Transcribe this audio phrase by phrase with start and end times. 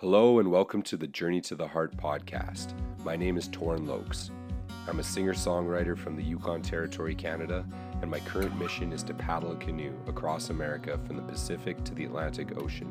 [0.00, 2.72] Hello and welcome to the Journey to the Heart podcast.
[3.02, 4.30] My name is Torin Lokes.
[4.86, 7.66] I'm a singer songwriter from the Yukon Territory, Canada,
[8.00, 11.96] and my current mission is to paddle a canoe across America from the Pacific to
[11.96, 12.86] the Atlantic Ocean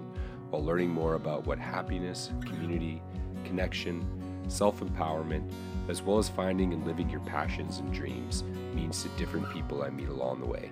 [0.50, 3.02] while learning more about what happiness, community,
[3.46, 4.06] connection,
[4.50, 5.50] self empowerment,
[5.88, 8.44] as well as finding and living your passions and dreams
[8.74, 10.72] means to different people I meet along the way.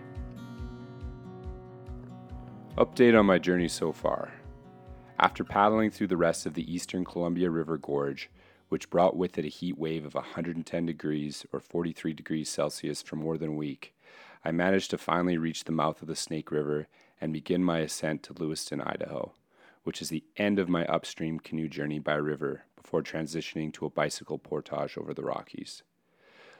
[2.77, 4.33] Update on my journey so far.
[5.18, 8.30] After paddling through the rest of the eastern Columbia River Gorge,
[8.67, 13.16] which brought with it a heat wave of 110 degrees or 43 degrees Celsius for
[13.16, 13.95] more than a week,
[14.44, 16.88] I managed to finally reach the mouth of the Snake River
[17.22, 19.31] and begin my ascent to Lewiston, Idaho,
[19.84, 23.89] which is the end of my upstream canoe journey by river before transitioning to a
[23.89, 25.81] bicycle portage over the Rockies.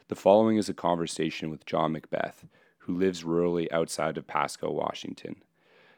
[0.08, 2.46] The following is a conversation with John Macbeth,
[2.80, 5.44] who lives rurally outside of Pasco, Washington.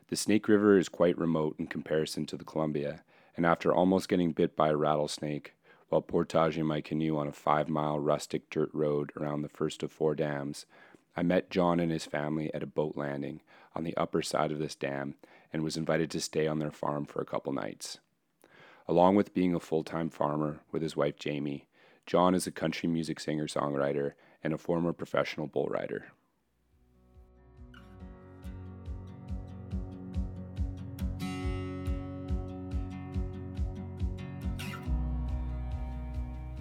[0.09, 3.03] The Snake River is quite remote in comparison to the Columbia,
[3.35, 5.53] and after almost getting bit by a rattlesnake
[5.89, 9.91] while portaging my canoe on a five mile rustic dirt road around the first of
[9.91, 10.65] four dams,
[11.17, 13.41] I met John and his family at a boat landing
[13.75, 15.15] on the upper side of this dam
[15.51, 17.99] and was invited to stay on their farm for a couple nights.
[18.87, 21.67] Along with being a full time farmer with his wife Jamie,
[22.05, 26.13] John is a country music singer songwriter and a former professional bull rider.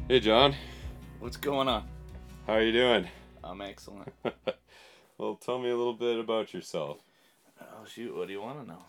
[0.08, 0.54] Hey, John.
[1.18, 1.82] What's going on?
[2.46, 3.08] How are you doing?
[3.42, 4.12] I'm excellent.
[5.18, 6.98] well, tell me a little bit about yourself.
[7.60, 8.84] Oh shoot, what do you want to know?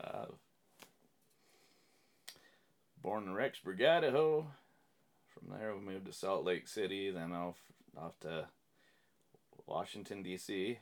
[0.00, 0.26] Uh,
[3.02, 4.46] born in Rexburg, Idaho.
[5.26, 7.56] From there, we moved to Salt Lake City, then off
[8.00, 8.46] off to
[9.66, 10.78] Washington D.C.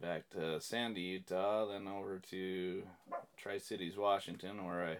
[0.00, 2.82] Back to Sandy, Utah, then over to
[3.36, 4.96] Tri Cities, Washington, where I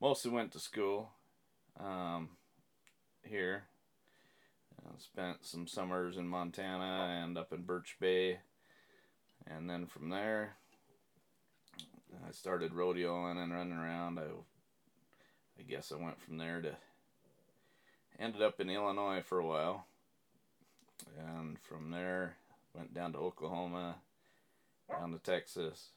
[0.00, 1.10] mostly went to school.
[1.78, 2.30] Um,
[3.22, 3.64] here,
[4.84, 8.38] I spent some summers in Montana and up in Birch Bay,
[9.46, 10.56] and then from there,
[12.26, 14.18] I started rodeoing and running around.
[14.18, 14.24] I,
[15.58, 16.76] I guess I went from there to
[18.18, 19.86] ended up in Illinois for a while,
[21.18, 22.36] and from there
[22.74, 23.96] went down to Oklahoma,
[24.88, 25.90] down to Texas,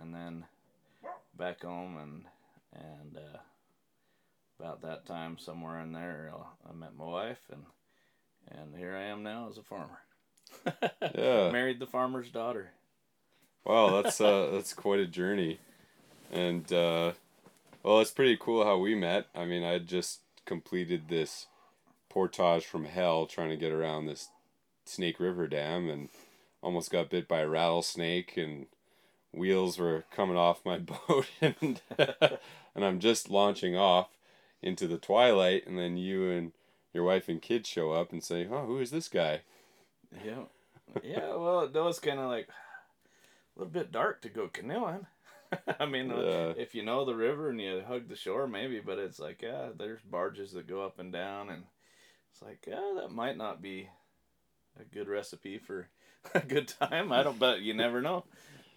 [0.00, 0.44] and then
[1.36, 2.24] back home and
[2.72, 3.38] and uh,
[4.60, 6.30] about that time somewhere in there
[6.68, 7.62] I met my wife and
[8.50, 10.00] and here I am now as a farmer.
[11.14, 11.50] Yeah.
[11.50, 12.72] Married the farmer's daughter.
[13.64, 15.58] Wow, that's uh that's quite a journey.
[16.30, 17.12] And uh
[17.82, 19.28] well, it's pretty cool how we met.
[19.34, 21.46] I mean, I just completed this
[22.10, 24.28] portage from hell trying to get around this
[24.84, 26.10] Snake River Dam and
[26.62, 28.66] almost got bit by a rattlesnake and
[29.32, 30.78] wheels were coming off my
[31.08, 31.80] boat and
[32.74, 34.08] and I'm just launching off
[34.62, 36.52] into the twilight and then you and
[36.92, 39.42] your wife and kids show up and say, "Oh, who is this guy?"
[40.24, 40.44] Yeah.
[41.04, 45.06] Yeah, well, that was kind of like a little bit dark to go canoeing.
[45.80, 46.52] I mean, uh, Yeah.
[46.56, 49.68] if you know the river and you hug the shore, maybe, but it's like, yeah,
[49.76, 51.62] there's barges that go up and down, and
[52.32, 53.88] it's like, yeah, that might not be
[54.80, 55.88] a good recipe for
[56.34, 57.12] a good time.
[57.12, 58.24] I don't, but you never know,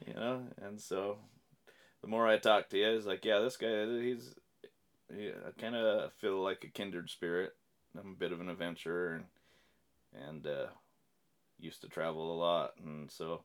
[0.05, 0.44] you know.
[0.61, 1.17] And so,
[2.01, 4.35] the more I talk to you, it's like, yeah, this guy, he's,
[5.12, 7.56] he, I kind of feel like a kindred spirit.
[7.97, 9.25] I'm a bit of an adventurer, and
[10.28, 10.68] and uh,
[11.59, 13.42] used to travel a lot, and so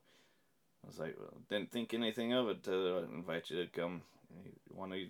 [0.83, 4.01] I was like, well, didn't think anything of it to invite you to come.
[4.43, 5.07] You want to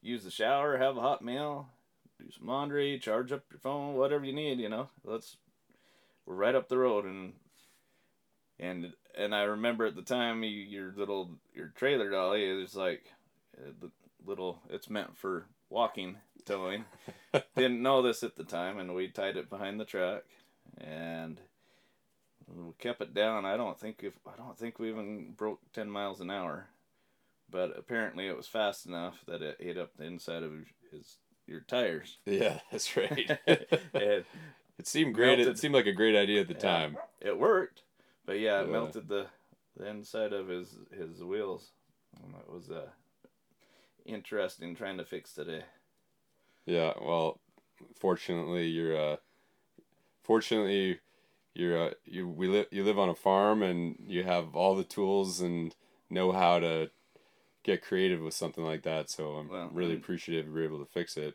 [0.00, 1.68] use the shower, have a hot meal,
[2.18, 4.88] do some laundry, charge up your phone, whatever you need, you know.
[5.04, 5.36] Let's
[6.26, 7.34] we're right up the road, and
[8.58, 13.12] and and I remember at the time you, your little your trailer dolly is like
[13.58, 13.88] uh,
[14.24, 16.84] little it's meant for walking towing.
[17.56, 20.24] Didn't know this at the time, and we tied it behind the truck,
[20.78, 21.40] and
[22.46, 23.44] we kept it down.
[23.44, 26.68] I don't think if I don't think we even broke ten miles an hour,
[27.50, 30.52] but apparently it was fast enough that it ate up the inside of
[30.90, 31.16] his
[31.46, 32.18] your tires.
[32.26, 33.38] Yeah, that's right.
[33.94, 34.24] And
[34.78, 35.38] It seemed great.
[35.38, 36.60] It seemed like a great idea at the Yeah.
[36.60, 36.98] time.
[37.20, 37.82] it worked,
[38.26, 38.72] but yeah, it Yeah.
[38.72, 39.26] melted the
[39.76, 41.70] the inside of his his wheels.
[42.22, 42.90] And that was uh
[44.06, 45.62] interesting trying to fix today.
[46.66, 46.92] Yeah.
[47.00, 47.40] Well,
[47.98, 48.96] fortunately, you're.
[49.12, 49.16] Uh,
[50.22, 51.00] fortunately,
[51.54, 51.88] you're.
[51.88, 52.66] Uh, you we live.
[52.70, 55.74] You live on a farm, and you have all the tools and
[56.10, 56.90] know how to
[57.64, 59.10] get creative with something like that.
[59.10, 61.34] So I'm Well, really and- appreciative you were able to fix it.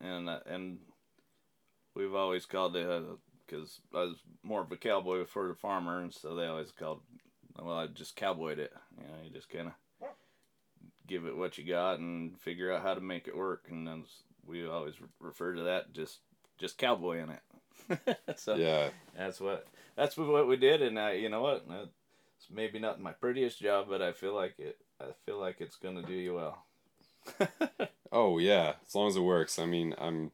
[0.00, 0.78] and uh, and
[1.94, 2.86] we've always called it
[3.46, 7.00] because I was more of a cowboy before the farmer, and so they always called.
[7.60, 8.72] Well, I just cowboyed it.
[8.96, 9.74] You know, you just kind of
[11.06, 13.66] give it what you got and figure out how to make it work.
[13.70, 14.04] And then
[14.46, 16.18] we always refer to that just
[16.58, 18.18] just cowboy in it.
[18.36, 19.66] so yeah, that's what
[19.96, 20.82] that's what we did.
[20.82, 24.58] And I, you know what, it's maybe not my prettiest job, but I feel like
[24.58, 24.78] it.
[25.00, 26.64] I feel like it's gonna do you well.
[28.12, 29.58] oh yeah, as long as it works.
[29.58, 30.32] I mean, I'm.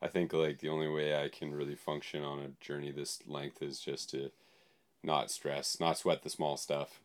[0.00, 3.62] I think like the only way I can really function on a journey this length
[3.62, 4.32] is just to
[5.04, 7.00] not stress, not sweat the small stuff.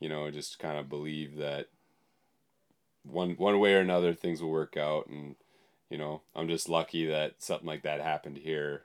[0.00, 1.68] You know, just kind of believe that
[3.04, 5.36] one one way or another things will work out and
[5.90, 8.82] you know, I'm just lucky that something like that happened here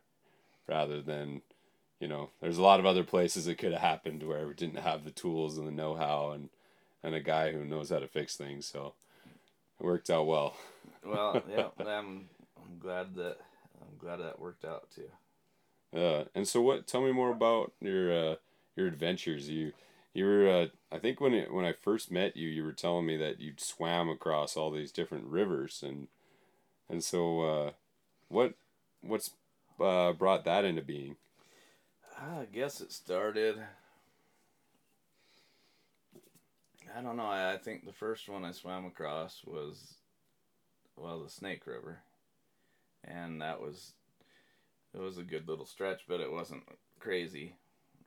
[0.68, 1.42] rather than
[2.00, 4.80] you know, there's a lot of other places it could have happened where we didn't
[4.80, 6.50] have the tools and the know-how and
[7.04, 8.66] and a guy who knows how to fix things.
[8.66, 8.96] So
[9.80, 10.56] it worked out well.
[11.06, 12.28] well, yeah, I'm
[12.58, 13.38] I'm glad that
[13.82, 15.10] I'm glad that worked out too.
[15.98, 16.88] Uh, and so what?
[16.88, 18.36] Tell me more about your uh,
[18.76, 19.50] your adventures.
[19.50, 19.74] You
[20.16, 23.06] you were uh, I think when it, when I first met you, you were telling
[23.06, 26.08] me that you swam across all these different rivers and
[26.90, 27.72] and so uh,
[28.30, 28.54] what
[29.02, 29.32] what's
[29.80, 31.16] uh, brought that into being?
[32.20, 33.62] I guess it started.
[36.98, 37.26] I don't know.
[37.26, 39.96] I, I think the first one I swam across was,
[40.96, 42.00] well, the Snake River,
[43.04, 43.92] and that was,
[44.94, 46.64] it was a good little stretch, but it wasn't
[47.00, 47.56] crazy.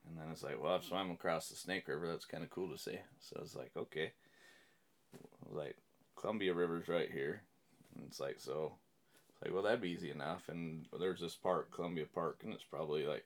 [0.09, 2.09] And then it's like, well, I've swam across the Snake River.
[2.09, 2.99] That's kind of cool to see.
[3.21, 4.13] So I was like, okay,
[5.47, 5.77] Was like
[6.17, 7.43] Columbia River's right here,
[7.95, 8.73] and it's like so.
[9.31, 10.49] It's like, well, that'd be easy enough.
[10.49, 13.25] And there's this park, Columbia Park, and it's probably like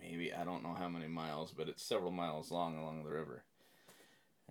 [0.00, 3.44] maybe I don't know how many miles, but it's several miles long along the river.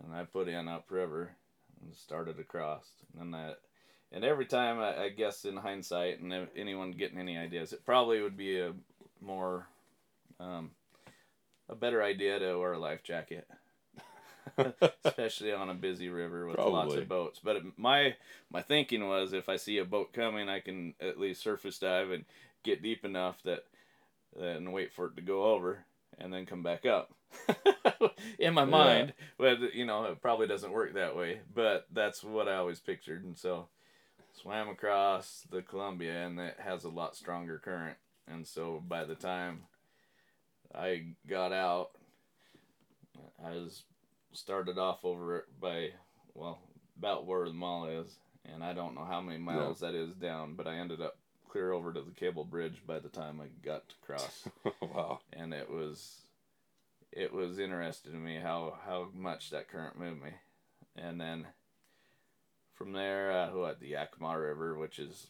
[0.04, 1.32] And I put in upriver
[1.82, 3.60] and started across, and then that.
[4.12, 8.22] And every time, I, I guess in hindsight, and anyone getting any ideas, it probably
[8.22, 8.72] would be a
[9.20, 9.68] more,
[10.40, 10.72] um,
[11.70, 13.48] a better idea to wear a life jacket.
[15.04, 16.74] especially on a busy river with Probably.
[16.74, 17.40] lots of boats.
[17.44, 18.16] But my
[18.50, 22.12] my thinking was, if I see a boat coming, I can at least surface dive
[22.12, 22.26] and
[22.64, 23.66] get deep enough that
[24.40, 25.86] and wait for it to go over
[26.18, 27.14] and then come back up.
[28.40, 29.26] In my mind, yeah.
[29.38, 31.40] but you know, it probably doesn't work that way.
[31.54, 33.68] But that's what I always pictured, and so
[34.34, 37.98] swam across the Columbia, and it has a lot stronger current.
[38.28, 39.64] And so by the time
[40.76, 41.92] I got out,
[43.44, 43.84] I was
[44.34, 45.90] started off over by
[46.34, 46.60] well
[46.98, 50.56] about where the mall is, and I don't know how many miles that is down,
[50.56, 51.18] but I ended up
[51.50, 54.48] clear over to the cable bridge by the time I got to cross.
[54.82, 55.20] wow!
[55.34, 56.22] And it was
[57.12, 60.32] it was interesting to me how how much that current moved me,
[60.96, 61.48] and then
[62.74, 65.28] from there, uh, what the Yakima River, which is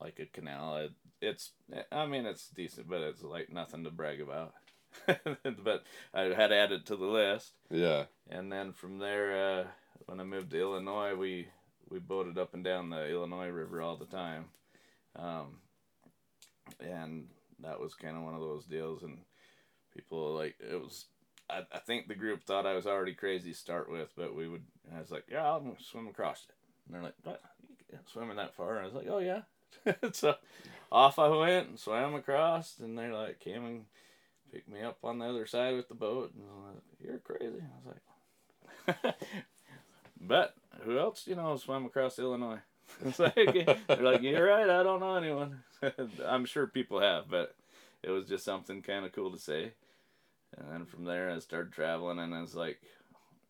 [0.00, 0.76] like a canal.
[0.76, 1.50] It, it's
[1.92, 4.54] I mean it's decent, but it's like nothing to brag about.
[5.64, 5.84] but
[6.14, 7.52] I had added to the list.
[7.70, 8.04] Yeah.
[8.30, 9.64] And then from there, uh,
[10.06, 11.48] when I moved to Illinois, we
[11.88, 14.46] we boated up and down the Illinois River all the time,
[15.16, 15.58] um,
[16.80, 17.28] and
[17.60, 19.02] that was kind of one of those deals.
[19.02, 19.18] And
[19.94, 21.06] people like it was.
[21.50, 24.48] I, I think the group thought I was already crazy to start with, but we
[24.48, 24.64] would.
[24.94, 26.54] I was like, "Yeah, I'll swim across it."
[26.86, 27.40] And they're like, "What?
[27.68, 29.42] You can't swim that far?" And I was like, "Oh yeah."
[30.12, 30.34] so
[30.90, 33.84] off I went and swam across, and they like came and
[34.52, 37.88] picked me up on the other side with the boat, and like, "You're crazy." I
[37.88, 39.14] was like,
[40.20, 42.60] "But who else, you know, swam across Illinois?"
[43.04, 44.68] it's like they're like, "You're right.
[44.68, 45.62] I don't know anyone."
[46.26, 47.54] I'm sure people have, but
[48.02, 49.72] it was just something kind of cool to say.
[50.56, 52.80] And then from there, I started traveling, and I was like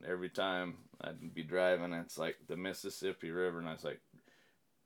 [0.07, 4.01] every time I'd be driving, it's like the Mississippi River, and I was like,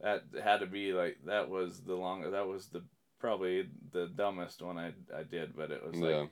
[0.00, 2.82] that had to be like that was the long that was the
[3.22, 6.28] probably the dumbest one I I did, but it was like.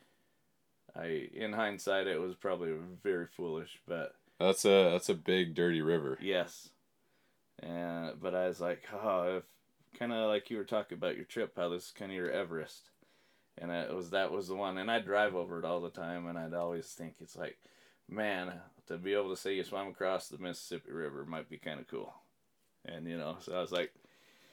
[0.97, 5.83] I in hindsight it was probably very foolish, but that's a that's a big dirty
[5.83, 6.19] river.
[6.21, 6.71] Yes,
[7.61, 9.45] and but I was like, oh, if
[9.99, 12.31] kind of like you were talking about your trip, how this is kind of your
[12.31, 12.91] Everest,
[13.57, 16.27] and it was that was the one, and I drive over it all the time,
[16.27, 17.57] and I'd always think it's like,
[18.09, 18.53] man,
[18.89, 21.87] to be able to say you swam across the Mississippi River might be kind of
[21.87, 22.13] cool,
[22.85, 23.93] and you know, so I was like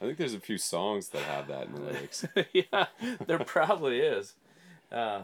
[0.00, 2.24] I think there's a few songs that have that in the lyrics.
[2.52, 2.86] yeah,
[3.26, 4.34] there probably is.
[4.92, 5.22] Uh,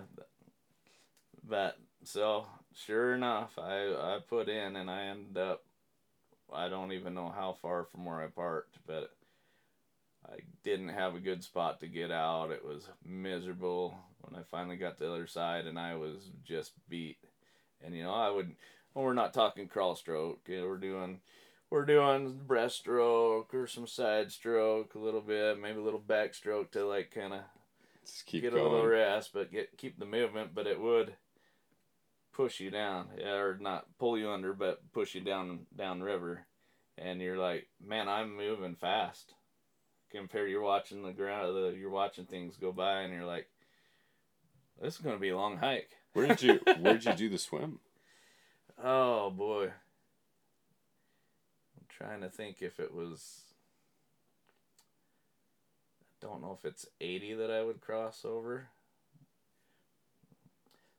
[1.46, 5.62] but so sure enough, I I put in and I ended up.
[6.52, 9.10] I don't even know how far from where I parked, but
[10.26, 12.50] I didn't have a good spot to get out.
[12.50, 16.72] It was miserable when I finally got to the other side, and I was just
[16.88, 17.18] beat.
[17.84, 18.54] And you know, I would.
[18.92, 20.40] Well, we're not talking crawl stroke.
[20.48, 21.20] We're doing
[21.71, 26.87] we're doing breaststroke or some side stroke a little bit, maybe a little backstroke to
[26.87, 27.40] like kind of
[28.26, 28.64] get going.
[28.64, 30.54] a little rest, but get keep the movement.
[30.54, 31.14] But it would
[32.33, 36.47] push you down, or not pull you under, but push you down down river,
[36.99, 39.35] and you're like, man, I'm moving fast.
[40.11, 43.49] Compare you're watching the ground, the, you're watching things go by, and you're like,
[44.80, 45.90] this is gonna be a long hike.
[46.12, 47.80] Where did you Where did you do the swim?
[48.83, 49.71] Oh boy.
[51.96, 53.42] Trying to think if it was.
[56.22, 58.68] I don't know if it's 80 that I would cross over.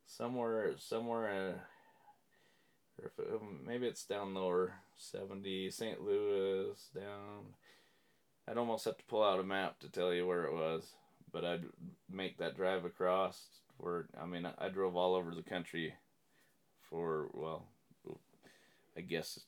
[0.05, 5.99] Somewhere, somewhere, uh, if it, um, maybe it's down lower, 70, St.
[6.01, 7.55] Louis, down.
[8.47, 10.93] I'd almost have to pull out a map to tell you where it was,
[11.33, 11.65] but I'd
[12.09, 13.41] make that drive across.
[13.77, 15.95] Where I mean, I drove all over the country
[16.89, 17.65] for well,
[18.95, 19.39] I guess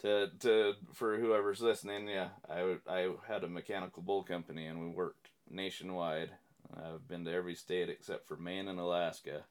[0.00, 4.88] to to for whoever's listening, yeah, I I had a mechanical bull company and we
[4.88, 6.30] worked nationwide.
[6.76, 9.44] I've been to every state except for Maine and Alaska,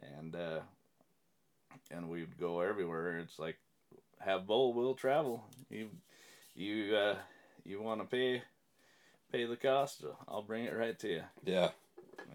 [0.00, 0.60] and uh,
[1.90, 3.18] and we'd go everywhere.
[3.18, 3.58] It's like
[4.20, 5.44] have bull, we'll travel.
[5.70, 5.90] You
[6.54, 7.16] you uh,
[7.64, 8.42] you want to pay
[9.30, 10.04] pay the cost?
[10.26, 11.22] I'll bring it right to you.
[11.44, 11.70] Yeah.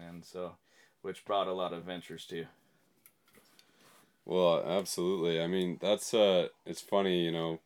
[0.08, 0.56] And so,
[1.02, 2.46] which brought a lot of ventures too.
[4.24, 5.40] Well, absolutely.
[5.40, 7.60] I mean, that's uh it's funny, you know,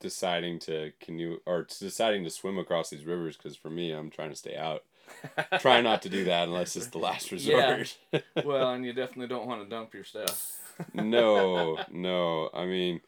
[0.00, 4.30] deciding to canoe or deciding to swim across these rivers cuz for me, I'm trying
[4.30, 4.84] to stay out.
[5.60, 7.96] Try not to do that unless it's the last resort.
[8.12, 8.20] Yeah.
[8.44, 10.60] well, and you definitely don't want to dump your stuff.
[10.92, 12.50] no, no.
[12.52, 13.00] I mean,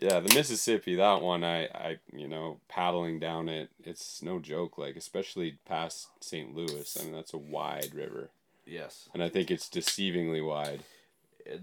[0.00, 4.78] yeah, the Mississippi, that one I I, you know, paddling down it, it's no joke
[4.78, 6.54] like especially past St.
[6.54, 6.96] Louis.
[6.98, 8.30] I mean, that's a wide river.
[8.66, 9.08] Yes.
[9.12, 10.80] And I think it's deceivingly wide.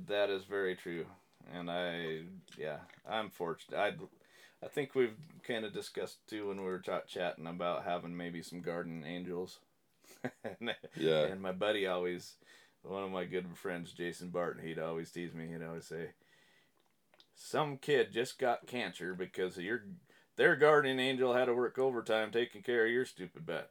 [0.07, 1.05] That is very true,
[1.53, 2.21] and I
[2.57, 2.77] yeah
[3.09, 3.77] I'm fortunate.
[3.77, 3.93] I
[4.63, 5.15] I think we've
[5.47, 9.59] kind of discussed too when we were ch- chatting about having maybe some garden angels.
[10.43, 11.25] and, yeah.
[11.25, 12.35] And my buddy always,
[12.81, 15.47] one of my good friends, Jason Barton, he'd always tease me.
[15.47, 16.09] He'd always say,
[17.35, 19.83] "Some kid just got cancer because of your
[20.37, 23.69] their guardian angel had to work overtime taking care of your stupid bet.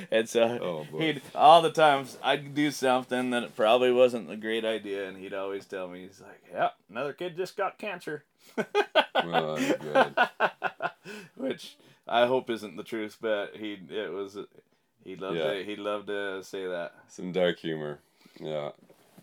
[0.10, 4.36] and so oh, he'd all the times I'd do something that it probably wasn't a
[4.36, 8.24] great idea, and he'd always tell me, he's like, "Yeah, another kid just got cancer."
[9.24, 9.56] well,
[11.36, 14.36] Which I hope isn't the truth, but he it was
[15.04, 15.52] he loved yeah.
[15.52, 16.94] to he loved to say that.
[17.08, 18.00] Some dark humor,
[18.40, 18.70] yeah.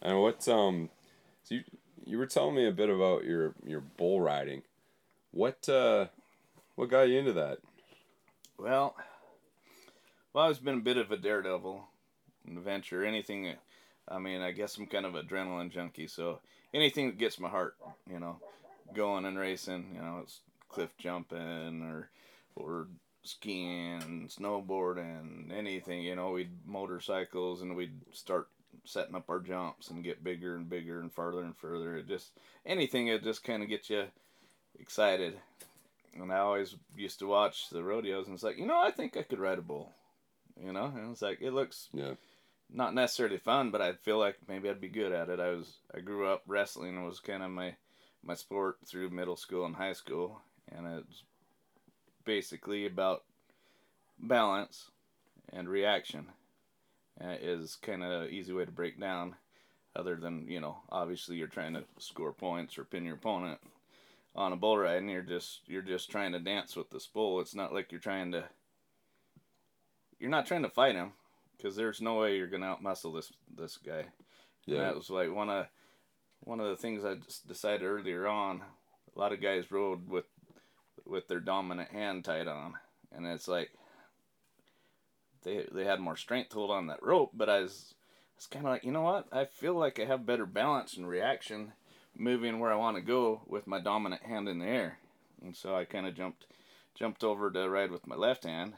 [0.01, 0.89] And what um,
[1.43, 1.63] so you
[2.05, 4.61] you were telling me a bit about your your bull riding.
[5.31, 6.07] What uh,
[6.75, 7.59] what got you into that?
[8.57, 8.95] Well,
[10.33, 11.83] well, I've been a bit of a daredevil,
[12.47, 13.53] an adventure, anything.
[14.07, 16.39] I mean, I guess I'm kind of adrenaline junkie, so
[16.73, 17.75] anything that gets my heart,
[18.09, 18.39] you know,
[18.95, 19.91] going and racing.
[19.93, 22.09] You know, it's cliff jumping or
[22.55, 22.87] or
[23.23, 26.01] skiing, snowboarding, anything.
[26.01, 28.47] You know, we'd motorcycles and we'd start
[28.83, 31.97] setting up our jumps and get bigger and bigger and farther and further.
[31.97, 32.31] It just
[32.65, 34.05] anything that just kind of gets you
[34.77, 35.37] excited.
[36.13, 39.15] And I always used to watch the rodeos, and it's like, you know, I think
[39.15, 39.93] I could ride a bull.
[40.61, 42.15] You know, and it's like it looks yeah.
[42.69, 45.39] not necessarily fun, but I feel like maybe I'd be good at it.
[45.39, 47.75] I was I grew up wrestling was kind of my
[48.23, 50.41] my sport through middle school and high school,
[50.75, 51.23] and it's
[52.25, 53.23] basically about
[54.19, 54.91] balance
[55.53, 56.27] and reaction.
[57.21, 59.35] Uh, is kind of easy way to break down,
[59.95, 63.59] other than you know obviously you're trying to score points or pin your opponent
[64.35, 67.39] on a bull ride and you're just you're just trying to dance with this bull.
[67.39, 68.45] It's not like you're trying to
[70.19, 71.13] you're not trying to fight him
[71.57, 74.05] because there's no way you're gonna outmuscle this this guy.
[74.65, 75.67] Yeah, and that was like one of
[76.41, 78.61] one of the things I just decided earlier on.
[79.15, 80.25] A lot of guys rode with
[81.05, 82.75] with their dominant hand tied on,
[83.11, 83.71] and it's like
[85.43, 87.31] they they had more strength to hold on that rope.
[87.33, 87.95] But I was
[88.37, 91.07] it's kind of like you know what I feel like I have better balance and
[91.07, 91.73] reaction
[92.15, 94.97] moving where I want to go with my dominant hand in the air.
[95.43, 96.45] And so I kind of jumped
[96.95, 98.73] jumped over to ride with my left hand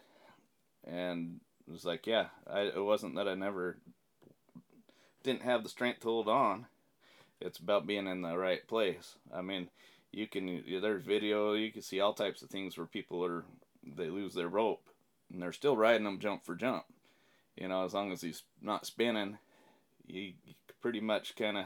[0.86, 3.78] and was like, yeah, I, it wasn't that I never
[5.24, 6.68] didn't have the strength to hold on.
[7.40, 9.16] It's about being in the right place.
[9.34, 9.70] I mean,
[10.12, 13.44] you can there's video, you can see all types of things where people are
[13.84, 14.88] they lose their rope
[15.32, 16.84] and they're still riding them jump for jump.
[17.56, 19.38] You know, as long as he's not spinning,
[20.08, 20.34] you
[20.82, 21.66] pretty much kind of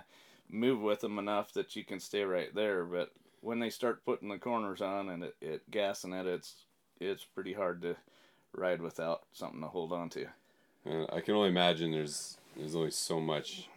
[0.55, 2.85] move with them enough that you can stay right there.
[2.85, 6.55] But when they start putting the corners on and it, it gassing it, it's
[7.00, 7.95] it's pretty hard to
[8.53, 10.27] ride without something to hold on to.
[11.12, 13.69] I can only imagine there's there's only so much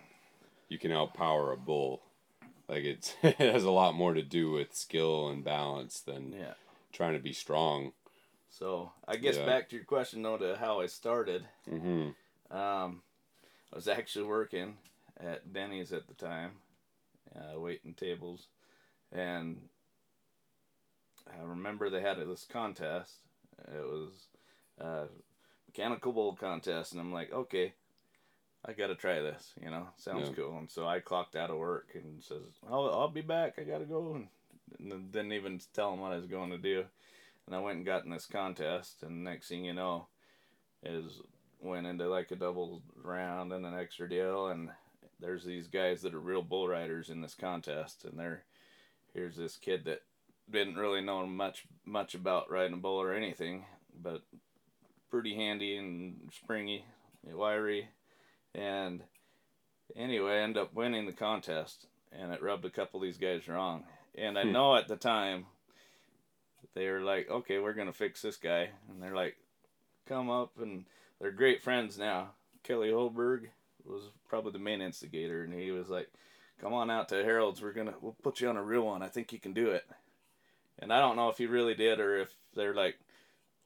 [0.68, 2.02] you can outpower a bull.
[2.68, 6.54] Like it's it has a lot more to do with skill and balance than yeah.
[6.92, 7.92] trying to be strong.
[8.50, 9.47] So I guess yeah.
[9.47, 11.47] back to your question though to how I started.
[11.70, 12.56] Mm-hmm.
[12.56, 13.02] Um,
[13.73, 14.76] I was actually working
[15.20, 16.52] at Denny's at the time,
[17.35, 18.49] uh, waiting tables,
[19.12, 19.58] and
[21.28, 23.16] I remember they had this contest.
[23.66, 24.28] It was
[24.78, 25.04] a
[25.66, 27.75] mechanical bull contest, and I'm like, okay,
[28.64, 29.52] I got to try this.
[29.62, 30.35] You know, sounds Yeah.
[30.35, 30.58] cool.
[30.58, 33.58] And so I clocked out of work and says, I'll, I'll be back.
[33.58, 34.14] I got to go.
[34.14, 34.28] And,
[34.78, 36.85] and didn't even tell them what I was going to do.
[37.47, 39.02] And I went and got in this contest.
[39.02, 40.08] And next thing you know,
[40.82, 41.20] is
[41.61, 44.49] went into like a double round and an extra deal.
[44.49, 44.70] And
[45.20, 48.04] there's these guys that are real bull riders in this contest.
[48.04, 48.44] And they're,
[49.14, 50.02] here's this kid that
[50.50, 53.64] didn't really know much much about riding a bull or anything,
[54.02, 54.22] but
[55.10, 56.84] pretty handy and springy,
[57.25, 57.88] wiry,
[58.54, 59.02] and
[59.96, 63.48] anyway, I ended up winning the contest, and it rubbed a couple of these guys
[63.48, 63.84] wrong.
[64.14, 64.52] And I Hmm.
[64.52, 65.46] know at the time
[66.75, 69.37] they were like, "Okay, we're gonna fix this guy," and they're like,
[70.06, 70.87] "Come up," and
[71.18, 72.34] they're great friends now.
[72.62, 73.50] Kelly Holberg
[73.88, 76.09] was probably the main instigator, and he was like,
[76.61, 77.62] "Come on out to Harold's.
[77.62, 79.02] We're gonna we'll put you on a real one.
[79.02, 79.85] I think you can do it."
[80.78, 82.99] And I don't know if he really did or if they're like,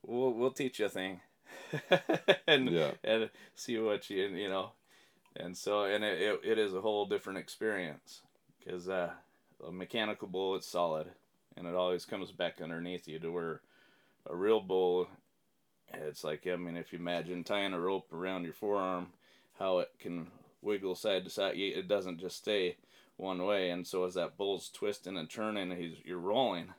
[0.02, 1.20] "We'll we'll teach you a thing,"
[2.46, 2.90] and Yeah.
[3.04, 4.72] and see what you you know,
[5.36, 8.22] and so and it it, it is a whole different experience
[8.58, 9.10] because uh,
[9.66, 11.08] a mechanical bull it's solid,
[11.56, 13.60] and it always comes back underneath you to where
[14.26, 15.08] a real bull,
[15.92, 19.08] it's like I mean if you imagine tying a rope around your forearm,
[19.62, 20.26] how it can
[20.60, 22.76] wiggle side to side, it doesn't just stay
[23.16, 26.74] one way, and so as that bull's twisting and turning, he's you're rolling.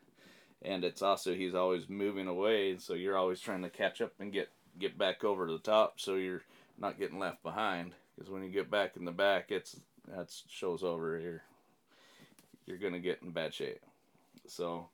[0.61, 4.31] And it's also he's always moving away so you're always trying to catch up and
[4.31, 4.49] get
[4.79, 6.43] get back over to the top so you're
[6.77, 7.93] not getting left behind.
[8.15, 11.43] Because when you get back in the back it's that shows over you're
[12.65, 13.81] you're gonna get in bad shape.
[14.47, 14.87] So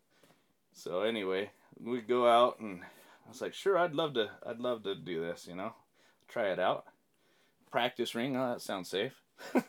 [0.73, 1.51] so anyway
[1.83, 5.21] we go out and i was like sure i'd love to i'd love to do
[5.21, 5.73] this you know?
[6.27, 6.85] Try it out
[7.71, 9.21] practice ring oh that sounds safe.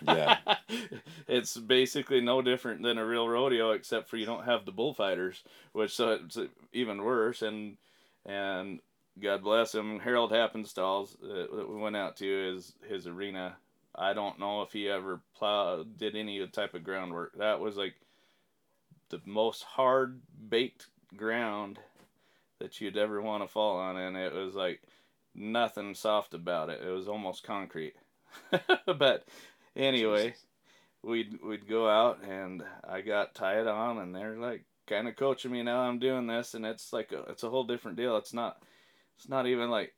[0.00, 0.38] Yeah.
[1.28, 5.42] it's basically no different than a real rodeo except for you don't have the bullfighters
[5.72, 6.38] which so it's
[6.72, 7.42] even worse.
[7.42, 7.76] And
[8.24, 8.80] and
[9.20, 13.56] god bless him harold happenstalls uh, that we went out to is his arena.
[13.94, 17.36] I don't know if he ever plowed did any type of groundwork.
[17.38, 17.94] That was like
[19.10, 21.78] the most hard baked ground
[22.60, 23.96] that you'd ever want to fall on.
[23.96, 24.80] And it was like
[25.38, 26.80] nothing soft about it.
[26.84, 27.94] It was almost concrete.
[28.86, 29.26] But
[29.76, 30.34] anyway
[31.02, 35.52] we'd we'd go out and I got tied on and they're like kind of coaching
[35.52, 36.54] me now I'm doing this.
[36.54, 38.16] And it's like a, it's a whole different deal.
[38.16, 38.62] It's not
[39.16, 39.94] it's not even like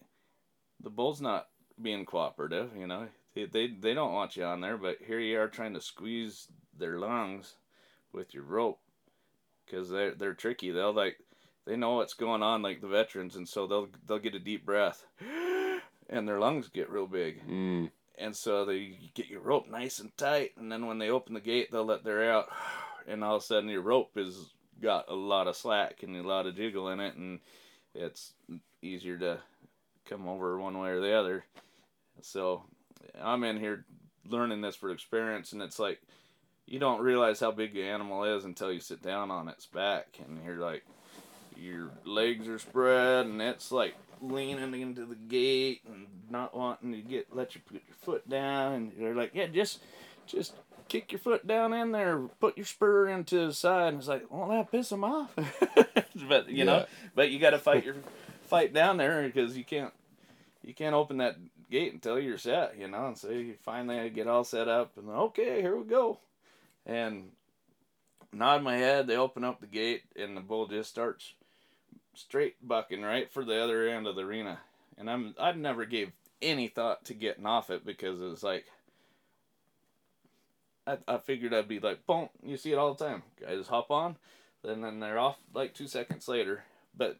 [0.83, 1.49] the bull's not
[1.81, 3.09] being cooperative you know?
[3.35, 6.47] They they, they don't want you on there but here you are trying to squeeze
[6.79, 7.55] their lungs
[8.13, 8.81] with your rope
[9.67, 10.71] because they're they're tricky.
[10.71, 11.17] They'll like
[11.71, 14.67] they know what's going on like the veterans and so they'll they'll get a deep
[14.67, 15.05] breath
[16.11, 17.91] and their lungs get real big Mm.
[18.19, 21.41] and so they get your rope nice and tight and then when they open the
[21.41, 22.49] gate they'll let their air out
[23.07, 24.51] and all of a sudden your rope has
[24.83, 27.39] got a lot of slack and a lot of jiggle in it and
[27.95, 28.33] it's
[28.83, 29.39] easier to
[30.09, 31.45] come over one way or the other
[32.21, 32.65] so
[33.23, 33.85] i'm in here
[34.27, 36.01] learning this for experience and it's like
[36.67, 40.19] you don't realize how big the animal is until you sit down on its back
[40.27, 40.83] and you're like
[41.57, 47.01] your legs are spread and it's like leaning into the gate and not wanting to
[47.01, 49.81] get let you put your foot down and they're like yeah just
[50.27, 50.55] just
[50.89, 54.31] kick your foot down in there put your spur into the side and it's like
[54.31, 55.35] won't that piss them off.
[56.29, 56.85] But you know
[57.15, 57.95] but you got to fight your
[58.43, 59.93] fight down there because you can't
[60.63, 61.37] you can't open that
[61.71, 65.09] gate until you're set you know and so you finally get all set up and
[65.09, 66.19] okay here we go.
[66.85, 67.31] And
[68.33, 71.33] nod my head they open up the gate and the bull just starts
[72.15, 74.59] straight bucking right for the other end of the arena
[74.99, 76.11] and i'm i never gave
[76.43, 78.67] any thought to getting off it because it was like
[80.87, 83.23] I, I figured I'd be like, boom, you see it all the time.
[83.41, 84.17] Guys hop on,
[84.65, 86.65] then then they're off like two seconds later.
[86.97, 87.19] But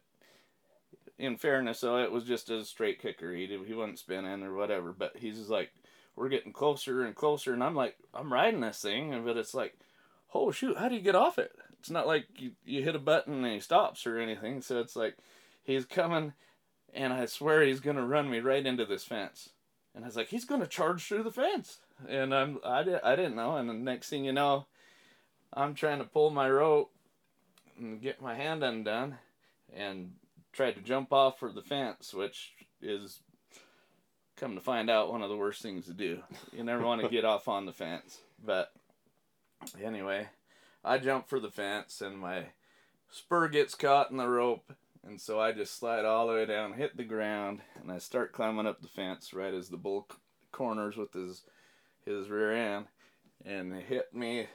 [1.17, 3.33] in fairness, though, it was just a straight kicker.
[3.33, 4.91] He did, he wasn't spinning or whatever.
[4.91, 5.71] But he's just like,
[6.15, 9.77] we're getting closer and closer, and I'm like, I'm riding this thing, but it's like,
[10.33, 11.53] oh shoot, how do you get off it?
[11.81, 14.61] It's not like you you hit a button and he stops or anything.
[14.61, 15.17] So it's like,
[15.63, 16.33] he's coming,
[16.93, 19.49] and I swear he's gonna run me right into this fence.
[19.95, 21.79] And I was like, he's gonna charge through the fence.
[22.07, 23.55] And I'm I, di- I didn't know.
[23.55, 24.67] And the next thing you know,
[25.51, 26.91] I'm trying to pull my rope
[27.79, 29.17] and get my hand undone,
[29.75, 30.11] and
[30.53, 33.21] tried to jump off for the fence, which is
[34.35, 36.21] come to find out one of the worst things to do.
[36.53, 38.19] You never want to get off on the fence.
[38.45, 38.71] But
[39.83, 40.27] anyway,
[40.83, 42.45] I jump for the fence and my
[43.09, 44.73] spur gets caught in the rope.
[45.03, 48.33] And so I just slide all the way down, hit the ground, and I start
[48.33, 50.07] climbing up the fence right as the bull
[50.51, 51.43] corners with his
[52.05, 52.85] his rear end
[53.45, 54.47] and hit me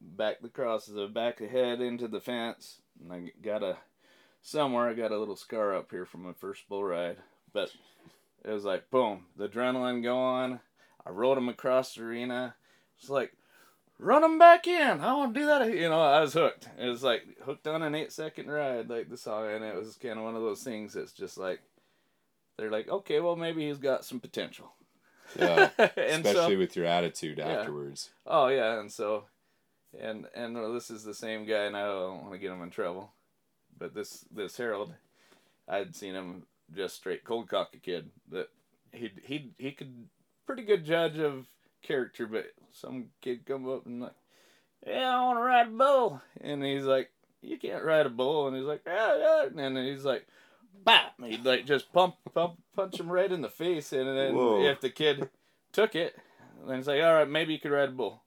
[0.00, 2.80] back across the back of the head into the fence.
[3.00, 3.78] And I got a
[4.40, 7.18] somewhere I got a little scar up here from my first bull ride,
[7.52, 7.70] but
[8.44, 10.60] it was like boom, the adrenaline going.
[11.04, 12.54] I rode him across the arena.
[12.98, 13.32] It's like
[13.98, 15.00] run him back in.
[15.00, 15.72] I want to do that.
[15.72, 16.68] You know, I was hooked.
[16.78, 19.96] It was like hooked on an eight second ride, like the song, and it was
[19.96, 21.60] kind of one of those things that's just like
[22.56, 24.72] they're like, okay, well maybe he's got some potential.
[25.38, 27.48] Yeah, especially so, with your attitude yeah.
[27.48, 28.10] afterwards.
[28.26, 29.24] Oh yeah, and so,
[29.98, 32.70] and and this is the same guy, and I don't want to get him in
[32.70, 33.12] trouble,
[33.76, 34.94] but this this Harold,
[35.68, 38.48] I'd seen him just straight cold cock a kid that
[38.92, 40.08] he he he could
[40.46, 41.46] pretty good judge of
[41.82, 44.14] character, but some kid come up and like,
[44.86, 47.10] yeah, I want to ride a bull, and he's like,
[47.42, 50.26] you can't ride a bull, and he's like, yeah, yeah, and he's like,
[50.84, 54.62] bap, he'd like just pump, pump, punch him right in the face, and then Whoa.
[54.62, 55.28] if the kid
[55.72, 56.16] took it,
[56.66, 58.22] then he's like, all right, maybe you could ride a bull.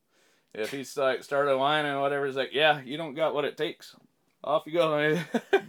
[0.53, 3.57] If he's like started whining or whatever, he's like, yeah, you don't got what it
[3.57, 3.95] takes.
[4.43, 5.17] Off you go.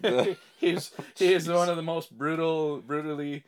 [0.59, 3.45] he's he's one of the most brutal, brutally,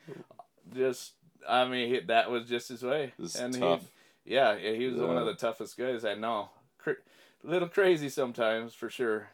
[0.73, 1.13] just.
[1.47, 3.81] I mean, that was just his way, and tough.
[3.81, 3.87] he
[4.25, 5.05] yeah, yeah, he was yeah.
[5.05, 6.49] one of the toughest guys I know.
[6.77, 7.03] Cr-
[7.43, 9.29] little crazy sometimes, for sure.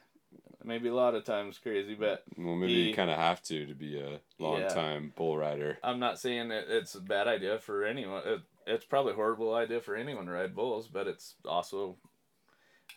[0.63, 3.65] Maybe a lot of times crazy, but well, maybe he, you kind of have to
[3.65, 4.67] to be a long yeah.
[4.67, 5.79] time bull rider.
[5.83, 8.21] I'm not saying that it's a bad idea for anyone.
[8.25, 11.95] It, it's probably a horrible idea for anyone to ride bulls, but it's also,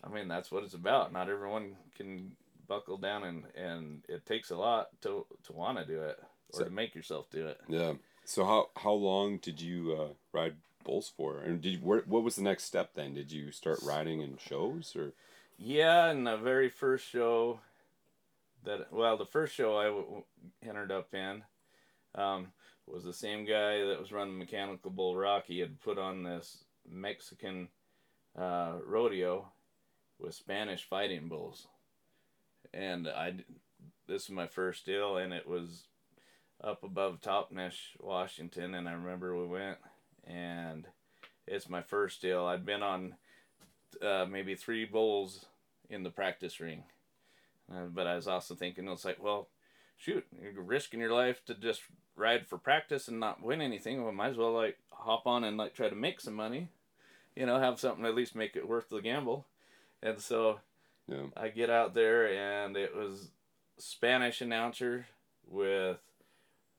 [0.02, 1.10] I mean, that's what it's about.
[1.10, 2.32] Not everyone can
[2.68, 6.18] buckle down, and and it takes a lot to to want to do it
[6.52, 7.58] or so, to make yourself do it.
[7.66, 7.94] Yeah.
[8.26, 11.40] So how how long did you uh, ride bulls for?
[11.40, 13.14] And did you, what was the next step then?
[13.14, 15.12] Did you start riding in shows or?
[15.56, 17.60] Yeah, in the very first show
[18.64, 20.24] that well, the first show I w-
[20.66, 21.42] entered up in
[22.14, 22.48] um,
[22.86, 27.68] was the same guy that was running Mechanical Bull Rocky had put on this Mexican
[28.38, 29.52] uh, rodeo
[30.18, 31.66] with Spanish fighting bulls,
[32.72, 33.34] and I
[34.06, 35.84] this was my first deal, and it was
[36.62, 39.78] up above Toppenish, Washington, and I remember we went
[40.26, 40.86] and
[41.46, 42.44] it's my first deal.
[42.44, 43.14] I'd been on
[44.02, 45.46] uh, maybe three bowls
[45.90, 46.84] in the practice ring,
[47.72, 49.48] uh, but I was also thinking it's like, well,
[49.96, 51.82] shoot, you're risking your life to just
[52.16, 54.02] ride for practice and not win anything.
[54.02, 56.68] Well, might as well like hop on and like try to make some money,
[57.36, 59.46] you know, have something at least make it worth the gamble.
[60.02, 60.60] And so
[61.08, 61.26] yeah.
[61.36, 63.30] I get out there and it was
[63.78, 65.06] Spanish announcer
[65.46, 65.98] with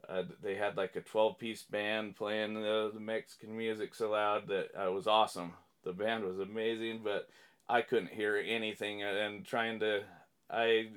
[0.10, 4.48] uh, they had like a 12 piece band playing the, the Mexican music so loud
[4.48, 5.54] that uh, it was awesome.
[5.84, 7.30] The band was amazing, but
[7.68, 9.04] I couldn't hear anything.
[9.04, 10.04] Uh, and trying to,
[10.50, 10.90] I,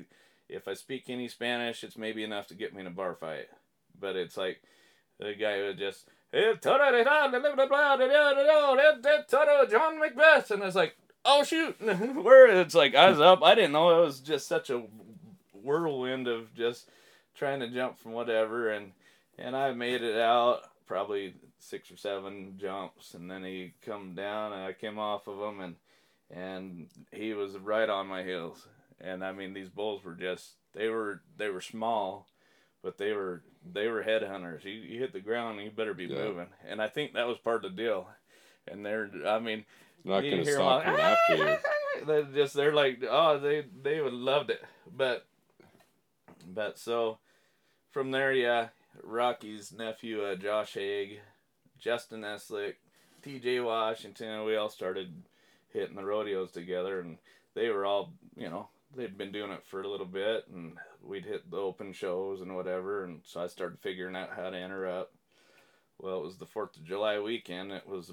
[0.48, 3.48] if I speak any Spanish, it's maybe enough to get me in a bar fight.
[3.98, 4.62] But it's like
[5.18, 6.06] the guy would just,
[9.70, 10.94] John Macbeth, and it's like,
[11.24, 13.42] oh shoot, where it's like I was up.
[13.42, 14.84] I didn't know it was just such a
[15.52, 16.88] whirlwind of just
[17.34, 18.92] trying to jump from whatever and
[19.38, 24.52] and I made it out probably six or seven jumps, and then he come down,
[24.52, 25.76] and I came off of him, and
[26.30, 28.66] and he was right on my heels.
[29.00, 32.26] And I mean, these bulls were just they were they were small,
[32.82, 34.64] but they were they were headhunters.
[34.64, 36.16] You, you hit the ground, you better be yeah.
[36.16, 36.48] moving.
[36.66, 38.08] And I think that was part of the deal.
[38.66, 39.64] And they're I mean,
[40.04, 41.56] not going to stop them after you.
[42.06, 44.62] They just they're like oh they they would loved it,
[44.96, 45.26] but
[46.46, 47.18] but so
[47.90, 48.68] from there yeah
[49.02, 51.20] Rocky's nephew, uh, Josh Haig,
[51.78, 52.74] Justin Eslick,
[53.22, 53.60] T.J.
[53.60, 54.44] Washington.
[54.44, 55.22] We all started
[55.72, 57.18] hitting the rodeos together, and
[57.54, 61.24] they were all, you know, they'd been doing it for a little bit, and we'd
[61.24, 63.04] hit the open shows and whatever.
[63.04, 65.12] And so I started figuring out how to enter up.
[65.98, 67.72] Well, it was the Fourth of July weekend.
[67.72, 68.10] It was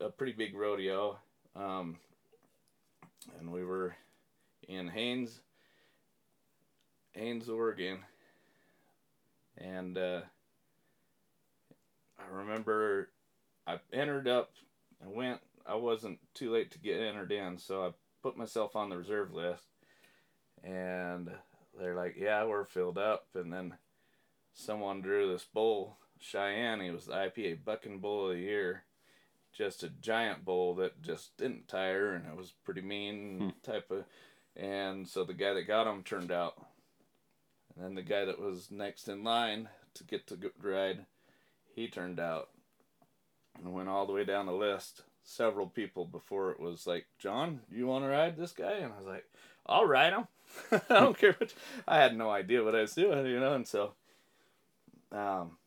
[0.00, 1.18] a, a pretty big rodeo,
[1.54, 1.98] um,
[3.38, 3.94] and we were
[4.68, 5.40] in Haines,
[7.12, 7.98] Haines, Oregon
[9.58, 10.20] and uh,
[12.18, 13.10] I remember
[13.66, 14.52] I entered up
[15.00, 15.40] and went.
[15.66, 17.90] I wasn't too late to get entered in, so I
[18.22, 19.64] put myself on the reserve list.
[20.62, 21.30] And
[21.78, 23.74] they're like, "Yeah, we're filled up." And then
[24.52, 26.80] someone drew this bull, Cheyenne.
[26.80, 28.84] He was the IPA Bucking Bull of the Year.
[29.52, 33.70] Just a giant bull that just didn't tire, and it was pretty mean hmm.
[33.70, 34.04] type of.
[34.54, 36.54] And so the guy that got him turned out
[37.76, 41.06] and then the guy that was next in line to get to ride,
[41.74, 42.48] he turned out
[43.58, 45.02] and went all the way down the list.
[45.22, 48.74] Several people before it was like, John, you want to ride this guy?
[48.74, 49.24] And I was like,
[49.66, 50.26] I'll ride him.
[50.90, 51.52] I don't care what.
[51.86, 53.92] I had no idea what I was doing, you know, and so,
[55.12, 55.58] um,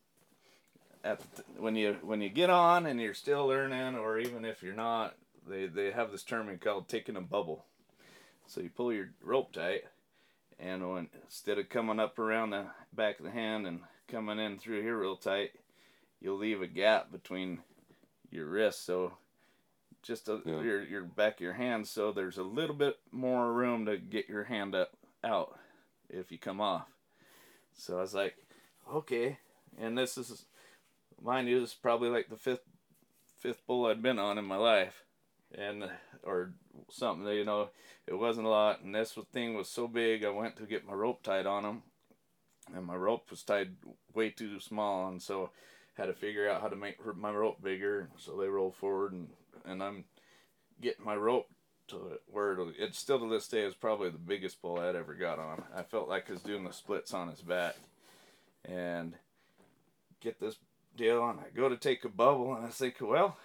[1.04, 4.62] at the, when you when you get on and you're still learning, or even if
[4.62, 7.66] you're not, they they have this term called taking a bubble.
[8.46, 9.84] So you pull your rope tight,
[10.60, 14.58] and when instead of coming up around the back of the hand and coming in
[14.58, 15.50] through here real tight,
[16.20, 17.60] you'll leave a gap between
[18.30, 19.14] your wrist So
[20.02, 20.60] just a, Yeah.
[20.62, 24.28] your your back of your hand, so there's a little bit more room to get
[24.28, 24.92] your hand up
[25.22, 25.58] out
[26.08, 26.86] if you come off.
[27.74, 28.36] So I was like,
[28.92, 29.38] okay,
[29.78, 30.44] and this is,
[31.22, 32.62] mind you, this is probably like the fifth
[33.38, 35.04] fifth bull I'd been on in my life,
[35.56, 35.84] and
[36.24, 36.52] or
[36.90, 37.26] something.
[37.26, 37.70] You know,
[38.06, 40.24] it wasn't a lot, and this thing was so big.
[40.24, 41.82] I went to get my rope tied on him,
[42.74, 43.76] and my rope was tied
[44.14, 45.50] way too small, and so
[45.94, 48.08] had to figure out how to make my rope bigger.
[48.16, 49.28] So they roll forward, and
[49.64, 50.04] and I'm
[50.80, 51.48] getting my rope
[51.88, 55.38] to where it's still to this day is probably the biggest bull I'd ever got
[55.38, 55.64] on.
[55.74, 57.76] I felt like I was doing the splits on his back,
[58.64, 59.14] and
[60.20, 60.56] get this
[60.96, 61.38] deal on.
[61.38, 63.36] I go to take a bubble, and I think, well,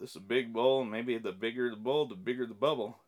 [0.00, 0.84] this is a big bull.
[0.84, 2.98] Maybe the bigger the bowl, the bigger the bubble.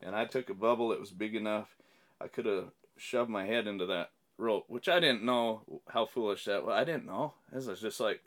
[0.00, 1.76] And I took a bubble that was big enough.
[2.20, 6.44] I could have shoved my head into that rope, which I didn't know how foolish
[6.44, 6.74] that was.
[6.74, 7.34] I didn't know.
[7.52, 8.20] This was just like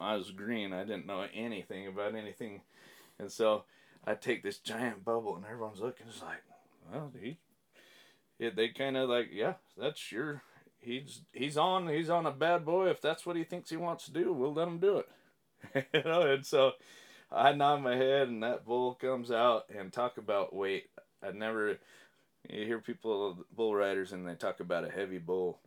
[0.00, 0.72] I was green.
[0.72, 2.62] I didn't know anything about anything,
[3.18, 3.64] and so
[4.06, 6.06] I take this giant bubble, and everyone's looking.
[6.08, 6.42] It's like,
[6.92, 7.38] well, he.
[8.38, 10.42] It, they kind of like, yeah, that's your.
[10.80, 12.88] He's he's on he's on a bad boy.
[12.88, 15.86] If that's what he thinks he wants to do, we'll let him do it.
[15.94, 16.72] you know, and so
[17.34, 20.90] I nod my head, and that bull comes out, and talk about weight.
[21.22, 21.78] I never.
[22.48, 25.58] You hear people bull riders, and they talk about a heavy bull,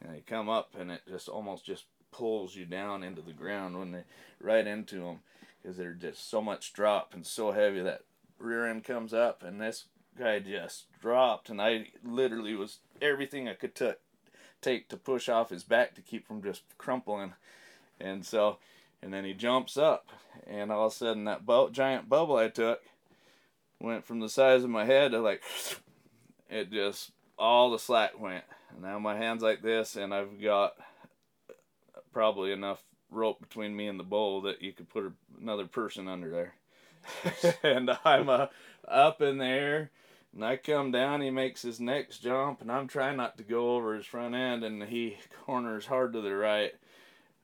[0.00, 3.78] and they come up, and it just almost just pulls you down into the ground
[3.78, 4.02] when they
[4.40, 5.20] right into them
[5.62, 8.02] because they're just so much drop and so heavy that
[8.38, 9.84] rear end comes up and this
[10.18, 13.92] guy just dropped and I literally was everything I could t-
[14.60, 17.34] take to push off his back to keep from just crumpling
[18.00, 18.58] and so
[19.02, 20.08] and then he jumps up
[20.46, 22.80] and all of a sudden that bu- giant bubble I took
[23.80, 25.42] went from the size of my head to like
[26.50, 30.74] it just all the slack went and now my hands like this and I've got
[32.12, 36.30] probably enough rope between me and the bowl that you could put another person under
[36.30, 36.54] there.
[37.62, 38.46] and I'm uh,
[38.86, 39.90] up in there,
[40.34, 41.20] and I come down.
[41.20, 44.64] He makes his next jump, and I'm trying not to go over his front end,
[44.64, 46.74] and he corners hard to the right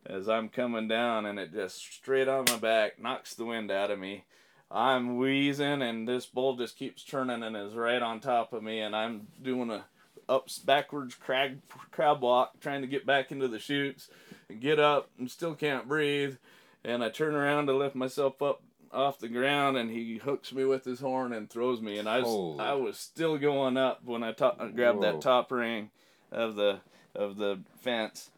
[0.09, 3.91] as I'm coming down, and it just straight on my back knocks the wind out
[3.91, 4.25] of me.
[4.71, 8.81] I'm wheezing, and this bull just keeps turning and is right on top of me,
[8.81, 9.85] and I'm doing a
[10.29, 11.61] ups backwards crab
[11.93, 14.09] crab walk, trying to get back into the chutes
[14.49, 16.37] and get up and still can't breathe.
[16.85, 18.61] And I turn around to lift myself up
[18.93, 21.99] off the ground, and he hooks me with his horn and throws me.
[21.99, 22.61] And I was Holy.
[22.61, 25.13] I was still going up when I to- grabbed Whoa.
[25.13, 25.91] that top ring
[26.33, 26.81] of the
[27.15, 28.31] of the fence,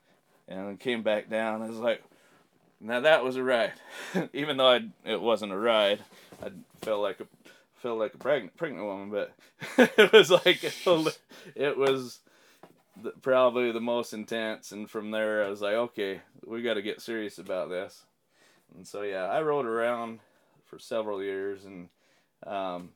[0.49, 1.63] and came back down.
[1.63, 2.03] I was like,
[2.81, 3.73] now that was a ride,
[4.33, 6.01] even though I it wasn't a ride.
[6.43, 6.51] I
[6.83, 7.27] felt like a
[7.77, 9.33] felt like a pregnant pregnant woman, but
[9.99, 12.21] it was like it was
[13.03, 14.73] the, probably the most intense.
[14.73, 18.03] And from there, I was like, okay, we got to get serious about this.
[18.75, 20.21] And so yeah, I rode around
[20.67, 21.89] for several years and
[22.47, 22.91] um,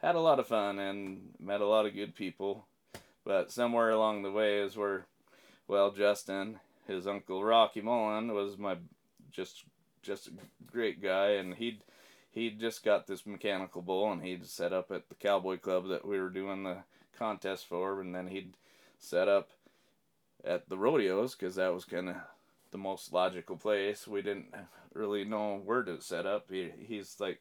[0.00, 2.66] had a lot of fun and met a lot of good people.
[3.24, 5.06] But somewhere along the way is where,
[5.68, 6.58] well, Justin,
[6.90, 8.76] his uncle Rocky Mullen was my
[9.30, 9.64] just
[10.02, 10.30] just a
[10.70, 11.82] great guy, and he'd
[12.30, 16.06] he just got this mechanical bull, and he'd set up at the cowboy club that
[16.06, 16.78] we were doing the
[17.18, 18.54] contest for, and then he'd
[18.98, 19.50] set up
[20.44, 22.16] at the rodeos because that was kind of
[22.70, 24.06] the most logical place.
[24.06, 24.54] We didn't
[24.94, 26.46] really know where to set up.
[26.50, 27.40] He, he's like,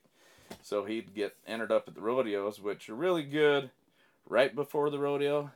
[0.62, 3.70] so he'd get entered up at the rodeos, which are really good
[4.28, 5.52] right before the rodeo,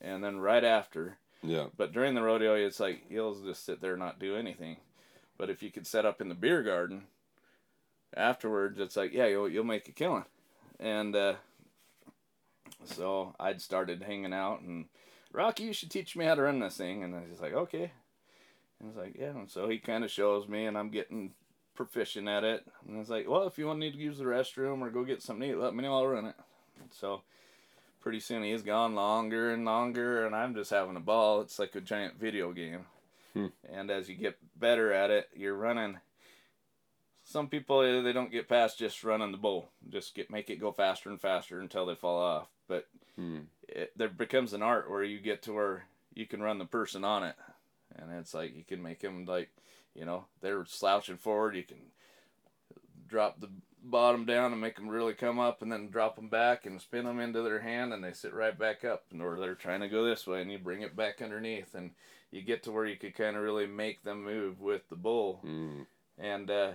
[0.00, 1.18] and then right after.
[1.42, 1.66] Yeah.
[1.76, 4.76] But during the rodeo, it's like he'll just sit there and not do anything.
[5.38, 7.04] But if you could set up in the beer garden,
[8.16, 10.26] afterwards, it's like yeah, you'll you'll make a killing.
[10.78, 11.34] And uh,
[12.84, 14.86] so I'd started hanging out, and
[15.32, 17.02] Rocky, you should teach me how to run this thing.
[17.02, 17.92] And he's like, okay.
[18.78, 19.30] And I was like, yeah.
[19.30, 21.32] And so he kind of shows me, and I'm getting
[21.74, 22.66] proficient at it.
[22.86, 24.90] And I was like, well, if you want to need to use the restroom or
[24.90, 25.94] go get something to eat, let me know.
[25.94, 26.36] I'll run it.
[26.90, 27.22] So
[28.00, 31.40] pretty soon he's gone longer and longer, and I'm just having a ball.
[31.42, 32.86] It's like a giant video game.
[33.34, 33.46] Hmm.
[33.70, 35.98] And as you get better at it, you're running.
[37.22, 39.68] Some people eh, they don't get past just running the bull.
[39.88, 42.48] Just get make it go faster and faster until they fall off.
[42.66, 42.86] But
[43.16, 43.40] Hmm.
[43.68, 45.84] it, there becomes an art where you get to where
[46.14, 47.36] you can run the person on it,
[47.94, 49.50] and it's like you can make them like,
[49.94, 51.54] you know, they're slouching forward.
[51.54, 51.78] You can
[53.06, 53.48] drop the
[53.82, 57.04] bottom down and make them really come up, and then drop them back and spin
[57.04, 59.04] them into their hand, and they sit right back up.
[59.18, 61.90] Or they're trying to go this way, and you bring it back underneath, and
[62.30, 65.40] you get to where you could kind of really make them move with the bull.
[65.44, 65.86] Mm.
[66.18, 66.72] And uh,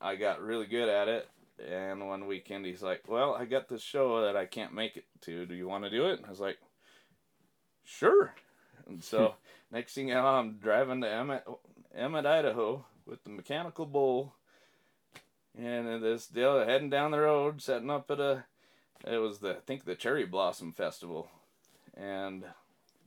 [0.00, 1.28] I got really good at it.
[1.64, 5.04] And one weekend he's like, "Well, I got this show that I can't make it
[5.22, 5.46] to.
[5.46, 6.58] Do you want to do it?" And I was like,
[7.84, 8.34] "Sure."
[8.88, 9.34] And so
[9.70, 11.44] next thing you know, I'm driving to Emmett,
[11.94, 14.34] Emmett, Idaho, with the mechanical bull,
[15.58, 18.44] and this deal heading down the road, setting up at a,
[19.06, 21.28] it was the I think the Cherry Blossom Festival,
[21.96, 22.44] and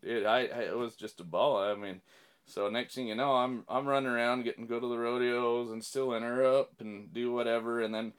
[0.01, 1.57] it I, I it was just a ball.
[1.57, 2.01] I mean,
[2.45, 5.83] so next thing you know, I'm I'm running around getting go to the rodeos and
[5.83, 8.13] still enter up and do whatever, and then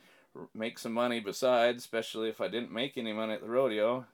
[0.54, 4.06] make some money besides, especially if I didn't make any money at the rodeo,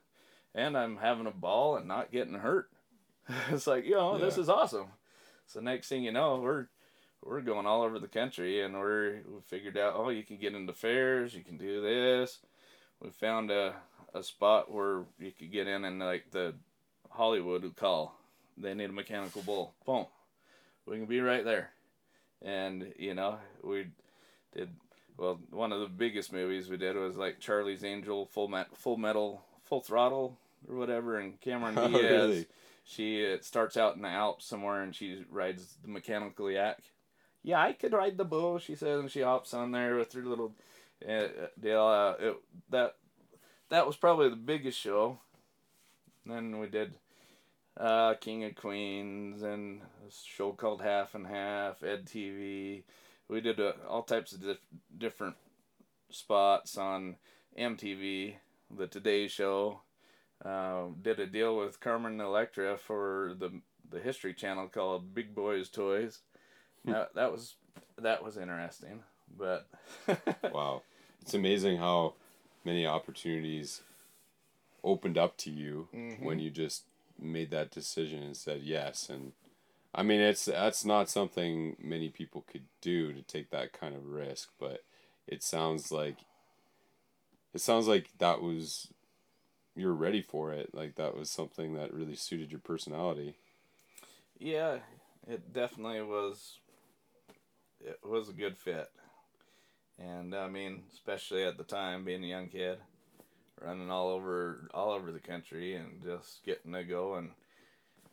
[0.54, 2.70] and I'm having a ball and not getting hurt.
[3.50, 4.86] it's like, you know, this is awesome.
[5.46, 6.66] So next thing you know, we're
[7.24, 10.54] we're going all over the country and we're we figured out, oh, you can get
[10.54, 12.38] into fairs, you can do this.
[13.00, 13.74] We found a
[14.14, 16.54] a spot where you could get in and like the
[17.10, 18.18] Hollywood would call.
[18.56, 19.74] They need a mechanical bull.
[19.84, 20.06] Boom.
[20.86, 21.70] We can be right there.
[22.42, 23.86] And, you know, we
[24.54, 24.70] did
[25.16, 28.96] well, one of the biggest movies we did was like Charlie's Angel, Full Met, Full
[28.96, 31.18] Metal, Full Throttle, or whatever.
[31.18, 32.46] And Cameron Oh, Diaz, really?
[32.84, 36.78] she it starts out in the Alps somewhere, and she rides the mechanical yak.
[37.44, 40.22] Yeah, I could ride the bull, she says, and she hops on there with her
[40.22, 40.54] little
[41.06, 41.26] uh,
[41.60, 41.84] deal.
[41.84, 42.36] Uh, it,
[42.70, 42.96] that
[43.68, 45.18] that was probably the biggest show.
[46.24, 46.94] Then we did
[47.78, 52.82] uh, King of Queens and a show called Half and Half, Ed TV.
[53.28, 54.58] We did uh, all types of dif-
[54.96, 55.36] different
[56.10, 57.16] spots on
[57.58, 58.36] MTV,
[58.74, 59.80] the Today Show.
[60.42, 65.68] Uh, did a deal with Carmen Electra for the the History Channel called Big Boys
[65.68, 66.20] Toys.
[66.92, 67.54] that, that was
[67.98, 69.00] that was interesting,
[69.36, 69.66] but
[70.52, 70.82] Wow.
[71.22, 72.14] It's amazing how
[72.64, 73.82] many opportunities
[74.82, 76.24] opened up to you mm-hmm.
[76.24, 76.84] when you just
[77.18, 79.32] made that decision and said yes and
[79.94, 84.06] I mean it's that's not something many people could do to take that kind of
[84.06, 84.82] risk, but
[85.26, 86.16] it sounds like
[87.54, 88.88] it sounds like that was
[89.76, 90.74] you're ready for it.
[90.74, 93.36] Like that was something that really suited your personality.
[94.38, 94.78] Yeah,
[95.28, 96.58] it definitely was.
[97.86, 98.90] It was a good fit,
[99.98, 102.78] and I mean, especially at the time, being a young kid,
[103.60, 107.30] running all over all over the country and just getting to go and,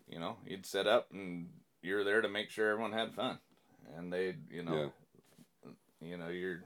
[0.10, 1.48] you know, you'd set up and
[1.82, 3.40] you're there to make sure everyone had fun,
[3.96, 4.92] and they, you know,
[6.02, 6.64] you know, you're,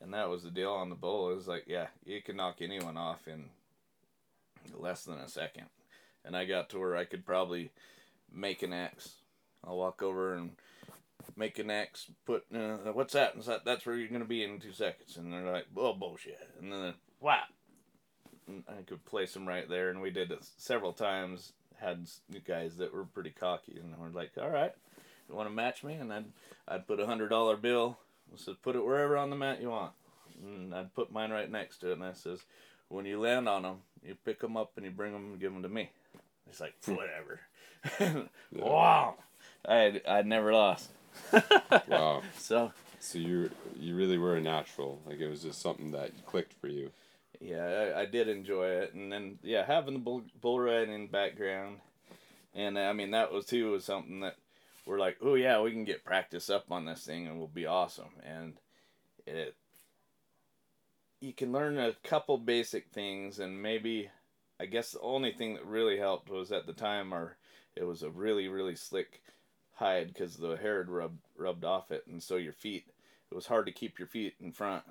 [0.00, 1.30] and that was the deal on the bull.
[1.30, 3.44] It was like, yeah, you can knock anyone off in
[4.76, 5.66] less than a second,
[6.24, 7.70] and I got to where I could probably
[8.32, 9.14] make an X.
[9.62, 10.56] I'll walk over and
[11.36, 12.06] make an X.
[12.26, 13.34] Put uh, what's that?
[13.34, 15.16] And so that's where you're gonna be in two seconds.
[15.16, 17.42] And they're like, "Oh bullshit!" And then wow,
[18.46, 19.90] and I could place them right there.
[19.90, 21.52] And we did it several times.
[21.78, 22.06] Had
[22.46, 24.72] guys that were pretty cocky, and we're like, "All right,
[25.28, 26.26] you want to match me?" And I'd
[26.68, 27.98] I'd put a hundred dollar bill.
[28.32, 29.92] I said, "Put it wherever on the mat you want."
[30.42, 32.44] And I'd put mine right next to it, and I says,
[32.88, 35.52] "When you land on them, you pick them up and you bring them and give
[35.52, 35.90] them to me."
[36.46, 37.40] He's like, "Whatever."
[38.52, 39.14] Wow.
[39.66, 40.90] I I'd never lost.
[41.86, 42.24] Wow.
[42.36, 45.00] So so you you really were a natural.
[45.06, 46.90] Like it was just something that clicked for you.
[47.40, 51.78] yeah, I, I did enjoy it, and then yeah, having the bull, bull riding background,
[52.54, 54.36] and I mean that was too was something that
[54.86, 57.66] we're like, oh yeah, we can get practice up on this thing, and we'll be
[57.66, 58.10] awesome.
[58.24, 58.54] And
[59.26, 59.56] it,
[61.20, 64.10] you can learn a couple basic things, and maybe,
[64.58, 67.36] I guess the only thing that really helped was at the time or
[67.76, 69.22] it was a really really slick
[69.80, 72.84] hide because the hair rubbed rubbed off it, and so your feet,
[73.30, 74.84] it was hard to keep your feet in front,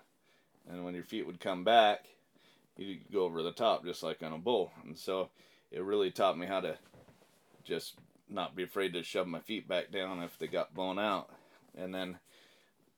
[0.68, 2.08] and when your feet would come back,
[2.76, 5.30] you go over the top just like on a bull, and so
[5.72, 6.76] it really taught me how to
[7.64, 7.96] just
[8.28, 11.30] not be afraid to shove my feet back down if they got blown out,
[11.78, 12.18] and then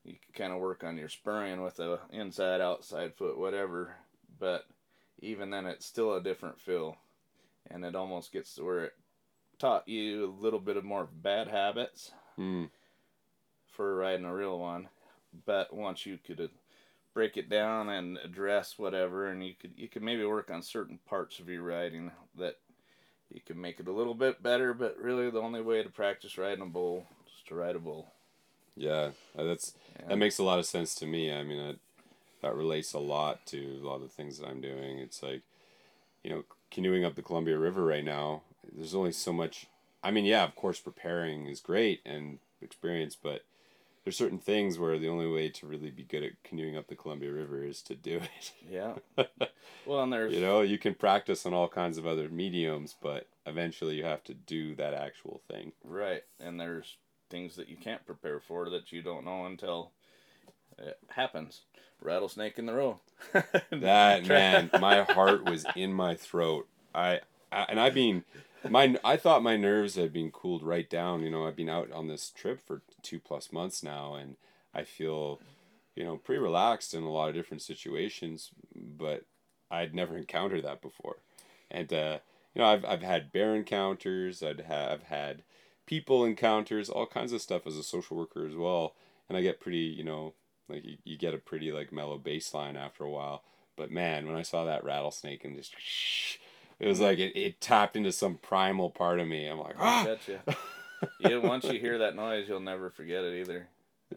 [0.05, 3.95] you can kind of work on your spurring with a inside outside foot whatever,
[4.39, 4.65] but
[5.19, 6.95] even then it's still a different feel,
[7.69, 8.93] and it almost gets to where it
[9.61, 12.65] taught you a little bit of more bad habits Hmm.
[13.67, 14.89] for riding a real one,
[15.45, 16.49] but once you could
[17.13, 20.97] break it down and address whatever, and you could you could maybe work on certain
[21.07, 22.57] parts of your riding that
[23.29, 24.73] you can make it a little bit better.
[24.73, 28.11] But really, the only way to practice riding a bull is to ride a bull.
[28.75, 30.07] Yeah, uh, that's Yeah.
[30.07, 31.31] that makes a lot of sense to me.
[31.31, 31.79] I mean, that
[32.41, 34.97] that relates a lot to a lot of the things that I'm doing.
[34.97, 35.43] It's like,
[36.23, 38.41] you know, canoeing up the Columbia River right now.
[38.71, 39.67] There's only so much.
[40.03, 43.43] I mean, yeah, of course, preparing is great and experience, but
[44.03, 46.95] there's certain things where the only way to really be good at canoeing up the
[46.95, 48.51] Columbia River is to do it.
[48.69, 48.93] Yeah.
[49.85, 53.27] well, and there's you know you can practice on all kinds of other mediums, but
[53.45, 55.73] eventually you have to do that actual thing.
[55.83, 56.97] right, and there's
[57.29, 59.91] things that you can't prepare for that you don't know until
[60.77, 61.61] it happens.
[62.01, 62.97] Rattlesnake in the road.
[63.69, 66.67] That man, my heart was in my throat.
[66.93, 67.19] I,
[67.51, 68.23] I and I been
[68.69, 71.23] my I thought my nerves had been cooled right down.
[71.23, 74.35] You know, I've been out on this trip for two plus months now, and
[74.73, 75.39] I feel,
[75.95, 78.51] you know, pretty relaxed in a lot of different situations.
[78.75, 79.25] But
[79.69, 81.17] I'd never encountered that before,
[81.69, 82.19] and uh,
[82.53, 84.43] you know, I've I've had bear encounters.
[84.43, 85.43] I'd have had
[85.85, 88.95] people encounters, all kinds of stuff as a social worker as well,
[89.27, 90.33] and I get pretty, you know,
[90.69, 93.43] like you, you get a pretty like mellow bass line after a while.
[93.75, 95.75] But man, when I saw that rattlesnake and just
[96.81, 99.45] it was like it, it tapped into some primal part of me.
[99.45, 100.41] I'm like, I ah, betcha.
[101.19, 103.67] yeah, once you hear that noise, you'll never forget it either.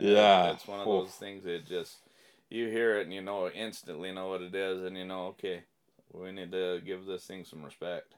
[0.00, 0.52] Yeah.
[0.52, 1.98] it's one of those things that just
[2.48, 5.64] you hear it and you know instantly know what it is, and you know, okay,
[6.10, 8.14] we need to give this thing some respect.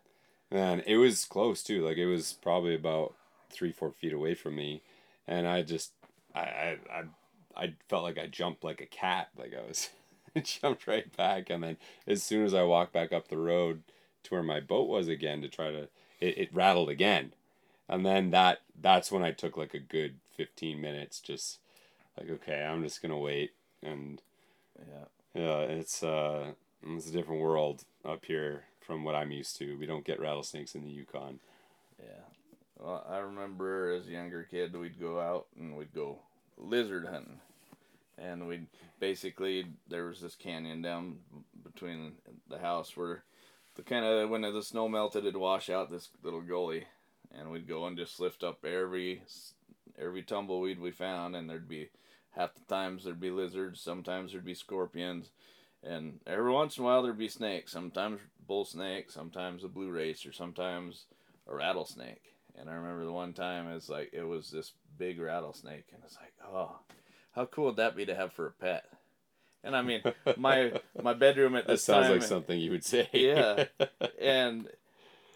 [0.52, 1.84] man, it was close too.
[1.84, 3.14] Like it was probably about
[3.50, 4.80] three, four feet away from me,
[5.26, 5.90] and I just,
[6.36, 9.30] I, I, I, I felt like I jumped like a cat.
[9.36, 9.90] Like I was,
[10.44, 13.82] jumped right back, and then as soon as I walked back up the road
[14.26, 15.88] to where my boat was again to try to,
[16.20, 17.32] it, it rattled again,
[17.88, 21.58] and then that that's when I took like a good fifteen minutes, just
[22.18, 23.52] like okay, I'm just gonna wait,
[23.82, 24.20] and
[24.78, 25.04] Yeah.
[25.34, 26.52] yeah, it's uh,
[26.86, 29.76] it's a different world up here from what I'm used to.
[29.78, 31.40] We don't get rattlesnakes in the Yukon.
[31.98, 32.22] Yeah.
[32.78, 36.18] Well, I remember as a younger kid, we'd go out and we'd go
[36.58, 37.40] lizard hunting.
[38.18, 38.66] And we'd
[39.00, 41.18] basically, there was this canyon down
[41.64, 42.12] between
[42.48, 43.24] the house where
[43.76, 46.84] the kind of, when the snow melted, it'd wash out this little gully.
[47.34, 49.22] And we'd go and just lift up every,
[49.98, 51.36] every tumbleweed we found.
[51.36, 51.90] And there'd be,
[52.30, 55.30] half the times there'd be lizards, sometimes there'd be scorpions.
[55.82, 57.72] And every once in a while there'd be snakes.
[57.72, 61.04] Sometimes bull snake, sometimes a blue racer, sometimes
[61.46, 62.34] a rattlesnake.
[62.58, 66.16] And I remember the one time it's like it was this big rattlesnake, and it's
[66.16, 66.78] like, oh,
[67.32, 68.86] how cool would that be to have for a pet?
[69.66, 70.02] And I mean,
[70.36, 73.08] my my bedroom at this That sounds time, like something you would say.
[73.12, 73.64] Yeah.
[74.20, 74.68] and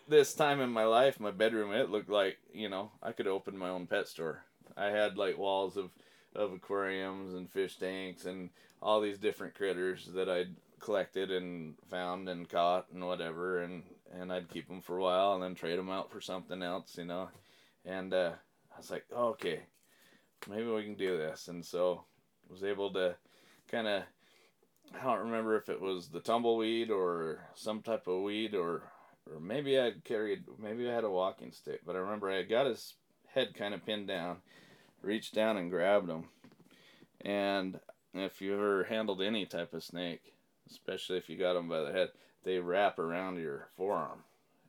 [0.09, 3.59] this time in my life, my bedroom it looked like you know I could open
[3.59, 4.45] my own pet store.
[4.77, 5.91] I had like walls of
[6.35, 8.51] of aquariums and fish tanks and
[8.81, 14.33] all these different critters that I'd collected and found and caught and whatever and and
[14.33, 17.05] I'd keep them for a while and then trade them out for something else, you
[17.05, 17.29] know.
[17.85, 18.33] And uh,
[18.73, 19.61] I was like, oh, okay,
[20.49, 21.49] maybe we can do this.
[21.49, 22.05] And so
[22.49, 23.15] was able to
[23.71, 24.03] kind of
[24.95, 28.83] I don't remember if it was the tumbleweed or some type of weed or
[29.31, 32.67] or maybe I carried maybe I had a walking stick, but I remember I got
[32.67, 32.95] his
[33.35, 34.39] head kind of pinned down,
[35.03, 36.25] reached down and grabbed him.
[37.21, 37.79] And
[38.15, 40.35] if you ever handled any type of snake,
[40.69, 42.09] especially if you got them by the head,
[42.45, 44.25] they wrap around your forearm.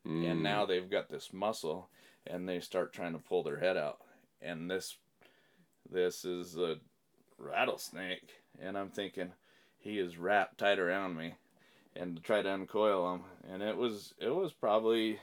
[0.05, 0.31] Mm.
[0.31, 1.89] And now they've got this muscle
[2.27, 3.99] and they start trying to pull their head out.
[4.41, 4.97] And this
[5.89, 6.77] this is a
[7.37, 8.29] rattlesnake
[8.61, 9.31] and I'm thinking
[9.81, 11.33] he is wrapped tight around me
[11.95, 13.21] and to try to uncoil him.
[13.51, 15.19] And it was it was probably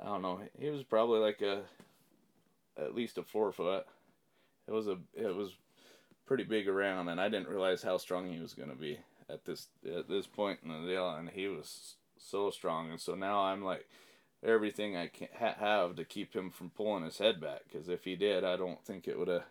[0.00, 1.62] I don't know he was probably like a
[2.78, 3.86] at least a four foot.
[4.66, 5.50] It was a it was
[6.26, 8.98] pretty big around and I didn't realize how strong he was going to be
[9.28, 12.90] at this at this point in the deal and he was so strong.
[12.90, 13.86] And so now I'm like
[14.42, 18.04] everything I can ha- have to keep him from pulling his head back because if
[18.04, 19.44] he did I don't think it would have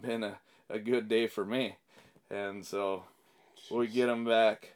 [0.00, 0.38] been a,
[0.70, 1.76] a good day for me.
[2.30, 3.04] And so
[3.70, 4.72] we get him back.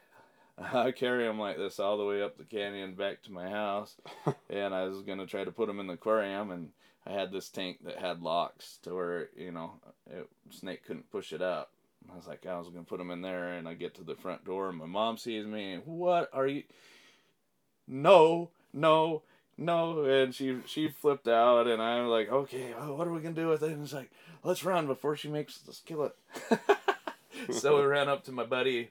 [0.72, 3.96] I carry him like this all the way up the canyon back to my house,
[4.50, 6.70] and I was gonna try to put him in the aquarium, and
[7.06, 9.74] I had this tank that had locks to where you know
[10.10, 11.70] it, snake couldn't push it up.
[12.10, 14.14] I was like, I was gonna put him in there, and I get to the
[14.14, 15.80] front door, and my mom sees me.
[15.84, 16.64] What are you?
[17.86, 19.22] No, no,
[19.56, 23.34] no, and she she flipped out, and I'm like, okay, well, what are we gonna
[23.34, 23.72] do with it?
[23.72, 24.10] And it's like,
[24.42, 26.14] let's run before she makes the skillet.
[27.50, 28.90] so we ran up to my buddy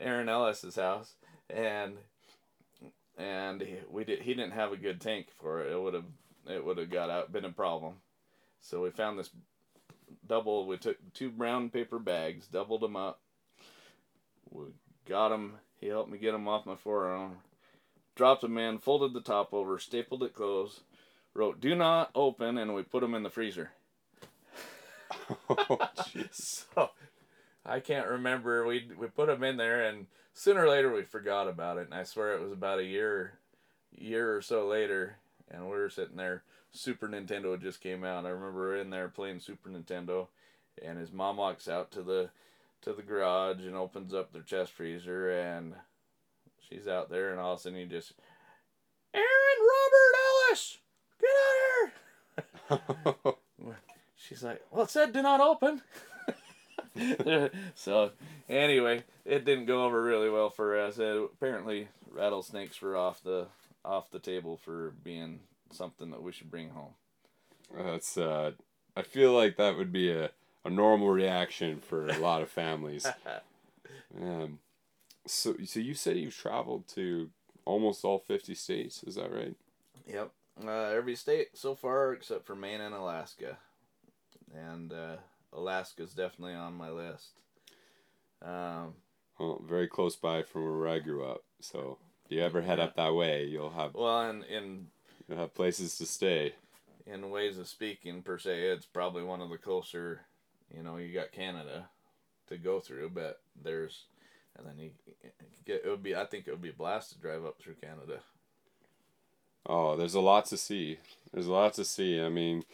[0.00, 1.14] Aaron Ellis's house,
[1.50, 1.94] and
[3.16, 4.22] and he, we did.
[4.22, 5.72] He didn't have a good tank for it.
[5.72, 6.04] It would have
[6.48, 7.94] it would have got out been a problem.
[8.60, 9.30] So we found this
[10.26, 10.66] double.
[10.66, 13.20] We took two brown paper bags, doubled them up.
[14.50, 14.66] We
[15.06, 15.54] got him.
[15.80, 17.38] He helped me get him off my forearm.
[18.14, 20.80] Dropped him in, folded the top over, stapled it closed,
[21.34, 23.70] wrote "Do not open," and we put him in the freezer.
[25.50, 26.64] Oh, jeez.
[26.74, 26.90] so
[27.68, 28.66] I can't remember.
[28.66, 31.86] We we put them in there, and sooner or later we forgot about it.
[31.86, 33.34] And I swear it was about a year,
[33.96, 35.16] year or so later,
[35.50, 36.42] and we were sitting there.
[36.70, 38.26] Super Nintendo just came out.
[38.26, 40.28] I remember in there playing Super Nintendo,
[40.82, 42.30] and his mom walks out to the
[42.82, 45.74] to the garage and opens up their chest freezer and
[46.68, 48.12] she's out there and all of a sudden he just
[49.12, 49.26] Aaron
[49.60, 50.14] Robert
[50.52, 50.78] Ellis
[51.20, 51.30] get
[52.70, 52.84] out
[53.26, 53.34] here
[54.16, 55.82] she's like well it said do not open
[57.74, 58.10] so
[58.48, 63.46] anyway it didn't go over really well for us uh, apparently rattlesnakes were off the
[63.84, 65.40] off the table for being
[65.70, 66.94] something that we should bring home
[67.76, 68.52] That's uh,
[68.96, 70.30] I feel like that would be a,
[70.64, 73.06] a normal reaction for a lot of families.
[74.20, 74.58] Um,
[75.26, 77.28] so so you said you've traveled to
[77.66, 79.02] almost all fifty states.
[79.04, 79.54] Is that right?
[80.06, 80.30] Yep.
[80.66, 83.58] Uh, every state so far except for Maine and Alaska.
[84.54, 85.16] And uh,
[85.52, 87.30] Alaska's definitely on my list.
[88.42, 88.94] Um,
[89.38, 91.42] Well, very close by from where I grew up.
[91.60, 94.88] So if you ever head up that way, you'll have well, and in
[95.28, 96.54] you'll have places to stay.
[97.06, 100.20] in ways of speaking per se, it's probably one of the closer.
[100.74, 101.88] You know, you got Canada
[102.48, 104.04] to go through, but there's,
[104.56, 104.90] and then you
[105.64, 106.14] get it would be.
[106.14, 108.20] I think it would be a blast to drive up through Canada.
[109.66, 110.98] Oh, there's a lot to see.
[111.32, 112.20] There's a lot to see.
[112.20, 112.64] I mean,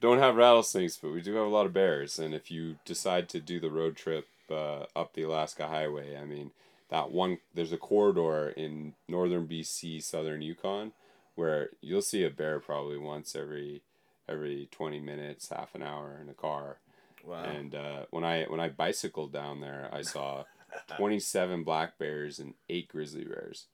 [0.00, 2.18] don't have rattlesnakes, but we do have a lot of bears.
[2.18, 6.24] And if you decide to do the road trip uh, up the Alaska Highway, I
[6.24, 6.52] mean,
[6.88, 10.92] that one there's a corridor in northern BC, southern Yukon,
[11.34, 13.82] where you'll see a bear probably once every
[14.28, 16.78] every twenty minutes, half an hour in a car.
[17.24, 17.44] Wow.
[17.44, 20.44] And uh, when I when I bicycled down there, I saw
[20.96, 23.66] twenty seven black bears and eight grizzly bears,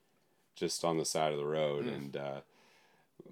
[0.57, 1.85] just on the side of the road.
[1.85, 1.95] Hmm.
[1.95, 2.41] And uh,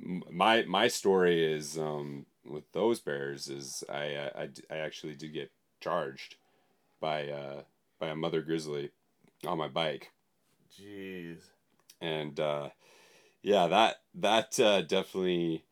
[0.00, 5.14] m- my my story is um, with those bears is I, I, I I actually
[5.14, 6.36] did get charged
[7.00, 7.62] by uh,
[7.98, 8.90] by a mother grizzly
[9.46, 10.10] on my bike,
[10.78, 11.38] Jeez.
[12.00, 12.70] and uh,
[13.42, 15.64] yeah, that that uh, definitely.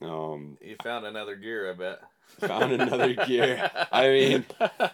[0.00, 2.00] Um, You found another gear, I bet.
[2.40, 3.70] Found another gear.
[3.90, 4.44] I mean,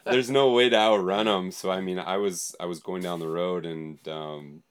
[0.06, 1.50] there's no way to outrun them.
[1.50, 4.62] So I mean, I was I was going down the road, and um,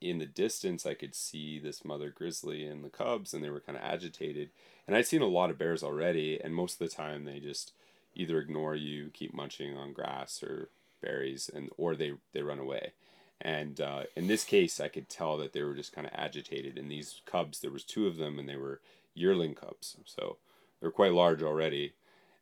[0.00, 3.60] in the distance, I could see this mother grizzly and the cubs, and they were
[3.60, 4.50] kind of agitated.
[4.90, 7.72] And I'd seen a lot of bears already, and most of the time they just
[8.14, 10.68] either ignore you, keep munching on grass or
[11.00, 12.92] berries, and or they they run away.
[13.40, 16.76] And uh, in this case, I could tell that they were just kind of agitated.
[16.76, 18.80] And these cubs, there was two of them, and they were
[19.14, 20.38] yearling cubs, so
[20.80, 21.94] they're quite large already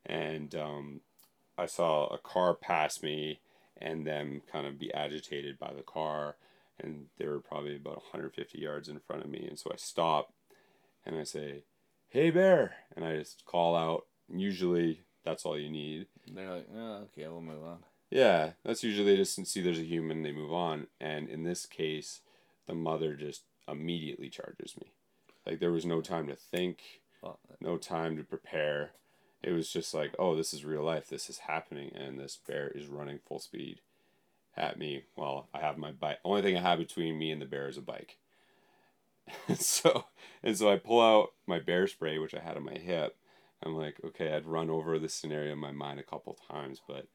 [0.09, 1.01] and um,
[1.57, 3.41] I saw a car pass me
[3.77, 6.37] and them kind of be agitated by the car,
[6.81, 10.33] and they were probably about 150 yards in front of me, and so I stop
[11.07, 11.63] and I say,
[12.09, 14.07] "Hey bear," and I just call out.
[14.33, 16.07] Usually, that's all you need.
[16.27, 17.79] They're like, oh, okay, we'll move on.
[18.11, 21.67] Yeah, that's usually they just see there's a human, they move on, and in this
[21.67, 22.21] case,
[22.67, 24.93] the mother just immediately charges me.
[25.47, 27.01] Like there was no time to think
[27.61, 28.91] no time to prepare.
[29.43, 31.09] It was just like, oh, this is real life.
[31.09, 33.81] This is happening, and this bear is running full speed
[34.57, 35.05] at me.
[35.17, 36.19] Well, I have my bike.
[36.25, 38.19] Only thing I have between me and the bear is a bike.
[39.57, 40.05] so
[40.43, 43.17] and so I pull out my bear spray, which I had on my hip.
[43.63, 47.09] I'm like, okay, I'd run over this scenario in my mind a couple times, but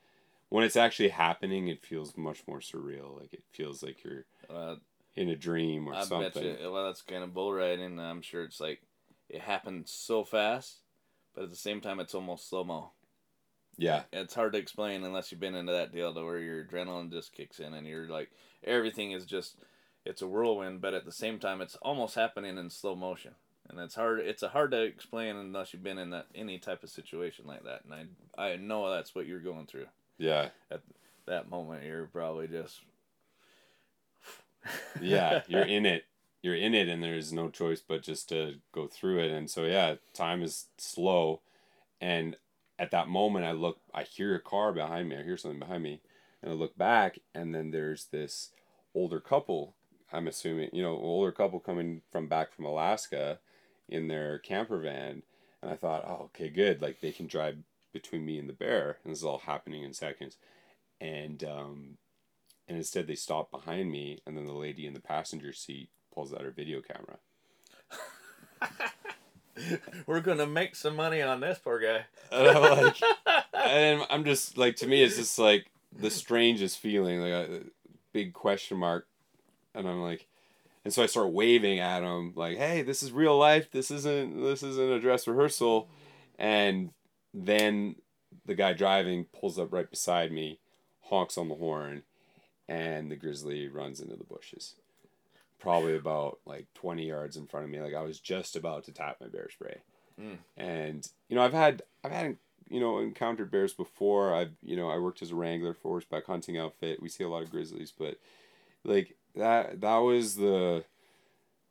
[0.49, 3.19] when it's actually happening, it feels much more surreal.
[3.19, 4.75] Like it feels like you're uh,
[5.15, 6.43] in a dream or I something.
[6.43, 6.71] bet you.
[6.71, 7.99] Well, that's kind of bull riding.
[7.99, 8.81] I'm sure it's like
[9.29, 10.81] it happened so fast,
[11.33, 12.91] but at the same time, it's almost slow mo.
[13.77, 17.11] Yeah, It's hard to explain unless you've been into that deal to where your adrenaline
[17.11, 18.29] just kicks in and you're like
[18.63, 19.57] everything is just
[20.05, 23.35] it's a whirlwind, but at the same time, it's almost happening in slow motion.
[23.69, 24.19] And it's hard.
[24.19, 27.63] It's a hard to explain unless you've been in that any type of situation like
[27.63, 27.81] that.
[27.85, 29.85] And I, I know that's what you're going through.
[30.17, 30.49] yeah.
[30.69, 30.81] At
[31.25, 32.81] that moment, you're probably just
[35.01, 36.05] yeah, you're in it.
[36.41, 39.31] You're in it, and there's no choice but just to go through it.
[39.31, 41.39] And so, yeah, time is slow.
[42.01, 42.35] And
[42.77, 45.15] at that moment, I look, I hear a car behind me.
[45.15, 46.01] I hear something behind me,
[46.41, 48.49] and I look back, and then there's this
[48.93, 49.75] older couple.
[50.13, 53.39] I'm assuming, you know, older couple coming from back from Alaska
[53.89, 55.23] in their camper van.
[55.61, 56.81] And I thought, oh, okay, good.
[56.81, 57.57] Like they can drive
[57.91, 58.97] between me and the bear.
[59.03, 60.37] And this is all happening in seconds.
[61.01, 61.97] And um,
[62.67, 66.33] and instead they stop behind me and then the lady in the passenger seat pulls
[66.33, 67.17] out her video camera
[70.07, 72.05] we're gonna make some money on this poor guy.
[72.31, 72.97] and i'm like
[73.53, 77.61] and i'm just like to me it's just like the strangest feeling like a
[78.13, 79.07] big question mark
[79.75, 80.27] and i'm like
[80.85, 84.41] and so i start waving at him like hey this is real life this isn't
[84.43, 85.87] this isn't a dress rehearsal
[86.37, 86.91] and
[87.33, 87.95] then
[88.45, 90.59] the guy driving pulls up right beside me
[91.03, 92.03] honks on the horn
[92.67, 94.73] and the grizzly runs into the bushes
[95.59, 98.91] probably about like 20 yards in front of me like i was just about to
[98.91, 99.77] tap my bear spray
[100.21, 100.37] Mm.
[100.57, 102.37] and you know i've had i've had
[102.69, 104.35] you know encountered bears before.
[104.35, 107.01] I've you know I worked as a wrangler for horseback hunting outfit.
[107.01, 108.19] We see a lot of grizzlies, but
[108.83, 110.83] like that that was the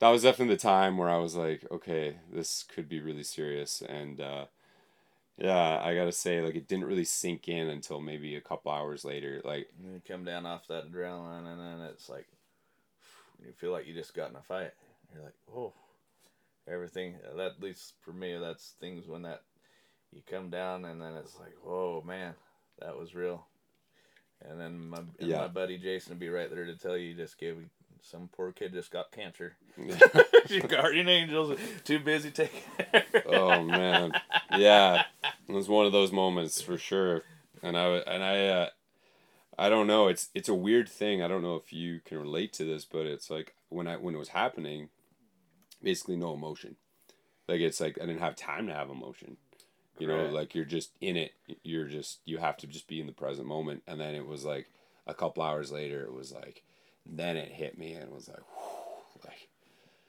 [0.01, 3.83] that was definitely the time where I was like, okay, this could be really serious,
[3.83, 4.47] and uh,
[5.39, 9.05] yeah, I gotta say, like it didn't really sink in until maybe a couple hours
[9.05, 9.41] later.
[9.45, 12.27] Like you come down off that adrenaline, and then it's like
[13.45, 14.73] you feel like you just got in a fight.
[15.15, 15.73] You're like, oh,
[16.69, 17.17] everything.
[17.37, 19.43] That at least for me, that's things when that
[20.13, 22.35] you come down, and then it's like, whoa, man,
[22.81, 23.47] that was real.
[24.49, 25.39] And then my and Yeah.
[25.39, 27.57] my buddy Jason would be right there to tell you, just gave
[28.03, 29.55] some poor kid just got cancer.
[30.49, 32.61] Your guardian angels too busy taking.
[33.27, 34.13] oh man.
[34.57, 35.05] yeah.
[35.49, 37.23] It was one of those moments for sure.
[37.63, 38.69] And I and i uh,
[39.59, 40.09] i don't know.
[40.09, 41.23] It's it's a weird thing.
[41.23, 44.15] I don't know if you can relate to this but it's like when i when
[44.15, 44.89] it was happening
[45.83, 46.77] basically no emotion.
[47.49, 49.37] Like it's like i didn't have time to have emotion
[49.99, 50.33] you know Correct.
[50.33, 51.33] like you're just in it
[51.63, 54.45] you're just you have to just be in the present moment and then it was
[54.45, 54.67] like
[55.07, 56.63] a couple hours later it was like
[57.05, 58.43] then it hit me and it was like
[59.25, 59.49] like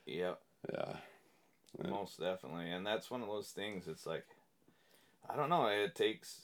[0.06, 0.40] Yep.
[0.74, 0.96] yeah
[1.84, 1.90] Yeah.
[1.90, 2.70] Most definitely.
[2.70, 4.26] And that's one of those things it's like
[5.30, 6.42] I don't know, it takes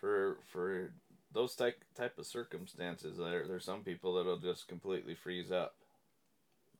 [0.00, 0.92] for for
[1.32, 5.74] those type type of circumstances there there's some people that'll just completely freeze up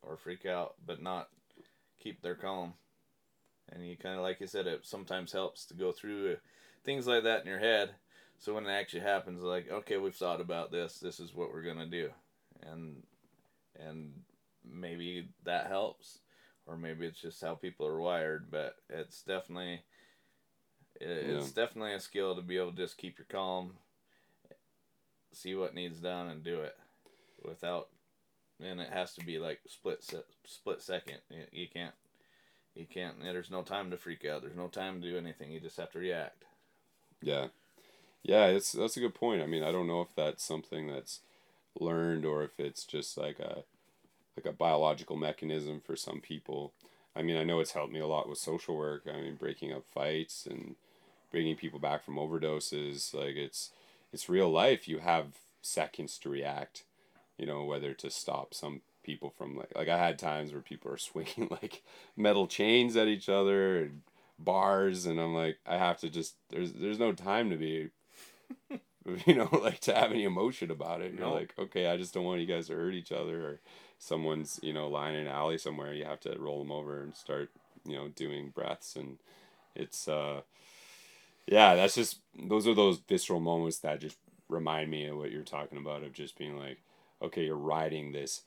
[0.03, 1.29] or freak out but not
[1.99, 2.75] keep their calm.
[3.73, 6.37] And you kind of like you said it sometimes helps to go through uh,
[6.85, 7.91] things like that in your head.
[8.39, 11.62] So when it actually happens like okay, we've thought about this, this is what we're
[11.62, 12.11] going to do.
[12.70, 13.03] And
[13.79, 14.12] and
[14.64, 16.18] maybe that helps
[16.66, 19.83] or maybe it's just how people are wired but it's definitely
[21.01, 23.73] it- it's definitely a skill to be able to just keep your calm
[25.33, 26.77] see what needs done and do it
[27.45, 27.89] without
[28.61, 31.18] and it has to be like split se- split second.
[31.31, 31.95] You, you can't
[32.75, 35.61] you can't there's no time to freak out there's no time to do anything you
[35.61, 36.45] just have to react
[37.20, 37.49] Yeah,
[38.25, 39.43] yeah, it's that's a good point.
[39.43, 41.20] I mean, I don't know if that's something that's
[41.79, 43.64] learned or if it's just like a
[44.37, 46.73] like a biological mechanism for some people.
[47.16, 49.05] I mean, I know it's helped me a lot with social work.
[49.09, 50.77] I mean, breaking up fights and
[51.31, 53.14] bringing people back from overdoses.
[53.14, 53.70] Like it's
[54.12, 54.89] it's real life.
[54.89, 55.27] You have
[55.62, 56.85] seconds to react.
[57.39, 60.91] You know, whether to stop some people from like like I had times where people
[60.93, 61.83] are swinging like
[62.17, 64.03] metal chains at each other and
[64.39, 67.91] bars and I'm like I have to just there's there's no time to be
[69.27, 71.15] you know like to have any emotion about it.
[71.15, 71.35] You're No.
[71.35, 73.61] like okay I just don't want you guys to hurt each other or
[73.99, 75.93] someone's you know lying in an alley somewhere.
[75.93, 77.51] You have to roll them over and start
[77.87, 78.97] you know doing breaths.
[78.97, 79.19] And
[79.75, 80.43] it's uh
[81.47, 85.43] yeah that's just those are those visceral moments that just remind me of what you're
[85.43, 86.79] talking about of just being like
[87.23, 88.43] okay you're riding this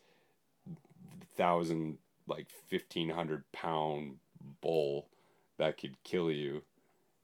[1.37, 1.97] thousand
[2.27, 4.17] like fifteen hundred pound
[4.61, 5.07] bull
[5.57, 6.63] that could kill you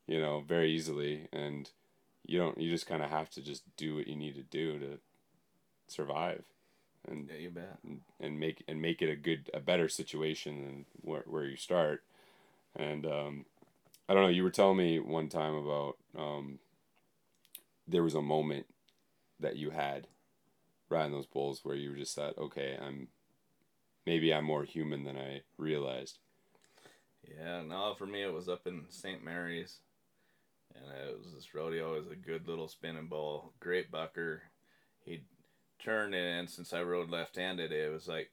[0.07, 1.27] you know very easily.
[1.31, 1.69] And
[2.25, 4.79] you don't you just kind of have to just do what you need to do
[4.79, 4.99] to
[5.87, 6.43] survive
[7.07, 7.77] and yeah you bet.
[8.19, 12.03] and make and make it a good a better situation than where, where you start.
[12.75, 13.45] And um
[14.07, 16.59] i don't know you were telling me one time about um
[17.87, 18.65] there was a moment
[19.39, 20.07] that you had
[20.89, 23.07] riding those bulls where you were just thought okay i'm
[24.05, 26.19] maybe i'm more human than i realized
[27.23, 29.23] Yeah, no, for me it was up in St.
[29.23, 29.79] Mary's,
[30.75, 31.93] and it was this rodeo.
[31.95, 34.43] It was a good little spinning bull, great bucker.
[35.05, 35.25] He'd
[35.79, 38.31] turn and since I rode left-handed, it was like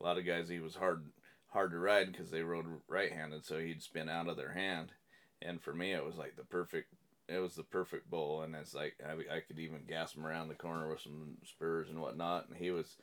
[0.00, 0.48] a lot of guys.
[0.48, 1.04] He was hard,
[1.48, 4.92] hard to ride because they rode right-handed, so he'd spin out of their hand.
[5.40, 6.94] And for me, it was like the perfect.
[7.28, 10.48] It was the perfect bull, and it's like I, I could even gas him around
[10.48, 12.48] the corner with some spurs and whatnot.
[12.48, 12.96] And he was,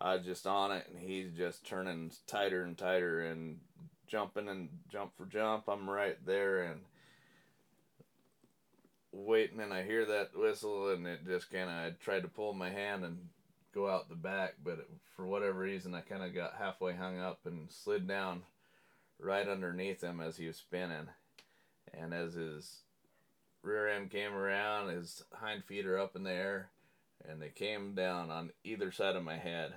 [0.00, 3.58] I was just on it, and he's just turning tighter and tighter, and
[4.06, 5.64] jumping and jump for jump.
[5.68, 6.80] I'm right there and
[9.12, 11.76] waiting, and I hear that whistle, and it just kind of.
[11.76, 13.28] I tried to pull my hand and
[13.74, 17.18] go out the back, but it, for whatever reason, I kind of got halfway hung
[17.18, 18.42] up and slid down
[19.18, 21.08] right underneath him as he was spinning,
[21.92, 22.80] and as his
[23.62, 26.70] rear end came around, his hind feet are up in the air,
[27.28, 29.74] and they came down on either side of my head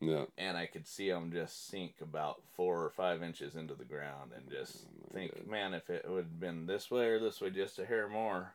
[0.00, 3.84] yeah and I could see him just sink about four or five inches into the
[3.84, 5.46] ground, and just Oh think, God.
[5.46, 8.54] man, if it would have been this way or this way, just a hair more,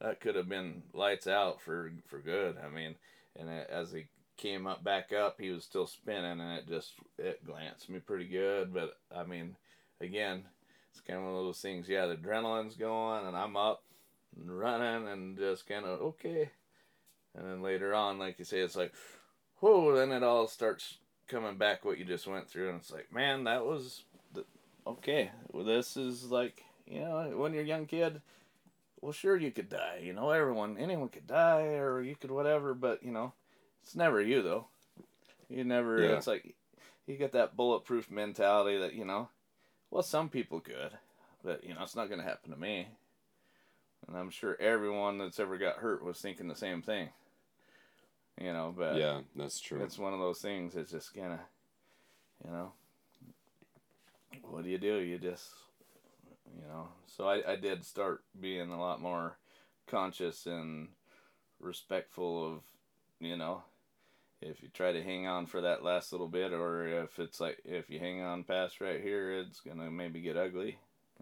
[0.00, 2.56] that could have been lights out for for good.
[2.64, 2.94] I mean,
[3.38, 4.06] and as he
[4.36, 8.26] came up back up, he was still spinning, and it just it glanced me pretty
[8.26, 8.72] good.
[8.72, 9.56] But I mean,
[10.00, 10.44] again,
[10.90, 11.88] it's kind of one of those things.
[11.88, 13.82] Yeah, the adrenaline's going, and I'm up
[14.36, 16.50] and running, and just kind of okay.
[17.34, 18.92] And then later on, like you say, it's like,
[19.62, 20.98] whoa, then it all starts
[21.28, 24.02] coming back what you just went through, and it's like, man, that was
[24.34, 24.44] the,
[24.84, 25.30] okay.
[25.52, 28.20] Well, this is like, you know, when you're a young kid,
[29.00, 30.00] well, sure you could die.
[30.02, 32.74] You know, everyone, anyone could die, or you could whatever.
[32.74, 33.32] But you know,
[33.82, 34.66] it's never you though.
[35.48, 36.02] You never.
[36.02, 36.16] Yeah.
[36.16, 36.54] It's like
[37.06, 39.28] you get that bulletproof mentality that you know,
[39.90, 40.90] well, some people could,
[41.44, 42.88] but you know, it's not gonna happen to me.
[44.08, 47.10] And I'm sure everyone that's ever got hurt was thinking the same thing.
[48.40, 49.82] You know, but yeah, that's true.
[49.82, 50.74] it's one of those things.
[50.74, 51.38] It's just kind of,
[52.44, 52.72] you know,
[54.42, 54.96] what do you do?
[54.96, 55.48] You just,
[56.56, 56.88] you know.
[57.06, 59.36] So I, I did start being a lot more
[59.86, 60.88] conscious and
[61.60, 62.62] respectful of,
[63.20, 63.62] you know,
[64.42, 67.58] if you try to hang on for that last little bit, or if it's like
[67.64, 70.78] if you hang on past right here, it's gonna maybe get ugly,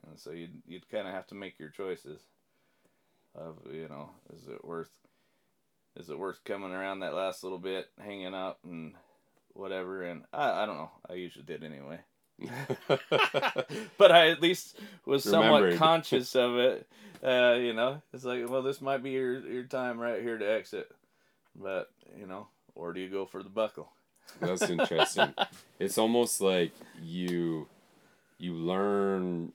[0.07, 2.23] and so you would you'd kind of have to make your choices.
[3.35, 4.91] Of you know, is it worth
[5.97, 8.95] is it worth coming around that last little bit, hanging out and
[9.55, 10.03] whatever?
[10.03, 10.91] And I, I don't know.
[11.09, 12.01] I usually did anyway.
[13.99, 15.79] but I at least was somewhat Remembered.
[15.79, 16.87] conscious of it.
[17.23, 20.51] Uh, you know, it's like, well, this might be your your time right here to
[20.51, 20.91] exit,
[21.55, 23.91] but you know, or do you go for the buckle?
[24.41, 25.35] That's interesting.
[25.79, 26.73] it's almost like
[27.03, 27.69] you
[28.39, 29.53] you learn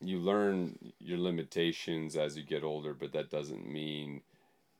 [0.00, 4.22] you learn your limitations as you get older, but that doesn't mean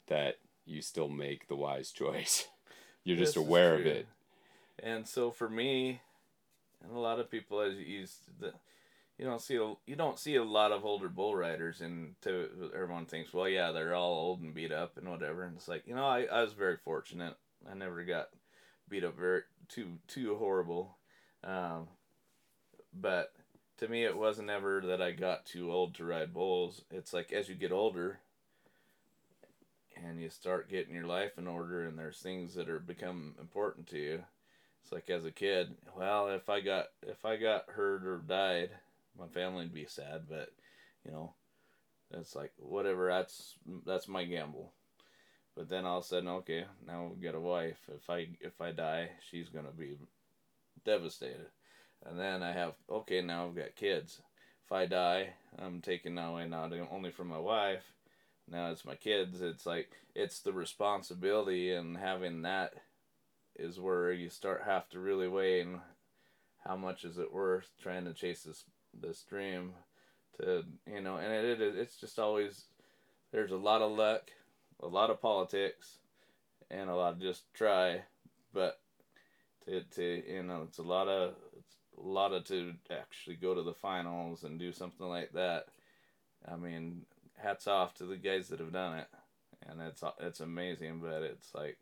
[0.07, 2.49] that you still make the wise choice.
[3.05, 4.07] You're just This aware of it.
[4.83, 6.01] And so for me,
[6.83, 8.07] and a lot of people, as you
[8.39, 8.53] the,
[9.19, 12.71] you don't see a, you don't see a lot of older bull riders, and to
[12.75, 15.45] everyone thinks, well, yeah, they're all old and beat up and whatever.
[15.45, 17.35] And it's like, you know, I, I was very fortunate.
[17.71, 18.29] I never got
[18.89, 20.97] beat up very too too horrible,
[21.45, 21.89] um,
[22.99, 23.33] but
[23.79, 26.83] to me, it wasn't ever that I got too old to ride bulls.
[26.91, 28.21] It's like as you get older,
[30.07, 33.87] and you start getting your life in order, and there's things that are become important
[33.89, 34.25] to you.
[34.83, 38.71] It's like as a kid, well, if I got if I got hurt or died,
[39.19, 40.51] my family would be sad, but
[41.05, 41.35] you know,
[42.13, 43.09] it's like whatever.
[43.09, 43.55] That's
[43.87, 44.73] that's my gamble.
[45.57, 47.79] But then all of a sudden, okay, now we got a wife.
[47.95, 49.99] If I if I die, she's gonna be
[50.85, 51.49] devastated.
[52.07, 54.23] And then I have okay, now I've got kids.
[54.65, 55.81] If I die, I'm
[56.15, 57.83] that away not only from my wife,
[58.51, 59.41] now it's my kids.
[59.41, 62.75] It's like it's the responsibility and having that
[63.57, 65.81] is where you start have to really weigh in
[66.65, 68.65] how much is it worth trying to chase this
[68.99, 69.73] this dream
[70.39, 72.65] to you know and it, it it's just always
[73.33, 74.31] there's a lot of luck
[74.81, 75.99] a lot of politics
[76.71, 78.01] and a lot of just try
[78.53, 78.81] but
[79.67, 83.55] to, to you know it's a lot of it's a lot of to actually go
[83.55, 85.67] to the finals and do something like that
[86.51, 87.03] i mean
[87.43, 89.07] hats off to the guys that have done it
[89.69, 91.79] and it's it's amazing but it's like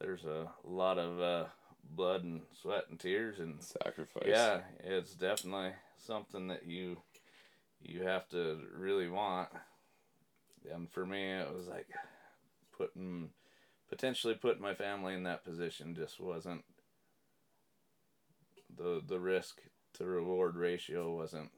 [0.00, 1.44] there's a lot of uh,
[1.84, 4.24] blood and sweat and tears and Sacrifice.
[4.26, 6.96] yeah it's definitely something that you
[7.80, 9.48] you have to really want
[10.72, 11.88] and for me it was like
[12.76, 13.30] putting
[13.88, 16.64] potentially putting my family in that position just wasn't
[18.76, 19.60] the the risk
[19.94, 21.50] to reward ratio wasn't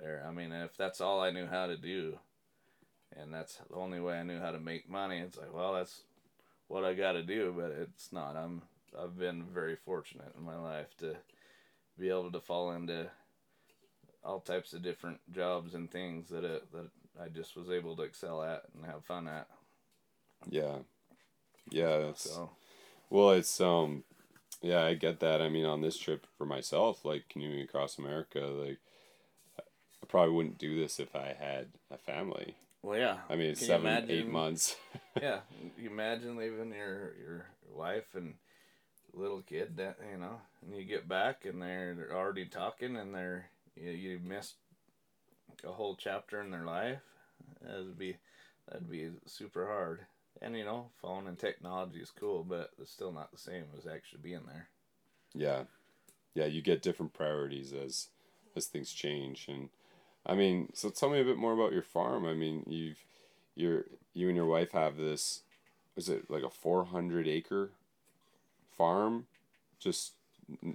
[0.00, 2.18] there i mean if that's all i knew how to do
[3.16, 6.02] and that's the only way i knew how to make money it's like well that's
[6.68, 8.62] what i got to do but it's not i'm
[9.00, 11.16] i've been very fortunate in my life to
[11.98, 13.06] be able to fall into
[14.24, 16.88] all types of different jobs and things that it, that
[17.20, 19.46] I just was able to excel at and have fun at.
[20.48, 20.78] Yeah.
[21.70, 22.50] Yeah, that's So
[23.10, 24.04] Well, it's um,
[24.62, 25.40] yeah, I get that.
[25.42, 28.78] I mean, on this trip for myself, like canoeing across America, like
[30.02, 32.54] I probably wouldn't do this if I had a family.
[32.82, 33.18] well, yeah.
[33.28, 34.76] I mean, it's Can you seven, eight months.
[35.20, 35.40] yeah,
[35.78, 38.34] you imagine leaving your your wife and
[39.12, 43.14] little kid that you know, and you get back and they're, they're already talking and
[43.14, 43.46] they're
[43.76, 44.54] you, you missed
[45.64, 47.00] a whole chapter in their life.
[47.60, 48.16] That'd be
[48.68, 50.00] that'd be super hard.
[50.40, 53.86] And you know, phone and technology is cool, but it's still not the same as
[53.86, 54.68] actually being there.
[55.34, 55.64] yeah,
[56.34, 58.08] yeah, you get different priorities as
[58.56, 59.68] as things change, and
[60.30, 62.24] I mean, so tell me a bit more about your farm.
[62.24, 62.98] I mean, you've
[63.56, 65.42] you're you and your wife have this.
[65.96, 67.72] Is it like a four hundred acre
[68.76, 69.26] farm,
[69.80, 70.12] just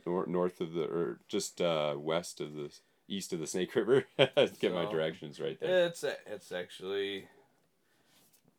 [0.05, 2.69] nor- north of the or just uh, west of the
[3.07, 4.03] east of the Snake River?
[4.17, 5.85] Get my directions right there.
[5.87, 7.29] It's a, it's actually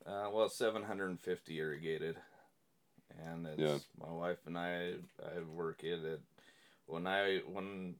[0.06, 2.16] uh, well, seven hundred and fifty irrigated,
[3.22, 3.78] and it's Yeah.
[4.00, 4.94] my wife and I.
[5.22, 6.20] I work it at
[6.86, 7.96] when I when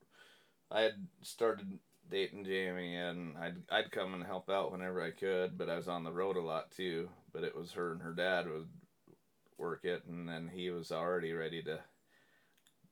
[0.71, 1.79] I had started
[2.11, 5.89] dating Jamie, and I'd I'd come and help out whenever I could, but I was
[5.89, 7.09] on the road a lot too.
[7.33, 8.69] But it was her and her dad would
[9.59, 11.81] work it, and then he was already ready to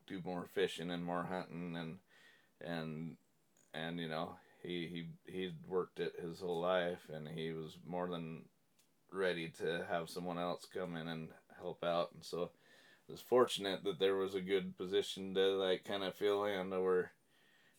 [0.07, 1.99] do more fishing and more hunting and
[2.61, 3.17] and
[3.73, 8.09] and you know he he he'd worked it his whole life, and he was more
[8.09, 8.45] than
[9.13, 12.51] ready to have someone else come in and help out, and so
[13.09, 16.71] I was fortunate that there was a good position to like kind of fill in
[16.71, 17.13] to where,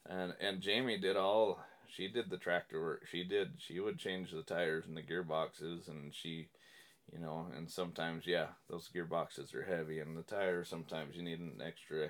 [0.09, 3.03] and and Jamie did all she did the tractor work.
[3.09, 6.49] She did she would change the tires and the gearboxes, and she
[7.11, 11.39] you know and sometimes yeah those gearboxes are heavy and the tires sometimes you need
[11.39, 12.09] an extra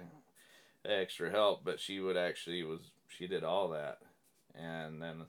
[0.86, 4.00] extra help but she would actually was she did all that
[4.54, 5.26] and then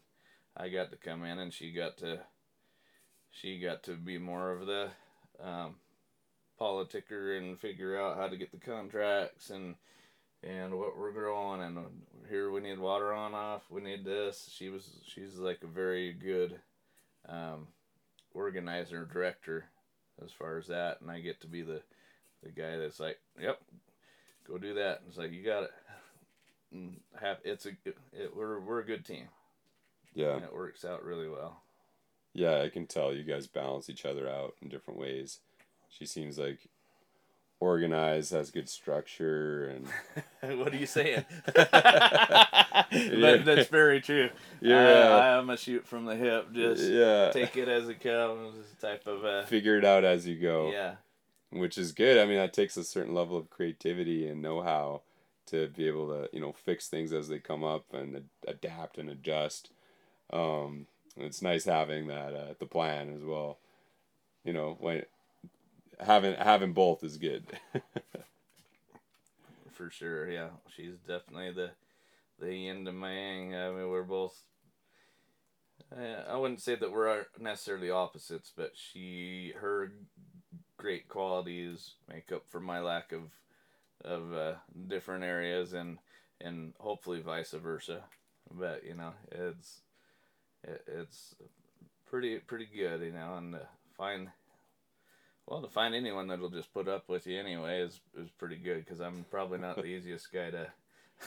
[0.57, 2.21] i got to come in and she got to
[3.31, 4.89] she got to be more of the
[5.43, 5.75] um,
[6.61, 9.75] politicker and figure out how to get the contracts and
[10.43, 11.79] and what we're growing and
[12.29, 16.13] here we need water on off we need this she was she's like a very
[16.13, 16.59] good
[17.29, 17.67] um,
[18.35, 19.65] organizer director
[20.25, 21.81] as far as that and i get to be the
[22.43, 23.61] the guy that's like yep
[24.47, 25.71] go do that and it's like you got it
[26.73, 27.71] and have it's a
[28.13, 29.27] it, we're we're a good team
[30.15, 30.35] Yeah.
[30.37, 31.63] and it works out really well
[32.35, 35.41] Yeah, I can tell you guys balance each other out in different ways.
[35.89, 36.69] She seems like
[37.61, 39.67] organized, has good structure,
[40.43, 41.25] and what are you saying?
[42.93, 43.21] Yeah.
[43.21, 44.31] but that's very true.
[44.61, 46.53] You're, I, am a shoot from the hip.
[46.53, 48.65] Just yeah, take it as it comes.
[48.81, 50.95] Type of uh, figure it out as you go, yeah.
[51.51, 52.17] which is good.
[52.17, 55.03] I mean, that takes a certain level of creativity and know-how
[55.47, 58.99] to be able to you know fix things as they come up and ad- adapt
[58.99, 59.71] and adjust.
[60.33, 60.87] Um,
[61.17, 63.59] it's nice having that uh, the plan as well.
[64.45, 65.05] You know, when
[66.01, 67.45] having having both is good.
[69.73, 70.29] for sure.
[70.31, 71.71] Yeah, she's definitely the
[72.39, 73.55] the to my yang.
[73.55, 74.43] I mean, we're both.
[75.97, 79.93] Uh, I wouldn't say that we're necessarily opposites, but she her
[80.77, 83.23] great qualities make up for my lack of
[84.05, 84.55] of uh,
[84.89, 85.99] different areas, and
[86.41, 88.05] and hopefully vice versa.
[88.51, 89.81] But you know, it's
[90.65, 91.35] it, it's
[92.07, 93.57] pretty pretty good, you know, and
[93.97, 94.29] find
[95.47, 98.85] well to find anyone that'll just put up with you anyway is is pretty good
[98.85, 100.69] because I'm probably not the easiest guy to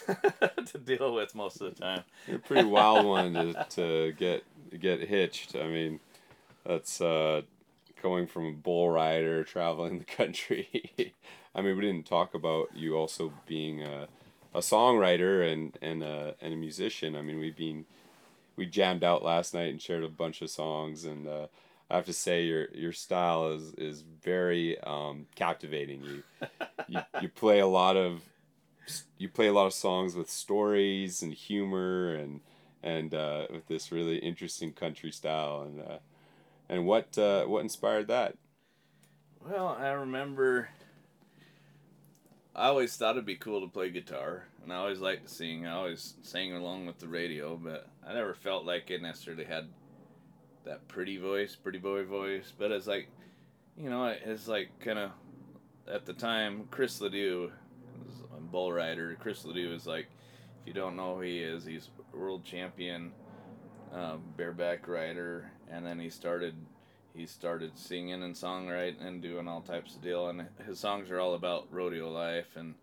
[0.66, 2.04] to deal with most of the time.
[2.28, 4.44] You're a pretty wild one to, to get
[4.80, 5.56] get hitched.
[5.56, 6.00] I mean,
[6.66, 7.42] that's uh,
[8.02, 11.14] going from a bull rider traveling the country.
[11.56, 14.08] I mean, we didn't talk about you also being a,
[14.54, 17.16] a songwriter and and a, and a musician.
[17.16, 17.86] I mean, we've been
[18.56, 21.48] we jammed out last night and shared a bunch of songs, and uh,
[21.90, 26.04] I have to say your your style is is very um, captivating.
[26.04, 26.24] You,
[26.88, 28.22] you you play a lot of
[29.18, 32.42] you play a lot of songs with stories and humor and
[32.84, 35.98] and uh, with this really interesting country style and uh,
[36.70, 38.36] and what uh, what inspired that?
[39.44, 40.70] Well, I remember
[42.56, 45.66] I always thought it'd be cool to play guitar, and I always liked to sing.
[45.66, 49.70] I always sang along with the radio, but I never felt like it necessarily had
[50.70, 52.54] that pretty voice, pretty boy voice.
[52.58, 53.08] But it's like,
[53.76, 55.12] you know, it's like kind of
[55.92, 57.52] at the time, Chris Ledoux
[58.06, 59.18] was a bull rider.
[59.20, 60.06] Chris Ledoux is like,
[60.62, 63.12] if you don't know who he is, he's world champion
[63.94, 66.54] um, bareback rider, and then he started
[67.16, 71.20] he started singing and songwriting and doing all types of deal and his songs are
[71.20, 72.76] all about rodeo life and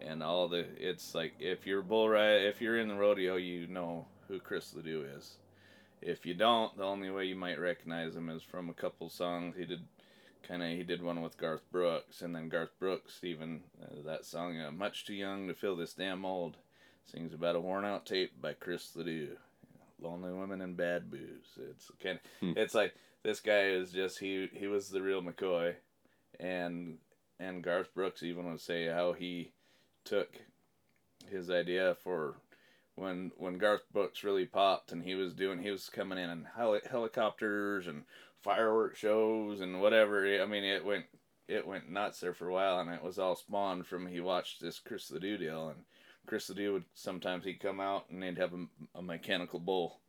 [0.00, 3.66] and all the it's like if you're bull ride if you're in the rodeo you
[3.66, 5.36] know who chris ledoux is
[6.02, 9.56] if you don't the only way you might recognize him is from a couple songs.
[9.56, 9.82] He did
[10.46, 14.24] kind of he did one with garth brooks and then garth brooks even uh, that
[14.24, 16.56] song uh, much too young to feel this damn old
[17.04, 19.36] sings about a worn out tape by chris ledoux.
[20.00, 21.56] Lonely women and bad booze.
[21.70, 22.52] It's kind of Hmm.
[22.58, 22.92] it's like
[23.22, 25.76] this guy is just he he was the real McCoy,
[26.40, 26.98] and
[27.38, 29.52] and Garth Brooks even would say how he
[30.04, 30.40] took
[31.30, 32.34] his idea for
[32.94, 36.46] when when Garth Brooks really popped and he was doing he was coming in in
[36.56, 38.04] heli- helicopters and
[38.42, 40.26] firework shows and whatever.
[40.40, 41.06] I mean it went
[41.48, 44.60] it went nuts there for a while and it was all spawned from he watched
[44.60, 45.84] this Chris Ledoux deal and
[46.26, 50.00] Chris the Ledoux would sometimes he'd come out and they'd have a, a mechanical bull.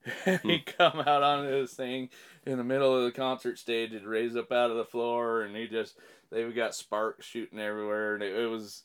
[0.24, 0.70] he'd hmm.
[0.78, 2.08] come out on this thing
[2.46, 3.92] in the middle of the concert stage.
[3.92, 5.98] It'd raise up out of the floor, and he just
[6.30, 8.84] they've got sparks shooting everywhere, and it, it was,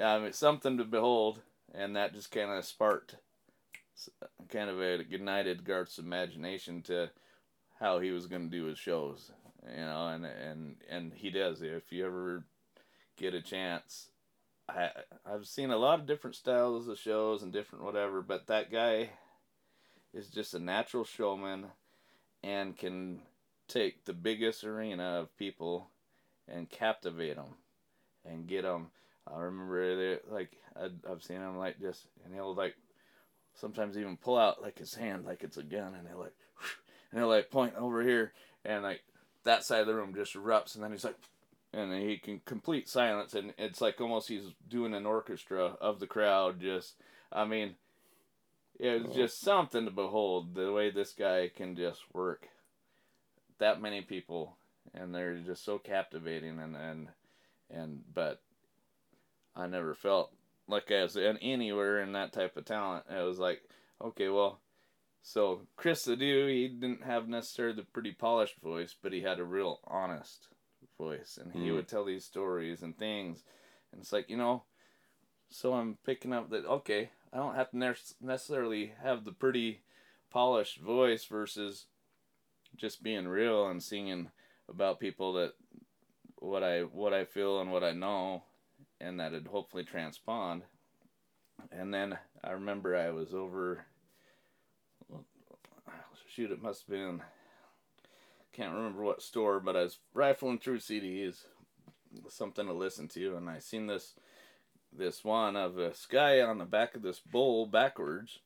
[0.00, 1.40] I mean, something to behold.
[1.74, 3.16] And that just kind of sparked,
[4.50, 7.10] kind of a ignited Garth's imagination to
[7.80, 9.32] how he was going to do his shows,
[9.68, 11.62] you know, and and and he does.
[11.62, 12.44] If you ever
[13.16, 14.10] get a chance,
[14.68, 14.90] I
[15.24, 19.10] I've seen a lot of different styles of shows and different whatever, but that guy
[20.12, 21.66] is just a natural showman
[22.42, 23.22] and can
[23.68, 25.88] take the biggest arena of people
[26.48, 27.54] and captivate them
[28.24, 28.90] and get them.
[29.26, 32.74] I remember they, like I, I've seen him like just and he'll like
[33.54, 36.34] sometimes even pull out like his hand like it's a gun, and they like,
[37.12, 38.32] and they like point over here,
[38.64, 39.02] and like
[39.44, 41.18] that side of the room just erupts, and then he's like,
[41.72, 46.06] and he can complete silence, and it's like almost he's doing an orchestra of the
[46.06, 46.60] crowd.
[46.60, 46.94] Just,
[47.32, 47.76] I mean,
[48.78, 49.16] it was oh.
[49.16, 52.48] just something to behold the way this guy can just work
[53.58, 54.56] that many people,
[54.94, 57.08] and they're just so captivating, and and
[57.70, 58.40] and but
[59.54, 60.32] I never felt
[60.68, 63.04] like I was in anywhere in that type of talent.
[63.10, 63.62] It was like,
[64.00, 64.60] okay, well,
[65.22, 69.44] so Chris Ledoux, he didn't have necessarily the pretty polished voice, but he had a
[69.44, 70.48] real honest
[70.98, 71.74] voice, and he mm.
[71.74, 73.44] would tell these stories and things,
[73.92, 74.64] and it's like you know,
[75.48, 79.82] so I'm picking up that okay, I don't have to necessarily have the pretty
[80.30, 81.86] polished voice versus
[82.76, 84.30] just being real and singing
[84.68, 85.52] about people that
[86.36, 88.42] what I what I feel and what I know
[89.02, 90.62] and that it hopefully transpond.
[91.70, 93.84] And then I remember I was over
[96.32, 97.20] shoot it must have been
[98.54, 101.44] can't remember what store, but I was rifling through CDs
[102.28, 104.14] something to listen to and I seen this
[104.94, 108.40] this one of this guy on the back of this bowl backwards,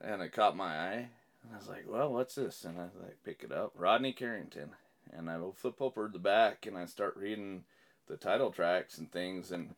[0.00, 1.08] and it caught my eye.
[1.44, 4.70] And I was like, "Well, what's this?" And I like pick it up, Rodney Carrington,
[5.12, 7.64] and I will flip over the back and I start reading
[8.08, 9.74] the title tracks and things, and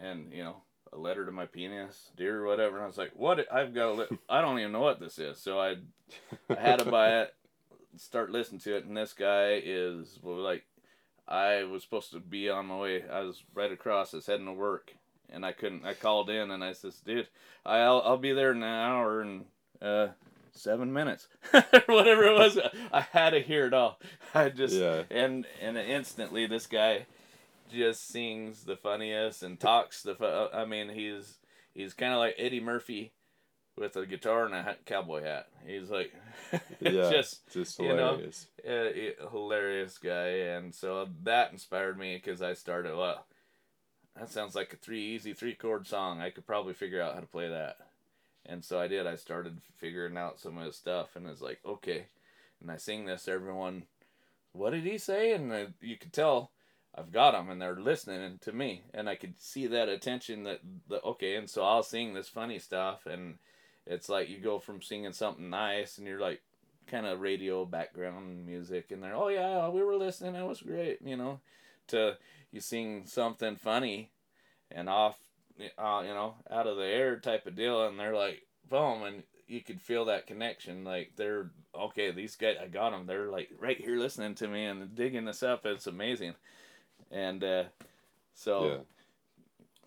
[0.00, 0.56] and you know
[0.92, 2.76] a letter to my penis, dear whatever.
[2.76, 3.52] And I was like, "What?
[3.52, 3.92] I've got to.
[3.92, 5.76] Li- I don't even know what this is." So I,
[6.48, 7.34] I had to buy it,
[7.96, 10.64] start listening to it, and this guy is well, like
[11.28, 13.04] I was supposed to be on my way.
[13.08, 14.14] I was right across.
[14.14, 14.94] I was heading to work,
[15.30, 15.84] and I couldn't.
[15.84, 17.28] I called in and I says, "Dude,
[17.64, 19.44] I'll I'll be there in an hour and
[19.82, 20.08] uh,
[20.52, 21.26] seven minutes,
[21.86, 22.58] whatever it was."
[22.92, 23.98] I had to hear it all.
[24.34, 25.02] I just yeah.
[25.10, 27.06] and and instantly this guy
[27.70, 30.14] just sings the funniest and talks the.
[30.14, 31.38] Fu- I mean, he's
[31.74, 33.12] he's kind of like Eddie Murphy
[33.76, 35.48] with a guitar and a cowboy hat.
[35.66, 36.12] He's like,
[36.80, 38.46] yeah, just, just hilarious.
[38.64, 40.28] You know, uh, hilarious guy.
[40.28, 43.26] And so that inspired me because I started, well,
[44.18, 46.20] that sounds like a three easy three chord song.
[46.20, 47.76] I could probably figure out how to play that.
[48.46, 49.06] And so I did.
[49.06, 52.06] I started figuring out some of his stuff, and it's like, okay.
[52.60, 53.84] And I sing this, everyone,
[54.52, 55.32] what did he say?
[55.32, 56.52] And I, you could tell
[56.98, 60.60] I've got them, and they're listening to me, and I could see that attention that
[60.88, 61.36] the okay.
[61.36, 63.38] And so I'll sing this funny stuff, and
[63.86, 66.42] it's like you go from singing something nice and you're like
[66.86, 70.98] kind of radio background music and they're oh yeah we were listening it was great
[71.02, 71.40] you know
[71.88, 72.16] to
[72.52, 74.10] you sing something funny
[74.70, 75.16] and off
[75.78, 79.22] uh, you know out of the air type of deal and they're like boom and
[79.48, 83.48] you could feel that connection like they're okay these guys i got them they're like
[83.58, 86.34] right here listening to me and digging this up it's amazing
[87.10, 87.64] and uh,
[88.34, 88.76] so yeah.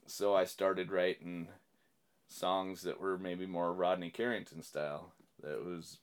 [0.06, 1.48] so i started writing
[2.30, 5.12] songs that were maybe more Rodney Carrington style.
[5.44, 5.98] That was,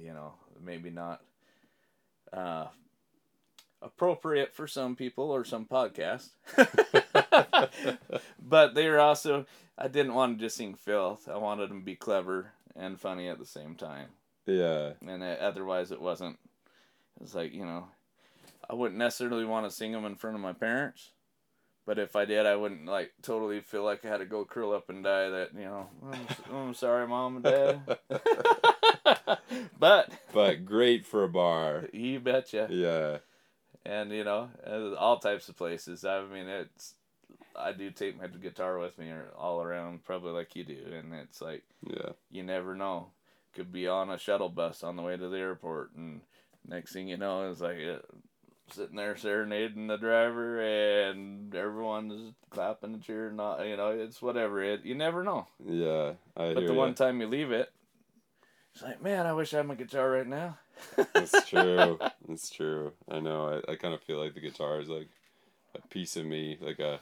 [0.00, 1.20] you know, maybe not
[2.32, 2.66] uh,
[3.80, 6.30] appropriate for some people or some podcasts.
[8.42, 11.28] but they were also, I didn't want to just sing filth.
[11.28, 14.08] I wanted them to be clever and funny at the same time.
[14.46, 14.92] Yeah.
[15.06, 16.38] And it, otherwise, it wasn't.
[17.20, 17.88] It's like, you know,
[18.70, 21.10] I wouldn't necessarily want to sing them in front of my parents
[21.88, 24.72] but if I did, I wouldn't like totally feel like I had to go curl
[24.72, 25.30] up and die.
[25.30, 27.80] That you know, oh, I'm, oh, I'm sorry, mom and dad.
[29.80, 31.88] but but great for a bar.
[31.94, 32.68] You betcha.
[32.70, 33.18] Yeah.
[33.86, 34.50] And you know,
[34.98, 36.04] all types of places.
[36.04, 36.92] I mean, it's
[37.56, 41.40] I do take my guitar with me all around, probably like you do, and it's
[41.40, 43.12] like yeah, you never know.
[43.54, 46.20] Could be on a shuttle bus on the way to the airport, and
[46.68, 48.00] next thing you know, it's like uh,
[48.72, 54.62] sitting there serenading the driver and everyone's clapping and cheering not you know it's whatever
[54.62, 55.46] it you never know.
[55.64, 57.70] Yeah I but the one time you leave it
[58.74, 60.58] it's like man i wish i had my guitar right now.
[61.12, 62.92] That's true that's true.
[63.10, 65.08] I know i, I kind of feel like the guitar is like
[65.74, 67.00] a piece of me like a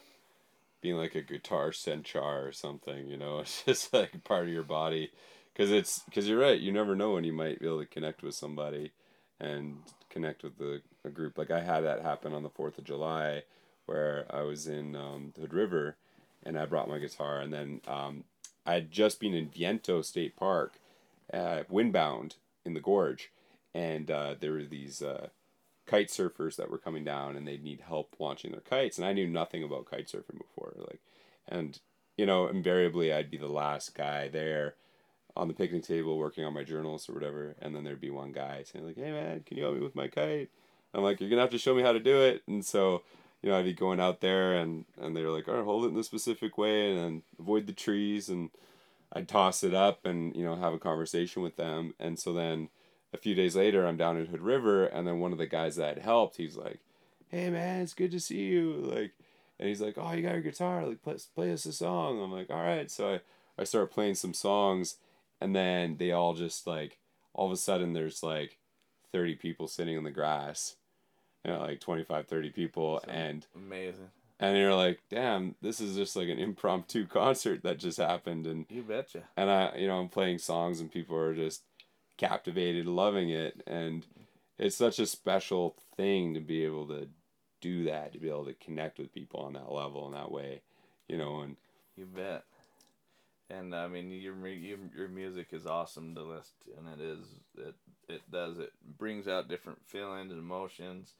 [0.82, 3.38] being like a guitar centaur or something you know?
[3.40, 5.10] It's just like part of your body.
[5.52, 8.22] Because it's because you're right you never know when you might be able to connect
[8.22, 8.92] with somebody
[9.40, 9.78] and
[10.16, 11.36] connect with the a group.
[11.36, 13.42] Like I had that happen on the Fourth of July,
[13.84, 15.96] where I was in um, Hood River,
[16.42, 18.24] and I brought my guitar, and then um,
[18.64, 20.80] I had just been in Viento State Park,
[21.34, 23.30] uh, windbound in the gorge,
[23.74, 25.28] and uh, there were these uh,
[25.86, 29.12] kite surfers that were coming down, and they'd need help launching their kites, and I
[29.12, 31.00] knew nothing about kite surfing before, like,
[31.46, 31.78] and
[32.16, 34.76] you know, invariably I'd be the last guy there
[35.36, 38.32] on the picnic table working on my journals or whatever, and then there'd be one
[38.32, 40.50] guy saying like, "Hey man, can you help me with my kite?"
[40.94, 43.02] I'm like, "You're gonna have to show me how to do it." And so,
[43.42, 45.84] you know, I'd be going out there, and and they were like, "All right, hold
[45.84, 48.50] it in a specific way, and avoid the trees." And
[49.12, 51.94] I'd toss it up and you know have a conversation with them.
[51.98, 52.68] And so then
[53.12, 55.76] a few days later, I'm down at Hood River, and then one of the guys
[55.76, 56.80] that had helped, he's like,
[57.28, 59.12] "Hey man, it's good to see you." Like,
[59.58, 60.86] and he's like, "Oh, you got your guitar?
[60.86, 63.20] Like, play, play us a song." I'm like, "All right." So I
[63.58, 64.96] I start playing some songs,
[65.40, 66.98] and then they all just like
[67.34, 68.58] all of a sudden there's like
[69.12, 70.76] 30 people sitting in the grass
[71.44, 74.10] you know like 25 30 people So and Amazing.
[74.40, 78.66] and you're like damn this is just like an impromptu concert that just happened and
[78.68, 79.22] You betcha.
[79.36, 81.62] and i you know i'm playing songs and people are just
[82.16, 84.06] captivated loving it and
[84.58, 87.08] it's such a special thing to be able to
[87.60, 90.62] do that to be able to connect with people on that level in that way
[91.08, 91.56] you know and
[91.96, 92.44] You bet.
[93.48, 97.24] And I mean, your your your music is awesome to listen to, and it is
[97.56, 97.74] it
[98.08, 101.14] it does it brings out different feelings and emotions,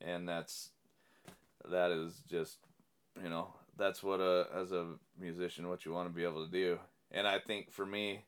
[0.00, 0.70] and that's
[1.70, 2.58] that is just
[3.22, 4.86] you know that's what a as a
[5.18, 6.78] musician what you want to be able to do,
[7.10, 8.24] and I think for me.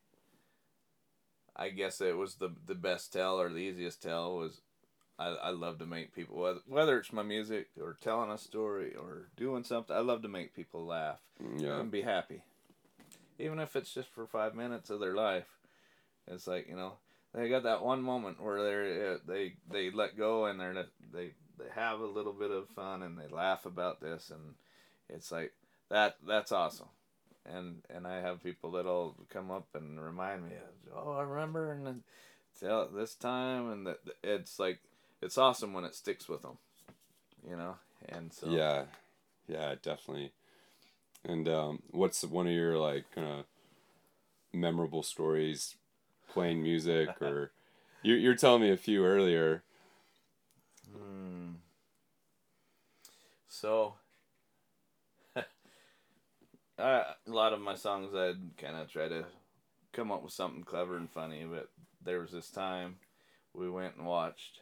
[1.55, 4.63] I guess it was the the best tell or the easiest tell was
[5.19, 8.95] I, I love to make people whether, whether it's my music or telling a story
[8.95, 11.21] or doing something I love to make people laugh
[11.59, 12.43] yeah and be happy.
[13.43, 15.49] Even if it's just for five minutes of their life,
[16.28, 16.93] it's like you know
[17.34, 21.32] they got that one moment where they're uh, they they let go and they're they
[21.59, 24.55] they have a little bit of fun and they laugh about this and
[25.09, 25.53] it's like
[25.90, 26.88] that that's awesome.
[27.45, 30.53] And and I have people that'll come up and remind me,
[30.95, 32.03] oh I remember and
[32.61, 34.78] tell this time and that it's like
[35.20, 36.59] it's awesome when it sticks with them,
[37.49, 37.76] you know.
[38.09, 38.84] And so Yeah,
[39.49, 40.32] yeah, definitely.
[41.25, 43.45] And um, what's one of your like kind of
[44.53, 45.77] memorable stories
[46.31, 47.53] playing music, or
[48.03, 49.62] you you're telling me a few earlier?
[50.93, 51.53] Hmm.
[53.49, 53.95] So,
[55.37, 55.45] I,
[56.79, 59.27] a lot of my songs, I'd kind of try to
[59.93, 61.68] come up with something clever and funny, but
[62.05, 62.97] there was this time
[63.55, 64.62] we went and watched,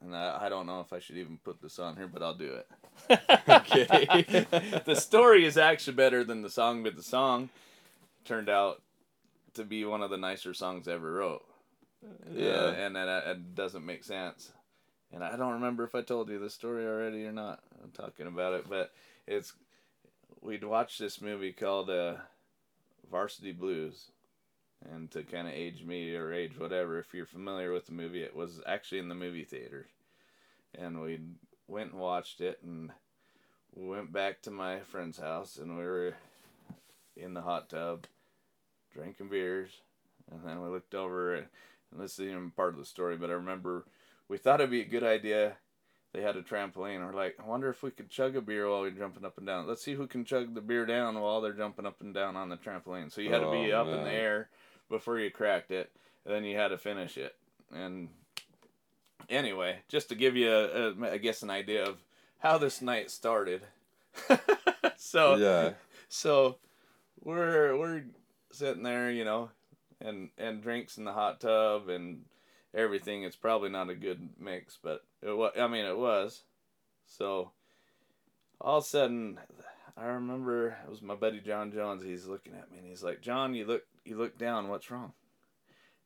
[0.00, 2.34] and I, I don't know if I should even put this on here, but I'll
[2.34, 3.20] do it.
[3.48, 4.46] Okay.
[4.84, 7.50] the story is actually better than the song, but the song
[8.24, 8.82] turned out
[9.54, 11.44] to be one of the nicer songs I ever wrote.
[12.30, 12.70] Yeah.
[12.70, 14.52] and that uh, it doesn't make sense.
[15.12, 17.60] And I don't remember if I told you the story already or not.
[17.82, 18.92] I'm talking about it, but
[19.26, 19.52] it's
[20.40, 22.14] we'd watched this movie called uh,
[23.10, 24.10] Varsity Blues,
[24.92, 28.22] and to kind of age me or age whatever, if you're familiar with the movie,
[28.22, 29.86] it was actually in the movie theater,
[30.76, 31.20] and we
[31.66, 32.90] went and watched it, and
[33.74, 36.14] we went back to my friend's house, and we were
[37.16, 38.06] in the hot tub,
[38.92, 39.70] drinking beers,
[40.30, 41.46] and then we looked over and
[41.92, 43.84] and this isn't even part of the story, but I remember
[44.28, 45.52] we thought it'd be a good idea.
[46.12, 47.04] They had a trampoline.
[47.04, 49.46] We're like, I wonder if we could chug a beer while we're jumping up and
[49.46, 49.68] down.
[49.68, 52.48] Let's see who can chug the beer down while they're jumping up and down on
[52.48, 53.12] the trampoline.
[53.12, 54.48] So you had to be Oh, up in the air
[54.88, 55.90] before you cracked it,
[56.24, 57.34] and then you had to finish it.
[57.72, 58.08] And
[59.28, 62.02] anyway, just to give you, a, a, I guess, an idea of
[62.38, 63.62] how this night started.
[64.96, 65.72] so yeah.
[66.08, 66.58] so
[67.22, 68.04] we're we're
[68.52, 69.50] sitting there, you know,
[70.00, 72.24] and and drinks in the hot tub and
[72.74, 73.24] everything.
[73.24, 75.52] It's probably not a good mix, but it was.
[75.58, 76.42] I mean, it was.
[77.06, 77.50] So
[78.60, 79.38] all of a sudden,
[79.96, 82.02] I remember it was my buddy John Jones.
[82.02, 84.68] He's looking at me and he's like, "John, you look you look down.
[84.68, 85.12] What's wrong?"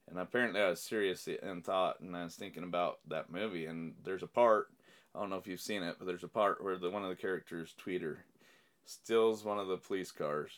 [0.09, 3.67] And apparently, I was serious in thought, and I was thinking about that movie.
[3.67, 4.69] And there's a part.
[5.15, 7.11] I don't know if you've seen it, but there's a part where the one of
[7.11, 8.19] the characters, Tweeder,
[8.85, 10.51] steals one of the police cars,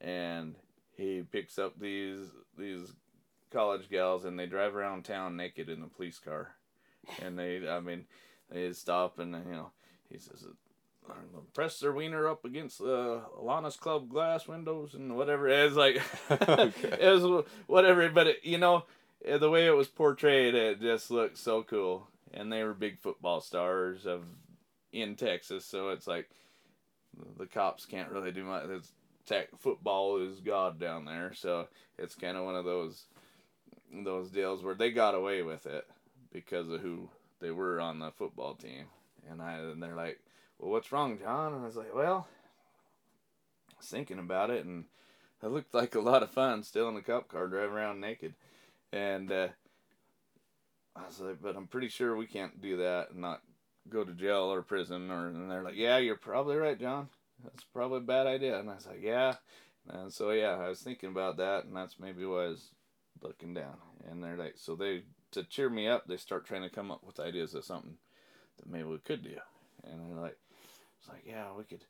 [0.00, 0.56] and
[0.96, 2.26] he picks up these
[2.56, 2.92] these
[3.50, 6.54] college gals, and they drive around town naked in the police car,
[7.22, 8.06] and they, I mean,
[8.50, 9.70] they stop and you know,
[10.08, 10.46] he says,
[11.54, 15.48] press their wiener up against the Alana's Club glass windows and whatever.
[15.48, 16.00] It's like
[16.30, 16.96] Okay.
[17.00, 18.84] it was whatever, but it, you know,
[19.24, 22.08] eh, the way it was portrayed, it just looked so cool.
[22.32, 24.22] And they were big football stars of
[24.92, 26.28] in Texas, so it's like
[27.38, 28.64] the cops can't really do much.
[28.68, 28.92] It's
[29.26, 31.68] tech football is god down there, so
[31.98, 33.04] it's kind of one of those
[33.92, 35.86] those deals where they got away with it
[36.32, 37.08] because of who
[37.40, 38.86] they were on the football team.
[39.30, 40.20] And I and they're like,
[40.60, 42.28] "Well, what's wrong, John?" And I was like, "Well,
[43.70, 44.84] I was thinking about it, and
[45.42, 48.34] it looked like a lot of fun stealing a cop car driving around naked."
[48.92, 49.48] And uh,
[50.94, 53.42] I was like, "But I'm pretty sure we can't do that and not
[53.88, 57.08] go to jail or prison." Or and they're like, "Yeah, you're probably right, John.
[57.42, 59.36] That's probably a bad idea." And I was like, "Yeah."
[59.88, 62.70] And so yeah, I was thinking about that, and that's maybe why I was
[63.22, 63.76] looking down.
[64.08, 67.04] And they're like, so they to cheer me up, they start trying to come up
[67.04, 67.96] with ideas of something
[68.56, 69.36] that maybe we could do.
[69.84, 70.38] And they're like,
[71.00, 71.84] it's like, yeah, we could,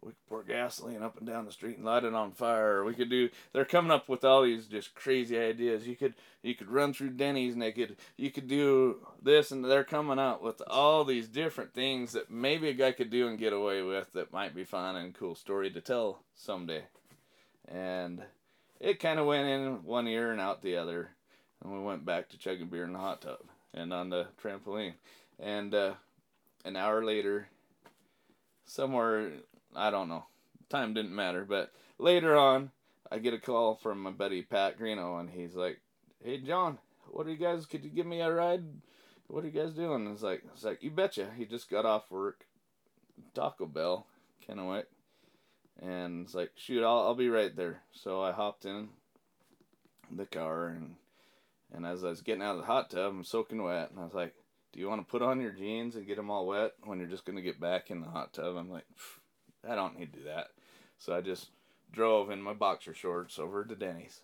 [0.00, 2.82] we could pour gasoline up and down the street and light it on fire.
[2.82, 3.28] We could do.
[3.52, 5.86] They're coming up with all these just crazy ideas.
[5.86, 7.96] You could you could run through Denny's naked.
[8.16, 12.68] You could do this, and they're coming out with all these different things that maybe
[12.68, 15.70] a guy could do and get away with that might be fun and cool story
[15.70, 16.84] to tell someday.
[17.68, 18.22] And
[18.80, 21.10] it kind of went in one ear and out the other,
[21.62, 23.38] and we went back to chugging beer in the hot tub
[23.72, 24.94] and on the trampoline.
[25.38, 25.94] And uh,
[26.64, 27.48] an hour later,
[28.64, 29.32] somewhere
[29.74, 30.24] I don't know.
[30.68, 32.70] Time didn't matter, but later on,
[33.10, 35.80] I get a call from my buddy Pat Greeno, and he's like,
[36.22, 36.78] "Hey John,
[37.08, 37.66] what are you guys?
[37.66, 38.64] Could you give me a ride?
[39.28, 41.86] What are you guys doing?" And it's like, "It's like you betcha." He just got
[41.86, 42.46] off work,
[43.34, 44.06] Taco Bell,
[44.46, 44.86] Kennewick,
[45.80, 48.90] and it's like, "Shoot, I'll I'll be right there." So I hopped in
[50.10, 50.96] the car, and
[51.72, 54.04] and as I was getting out of the hot tub, I'm soaking wet, and I
[54.04, 54.34] was like,
[54.72, 57.08] "Do you want to put on your jeans and get them all wet when you're
[57.08, 58.86] just gonna get back in the hot tub?" I'm like.
[59.68, 60.48] I don't need to do that.
[60.98, 61.50] So I just
[61.92, 64.20] drove in my boxer shorts over to Denny's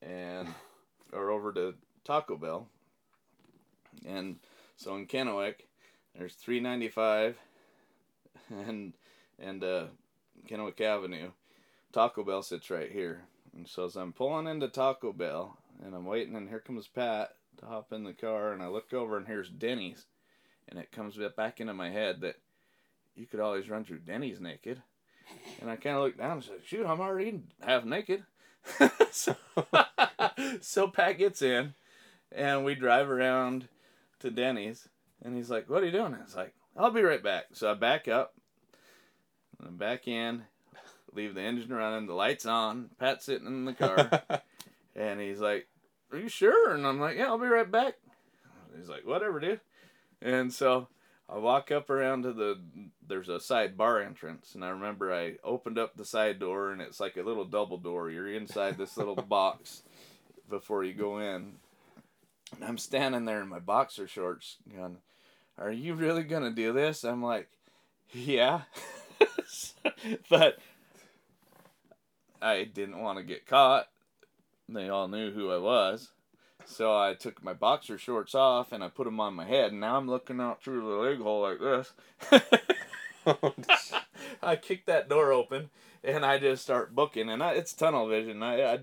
[0.00, 0.48] and
[1.12, 1.74] or over to
[2.04, 2.68] Taco Bell.
[4.06, 4.36] And
[4.76, 5.66] so in Kennewick,
[6.16, 7.36] there's 395
[8.50, 8.94] and
[9.38, 9.84] and uh,
[10.48, 11.30] Kennewick Avenue.
[11.92, 13.24] Taco Bell sits right here.
[13.54, 17.34] And so as I'm pulling into Taco Bell and I'm waiting and here comes Pat
[17.58, 20.06] to hop in the car and I look over and here's Denny's
[20.68, 22.36] and it comes back into my head that
[23.14, 24.82] you could always run through Denny's naked.
[25.60, 28.24] And I kind of looked down and said, shoot, I'm already half naked.
[29.10, 29.36] so,
[30.60, 31.74] so Pat gets in
[32.30, 33.68] and we drive around
[34.20, 34.88] to Denny's
[35.22, 36.14] and he's like, what are you doing?
[36.14, 37.46] And it's like, I'll be right back.
[37.52, 38.34] So I back up
[39.58, 40.42] and I'm back in,
[41.12, 44.22] leave the engine running, the lights on, Pat sitting in the car.
[44.96, 45.66] and he's like,
[46.12, 46.74] are you sure?
[46.74, 47.94] And I'm like, yeah, I'll be right back.
[48.76, 49.60] He's like, whatever, dude.
[50.20, 50.88] And so
[51.28, 52.60] I walk up around to the
[53.06, 56.80] there's a side bar entrance and I remember I opened up the side door and
[56.80, 58.10] it's like a little double door.
[58.10, 59.82] You're inside this little box
[60.48, 61.54] before you go in.
[62.54, 64.98] And I'm standing there in my boxer shorts going,
[65.58, 67.04] Are you really gonna do this?
[67.04, 67.48] I'm like,
[68.12, 68.62] Yeah.
[70.28, 70.58] but
[72.40, 73.86] I didn't want to get caught.
[74.72, 76.10] They all knew who I was.
[76.64, 79.80] So I took my boxer shorts off and I put them on my head, and
[79.80, 81.92] now I'm looking out through the leg hole like this.
[84.42, 85.70] I kick that door open
[86.04, 88.42] and I just start booking, and I, it's tunnel vision.
[88.42, 88.80] I, I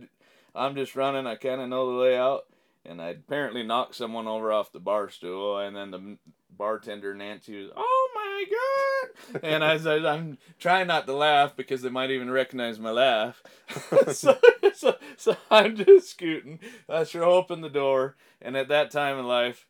[0.56, 1.28] I'm just running.
[1.28, 2.46] I kind of know the layout,
[2.86, 6.18] and I apparently knocked someone over off the bar stool, and then the
[6.56, 8.10] bartender Nancy was, "Oh
[8.40, 12.80] my god!" and I said, "I'm trying not to laugh because they might even recognize
[12.80, 13.42] my laugh."
[14.12, 14.38] so,
[14.74, 16.60] so, so I'm just scooting.
[16.88, 19.68] I throw open the door, and at that time in life,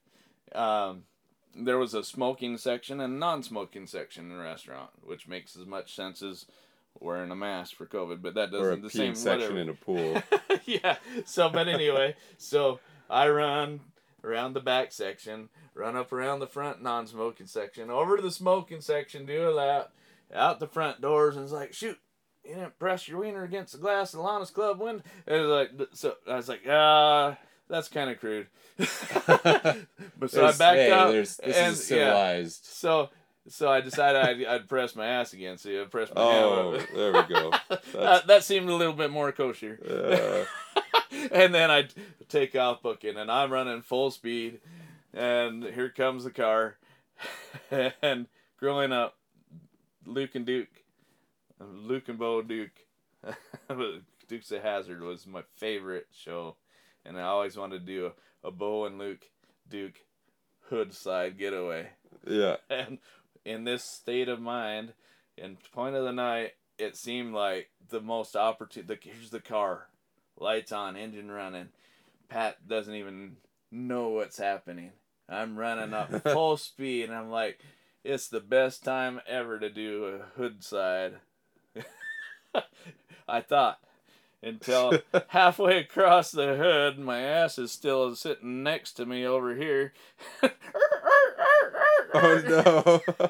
[0.53, 1.03] um,
[1.55, 5.95] there was a smoking section and non-smoking section in the restaurant, which makes as much
[5.95, 6.45] sense as
[6.99, 8.21] wearing a mask for COVID.
[8.21, 9.59] But that doesn't or a the same section whatever.
[9.59, 10.21] in a pool.
[10.65, 10.97] yeah.
[11.25, 12.79] So, but anyway, so
[13.09, 13.81] I run
[14.23, 18.81] around the back section, run up around the front non-smoking section, over to the smoking
[18.81, 19.91] section, do a lap,
[20.33, 21.97] out the front doors, and it's like, shoot,
[22.43, 25.03] you didn't press your wiener against the glass of the Lana's Club window.
[25.27, 27.37] And like, so I was like, ah.
[27.69, 28.47] that's kind of crude.
[28.77, 28.87] but
[30.29, 31.11] so I backed hey, up.
[31.11, 32.65] This and, is yeah, civilized.
[32.65, 33.09] so
[33.49, 35.57] so I decided I'd, I'd press my ass again.
[35.57, 36.87] So I pressed my Oh, hand.
[36.95, 37.51] there we go.
[37.93, 39.79] that, that seemed a little bit more kosher.
[39.87, 40.81] Uh,
[41.31, 41.87] and then I
[42.29, 44.59] take off booking, and I'm running full speed,
[45.13, 46.77] and here comes the car.
[48.01, 48.27] and
[48.57, 49.17] growing up,
[50.05, 50.69] Luke and Duke,
[51.59, 52.71] Luke and Bo Duke,
[54.27, 56.55] Dukes of Hazzard was my favorite show,
[57.05, 58.11] and I always wanted to do
[58.43, 59.25] a, a Bo and Luke
[59.69, 59.99] Duke
[60.69, 61.87] hood side getaway.
[62.27, 62.57] yeah.
[62.69, 62.99] And
[63.45, 64.93] in this state of mind,
[65.37, 68.85] in point of the night, it seemed like the most opportune.
[68.87, 69.87] The, here's the car,
[70.37, 71.69] lights on, engine running.
[72.29, 73.37] Pat doesn't even
[73.71, 74.91] know what's happening.
[75.27, 77.59] I'm running up full speed, and I'm like,
[78.03, 81.15] it's the best time ever to do a hood side.
[83.27, 83.79] I thought
[84.41, 89.93] until halfway across the hood, my ass is still sitting next to me over here.
[92.13, 93.27] Oh no.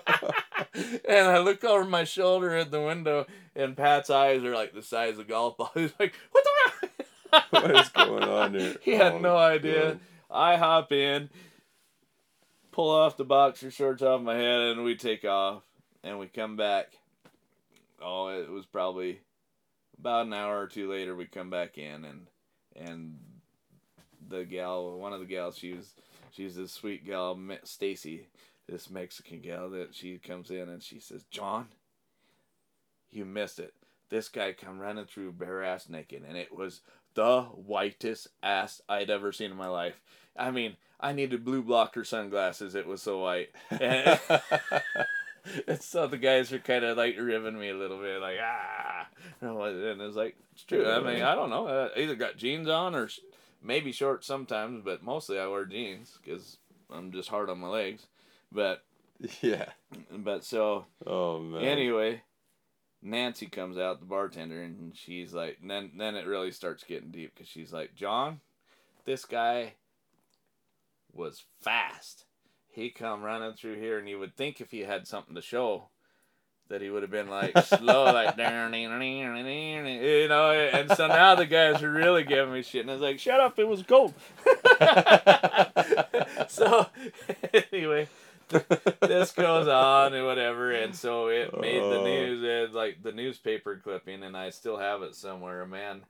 [1.08, 3.26] and I look over my shoulder at the window,
[3.56, 5.72] and Pat's eyes are like the size of golf balls.
[5.76, 6.90] He's like, "What the?"
[7.52, 8.76] what is going on here?
[8.82, 9.92] He had Oh, no idea.
[9.92, 10.00] God.
[10.32, 11.30] I hop in,
[12.72, 15.64] pull off the boxer shorts off my head, and we take off.
[16.04, 16.94] And we come back.
[18.02, 19.20] Oh, it was probably
[20.00, 21.14] about an hour or two later.
[21.16, 22.28] We come back in, and
[22.76, 23.20] and
[24.30, 25.94] the gal, one of the gals, she was
[26.32, 28.28] she's this sweet gal, Stacy,
[28.70, 31.68] this Mexican gal that she comes in and she says, John,
[33.12, 33.74] you missed it.
[34.10, 36.82] This guy come running through bare ass naked, and it was
[37.14, 40.02] the whitest ass I'd ever seen in my life.
[40.36, 42.76] I mean, I needed blue blocker sunglasses.
[42.76, 43.50] It was so white.
[45.68, 49.08] And, so the guys were kind of like ribbing me a little bit, like ah,
[49.42, 50.88] and it's like it's true.
[50.88, 51.90] I mean, I don't know.
[51.96, 53.10] I either got jeans on or
[53.64, 56.58] maybe shorts sometimes, but mostly I wear jeans because
[56.92, 58.06] I'm just hard on my legs.
[58.52, 58.84] But
[59.42, 59.70] yeah.
[60.12, 60.86] But so.
[61.06, 61.64] Oh man.
[61.64, 62.24] Anyway,
[63.02, 67.34] Nancy comes out, the bartender, and she's like, then then it really starts getting deep
[67.34, 68.42] because she's like, John,
[69.06, 69.74] this guy
[71.14, 72.26] was fast.
[72.72, 75.90] He come running through here, and you would think if he had something to show,
[76.70, 80.52] that he would have been like slow, like you know.
[80.52, 83.40] And so now the guys are really giving me shit, and I was like, "Shut
[83.40, 83.60] up!
[83.60, 84.14] It was cold."
[86.48, 86.88] so
[87.72, 88.08] anyway,
[89.02, 92.04] this goes on and whatever, and so it made the oh.
[92.04, 92.44] news.
[92.44, 95.62] and like the newspaper clipping, and I still have it somewhere.
[95.62, 96.02] A man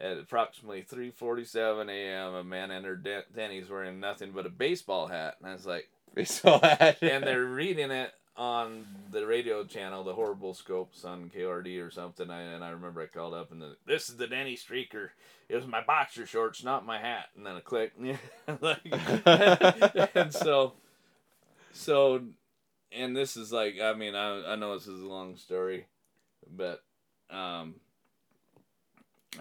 [0.00, 2.34] at approximately 3:47 a.m.
[2.34, 6.60] a man entered Denny's wearing nothing but a baseball hat, and I was like, baseball
[6.60, 11.90] hat, and they're reading it on the radio channel, the horrible scopes on KRD or
[11.90, 12.30] something.
[12.30, 15.10] I, and I remember I called up and the, this is the Denny Streaker.
[15.48, 17.26] It was my boxer shorts, not my hat.
[17.36, 17.92] And then a click,
[18.46, 20.72] and so,
[21.72, 22.22] so,
[22.92, 25.86] and this is like, I mean, I I know this is a long story,
[26.50, 26.82] but
[27.30, 27.76] um,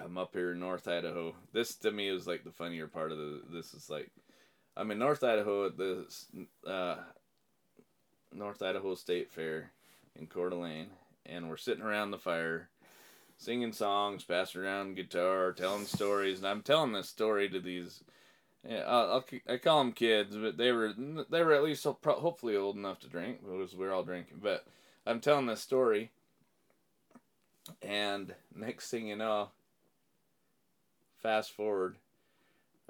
[0.04, 1.36] I'm up here in North Idaho.
[1.54, 3.42] This to me is like the funnier part of the.
[3.52, 4.10] This is like,
[4.78, 6.28] I'm in North Idaho at this
[6.66, 6.98] uh,
[8.34, 9.72] North Idaho State Fair
[10.16, 10.92] in Coeur d'Alene,
[11.26, 12.70] and we're sitting around the fire,
[13.38, 18.04] singing songs, passing around guitar, telling stories, and I'm telling this story to these.
[18.68, 20.94] Yeah, I'll, i call them kids, but they were
[21.30, 24.38] they were at least hopefully old enough to drink because we're all drinking.
[24.42, 24.66] But
[25.06, 26.12] I'm telling this story,
[27.82, 29.50] and next thing you know,
[31.24, 31.96] fast forward,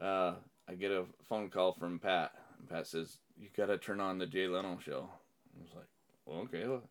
[0.02, 0.34] uh,
[0.68, 2.34] I get a phone call from Pat.
[2.69, 5.10] Pat says, "You got to turn on the Jay Leno show."
[5.57, 5.88] I was like,
[6.26, 6.68] well, okay.
[6.68, 6.84] Well,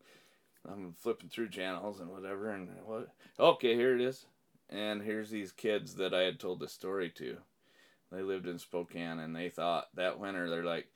[0.67, 3.09] I'm flipping through channels and whatever, and what?
[3.39, 4.25] Okay, here it is.
[4.69, 7.37] And here's these kids that I had told the story to.
[8.11, 10.87] They lived in Spokane, and they thought that winter they're like,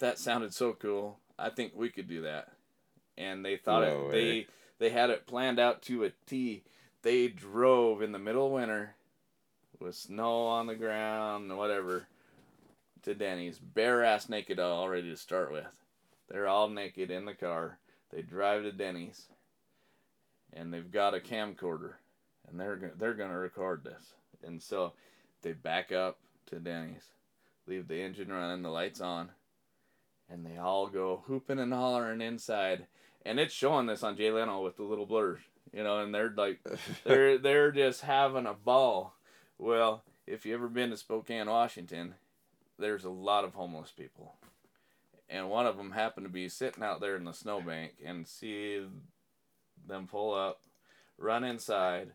[0.00, 1.18] that sounded so cool.
[1.38, 2.48] I think we could do that.
[3.16, 4.12] And they thought no it.
[4.12, 4.44] They eh.
[4.78, 6.64] they had it planned out to a T.
[7.02, 8.94] They drove in the middle of winter,
[9.78, 12.06] with snow on the ground, whatever,
[13.02, 15.66] to Denny's, bare ass naked already to start with
[16.32, 17.78] they're all naked in the car.
[18.10, 19.26] They drive to Denny's,
[20.52, 21.94] and they've got a camcorder,
[22.48, 24.14] and they're they're gonna record this.
[24.42, 24.94] And so
[25.42, 27.12] they back up to Denny's,
[27.66, 29.30] leave the engine running, the lights on,
[30.28, 32.86] and they all go hooping and hollering inside.
[33.24, 35.40] And it's showing this on Jay Leno with the little blurs,
[35.72, 36.60] you know, and they're like,
[37.04, 39.14] they're they're just having a ball.
[39.58, 42.14] Well, if you ever been to Spokane, Washington,
[42.78, 44.34] there's a lot of homeless people
[45.32, 48.84] and one of them happened to be sitting out there in the snowbank and see
[49.88, 50.60] them pull up,
[51.16, 52.12] run inside,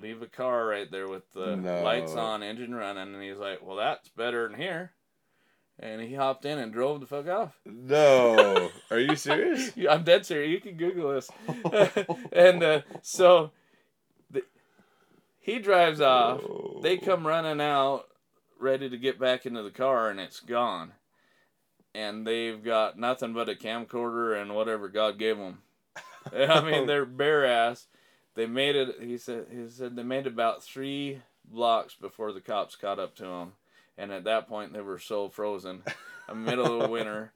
[0.00, 1.82] leave a car right there with the no.
[1.82, 4.92] lights on, engine running, and he's like, "Well, that's better than here."
[5.78, 7.58] And he hopped in and drove the fuck off.
[7.64, 9.72] No, are you serious?
[9.90, 10.50] I'm dead serious.
[10.50, 11.30] You can Google this.
[12.32, 13.52] and uh, so
[14.30, 14.42] the,
[15.38, 16.42] he drives off.
[16.42, 16.80] Oh.
[16.82, 18.04] They come running out,
[18.58, 20.92] ready to get back into the car, and it's gone
[21.94, 25.58] and they've got nothing but a camcorder and whatever God gave them.
[26.32, 27.86] I mean, they're bare ass.
[28.40, 28.96] They made it.
[29.02, 29.48] He said.
[29.50, 33.52] He said they made about three blocks before the cops caught up to them,
[33.98, 35.82] and at that point they were so frozen,
[36.26, 37.32] The middle of winter,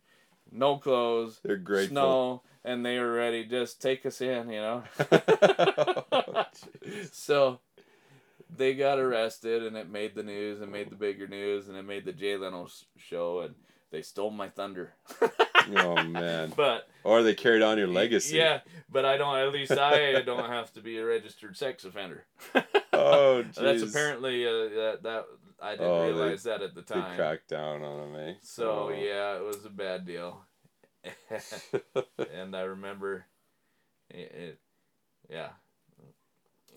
[0.51, 1.93] no clothes, they're grateful.
[1.95, 3.45] snow, and they were ready.
[3.45, 4.85] Just take us in, you know.
[7.13, 7.61] so
[8.57, 11.83] they got arrested, and it made the news, and made the bigger news, and it
[11.83, 12.67] made the Jay Leno
[12.97, 13.57] show, and
[13.91, 14.95] they stole my thunder.
[15.77, 16.53] Oh man!
[16.57, 18.37] But or they carried on your legacy.
[18.37, 18.61] Yeah,
[18.91, 19.37] but I don't.
[19.37, 22.25] At least I don't have to be a registered sex offender.
[22.93, 23.55] oh, geez.
[23.61, 25.25] that's apparently uh, that that
[25.63, 27.11] I didn't oh, realize they, that at the time.
[27.11, 28.35] They cracked down on them, eh?
[28.43, 28.89] So oh.
[28.91, 30.41] yeah, it was a bad deal.
[32.33, 33.27] and I remember,
[34.09, 34.59] it, it,
[35.29, 35.51] yeah.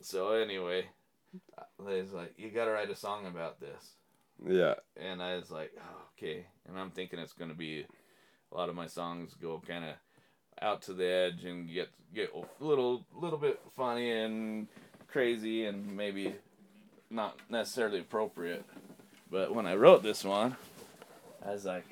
[0.01, 0.85] So anyway,
[1.87, 3.93] it's like you got to write a song about this.
[4.45, 4.75] Yeah.
[4.95, 6.45] And I was like, oh, okay.
[6.67, 7.85] And I'm thinking it's going to be
[8.51, 9.95] a lot of my songs go kind of
[10.61, 14.67] out to the edge and get get a little little bit funny and
[15.07, 16.33] crazy and maybe
[17.09, 18.65] not necessarily appropriate.
[19.29, 20.55] But when I wrote this one,
[21.45, 21.85] I was like,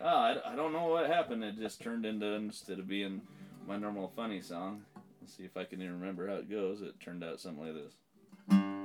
[0.00, 1.44] oh, I, I don't know what happened.
[1.44, 3.20] It just turned into instead of being
[3.66, 4.82] my normal funny song,
[5.20, 6.82] Let's see if I can even remember how it goes.
[6.82, 8.81] It turned out something like this.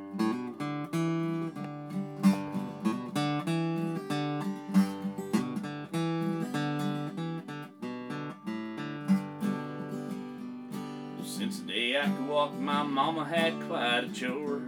[12.38, 14.62] Walk, my mama had quite a chore.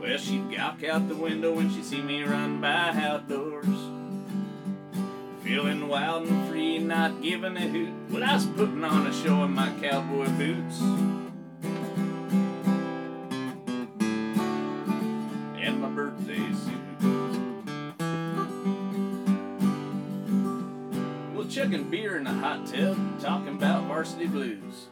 [0.00, 3.68] Well, she'd gawk out the window when she see me run by outdoors.
[5.44, 7.94] Feeling wild and free, not giving a hoot.
[8.10, 10.80] Well, I was putting on a show in my cowboy boots.
[15.60, 16.82] And my birthday suit.
[21.32, 24.88] Well, chugging beer in a hot tub, talking about varsity blues.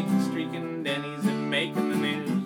[0.00, 2.42] Making streaking Denny's and making the news.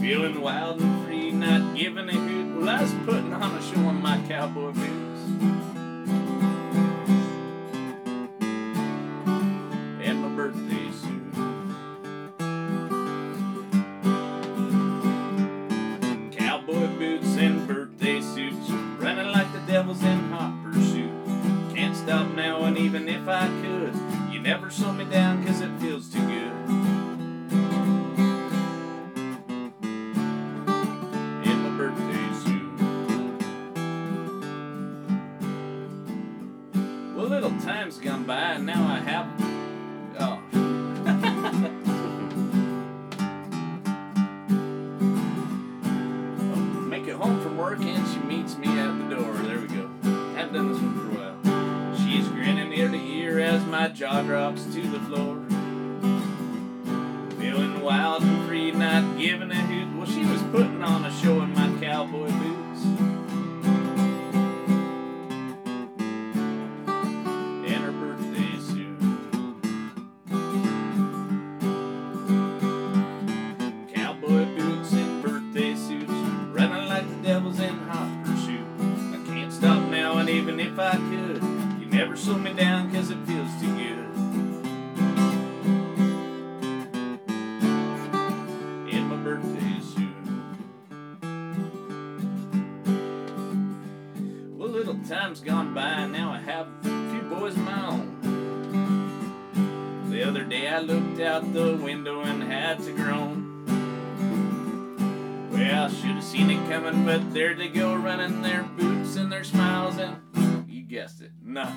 [0.00, 2.56] Feeling wild and free, not giving a hoot.
[2.56, 5.63] Well, I was putting on a show in my cowboy boots.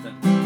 [0.04, 0.37] Nothing.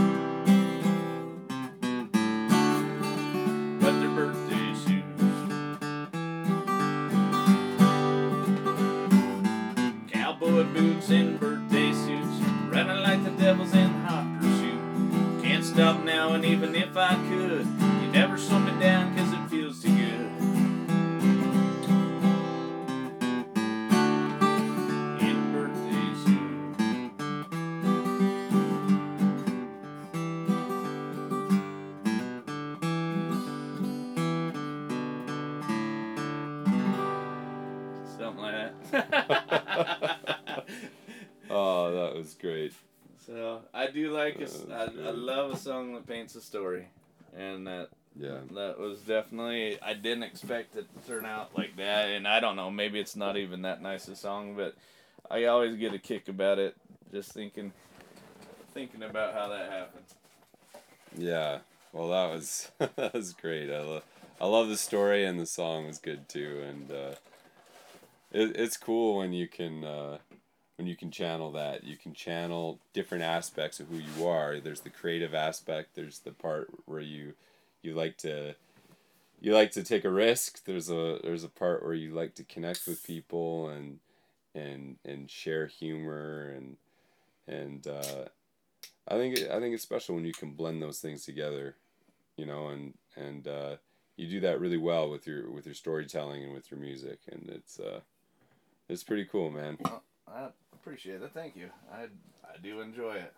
[46.22, 46.88] Paints a story,
[47.36, 48.42] and that Yeah.
[48.52, 52.56] that was definitely I didn't expect it to turn out like that, and I don't
[52.56, 54.76] know maybe it's not even that nice a song, but
[55.32, 56.76] I always get a kick about it
[57.12, 57.74] just thinking
[58.72, 60.06] thinking about how that happened.
[61.18, 61.60] Yeah.
[61.92, 63.72] Well, that was that was great.
[63.72, 64.04] I love
[64.40, 66.64] I love the story and the song was good too.
[66.70, 67.16] And uh,
[68.32, 70.20] it, it's cool when you can uh,
[70.82, 71.84] when you can channel that.
[71.84, 74.60] You can channel different aspects of who you are.
[74.60, 75.90] There's the creative aspect.
[75.94, 77.34] There's the part where you
[77.84, 78.56] you like to
[79.40, 80.66] you like to take a risk.
[80.66, 84.00] There's a there's a part where you like to connect with people and
[84.56, 86.78] and and share humor and
[87.48, 88.26] and uh,
[89.08, 91.76] I think I think it's special when you can blend those things together,
[92.38, 93.76] you know, and and uh,
[94.16, 97.52] you do that really well with your with your storytelling and with your music, and
[97.54, 98.00] it's uh,
[98.90, 99.78] it's pretty cool, man.
[100.28, 100.48] I
[100.82, 101.32] appreciate it.
[101.34, 101.70] Thank you.
[101.94, 102.04] I
[102.44, 103.34] I do enjoy it.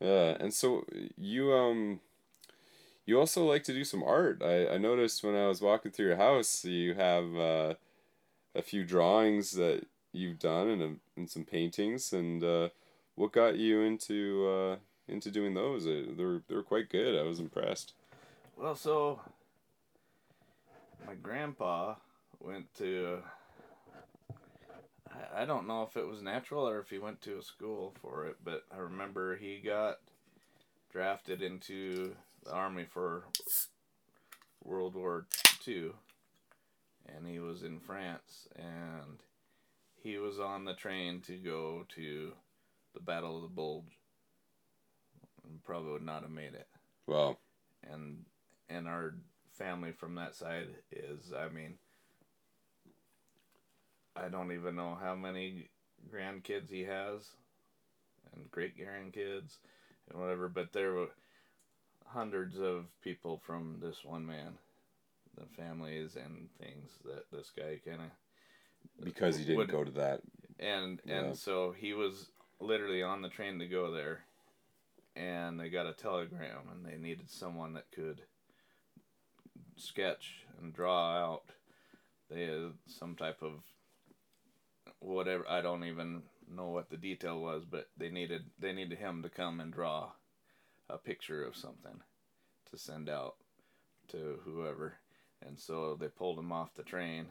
[0.00, 0.84] Yeah, and so
[1.16, 2.00] you um,
[3.06, 4.42] you also like to do some art.
[4.42, 7.74] I I noticed when I was walking through your house, you have uh,
[8.54, 12.68] a few drawings that you've done and a, and some paintings, and uh,
[13.16, 14.76] what got you into uh,
[15.08, 15.86] into doing those?
[15.86, 17.18] Uh, They're they're quite good.
[17.18, 17.92] I was impressed.
[18.56, 19.20] Well, so
[21.06, 21.96] my grandpa
[22.40, 23.18] went to.
[25.14, 27.94] I, I don't know if it was natural or if he went to a school
[28.00, 29.98] for it, but I remember he got
[30.92, 32.14] drafted into
[32.44, 33.24] the army for
[34.62, 35.26] World War
[35.66, 35.90] II,
[37.06, 39.20] and he was in France, and
[40.02, 42.32] he was on the train to go to
[42.94, 43.98] the Battle of the Bulge.
[45.44, 46.66] And probably would not have made it.
[47.06, 47.38] Well,
[47.82, 48.24] And
[48.70, 49.14] and our
[49.52, 51.74] family from that side is, I mean,
[54.16, 55.68] I don't even know how many
[56.12, 57.28] grandkids he has,
[58.32, 59.56] and great grandkids,
[60.10, 60.48] and whatever.
[60.48, 61.08] But there were
[62.06, 64.58] hundreds of people from this one man,
[65.36, 69.90] the families and things that this guy kind of because he didn't Would- go to
[69.92, 70.20] that.
[70.60, 71.20] and Yeah.
[71.24, 72.30] and so he was
[72.60, 74.24] literally on the train to go there
[75.16, 78.22] and they got a telegram and they needed someone that could
[79.76, 81.44] sketch and draw out
[82.30, 83.62] they had some type of
[85.04, 89.22] whatever I don't even know what the detail was but they needed they needed him
[89.22, 90.10] to come and draw
[90.88, 92.00] a picture of something
[92.70, 93.36] to send out
[94.08, 94.94] to whoever
[95.46, 97.26] and so they pulled him off the train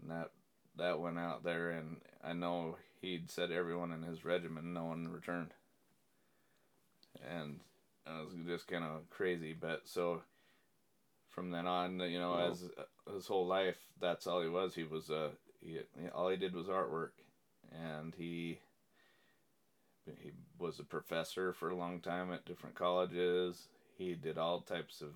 [0.00, 0.30] and that
[0.76, 5.08] that went out there, and I know he'd said everyone in his regiment, no one
[5.08, 5.50] returned.
[7.28, 7.60] And
[8.06, 10.22] it was just kind of crazy, but so
[11.30, 12.64] from then on, you know, as
[13.12, 14.74] his whole life, that's all he was.
[14.74, 15.30] He was uh,
[15.64, 15.80] he,
[16.14, 17.12] all he did was artwork,
[17.72, 18.58] and he
[20.06, 23.68] he was a professor for a long time at different colleges.
[23.96, 25.14] He did all types of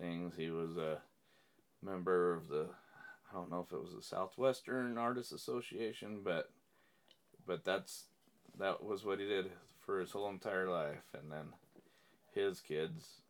[0.00, 0.34] things.
[0.36, 0.98] He was a
[1.82, 2.66] member of the
[3.30, 6.50] I don't know if it was the Southwestern Artists Association, but
[7.46, 8.04] but that's
[8.58, 9.50] that was what he did
[9.84, 11.46] for his whole entire life, and then
[12.34, 13.22] his kids,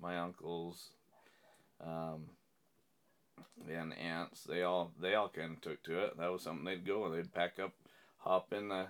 [0.00, 0.90] my uncles,
[1.84, 2.26] um,
[3.68, 6.18] and aunts, they all they all kind of took to it.
[6.18, 7.72] That was something they'd go and they'd pack up,
[8.18, 8.88] hop in the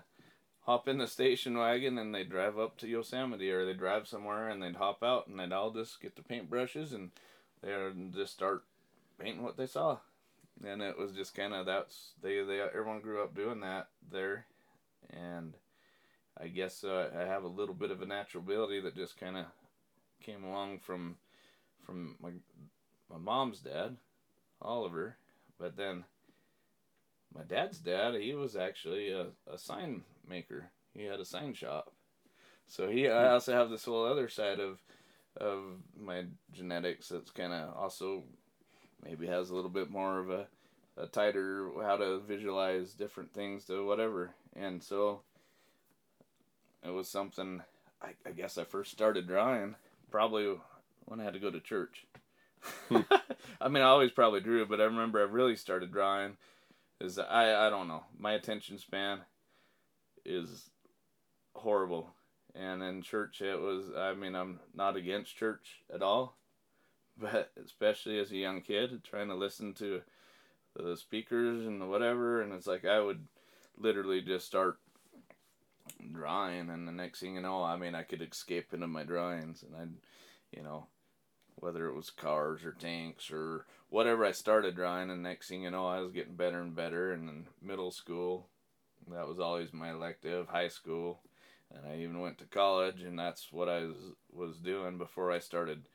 [0.60, 4.48] hop in the station wagon and they'd drive up to Yosemite or they'd drive somewhere
[4.48, 7.10] and they'd hop out and they'd all just get the paintbrushes and
[7.62, 8.64] they'd just start
[9.18, 9.98] painting what they saw.
[10.64, 14.46] And it was just kind of that's they they everyone grew up doing that there,
[15.10, 15.54] and
[16.40, 19.36] I guess uh, I have a little bit of a natural ability that just kind
[19.36, 19.44] of
[20.22, 21.16] came along from
[21.84, 22.30] from my
[23.10, 23.96] my mom's dad,
[24.60, 25.16] Oliver,
[25.58, 26.04] but then
[27.34, 30.70] my dad's dad he was actually a, a sign maker.
[30.94, 31.92] He had a sign shop,
[32.66, 33.32] so he I hmm.
[33.34, 34.80] also have this whole other side of
[35.36, 35.62] of
[35.98, 38.22] my genetics that's kind of also
[39.04, 40.46] maybe has a little bit more of a,
[40.96, 44.30] a tighter how to visualize different things to whatever.
[44.54, 45.20] And so
[46.86, 47.62] it was something
[48.00, 49.74] I, I guess i first started drawing
[50.10, 50.54] probably
[51.04, 52.06] when i had to go to church
[52.88, 53.00] Hmm.
[53.60, 56.36] i mean i always probably drew but i remember i really started drawing
[57.00, 58.04] is i i don't know.
[58.18, 59.20] My attention span
[60.24, 60.70] is
[61.54, 62.10] horrible.
[62.54, 66.38] And in church it was i mean i'm not against church at all
[67.18, 70.00] but especially as a young kid trying to listen to
[70.74, 73.26] the speakers and whatever and it's like i would
[73.76, 74.78] literally just start
[76.12, 79.62] drawing and the next thing you know i mean i could escape into my drawings
[79.62, 80.86] and i'd you know
[81.56, 85.70] whether it was cars or tanks or whatever i started drawing and next thing you
[85.70, 88.46] know i was getting better and better and in middle school
[89.10, 91.20] that was always my elective high school
[91.74, 93.96] and i even went to college and that's what i was,
[94.32, 95.88] was doing before i started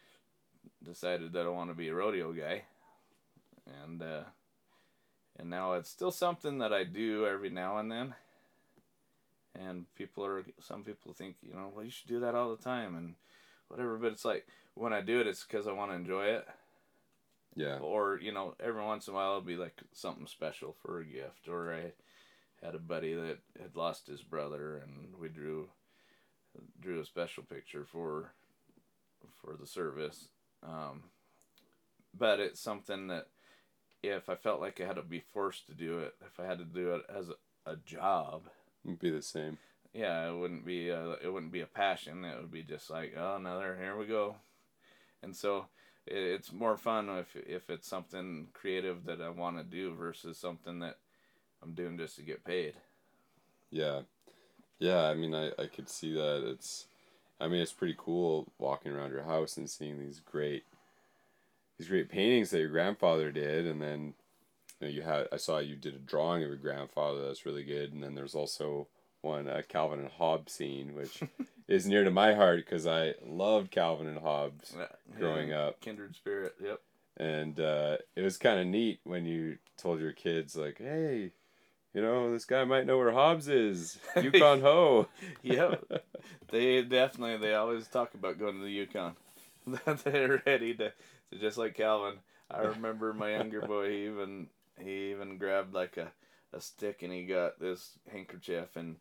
[0.84, 2.64] decided that I want to be a rodeo guy,
[3.84, 4.24] and uh,
[5.38, 8.16] and now it's still something that I do every now and then.
[9.54, 12.64] And people are some people think you know well you should do that all the
[12.64, 13.16] time and
[13.68, 16.48] whatever, but it's like when I do it it's because I want to enjoy it,
[17.56, 17.78] Yeah.
[17.80, 21.06] or you know every once in a while it'll be like something special for a
[21.06, 21.92] gift, or I
[22.66, 25.70] had a buddy that had lost his brother and we drew
[26.80, 28.32] drew a special picture for
[29.42, 30.28] for the service
[30.64, 31.04] um,
[32.18, 33.28] but it's something that
[34.04, 36.58] if I felt like I had to be forced to do it, if I had
[36.60, 38.44] to do it as a, a job,
[38.84, 39.58] It'd be the same.
[39.94, 42.26] yeah, it wouldn't be a, it wouldn't be a passion.
[42.26, 44.36] It would be just like, oh, another here we go,
[45.24, 45.66] and so
[46.08, 50.80] it's more fun if if it's something creative that I want to do versus something
[50.80, 50.98] that
[51.62, 52.74] I'm doing just to get paid.
[53.70, 54.02] Yeah.
[54.80, 56.44] Yeah, I mean, I, I could see that.
[56.44, 56.88] It's,
[57.40, 60.64] I mean, it's pretty cool walking around your house and seeing these great,
[61.78, 64.16] these great paintings that your grandfather did, and then,
[64.80, 67.64] you know, you had I saw you did a drawing of your grandfather that's really
[67.64, 68.88] good, and then there's also
[69.22, 71.22] one uh, Calvin and Hobbes scene, which
[71.68, 74.88] is near to my heart because I loved Calvin and Hobbes, Yeah,
[75.18, 75.82] Growing yeah, up.
[75.82, 76.54] kindred spirit.
[76.64, 76.80] Yep.
[77.18, 81.32] and uh, it was kind of neat when you told your kids like, hey.
[81.94, 84.00] you know, this guy might know where Hobbes is.
[84.22, 85.08] Yukon Ho.
[85.44, 85.76] yeah,
[86.52, 89.16] they definitely they always talk about going to the Yukon.
[90.04, 90.90] They're ready to,
[91.32, 92.16] to just like Calvin.
[92.50, 93.90] I remember my younger boy.
[93.92, 94.48] He even
[94.80, 96.12] he even grabbed like a,
[96.54, 98.96] a stick and he got this handkerchief and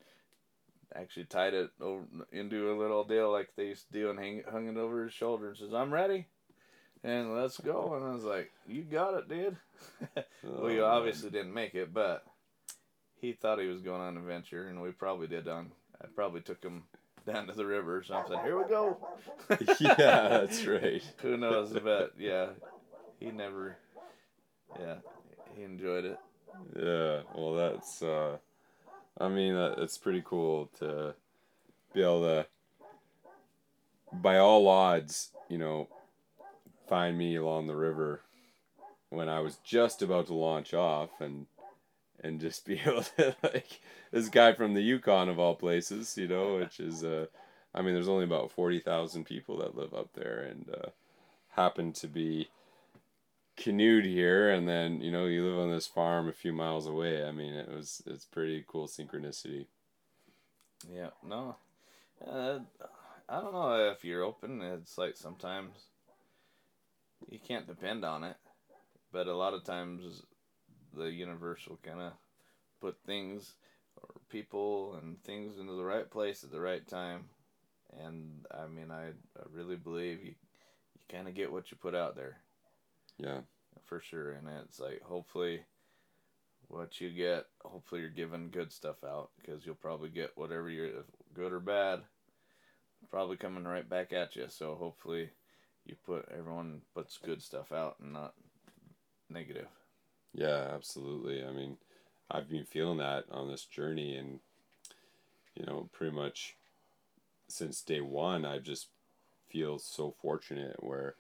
[0.95, 4.43] actually tied it over into a little deal like they used to do and hang,
[4.51, 6.27] hung it over his shoulder and says, "I'm ready."
[7.03, 7.95] And let's go.
[7.95, 9.57] And I was like, "You got it, dude."
[10.43, 12.25] we Oh, obviously didn't make it, but
[13.21, 15.49] he thought he was going on an adventure, and we probably did.
[15.49, 15.71] On
[16.03, 16.85] I probably took him
[17.27, 18.39] down to the river or something.
[18.41, 18.99] Here we go.
[19.81, 21.03] yeah, that's right.
[21.23, 21.73] Who knows?
[21.83, 22.49] But yeah,
[23.19, 23.77] he never.
[24.79, 24.97] Yeah,
[25.55, 26.19] he enjoyed it.
[26.77, 28.03] Yeah, well, that's.
[28.03, 28.37] Uh,
[29.19, 31.15] I mean, that, it's pretty cool to
[31.93, 32.47] be able to,
[34.13, 35.89] by all odds, you know,
[36.89, 38.23] find me along the river
[39.11, 41.47] when I was just about to launch off and
[42.23, 43.81] and just be able to like
[44.11, 47.27] this guy from the Yukon of all places, you know, which is uh
[47.75, 50.89] I mean there's only about 40,000 people that live up there and uh
[51.51, 52.49] happen to be
[53.61, 57.25] canoed here and then you know you live on this farm a few miles away
[57.25, 59.67] i mean it was it's pretty cool synchronicity
[60.89, 61.57] Yeah, no.
[62.27, 62.61] Uh,
[63.29, 64.63] I don't know if you're open.
[64.63, 65.87] It's like sometimes
[67.29, 68.37] you can't depend on it,
[69.13, 70.23] but a lot of times
[70.97, 72.13] the universe will kind of
[72.81, 73.55] put things
[73.97, 77.27] or people and things into the right place at the right time.
[78.03, 80.35] And I mean, I, I really believe you,
[80.95, 82.39] you kind of get what you put out there
[83.23, 83.41] yeah
[83.85, 84.33] for sure.
[84.33, 85.63] And it's like hopefully
[86.69, 91.05] what you get, hopefully you're giving good stuff out because you'll probably get whatever you're
[91.35, 92.01] good or bad,
[93.11, 94.47] probably coming right back at you.
[94.49, 95.31] So hopefully
[95.85, 98.35] you put everyone puts good stuff out and not
[99.29, 99.69] negative.
[100.35, 101.77] yeah absolutely i mean
[102.31, 104.41] i've been feeling that on this journey and
[105.55, 106.57] you know pretty much
[107.49, 108.89] since day one i just
[109.49, 111.15] feel so fortunate where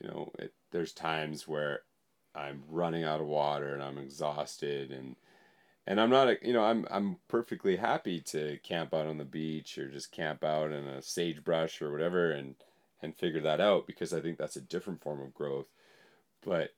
[0.00, 1.80] you know it, there's times where
[2.34, 5.16] i'm running out of water and i'm exhausted and
[5.86, 9.78] and i'm not you know i'm i'm perfectly happy to camp out on the beach
[9.78, 12.56] or just camp out in a sagebrush or whatever and
[13.02, 15.66] and figure that out because i think that's a different form of growth.
[16.44, 16.70] But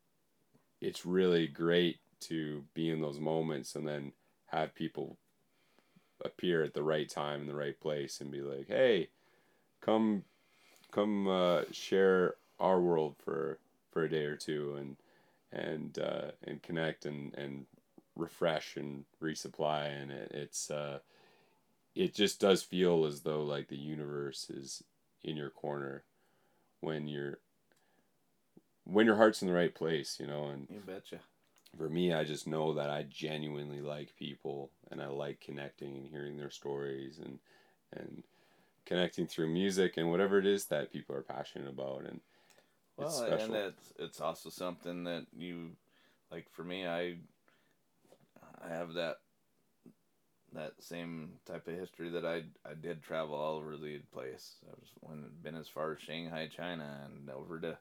[0.80, 4.12] it's really great to be in those moments and then
[4.46, 5.18] have people
[6.24, 9.08] appear at the right time in the right place and be like hey
[9.80, 10.24] come
[10.90, 13.58] come uh, share our world for
[13.90, 14.96] for a day or two and
[15.52, 17.66] and uh, and connect and and
[18.16, 19.86] refresh and resupply.
[20.02, 21.00] And it, it's uh
[21.94, 24.82] it just does feel as though like the universe is
[25.22, 26.04] in your corner
[26.80, 27.38] when you're
[28.84, 30.46] when your heart's in the right place you know?
[30.48, 31.20] And You betcha.
[31.76, 36.06] for me, I just know that I genuinely like people and I like connecting and
[36.08, 37.38] hearing their stories and
[37.92, 38.22] and
[38.86, 42.04] connecting through music and whatever it is that people are passionate about.
[42.06, 42.20] And
[42.98, 45.70] Well, it's and it's it's also something that you
[46.32, 46.50] like.
[46.50, 47.16] For me, I
[48.64, 49.18] I have that
[50.52, 54.56] that same type of history that I I did travel all over the place.
[54.66, 57.78] I was when been as far as Shanghai, China, and over to,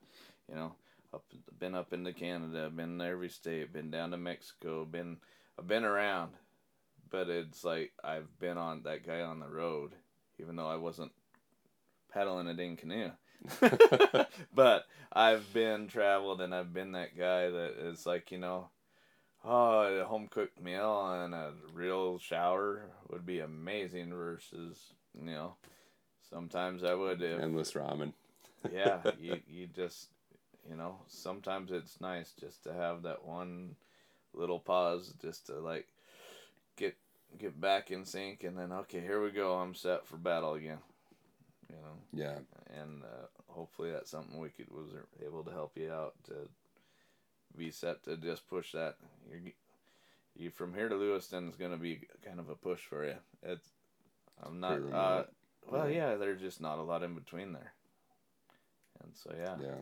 [0.48, 0.74] you know,
[1.14, 1.24] up
[1.58, 5.18] been up into Canada, been to every state, been down to Mexico, been
[5.58, 6.34] I've been around,
[7.10, 9.94] but it's like I've been on that guy on the road,
[10.40, 11.12] even though I wasn't
[12.14, 13.10] paddling a ding canoe.
[14.54, 18.70] but I've been traveled and I've been that guy that is like, you know,
[19.44, 25.56] oh, a home cooked meal and a real shower would be amazing versus, you know,
[26.30, 28.14] sometimes I would if, endless ramen.
[28.72, 30.10] yeah, you, you just,
[30.70, 33.76] you know, sometimes it's nice just to have that one
[34.34, 35.88] little pause just to like
[36.76, 36.96] get
[37.40, 39.56] get back in sync and then okay, here we go.
[39.56, 40.80] I'm set for battle again.
[41.70, 42.40] You know Yeah,
[42.82, 44.90] and uh, hopefully that's something we could was
[45.26, 46.50] able to help you out to
[47.58, 48.96] be set to just push that.
[49.32, 49.52] You,
[50.36, 53.16] you from here to Lewiston is going to be kind of a push for you.
[53.44, 53.70] It's
[54.42, 54.80] I'm not.
[54.94, 55.24] Uh,
[55.70, 56.12] well, Yeah.
[56.12, 57.74] yeah, there's just not a lot in between there,
[59.04, 59.56] and so yeah.
[59.62, 59.82] yeah,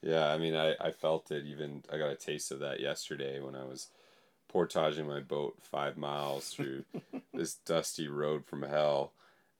[0.00, 0.32] yeah.
[0.32, 1.44] I mean, I I felt it.
[1.46, 3.88] Even I got a taste of that yesterday when I was
[4.48, 6.84] portaging my boat five miles through
[7.34, 9.12] this dusty road from hell.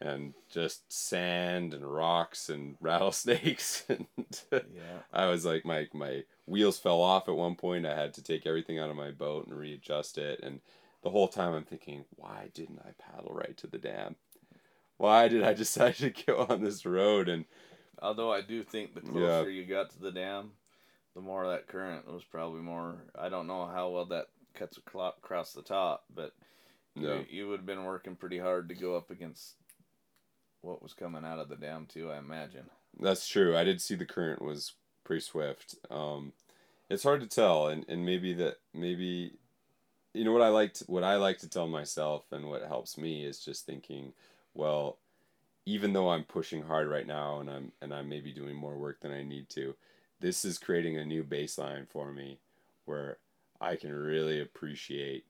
[0.04, 4.06] And just sand and rocks and rattlesnakes and
[4.50, 4.98] Yeah.
[5.12, 7.86] I was like my my wheels fell off at one point.
[7.86, 10.40] I had to take everything out of my boat and readjust it.
[10.42, 10.60] And
[11.02, 14.16] the whole time I'm thinking, why didn't I paddle right to the dam?
[14.96, 17.28] Why did I decide to go on this road?
[17.28, 17.44] And
[18.00, 20.52] Although I do think the closer you got to the dam,
[21.14, 23.04] the more that current was probably more.
[23.18, 26.32] I don't know how well that cuts across the top, but
[26.96, 27.20] Yeah.
[27.20, 29.54] you, you would have been working pretty hard to go up against
[30.62, 32.10] what was coming out of the dam too.
[32.10, 32.64] I imagine.
[32.98, 33.56] That's true.
[33.56, 34.72] I did see the current was
[35.04, 35.76] pretty swift.
[35.90, 36.32] Um,
[36.88, 39.32] it's hard to tell, and, and maybe that maybe,
[40.14, 42.96] you know what I like to, what I like to tell myself, and what helps
[42.98, 44.12] me is just thinking,
[44.54, 44.98] well,
[45.64, 49.00] even though I'm pushing hard right now, and I'm and I'm maybe doing more work
[49.00, 49.74] than I need to,
[50.20, 52.38] this is creating a new baseline for me,
[52.84, 53.18] where
[53.60, 55.24] I can really appreciate,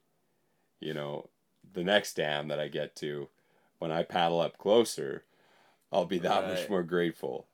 [0.80, 1.28] you know,
[1.74, 3.28] the next dam that I get to,
[3.82, 5.24] when I paddle up closer,
[5.90, 7.48] I'll be that much more grateful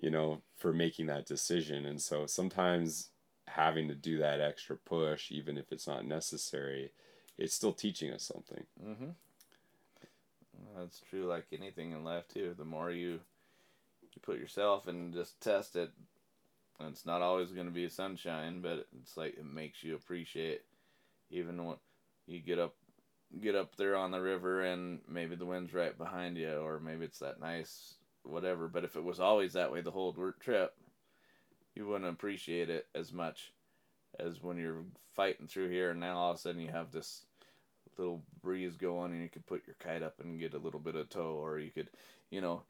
[0.00, 1.84] you know, for making that decision.
[1.84, 3.08] And so sometimes
[3.46, 6.92] having to do that extra push, even if it's not necessary,
[7.38, 8.64] it's still teaching us something.
[8.82, 9.10] Mm-hmm.
[10.76, 11.26] That's true.
[11.26, 12.54] Like anything in life too.
[12.56, 13.20] The more you
[14.02, 15.90] you put yourself and just test it,
[16.78, 20.62] and it's not always going to be sunshine, but it's like it makes you appreciate
[21.30, 21.76] even when
[22.26, 22.74] you get up
[23.40, 27.04] get up there on the river and maybe the wind's right behind you or maybe
[27.04, 28.68] it's that nice whatever.
[28.68, 30.74] But if it was always that way the whole trip
[31.74, 33.52] you wouldn't appreciate it as much
[34.18, 34.84] as when you're
[35.14, 37.22] fighting through here and now all of a sudden you have this
[37.98, 40.94] little breeze going and you could put your kite up and get a little bit
[40.94, 41.88] of tow or you could
[42.30, 42.62] you know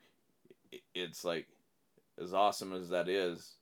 [0.94, 1.46] it's like
[2.20, 3.54] as awesome as that is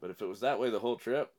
[0.00, 1.32] but if it was that way the whole trip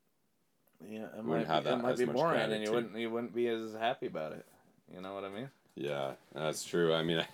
[0.90, 3.10] yeah it Wouldn't might have be, that it might be boring and you wouldn't you
[3.10, 4.46] wouldn't be as happy about it
[4.94, 6.94] you know what i mean Yeah, that's true.
[6.94, 7.26] I mean,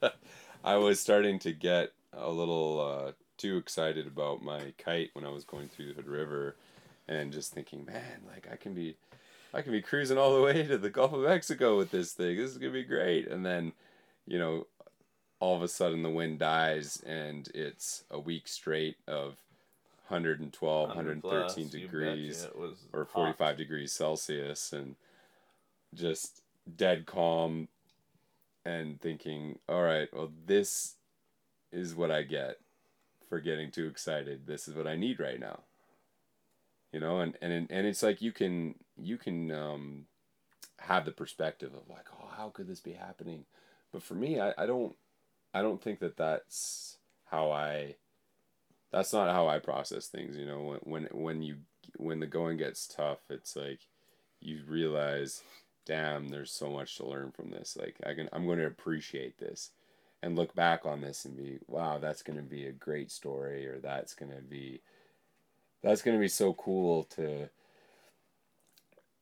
[0.64, 5.30] I was starting to get a little uh, too excited about my kite when I
[5.30, 6.56] was going through the Hood River,
[7.06, 8.96] and just thinking, man, like I can be,
[9.52, 12.38] I can be cruising all the way to the Gulf of Mexico with this thing.
[12.38, 13.28] This is gonna be great.
[13.28, 13.72] And then,
[14.26, 14.66] you know,
[15.40, 19.36] all of a sudden the wind dies, and it's a week straight of
[20.08, 22.48] 112, 100 plus, 113 you degrees
[22.94, 23.36] or hot.
[23.36, 24.96] 45 degrees Celsius and
[25.92, 26.40] just
[26.76, 27.68] dead calm
[28.64, 30.94] and thinking, all right, well, this
[31.70, 32.58] is what I get
[33.28, 34.46] for getting too excited.
[34.46, 35.60] This is what I need right now.
[36.92, 40.06] You know, and, and, and it's like you can, you can um,
[40.78, 43.44] have the perspective of like, oh, how could this be happening?
[43.92, 44.94] But for me, I, I don't,
[45.52, 47.96] I don't think that that's how I,
[48.92, 50.36] that's not how I process things.
[50.36, 51.56] You know, when, when, when you,
[51.96, 53.80] when the going gets tough, it's like
[54.40, 55.42] you realize,
[55.86, 57.76] damn, there's so much to learn from this.
[57.80, 59.70] Like I can, I'm going to appreciate this
[60.22, 63.66] and look back on this and be, wow, that's going to be a great story,
[63.66, 64.80] or that's going to be,
[65.82, 67.50] that's going to be so cool to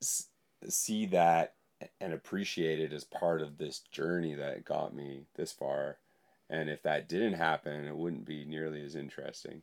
[0.01, 0.27] s-
[0.69, 1.55] see that
[1.99, 5.97] and appreciate it as part of this journey that got me this far.
[6.49, 9.61] And if that didn't happen, it wouldn't be nearly as interesting.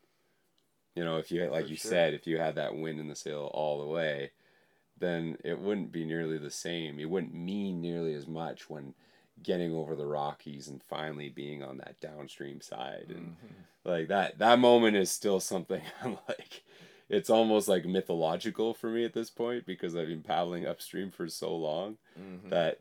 [0.94, 1.90] You know, if you like For you sure.
[1.90, 4.32] said, if you had that wind in the sail all the way,
[5.00, 7.00] then it wouldn't be nearly the same.
[7.00, 8.94] It wouldn't mean nearly as much when
[9.42, 13.64] getting over the Rockies and finally being on that downstream side and Mhm.
[13.84, 16.62] like that that moment is still something I'm like
[17.08, 21.26] it's almost like mythological for me at this point because I've been paddling upstream for
[21.28, 22.50] so long Mhm.
[22.50, 22.80] that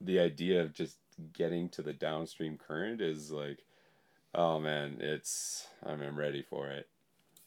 [0.00, 0.98] the idea of just
[1.32, 3.64] getting to the downstream current is like
[4.32, 6.88] oh man it's I'm, I'm ready for it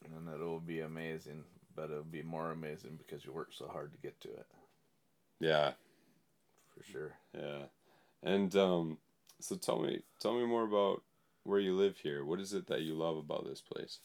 [0.04, 1.46] and it'll be amazing
[1.80, 4.48] but it'll be more amazing because you worked so hard to get to it.
[5.40, 5.72] Yeah.
[6.76, 7.14] For sure.
[7.34, 7.64] Yeah.
[8.22, 8.98] And um
[9.40, 11.04] so tell me tell me more about
[11.44, 12.26] where you live here.
[12.26, 14.00] What is it that you love about this place?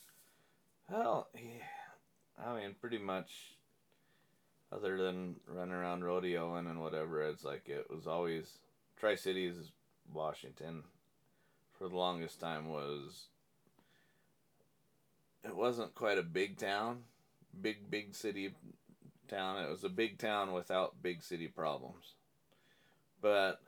[0.88, 3.56] Well yeah, i mean pretty much
[4.72, 8.58] other than running around rodeoing and whatever it's like it was always
[8.98, 9.72] tri-cities
[10.12, 10.82] washington
[11.78, 13.28] for the longest time was
[15.44, 17.04] it wasn't quite a big town
[17.60, 18.54] big big city
[19.28, 19.62] town.
[19.62, 22.14] It was a big town without big city problems.
[23.20, 23.60] But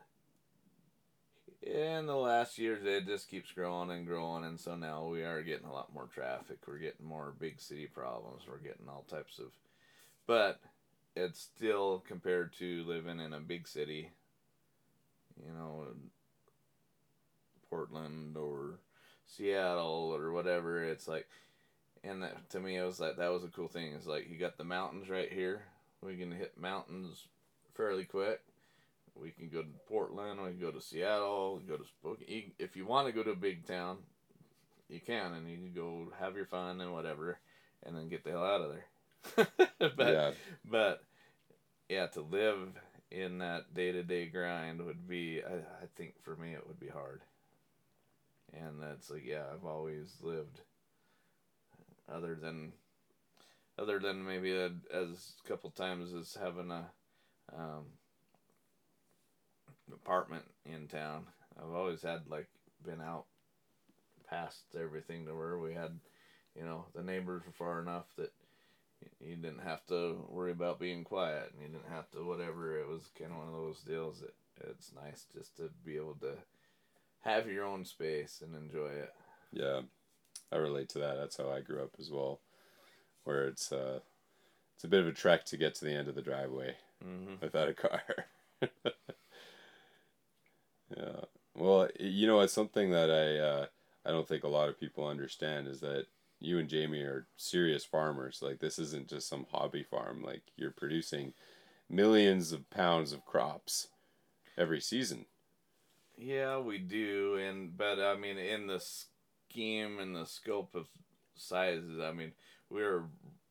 [1.63, 5.43] in the last years it just keeps growing and growing and so now we are
[5.43, 6.59] getting a lot more traffic.
[6.67, 8.43] We're getting more big city problems.
[8.49, 9.47] We're getting all types of
[10.27, 10.61] but
[11.15, 14.11] it's still compared to living in a big city
[15.43, 15.87] you know
[17.69, 18.79] portland or
[19.27, 21.27] seattle or whatever it's like
[22.07, 24.39] and that, to me it was like that was a cool thing it's like you
[24.39, 25.62] got the mountains right here
[26.03, 27.27] we can hit mountains
[27.74, 28.41] fairly quick
[29.20, 30.41] we can go to Portland.
[30.43, 31.61] We can go to Seattle.
[31.66, 32.53] Go to Spokane.
[32.59, 33.99] If you want to go to a big town,
[34.89, 37.39] you can, and you can go have your fun and whatever,
[37.83, 39.49] and then get the hell out of there.
[39.97, 40.31] but yeah
[40.70, 41.03] but
[41.89, 42.59] yeah, to live
[43.11, 46.78] in that day to day grind would be, I, I think for me, it would
[46.78, 47.23] be hard.
[48.53, 50.61] And that's like, yeah, I've always lived.
[52.12, 52.73] Other than,
[53.78, 56.87] other than maybe a, as a couple times as having a
[57.57, 57.85] um,
[59.93, 61.27] apartment in town.
[61.59, 62.49] I've always had like
[62.85, 63.27] been out
[64.28, 65.99] past everything to where we had,
[66.57, 68.33] you know, the neighbors were far enough that
[69.20, 72.78] you didn't have to worry about being quiet and you didn't have to whatever.
[72.78, 74.35] It was kind of one of those deals that
[74.69, 76.35] it's nice just to be able to
[77.20, 79.12] have your own space and enjoy it.
[79.53, 79.81] Yeah,
[80.53, 81.17] I relate to that.
[81.17, 82.41] That's how I grew up as well,
[83.25, 84.01] where it's uh,
[84.75, 87.35] it's a bit of a trek to get to the end of the driveway Mm-hmm.
[87.41, 88.03] without a car.
[90.97, 91.25] yeah.
[91.55, 93.67] Well, you know, it's something that I uh,
[94.05, 96.07] I don't think a lot of people understand is that
[96.41, 98.41] you and Jamie are serious farmers.
[98.43, 100.23] Like this isn't just some hobby farm.
[100.23, 101.33] Like you're producing
[101.89, 103.89] millions of pounds of crops
[104.59, 105.27] every season.
[106.17, 108.83] Yeah, we do, and but I mean, in the
[109.57, 110.87] scheme and the scope of
[111.35, 112.33] sizes, I mean,
[112.69, 113.05] we're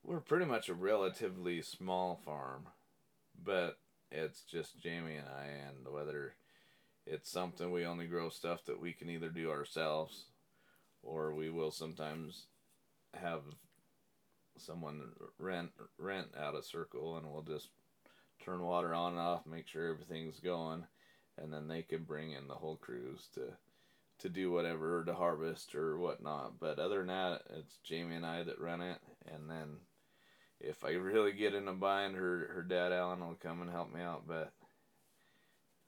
[0.04, 2.68] we're pretty much a relatively small farm,
[3.44, 3.80] but
[4.12, 6.36] it's just Jamie and I, and whether
[7.08, 10.26] it's something we only grow stuff that we can either do ourselves,
[11.02, 12.46] or we will sometimes
[13.20, 13.42] have
[14.60, 15.02] someone
[15.40, 17.70] rent rent out a circle, and we'll just
[18.44, 20.84] turn water on and off, make sure everything's going
[21.38, 23.42] and then they can bring in the whole crews to
[24.20, 26.60] to do whatever to harvest or whatnot.
[26.60, 29.00] But other than that, it's Jamie and I that run it,
[29.34, 29.78] and then
[30.60, 33.94] if I really get in a bind, her her dad Alan will come and help
[33.94, 34.24] me out.
[34.28, 34.54] But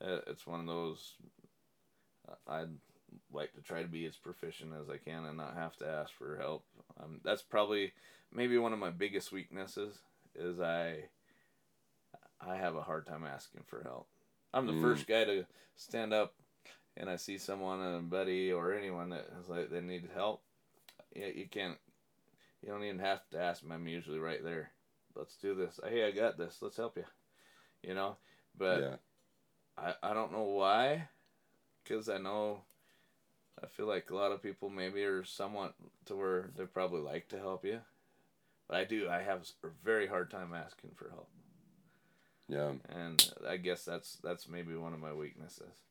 [0.03, 1.13] uh, it's one of those
[2.27, 2.69] uh, I'd
[3.31, 6.13] like to try to be as proficient as I can and not have to ask
[6.13, 6.65] for help.
[7.01, 7.93] Um, that's probably
[8.31, 9.99] maybe one of my biggest weaknesses
[10.35, 11.05] is I
[12.39, 14.07] I have a hard time asking for help.
[14.53, 14.81] I'm the Mm.
[14.81, 15.45] first guy to
[15.75, 16.33] stand up
[16.98, 20.41] and I see someone, a buddy or anyone that is like they need help.
[21.15, 21.78] Yeah, you can't.
[22.61, 23.74] You don't even have to ask me.
[23.74, 24.72] I'm usually right there.
[25.15, 25.80] Let's do this.
[25.88, 26.57] Hey, I got this.
[26.61, 27.06] Let's help you.
[27.84, 28.18] You know,
[28.57, 28.95] but yeah.
[29.78, 31.10] I I don't know why,
[31.84, 32.61] because I know.
[33.64, 35.74] I feel like a lot of people maybe are somewhat
[36.06, 37.80] to where they probably like to help you,
[38.68, 39.10] but I do.
[39.10, 41.30] I have a very hard time asking for help
[42.48, 42.74] Yeah.
[42.90, 45.86] and I guess that's that's maybe one of my weaknesses.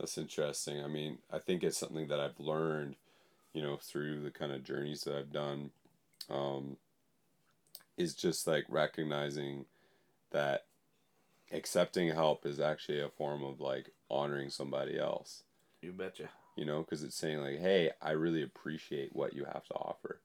[0.00, 0.82] That's interesting.
[0.82, 2.96] I mean, I think it's something that I've learned,
[3.52, 5.72] you know, through the kind of journeys that I've done,
[6.30, 6.78] um,
[7.98, 9.66] is just like recognizing
[10.30, 10.64] that
[11.52, 15.42] accepting help is actually a form of like honoring somebody else,
[15.82, 16.30] You betcha.
[16.56, 20.20] you know, because it's saying like, hey, I really appreciate what you have to offer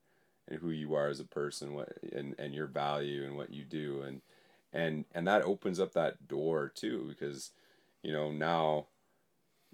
[0.48, 3.66] and who you are as a person, what and, and your value and what you
[3.66, 4.22] do and
[4.74, 7.52] and and that opens up that door too because
[8.04, 8.88] you know now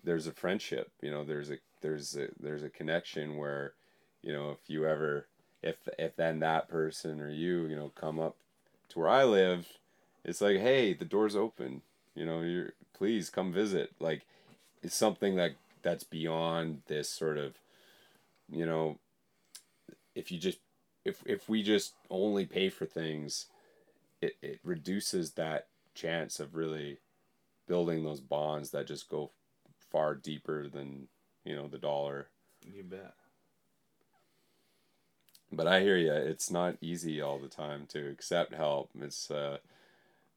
[0.04, 3.74] there's a friendship you know there's a there's a there's a connection where
[4.22, 5.28] you know if you ever
[5.62, 8.36] if if then that person or you you know come up
[8.90, 9.68] to where i live
[10.24, 11.82] it's like hey the door's open.
[12.16, 13.92] You know you're please come visit.
[14.00, 14.26] Like
[14.84, 15.52] it's something that
[15.82, 17.56] that's beyond this sort of
[18.50, 19.00] you know
[20.14, 20.60] if you just
[21.06, 23.48] if if we just only pay for things
[24.22, 27.00] it, it reduces that chance of really
[27.68, 29.32] building those bonds that just go
[29.92, 31.08] far deeper than
[31.46, 32.28] you know the dollar
[32.66, 33.14] You bet.
[35.52, 39.58] but i hear you it's not easy all the time to accept help it's uh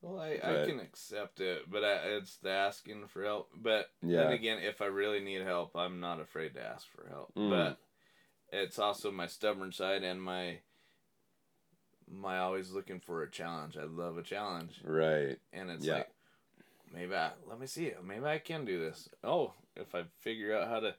[0.02, 3.51] Well, I, I can accept it, but I, it's the asking for help.
[3.56, 4.24] But Yeah.
[4.24, 7.32] then again, if I really need help, I'm not afraid to ask for help.
[7.39, 7.48] Mm.
[7.48, 7.78] But
[8.52, 10.59] it's also my stubborn side and my
[12.10, 13.76] my always looking for a challenge.
[13.78, 15.94] I love a challenge, right and it's Yeah.
[15.94, 16.09] like
[16.95, 17.99] maybe I let me see it.
[18.05, 19.09] Maybe I can do this.
[19.23, 20.95] Oh, if I figure out how to,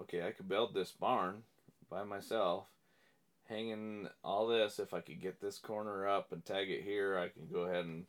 [0.00, 1.42] okay, I could build this barn
[1.90, 2.66] by myself.
[3.48, 7.28] Hanging all this, if I could get this corner up and tag it here, I
[7.28, 8.06] can go ahead and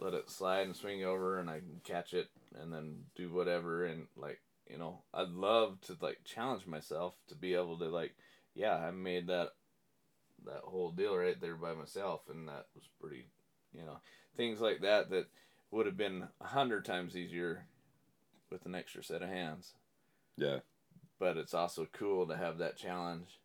[0.00, 2.28] let it slide and swing over, and I can catch it
[2.60, 3.84] and then do whatever.
[3.84, 8.14] And like you know, I'd love to like challenge myself to be able to like,
[8.54, 9.50] yeah, I made that
[10.44, 13.26] that whole deal right there by myself, and that was pretty,
[13.72, 13.98] you know,
[14.36, 15.26] things like that that
[15.74, 17.66] would have been a hundred times easier
[18.50, 19.74] with an extra set of hands.
[20.36, 20.58] yeah
[21.18, 23.40] But it's also cool to have that challenge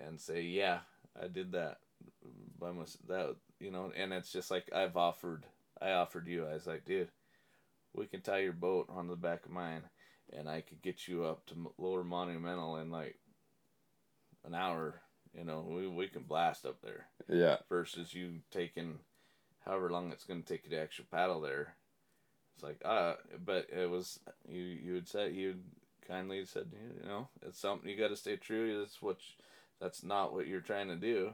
[0.00, 0.80] and say, yeah,
[1.20, 1.78] I did that
[2.58, 3.06] by myself.
[3.08, 5.46] That you know, and it's just like I've offered.
[5.80, 6.46] I offered you.
[6.46, 7.10] I was like, dude,
[7.94, 9.82] we can tie your boat on the back of mine,
[10.36, 13.18] and I could get you up to Lower Monumental in like
[14.44, 15.00] an hour.
[15.32, 18.98] You know, we we can blast up there yeah versus you taking
[19.66, 21.74] however long it's going to take you to actually paddle there.
[22.54, 23.14] It's like uh,
[23.44, 24.62] but it was you.
[24.62, 25.56] You had said you
[26.08, 26.68] kindly said
[27.02, 28.78] you know it's something you got to stay true.
[28.80, 29.44] That's what you-
[29.80, 31.32] that's not what you're trying to do,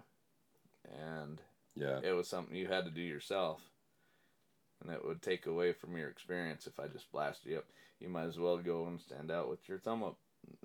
[0.85, 1.41] and
[1.77, 3.61] yeah it was something you had to do yourself.
[4.83, 7.65] and it would take away from your experience if I just blast you up.
[8.01, 10.17] You might as well go and stand out with your thumb up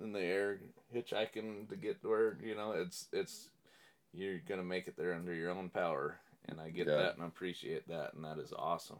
[0.02, 0.58] in the air,
[0.94, 3.48] hitchhiking to get where you know it's it's
[4.12, 6.96] you're gonna make it there under your own power, and I get Yeah.
[6.96, 8.98] that and I appreciate that, and that is awesome.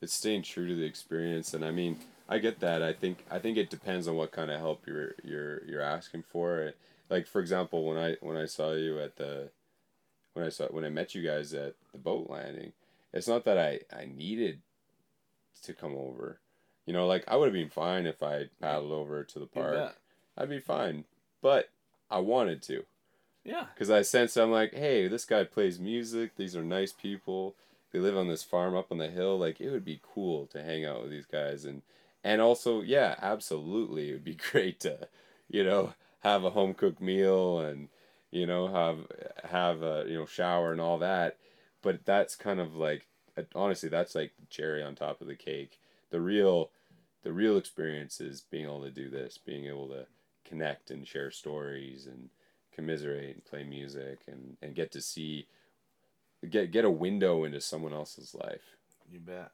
[0.00, 1.96] it's staying true to the experience and i mean
[2.28, 2.82] i get that.
[2.82, 6.24] I think i think it depends on what kind of help you're you're you're asking
[6.24, 6.72] for.
[7.08, 9.50] Like for example when i when i saw you at the
[10.34, 12.72] when i saw when i met you guys at the boat landing
[13.12, 14.60] it's not that i i needed
[15.62, 16.40] to come over.
[16.86, 19.74] You know like i would have been fine if i paddled over to the park.
[20.36, 21.04] i'd be fine
[21.42, 21.68] but
[22.10, 22.84] i wanted to
[23.44, 26.36] Yeah, because I sense I'm like, hey, this guy plays music.
[26.36, 27.56] These are nice people.
[27.92, 29.38] They live on this farm up on the hill.
[29.38, 31.82] Like it would be cool to hang out with these guys, and
[32.24, 35.08] and also, yeah, absolutely, it would be great to,
[35.48, 37.88] you know, have a home cooked meal and
[38.30, 38.98] you know have
[39.50, 41.36] have a you know shower and all that.
[41.82, 43.06] But that's kind of like
[43.54, 45.80] honestly, that's like the cherry on top of the cake.
[46.10, 46.70] The real
[47.24, 50.06] the real experience is being able to do this, being able to
[50.44, 52.30] connect and share stories and
[52.74, 55.46] commiserate and play music and, and get to see
[56.48, 58.76] get get a window into someone else's life.
[59.10, 59.52] you bet.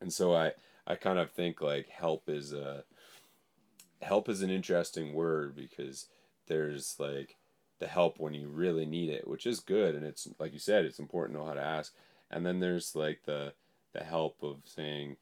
[0.00, 0.52] And so I
[0.86, 2.84] I kind of think like help is a
[4.02, 6.06] help is an interesting word because
[6.46, 7.36] there's like
[7.78, 10.84] the help when you really need it, which is good and it's like you said,
[10.84, 11.94] it's important to know how to ask.
[12.30, 13.52] And then there's like the
[13.92, 15.16] the help of saying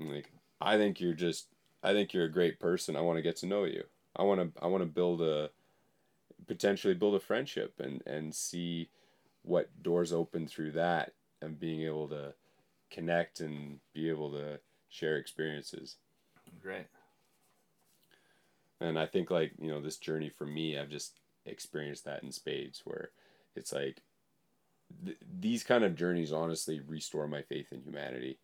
[0.00, 0.30] like
[0.60, 1.48] I think you're just
[1.82, 2.96] I think you're a great person.
[2.96, 3.84] I want to get to know you.
[4.16, 5.50] I want to I want to build a
[6.46, 8.88] potentially build a friendship and and see
[9.42, 11.12] what doors open through that
[11.42, 12.34] and being able to
[12.90, 14.58] connect and be able to
[14.88, 15.96] share experiences.
[16.62, 16.86] Great.
[18.80, 22.32] And I think like, you know, this journey for me, I've just experienced that in
[22.32, 23.10] spades where
[23.54, 24.02] it's like
[25.04, 28.38] th- these kind of journeys honestly restore my faith in humanity.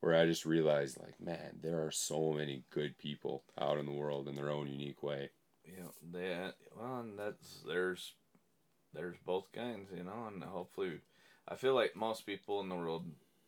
[0.00, 3.92] Where I just realized like, man, there are so many good people out in the
[3.92, 5.30] world in their own unique way.
[5.66, 8.14] Yeah, they well, and that's there's
[8.94, 11.00] there's both kinds, you know, and hopefully,
[11.48, 13.06] I feel like most people in the world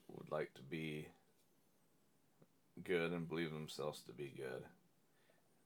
[0.09, 1.09] would like to be
[2.85, 4.65] good and believe themselves to be good.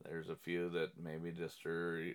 [0.05, 2.13] There's a few that maybe just are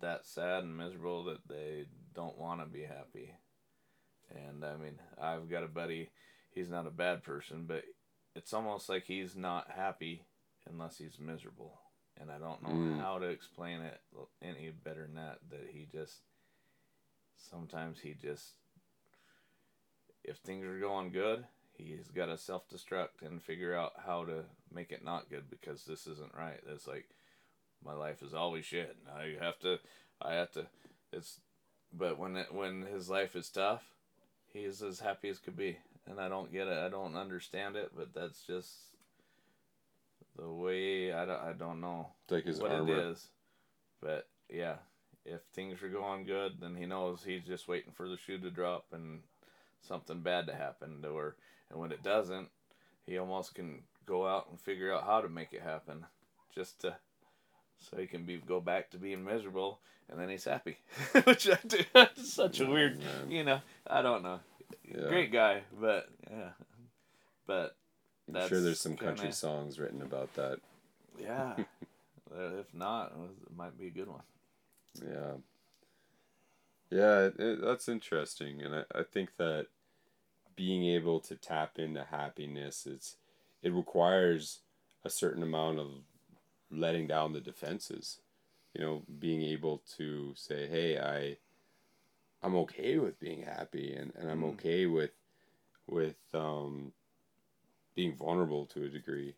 [0.00, 3.32] that sad and miserable that they don't want to be happy.
[4.30, 6.10] And I mean, I've got a buddy,
[6.50, 7.84] he's not a bad person, but
[8.34, 10.22] it's almost like he's not happy
[10.68, 11.78] unless he's miserable.
[12.18, 13.00] And I don't know Mm.
[13.00, 14.00] how to explain it
[14.42, 15.38] any better than that.
[15.50, 16.22] That he just,
[17.36, 18.54] sometimes he just,
[20.24, 24.44] if things are going good, he's got to self destruct and figure out how to
[24.70, 26.60] make it not good because this isn't right.
[26.66, 27.08] It's like,
[27.84, 28.96] my life is always shit.
[29.14, 29.78] I have to,
[30.20, 30.66] I have to,
[31.12, 31.40] it's,
[31.92, 33.84] but when it, when his life is tough,
[34.52, 35.78] he's as happy as could be.
[36.06, 36.78] And I don't get it.
[36.78, 38.95] I don't understand it, but that's just
[40.38, 42.92] the way I don't, I don't know It's like his what armor.
[42.92, 43.28] it is.
[44.00, 44.76] But yeah,
[45.24, 48.50] if things are going good, then he knows he's just waiting for the shoe to
[48.50, 49.20] drop and
[49.80, 51.04] something bad to happen.
[51.10, 51.36] Or
[51.70, 52.48] and when it doesn't,
[53.06, 56.04] he almost can go out and figure out how to make it happen,
[56.54, 56.96] just to
[57.78, 60.78] so he can be go back to being miserable, and then he's happy.
[61.24, 61.78] Which I do.
[61.94, 63.60] That's such a weird, you know.
[63.86, 64.40] I don't know.
[64.84, 65.08] Yeah.
[65.08, 66.50] Great guy, but yeah,
[67.46, 67.76] but
[68.34, 70.58] I'm sure there's some country kinda- songs written about that.
[71.18, 71.56] yeah.
[72.38, 73.12] If not,
[73.48, 74.22] it might be a good one.
[75.02, 75.34] Yeah.
[76.90, 79.68] Yeah, it, it- that's interesting, and I, I think that
[80.56, 83.16] being able to tap into happiness, it's
[83.62, 84.60] it requires
[85.04, 85.88] a certain amount of
[86.70, 88.18] letting down the defenses.
[88.74, 91.36] You know, being able to say, "Hey, I,
[92.42, 94.52] I'm okay with being happy, and, and I'm Mm.
[94.54, 95.12] okay with,
[95.86, 96.92] with um,
[97.96, 99.34] being vulnerable to a degree."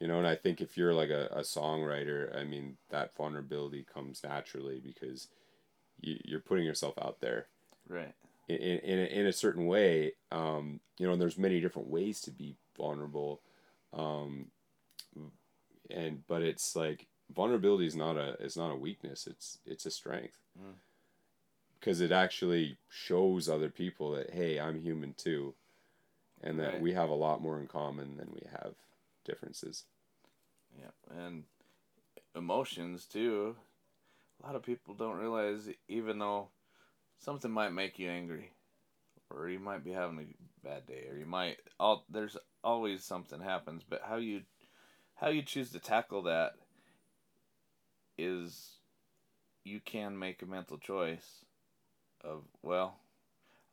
[0.00, 3.84] You know, and I think if you're like a, a songwriter, I mean, that vulnerability
[3.92, 5.26] comes naturally because
[6.00, 7.46] you, you're putting yourself out there
[7.88, 8.14] Right.
[8.48, 10.12] in, in, in, a, certain way.
[10.30, 13.40] Um, you know, and there's many different ways to be vulnerable.
[13.92, 14.46] Um,
[15.90, 19.26] and, but it's like vulnerability is not a, it's not a weakness.
[19.26, 20.74] It's, it's a strength Mm.
[21.80, 25.54] because it actually shows other people that, Hey, I'm human too.
[26.42, 26.80] And that Right.
[26.80, 28.74] we have a lot more in common than we have
[29.24, 29.84] differences.
[30.78, 30.90] Yeah,
[31.24, 31.44] and
[32.34, 33.56] emotions too.
[34.42, 36.48] A lot of people don't realize, even though
[37.18, 38.52] something might make you angry,
[39.30, 43.40] or you might be having a bad day, or you might all there's always something
[43.40, 44.42] happens, but how you
[45.14, 46.52] how you choose to tackle that
[48.16, 48.76] is
[49.64, 51.44] you can make a mental choice
[52.22, 52.98] of well,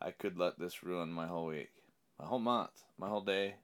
[0.02, 1.72] I could let this ruin my whole week,
[2.20, 3.56] my whole month, my whole day,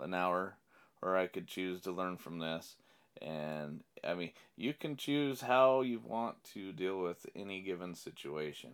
[0.00, 0.56] an hour,
[1.00, 2.76] or I could choose to learn from this.
[3.20, 8.70] And I mean, you can choose how you want to deal with any given situation,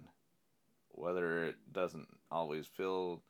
[0.93, 3.23] whether it doesn't always feel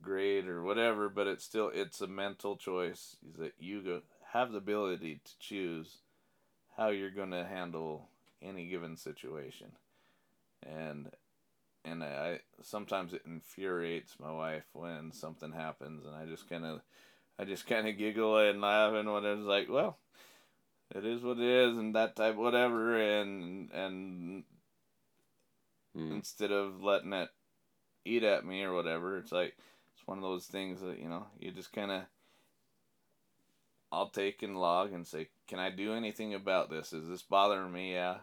[0.00, 4.58] great or whatever, but it's still it's a mental choice that you go, have the
[4.58, 5.98] ability to choose
[6.76, 8.08] how you're going to handle
[8.40, 9.72] any given situation.
[10.64, 11.10] And
[11.84, 16.80] and I sometimes it infuriates my wife when something happens and I just kind of
[17.38, 19.98] I just kind of giggle and laugh and what it's like, well,
[20.94, 24.44] it is what it is and that type whatever and and
[25.96, 26.12] mm.
[26.12, 27.30] instead of letting it
[28.04, 29.56] eat at me or whatever, it's like
[29.94, 32.02] it's one of those things that, you know, you just kind of
[33.90, 36.94] I'll take and log and say, "Can I do anything about this?
[36.94, 38.18] Is this bothering me?" Yeah.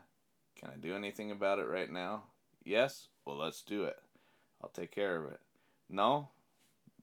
[0.60, 2.24] Can I do anything about it right now?
[2.66, 3.08] Yes.
[3.30, 3.96] Well, let's do it.
[4.60, 5.40] I'll take care of it.
[5.88, 6.30] No.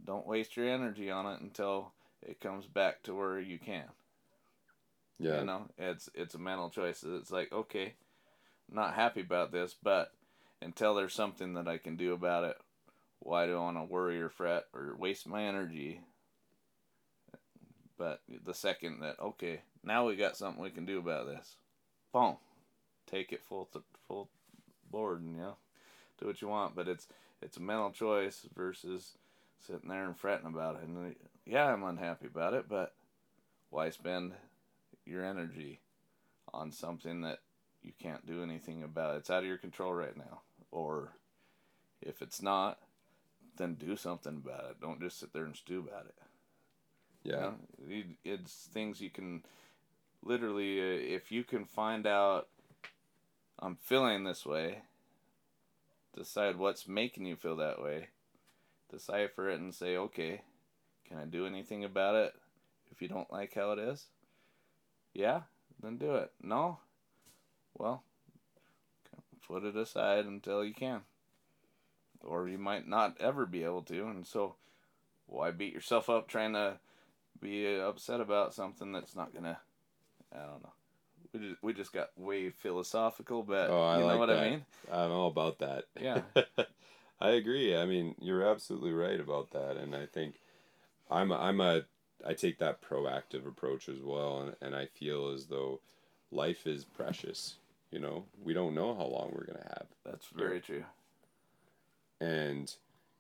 [0.05, 3.85] Don't waste your energy on it until it comes back to where you can.
[5.21, 5.39] Yeah.
[5.39, 7.05] You know, it's it's a mental choice.
[7.07, 7.95] It's like, okay,
[8.69, 10.15] I'm not happy about this, but
[10.61, 12.57] until there's something that I can do about it,
[13.21, 16.01] why do I want to worry or fret or waste my energy?
[17.97, 21.55] But the second that okay, now we got something we can do about this,
[22.13, 22.39] boom,
[23.09, 24.29] take it full th- full
[24.91, 25.57] board and you know,
[26.19, 26.75] do what you want.
[26.75, 27.07] But it's
[27.43, 29.17] it's a mental choice versus
[29.67, 30.83] sitting there and fretting about it.
[30.89, 31.15] And
[31.45, 32.95] yeah, I'm unhappy about it, but
[33.71, 34.33] why spend
[35.05, 35.81] your energy
[36.53, 37.41] on something that
[37.83, 39.17] you can't do anything about?
[39.17, 40.41] It's out of your control right now.
[40.71, 41.13] Or
[42.01, 42.79] if it's not,
[43.57, 44.81] then do something about it.
[44.81, 46.15] Don't just sit there and stew about it.
[47.23, 47.53] Yeah.
[47.89, 49.43] You know, it's things you can
[50.23, 52.49] literally, uh, if you can find out,
[53.59, 54.83] I'm feeling this way,
[56.17, 58.09] decide what's making you feel that way,
[58.91, 60.43] decipher it and say, okay,
[61.09, 62.33] can I do anything about it
[62.91, 64.07] if you don't like how it is?
[65.15, 65.43] Yeah,
[65.83, 66.33] then do it.
[66.43, 66.79] No?
[67.77, 68.03] Well,
[69.47, 71.03] put it aside until you can.
[72.25, 74.57] Or you might not ever be able to, and so
[75.27, 76.79] why beat yourself up trying to
[77.41, 79.59] be upset about something that's not gonna
[80.33, 80.73] I don't know.
[81.33, 84.39] We just, we just got way philosophical, but oh, I you know like what that.
[84.39, 84.65] I mean?
[84.93, 85.85] I know about that.
[86.01, 86.21] Yeah.
[87.21, 87.77] I agree.
[87.77, 90.35] I mean, you're absolutely right about that, and I think
[91.11, 91.83] I'm I'm a,
[92.27, 95.81] I take that proactive approach as well, and, and I feel as though
[96.31, 97.57] life is precious.
[97.91, 99.87] You know, we don't know how long we're gonna have.
[100.05, 100.85] That's very true.
[102.21, 102.73] And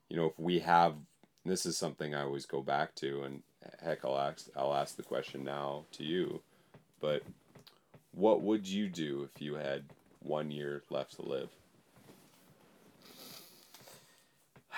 [0.08, 0.94] you know, if we have,
[1.44, 3.42] this is something I always go back to, and
[3.82, 6.42] heck, I'll ask I'll ask the question now to you,
[7.00, 7.22] but
[8.16, 9.84] what would you do if you had
[10.20, 11.50] one year left to live?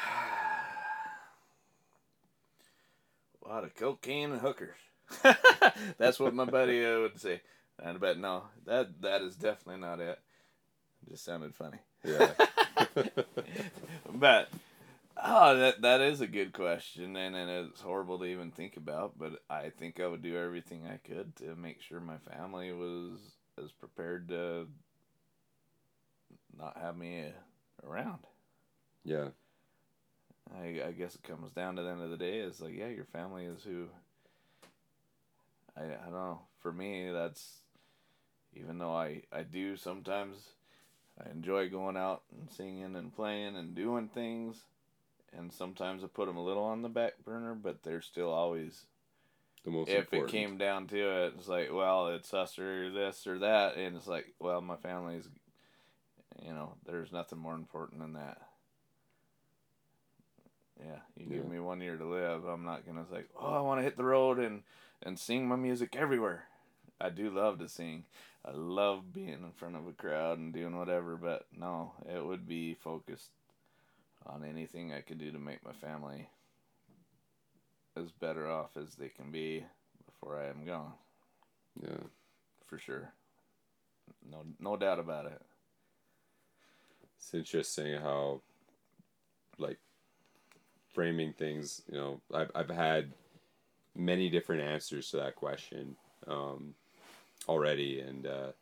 [3.44, 4.76] A lot of cocaine and hookers.
[5.98, 7.40] That's what my buddy uh, would say.
[7.78, 10.18] And I bet no, that that is definitely not it.
[11.06, 11.78] It just sounded funny.
[12.04, 12.32] Yeah.
[14.12, 14.50] but
[15.24, 19.18] oh, that that is a good question, and, and it's horrible to even think about.
[19.18, 23.18] But I think I would do everything I could to make sure my family was
[23.62, 24.66] as prepared to
[26.56, 27.26] not have me
[27.84, 28.20] around.
[29.04, 29.28] Yeah.
[30.56, 32.88] I, I guess it comes down to the end of the day is like yeah
[32.88, 33.86] your family is who
[35.76, 37.58] I, I don't know for me that's
[38.54, 40.36] even though I, I do sometimes
[41.22, 44.56] I enjoy going out and singing and playing and doing things
[45.36, 48.86] and sometimes I put them a little on the back burner but they're still always
[49.64, 50.28] the most if important.
[50.28, 53.96] it came down to it it's like well it's us or this or that and
[53.96, 55.28] it's like well my family's
[56.44, 58.38] you know there's nothing more important than that
[60.80, 62.44] yeah, you give me one year to live.
[62.44, 64.62] I'm not gonna say, oh, I want to hit the road and
[65.02, 66.44] and sing my music everywhere.
[67.00, 68.04] I do love to sing.
[68.44, 72.46] I love being in front of a crowd and doing whatever, but no, it would
[72.46, 73.30] be focused
[74.28, 76.28] on anything I could do to make my family
[77.96, 79.64] as better off as they can be
[80.06, 80.92] before I am gone.
[81.82, 82.06] Yeah,
[82.66, 83.12] for sure.
[84.30, 85.40] No, no doubt about it.
[87.16, 88.42] It's interesting how,
[89.58, 89.78] like,
[90.94, 93.12] framing things, you know, I've, I've had
[93.96, 95.96] many different answers to that question
[96.26, 96.74] um,
[97.48, 98.52] already, and uh,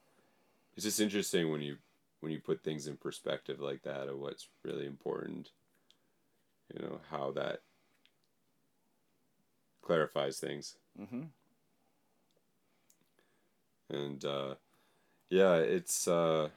[0.75, 1.77] it's just interesting when you
[2.21, 5.51] when you put things in perspective like that of what's really important.
[6.75, 7.61] You know how that
[9.83, 10.77] clarifies things.
[11.01, 11.23] Mm-hmm.
[13.89, 14.55] And uh,
[15.31, 16.49] yeah, it's uh,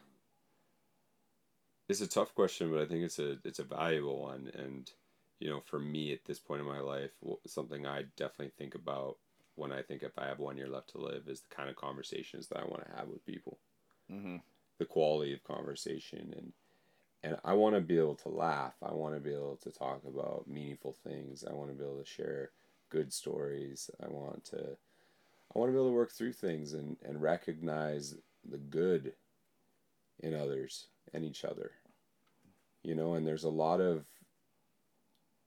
[1.88, 4.92] it's a tough question, but I think it's a it's a valuable one, and
[5.40, 7.12] you know, for me at this point in my life,
[7.48, 9.18] something I definitely think about
[9.56, 11.76] when I think if I have one year left to live is the kind of
[11.76, 13.60] conversations that I want to have with people.
[14.12, 14.38] Mm-hmm.
[14.80, 16.54] The quality of conversation and
[17.22, 18.76] and I want to be able to laugh.
[18.82, 21.44] I want to be able to talk about meaningful things.
[21.44, 22.52] I want to be able to share
[22.90, 23.90] good stories.
[24.02, 24.78] I want to
[25.54, 28.16] I want to be able to work through things and, and recognize
[28.50, 29.14] the good
[30.20, 31.72] in others and each other.
[32.84, 34.06] You know, and there's a lot of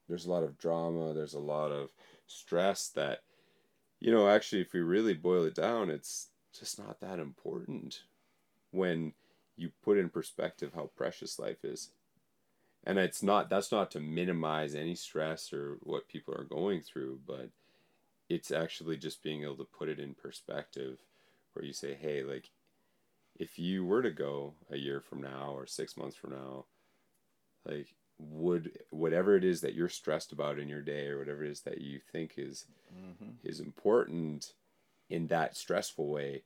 [0.09, 1.91] there's a lot of drama, there's a lot of
[2.27, 3.21] stress that
[4.01, 6.29] you know, actually if we really boil it down, it's
[6.59, 8.03] just not that important
[8.73, 9.13] when
[9.57, 11.91] you put in perspective how precious life is.
[12.85, 17.21] And it's not that's not to minimize any stress or what people are going through,
[17.27, 17.51] but
[18.29, 20.99] it's actually just being able to put it in perspective
[21.53, 22.51] where you say, hey, like
[23.37, 26.65] if you were to go a year from now or six months from now,
[27.65, 31.51] like would whatever it is that you're stressed about in your day or whatever it
[31.51, 33.31] is that you think is mm-hmm.
[33.45, 34.55] is important
[35.11, 36.43] in that stressful way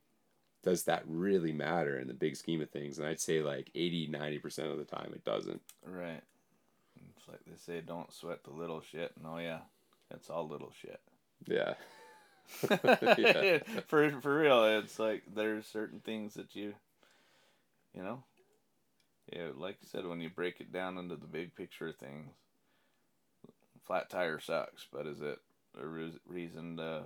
[0.67, 2.99] does that really matter in the big scheme of things?
[2.99, 5.61] And i'd say like 80 90% of the time it doesn't.
[5.85, 6.21] Right.
[7.15, 9.13] It's like they say don't sweat the little shit.
[9.15, 9.59] And oh yeah
[10.13, 10.99] it's all little shit.
[11.45, 11.75] Yeah.
[13.17, 13.59] Yeah.
[13.87, 16.73] for for real, it's like there's certain things that you,
[17.93, 18.23] you know,
[19.33, 22.29] yeah, like you said, when you break it down into the big picture of things,
[23.85, 25.39] flat tire sucks, but is it
[25.81, 27.03] a re- reason to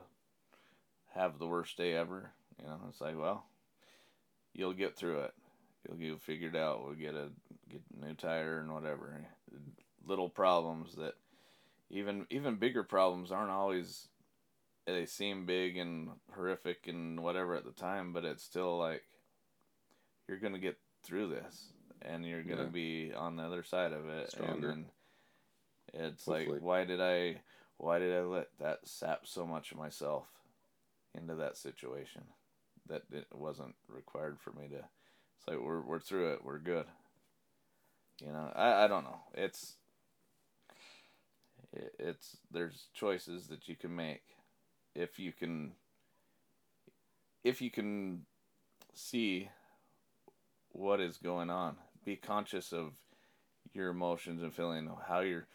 [1.15, 2.31] have the worst day ever?
[2.59, 3.45] You know, it's like, well,
[4.53, 5.33] you'll get through it.
[5.87, 6.83] You'll get figured out.
[6.83, 7.29] We'll get a
[7.69, 9.25] get a new tire and whatever.
[10.05, 11.15] Little problems that
[11.89, 14.07] even even bigger problems aren't always
[14.85, 19.03] they seem big and horrific and whatever at the time, but it's still like
[20.27, 22.69] you're gonna get through this and you're gonna yeah.
[22.69, 24.31] be on the other side of it.
[24.31, 24.69] Stronger.
[24.69, 24.85] And
[25.93, 26.55] it's Hopefully.
[26.55, 27.41] like why did I
[27.77, 30.27] why did I let that sap so much of myself
[31.13, 32.23] into that situation
[32.91, 34.83] that it wasn't required for me to
[35.41, 36.85] it's like we're we're through it, we're good.
[38.19, 39.19] You know, I, I don't know.
[39.33, 39.77] It's
[41.73, 44.21] it, it's there's choices that you can make
[44.93, 45.71] if you can
[47.43, 48.25] if you can
[48.93, 49.49] see
[50.73, 52.91] what is going on be conscious of
[53.73, 55.47] your emotions and feeling how you're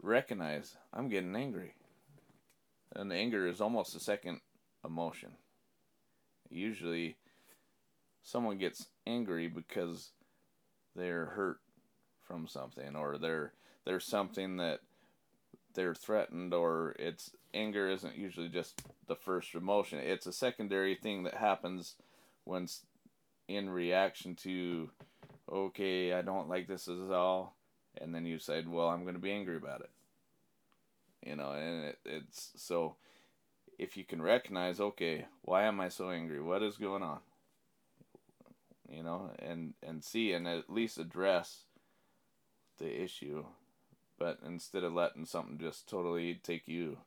[0.00, 1.74] recognize i'm getting angry
[2.94, 4.40] and anger is almost a second
[4.84, 5.32] emotion
[6.50, 7.16] usually
[8.22, 10.10] someone gets angry because
[10.94, 11.60] they're hurt
[12.26, 13.52] from something or they're
[13.84, 14.80] there's something that
[15.74, 19.98] they're threatened or it's anger isn't usually just the first emotion.
[19.98, 21.94] It's a secondary thing that happens
[22.44, 22.66] when
[23.48, 24.90] in reaction to
[25.48, 27.54] okay i don't like this at all
[28.00, 29.90] and then you said well i'm going to be angry about it.
[31.24, 32.96] You know and it, it's so
[33.78, 36.40] if you can recognize okay why am i so angry?
[36.40, 37.18] What is going on?
[38.90, 41.64] You know and and see and at least address
[42.78, 43.44] the issue
[44.18, 46.98] but instead of letting something just totally take you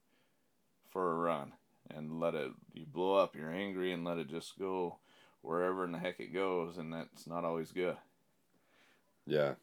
[0.90, 1.54] for a run
[1.90, 4.98] and let it you blow up you're angry and let it just go
[5.42, 7.96] wherever in the heck it goes and that's not always good.
[9.26, 9.54] Yeah.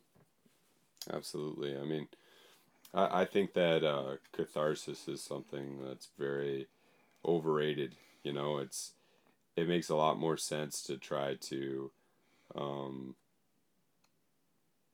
[1.12, 1.76] Absolutely.
[1.76, 2.08] I mean
[2.94, 6.68] i, I think that uh, catharsis is something that's very
[7.26, 8.92] overrated you know it's
[9.56, 11.90] it makes a lot more sense to try to
[12.54, 13.16] um,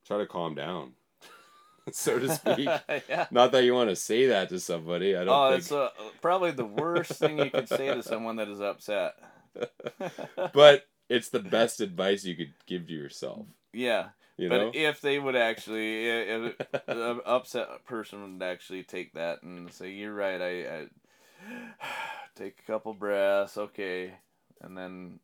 [0.06, 0.92] try to calm down
[1.92, 2.68] so to speak.
[3.08, 3.26] yeah.
[3.30, 5.16] Not that you want to say that to somebody.
[5.16, 5.28] I don't.
[5.28, 5.62] Oh, think...
[5.62, 5.90] it's uh,
[6.20, 9.14] probably the worst thing you could say to someone that is upset.
[10.52, 13.46] but it's the best advice you could give to yourself.
[13.72, 14.08] Yeah.
[14.38, 14.70] You but know?
[14.74, 16.54] if they would actually, if
[16.88, 20.86] an upset person would actually take that and say, "You're right," I, I
[22.36, 24.12] take a couple breaths, okay,
[24.60, 25.18] and then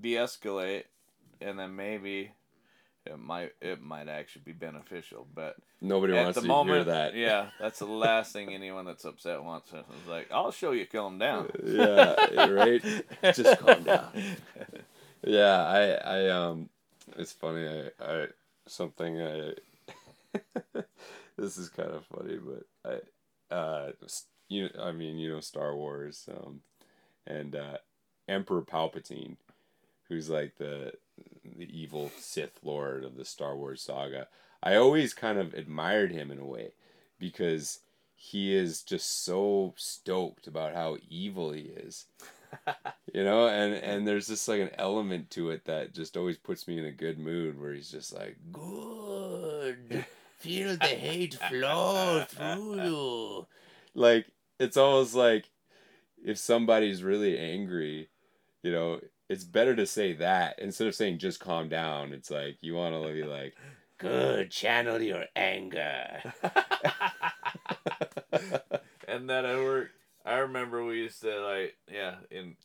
[0.00, 0.84] de-escalate,
[1.40, 2.32] and then maybe
[3.04, 5.26] it might it might actually be beneficial.
[5.34, 7.14] But nobody wants to moment, hear that.
[7.14, 9.72] Yeah, that's the last thing anyone that's upset wants.
[9.72, 11.50] It's like, I'll show you, calm down.
[11.64, 12.82] yeah, right.
[13.22, 14.12] Just calm down.
[15.24, 16.68] Yeah, I I um,
[17.16, 17.64] it's funny.
[17.68, 18.26] I I
[18.66, 19.52] something I.
[21.36, 22.64] this is kind of funny, but
[23.50, 23.92] I uh
[24.52, 26.60] you I mean you know Star Wars um,
[27.26, 27.78] and uh,
[28.28, 29.36] Emperor Palpatine,
[30.08, 30.92] who's like the
[31.44, 34.28] the evil Sith Lord of the Star Wars saga.
[34.62, 36.72] I always kind of admired him in a way
[37.18, 37.80] because
[38.14, 42.06] he is just so stoked about how evil he is.
[43.14, 46.68] you know, and and there's just like an element to it that just always puts
[46.68, 50.04] me in a good mood where he's just like good
[50.42, 53.46] Feel the hate flow through you.
[53.94, 54.26] Like
[54.62, 55.50] it's almost like
[56.24, 58.08] if somebody's really angry,
[58.62, 62.12] you know, it's better to say that instead of saying just calm down.
[62.12, 63.54] It's like you want to be like,
[63.98, 66.32] good, channel your anger.
[69.08, 69.90] and then I work.
[70.24, 72.56] I remember we used to like, yeah, in.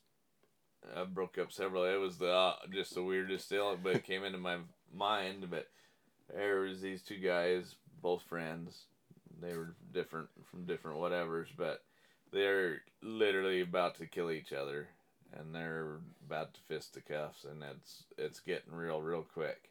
[0.96, 1.84] I broke up several.
[1.84, 4.58] It was the uh, just the weirdest deal, but it came into my
[4.96, 5.48] mind.
[5.50, 5.68] But
[6.34, 8.86] there was these two guys, both friends.
[9.42, 11.84] They were different from different whatevers, but
[12.32, 14.88] they're literally about to kill each other,
[15.34, 19.70] and they're about to fist the cuffs, and it's it's getting real real quick.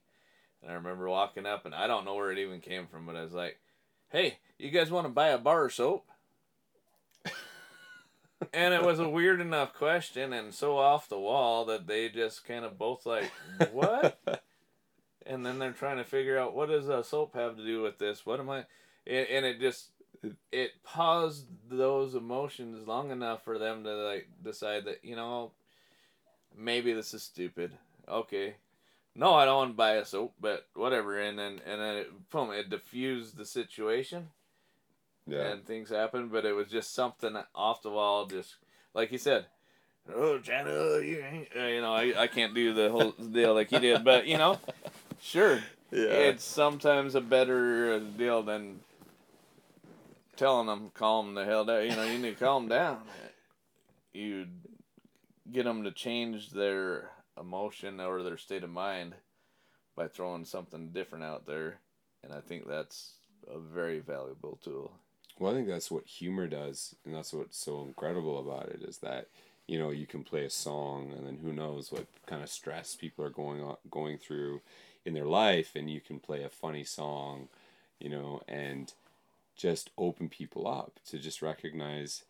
[0.62, 3.16] And I remember walking up, and I don't know where it even came from, but
[3.16, 3.59] I was like,
[4.09, 6.07] "Hey, you guys want to buy a bar of soap?"
[8.53, 12.45] and it was a weird enough question and so off the wall that they just
[12.45, 13.31] kind of both like,
[13.73, 14.43] "What?"
[15.27, 17.99] and then they're trying to figure out what does a soap have to do with
[17.99, 18.24] this?
[18.24, 18.65] What am I?
[19.07, 19.91] And it just
[20.52, 25.52] it paused those emotions long enough for them to like decide that you know
[26.56, 27.72] maybe this is stupid.
[28.09, 28.55] Okay,
[29.14, 31.18] no, I don't want to buy a soap, but whatever.
[31.18, 34.28] And then and then it boom, it diffused the situation.
[35.26, 35.48] Yeah.
[35.48, 38.56] And things happened, but it was just something off the wall, just
[38.94, 39.47] like you said.
[40.14, 40.70] Oh, China,
[41.01, 44.05] you ain't, uh, you know, I, I can't do the whole deal like you did,
[44.05, 44.60] but you know,
[45.20, 45.56] sure,
[45.90, 46.05] yeah.
[46.05, 48.78] it's sometimes a better deal than
[50.37, 51.85] telling them calm the hell down.
[51.85, 52.99] You know, you need to calm down.
[54.13, 54.47] You
[55.51, 59.15] get them to change their emotion or their state of mind
[59.97, 61.79] by throwing something different out there,
[62.23, 63.15] and I think that's
[63.53, 64.93] a very valuable tool.
[65.39, 68.99] Well, I think that's what humor does, and that's what's so incredible about it is
[68.99, 69.29] that
[69.67, 72.95] you know you can play a song, and then who knows what kind of stress
[72.95, 74.61] people are going on going through
[75.05, 77.49] in their life, and you can play a funny song,
[78.01, 78.93] you know, and
[79.57, 82.24] just open people up to just recognize,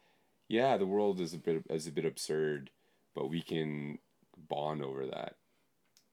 [0.48, 2.70] yeah, the world is a bit is a bit absurd,
[3.14, 3.98] but we can
[4.48, 5.36] bond over that.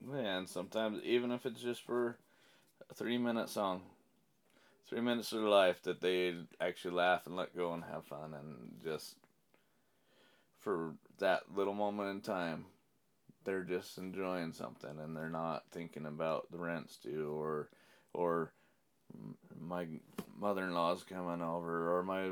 [0.06, 2.18] Yeah, and sometimes even if it's just for
[2.90, 3.82] a three minute song,
[4.88, 8.34] three minutes of their life that they actually laugh and let go and have fun
[8.34, 9.16] and just
[10.60, 12.66] for that little moment in time
[13.44, 17.70] they're just enjoying something and they're not thinking about the rents due or
[18.14, 18.52] or
[19.60, 19.88] my
[20.40, 22.32] mother-in-law's coming over or my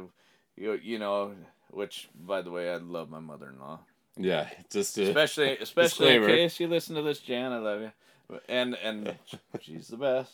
[0.56, 1.34] you, you know
[1.70, 3.80] which by the way I love my mother-in-law.
[4.18, 7.92] Yeah just especially especially in case you listen to this Jan I love you.
[8.48, 9.16] And and
[9.62, 10.34] she's the best.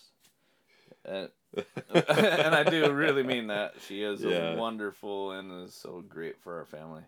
[1.05, 1.29] And,
[1.93, 3.75] and I do really mean that.
[3.87, 4.55] She is yeah.
[4.55, 7.03] wonderful and is so great for our family.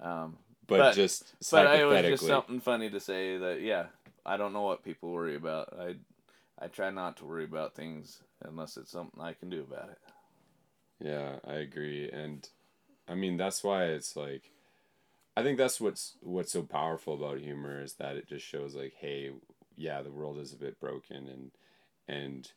[0.00, 0.36] Um,
[0.66, 3.86] but, but just but I, it was just something funny to say that yeah
[4.26, 5.74] I don't know what people worry about.
[5.78, 5.96] I
[6.64, 9.98] I try not to worry about things unless it's something I can do about it.
[10.98, 12.48] Yeah, I agree, and
[13.06, 14.50] I mean that's why it's like,
[15.36, 18.94] I think that's what's what's so powerful about humor is that it just shows like,
[18.98, 19.32] hey,
[19.76, 21.50] yeah, the world is a bit broken, and
[22.08, 22.50] and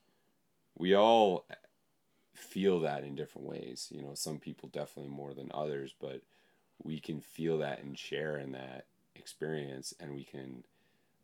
[0.78, 1.46] we all
[2.34, 3.90] feel that in different ways.
[3.92, 6.22] You know, some people definitely more than others, but
[6.82, 8.86] we can feel that and share in that
[9.16, 10.64] experience, and we can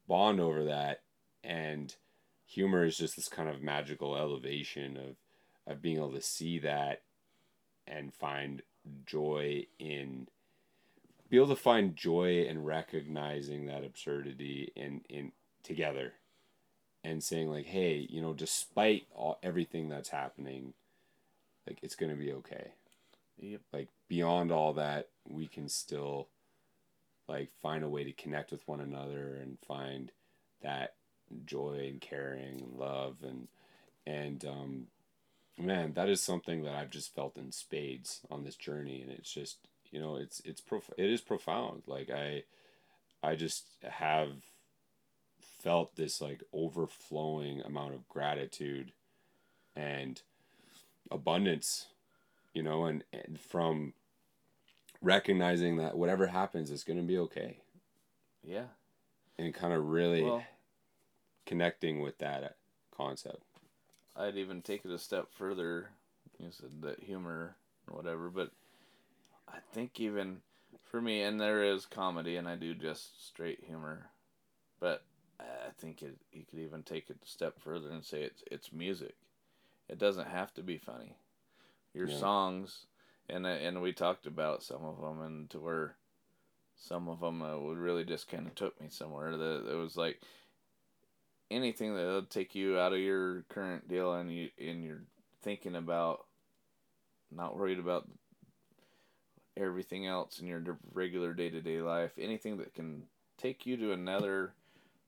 [0.06, 1.02] bond over that
[1.46, 1.96] and
[2.46, 5.16] humor is just this kind of magical elevation of
[5.66, 7.02] of being able to see that
[7.88, 8.62] and find
[9.06, 10.28] joy in
[11.30, 15.32] be able to find joy in recognizing that absurdity in in
[15.64, 16.14] together
[17.04, 20.74] and saying like hey you know despite all everything that's happening
[21.66, 22.74] like it's gonna be okay
[23.40, 23.62] yep.
[23.72, 26.28] like beyond all that we can still
[27.28, 30.12] like find a way to connect with one another and find
[30.62, 30.96] that
[31.46, 33.48] joy and caring and love and
[34.06, 34.88] and um,
[35.58, 39.32] man, that is something that I've just felt in spades on this journey, and it's
[39.32, 39.58] just
[39.92, 41.84] you know it's it's prof- it is profound.
[41.88, 42.44] Like I
[43.24, 44.32] I just have
[45.64, 48.92] felt this like overflowing amount of gratitude
[49.76, 50.22] and
[51.10, 51.88] abundance,
[52.54, 53.94] you know, and, and from
[55.02, 57.58] recognizing that whatever happens is going to be okay.
[58.44, 58.66] Yeah.
[59.40, 60.44] And kind of really well,
[61.46, 62.56] connecting with that
[62.96, 63.44] concept.
[64.16, 65.90] I'd even take it a step further.
[66.38, 67.56] You said that humor
[67.88, 68.52] or whatever, but
[69.48, 70.42] I think even
[70.84, 74.10] for me, and there is comedy, and I do just straight humor,
[74.80, 75.04] but
[75.40, 78.72] I think it, you could even take it a step further and say it's it's
[78.72, 79.16] music.
[79.90, 81.18] It doesn't have to be funny.
[81.94, 82.18] Your yeah.
[82.18, 82.86] songs,
[83.30, 85.96] and and we talked about some of them, and to where
[86.76, 89.38] some of them uh, would really just kind of took me somewhere.
[89.38, 90.22] That it was like
[91.52, 95.04] anything that'll take you out of your current deal and you in your
[95.42, 96.26] thinking about,
[97.32, 98.08] not worried about
[99.56, 100.64] everything else in your
[100.94, 102.12] regular day to day life.
[102.18, 103.04] Anything that can
[103.38, 104.54] take you to another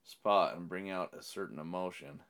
[0.03, 2.22] spot and bring out a certain emotion.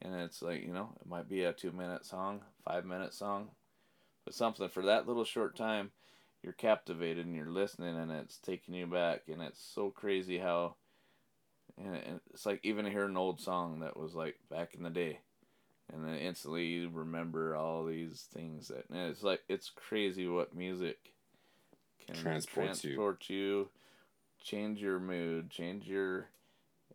[0.00, 3.48] And it's like, you know, it might be a two minute song, five minute song,
[4.24, 5.90] but something for that little short time,
[6.42, 9.22] you're captivated and you're listening and it's taking you back.
[9.28, 10.76] And it's so crazy how,
[11.78, 15.20] and it's like even hear an old song that was like back in the day.
[15.92, 20.54] And then instantly you remember all these things that, and it's like, it's crazy what
[20.54, 20.98] music
[22.06, 23.36] can transport, transport you.
[23.36, 23.68] you,
[24.42, 26.28] change your mood, change your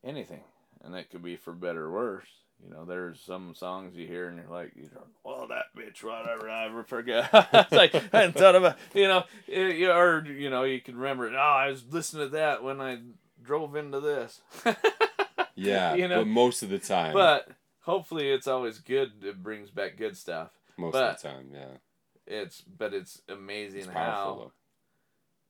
[0.03, 0.43] anything,
[0.83, 2.27] and that could be for better or worse.
[2.63, 6.01] You know, there's some songs you hear and you're like, you know, well, that bitch,
[6.01, 7.29] whatever, I ever forget.
[7.33, 11.27] it's like, I hadn't thought about, you know, it, or, you know, you can remember,
[11.27, 12.99] it, oh, I was listening to that when I
[13.45, 14.41] drove into this.
[15.55, 17.13] yeah, you know, but most of the time.
[17.13, 17.47] But
[17.81, 19.11] hopefully it's always good.
[19.23, 20.49] It brings back good stuff.
[20.77, 21.77] Most but of the time, yeah.
[22.27, 24.51] It's, but it's amazing it's how, though.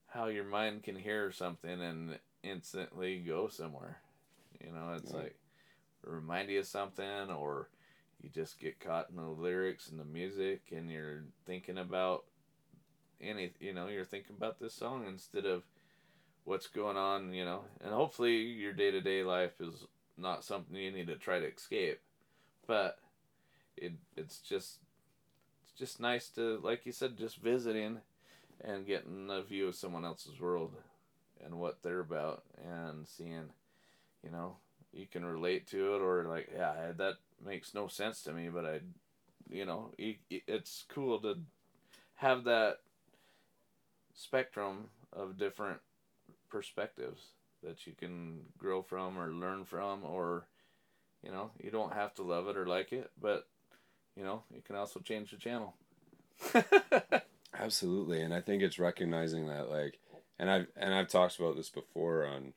[0.08, 3.98] how your mind can hear something and instantly go somewhere.
[4.62, 5.18] You know, it's yeah.
[5.18, 5.36] like
[6.04, 7.68] remind you of something, or
[8.22, 12.24] you just get caught in the lyrics and the music, and you're thinking about
[13.20, 13.52] any.
[13.60, 15.62] You know, you're thinking about this song instead of
[16.46, 17.34] what's going on.
[17.34, 19.86] You know, and hopefully your day to day life is
[20.16, 22.00] not something you need to try to escape,
[22.66, 22.98] but
[23.76, 24.78] it it's just
[25.64, 27.98] it's just nice to like you said just visiting
[28.64, 30.72] and getting a view of someone else's world
[31.44, 33.50] and what they're about and seeing
[34.26, 34.56] you know,
[34.92, 37.14] you can relate to it or like, yeah, that
[37.44, 38.80] makes no sense to me, but I,
[39.48, 41.38] you know, it's cool to
[42.16, 42.78] have that
[44.14, 45.80] spectrum of different
[46.48, 47.28] perspectives
[47.62, 50.46] that you can grow from or learn from or
[51.22, 53.46] you know you don't have to love it or like it but
[54.16, 55.74] you know you can also change the channel
[57.58, 59.98] absolutely and i think it's recognizing that like
[60.38, 62.52] and i've and i've talked about this before on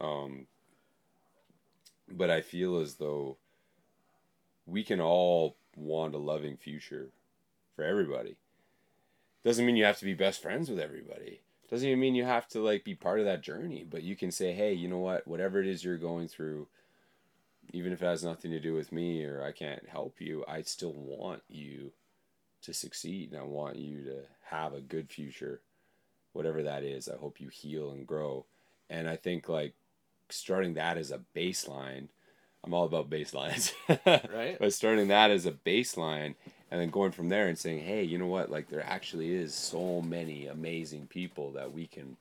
[0.00, 0.46] um
[2.10, 3.36] but I feel as though
[4.66, 7.10] we can all want a loving future
[7.74, 8.36] for everybody.
[9.44, 11.40] Doesn't mean you have to be best friends with everybody.
[11.70, 14.30] Doesn't even mean you have to like be part of that journey, but you can
[14.30, 15.26] say, "Hey, you know what?
[15.26, 16.68] Whatever it is you're going through,
[17.72, 20.62] even if it has nothing to do with me or I can't help you, I
[20.62, 21.92] still want you
[22.62, 25.62] to succeed and I want you to have a good future.
[26.32, 28.46] Whatever that is, I hope you heal and grow."
[28.90, 29.74] And I think like
[30.30, 32.08] starting that as a baseline.
[32.62, 33.72] I'm all about baselines.
[34.34, 34.56] right.
[34.58, 36.34] But starting that as a baseline
[36.74, 38.50] and then going from there and saying, hey, you know what?
[38.50, 42.16] Like, there actually is so many amazing people that we can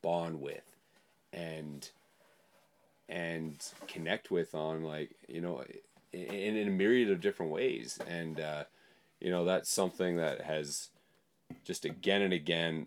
[0.00, 0.64] bond with
[1.34, 1.90] and
[3.10, 5.62] and connect with on like you know
[6.14, 8.64] in, in a myriad of different ways and uh,
[9.20, 10.88] you know that's something that has
[11.62, 12.86] just again and again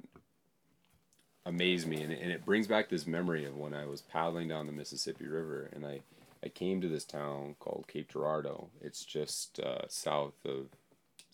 [1.46, 4.66] amazed me and, and it brings back this memory of when I was paddling down
[4.66, 6.02] the Mississippi River and I
[6.44, 8.70] I came to this town called Cape Girardeau.
[8.80, 10.68] It's just uh, south of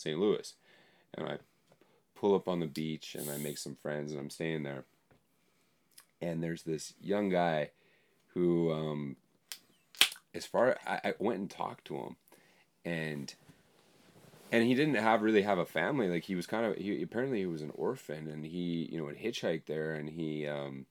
[0.01, 0.19] St.
[0.19, 0.53] Louis.
[1.13, 1.37] And I
[2.15, 4.85] pull up on the beach and I make some friends and I'm staying there.
[6.21, 7.71] And there's this young guy
[8.33, 9.15] who, um,
[10.33, 12.15] as far I, I went and talked to him,
[12.85, 13.33] and
[14.51, 16.07] and he didn't have really have a family.
[16.07, 19.07] Like he was kind of he apparently he was an orphan, and he you know
[19.07, 20.85] had hitchhiked there, and he um,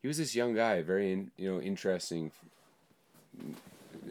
[0.00, 2.30] he was this young guy, very in, you know interesting,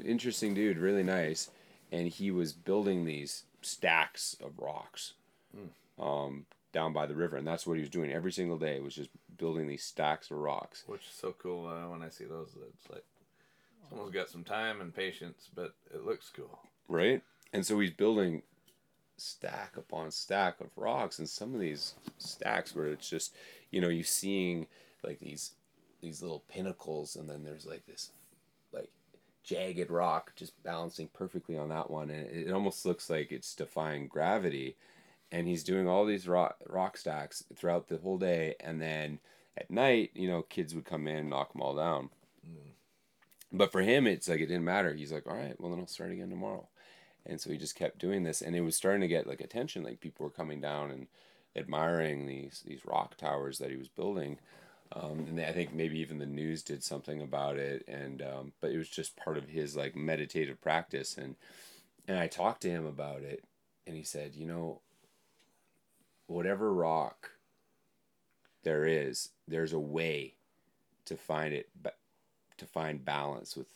[0.03, 1.49] interesting dude, really nice,
[1.91, 5.13] and he was building these stacks of rocks,
[5.55, 5.69] mm.
[6.03, 8.79] um, down by the river, and that's what he was doing every single day.
[8.79, 10.83] Was just building these stacks of rocks.
[10.87, 12.49] Which is so cool uh, when I see those.
[12.73, 13.05] It's like
[13.89, 16.59] someone's got some time and patience, but it looks cool.
[16.87, 17.21] Right
[17.53, 18.41] and so he's building
[19.17, 23.33] stack upon stack of rocks and some of these stacks where it's just
[23.71, 24.67] you know you're seeing
[25.03, 25.51] like these
[26.01, 28.11] these little pinnacles and then there's like this
[29.47, 34.07] jagged rock just balancing perfectly on that one and it, almost looks like it's defying
[34.07, 34.75] gravity.
[35.31, 39.19] And he's doing all these rock rock stacks throughout the whole day and then
[39.57, 42.09] at night you know kids would come in and knock them all down.
[42.45, 42.71] Mm.
[43.51, 44.93] but for him it's like it didn't matter.
[44.93, 46.67] He's like all right well then i'll start again tomorrow.
[47.25, 49.83] And so he just kept doing this and it was starting to get like attention.
[49.83, 51.07] Like people were coming down and
[51.55, 54.39] admiring these these rock towers that he was building
[54.93, 58.71] um, and I think maybe even the news did something about it and um, but
[58.71, 61.35] it was just part of his like meditative practice and
[62.07, 63.43] and I talked to him about it
[63.85, 64.81] and he said you know
[66.27, 67.31] whatever rock
[68.63, 70.35] there is there's a way
[71.05, 71.97] to find it but
[72.57, 73.67] to find balance with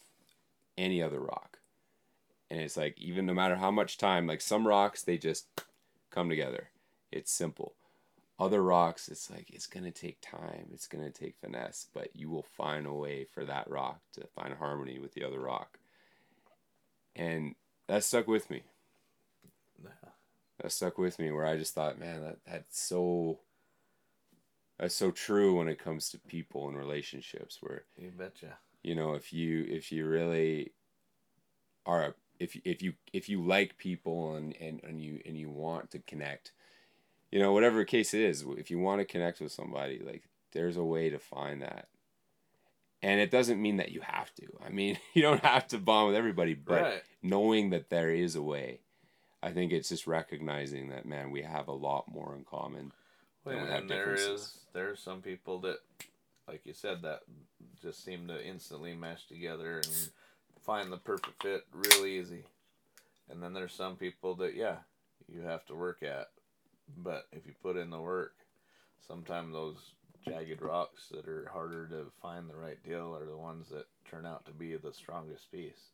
[0.78, 1.60] any other rock
[2.52, 5.48] and it's like even no matter how much time, like some rocks they just
[6.12, 6.68] come together.
[7.10, 7.76] It's simple.
[8.42, 10.70] Other rocks, it's like it's gonna take time.
[10.74, 14.56] It's gonna take finesse, but you will find a way for that rock to find
[14.56, 15.78] harmony with the other rock.
[17.16, 17.54] And
[17.88, 18.64] that stuck with me.
[20.60, 23.42] That stuck with me where I just thought, man, that that's so
[24.80, 28.58] that's so true when it comes to people and relationships where You betcha.
[28.82, 30.74] you know if you if you really
[31.86, 35.92] are if if you if you like people and and, and you and you want
[35.92, 36.54] to connect
[37.32, 40.78] you know whatever case it is if you want to connect with somebody like there's
[40.78, 41.88] a way to find that
[43.02, 46.08] and it doesn't mean that you have to i mean you don't have to bond
[46.08, 47.04] with everybody but right.
[47.22, 48.80] knowing that there is a way
[49.42, 52.92] i think it's just recognizing that man we have a lot more in common
[53.44, 55.78] Well, and we have there is there's some people that,
[56.48, 57.22] like you said, that
[57.82, 60.10] just seem to instantly mesh together and
[60.62, 62.44] find the perfect fit real easy.
[63.30, 64.78] And then there's some people that yeah,
[65.32, 66.30] you have to work at,
[66.98, 68.34] but if you put in the work,
[69.08, 69.78] sometimes those
[70.28, 74.26] jagged rocks that are harder to find the right deal are the ones that turn
[74.26, 75.90] out to be the strongest piece.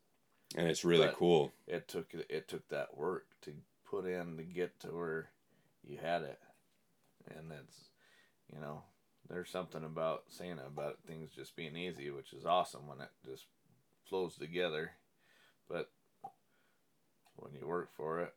[0.56, 1.52] and it's really But- cool.
[1.68, 3.54] It took it took that work to
[3.86, 5.32] put in to get to where
[5.84, 6.40] you had it,
[7.28, 7.90] and it's
[8.54, 8.84] you know
[9.28, 13.46] there's something about saying about things just being easy, which is awesome when it just
[14.06, 14.94] flows together,
[15.68, 15.92] but
[17.36, 18.34] when you work for it,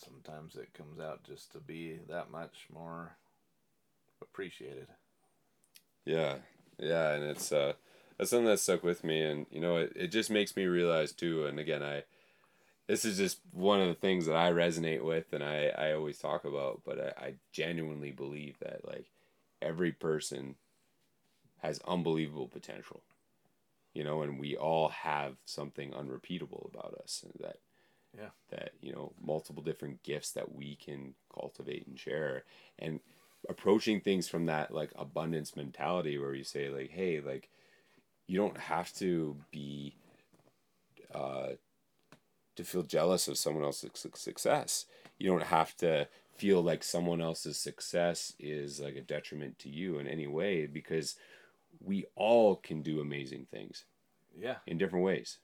[0.00, 3.16] sometimes it comes out just to be that much more
[4.22, 4.88] appreciated.
[6.04, 6.36] Yeah,
[6.78, 7.74] yeah, and it's uh,
[8.16, 11.12] that's something that stuck with me, and you know, it, it just makes me realize
[11.12, 11.46] too.
[11.46, 12.04] And again, I,
[12.88, 16.18] this is just one of the things that I resonate with, and I I always
[16.18, 19.06] talk about, but I, I genuinely believe that like
[19.62, 20.56] every person
[21.58, 23.02] has unbelievable potential,
[23.94, 27.58] you know, and we all have something unrepeatable about us, that
[28.16, 28.30] Yeah.
[28.50, 32.44] that you know multiple different gifts that we can cultivate and share,
[32.78, 33.00] and
[33.48, 37.48] approaching things from that like abundance mentality where you say like hey like
[38.26, 39.94] you don't have to be
[41.14, 41.48] uh
[42.56, 44.86] to feel jealous of someone else's success
[45.18, 49.98] you don't have to feel like someone else's success is like a detriment to you
[49.98, 51.16] in any way because
[51.80, 53.84] we all can do amazing things
[54.36, 54.56] Yeah.
[54.66, 55.38] in different ways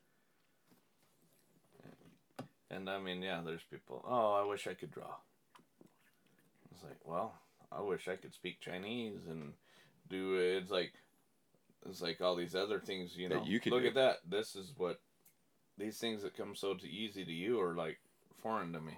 [2.74, 4.04] And I mean, yeah, there's people.
[4.08, 5.14] Oh, I wish I could draw.
[6.72, 7.34] It's like, well,
[7.70, 9.52] I wish I could speak Chinese and
[10.08, 10.62] do it.
[10.62, 10.92] It's like,
[11.88, 13.16] it's like all these other things.
[13.16, 13.88] You That know, you could look do.
[13.88, 14.16] at that.
[14.28, 15.00] This is what
[15.78, 17.98] these things that come so to easy to you are like
[18.42, 18.94] foreign to me.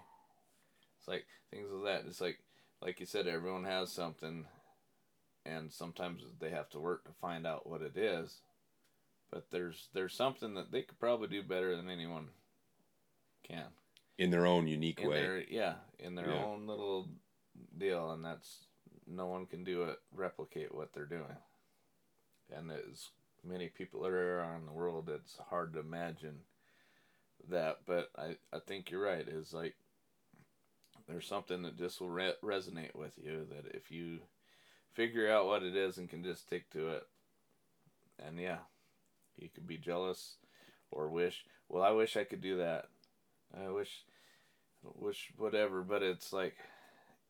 [0.98, 2.04] It's like things of that.
[2.06, 2.38] It's like,
[2.80, 4.46] like you said, everyone has something,
[5.44, 8.40] and sometimes they have to work to find out what it is.
[9.30, 12.28] But there's there's something that they could probably do better than anyone
[13.46, 13.66] can.
[14.18, 15.20] In their own unique in way.
[15.20, 16.44] their yeah in their Yeah.
[16.44, 17.08] own little
[17.76, 18.66] deal and that's
[19.06, 21.36] no one can do it replicate what they're doing.
[22.50, 23.10] And as
[23.44, 26.40] many people there are in the world it's hard to imagine
[27.48, 29.74] that but i i think you're right is like
[31.06, 34.18] there's something that just will re- resonate with you that if you
[34.94, 37.04] figure out what it is and can just stick to it
[38.18, 38.58] and yeah
[39.36, 40.36] you could be jealous
[40.90, 42.86] or wish well i wish i could do that
[43.54, 44.04] i wish
[44.82, 46.54] wish whatever but it's like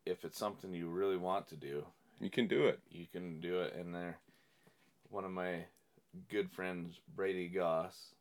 [0.05, 1.84] if it's something you really want to do
[2.20, 2.80] you can do it.
[2.90, 3.74] you can do it.
[3.74, 4.18] And there
[5.10, 5.64] one of my
[6.30, 8.14] good friends brady goss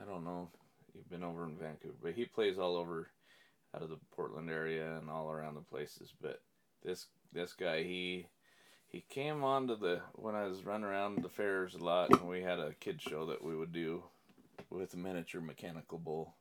[0.00, 0.50] i don't know
[0.94, 3.08] you've been over in vancouver but he plays all over
[3.74, 6.12] out of the portland area and all around the places.
[6.20, 6.40] But
[6.84, 8.26] this this guy he
[8.88, 12.28] he came on to the when i was running around the fairs a lot and
[12.28, 14.02] we had a kid show that we would do
[14.70, 16.36] with a miniature mechanical bull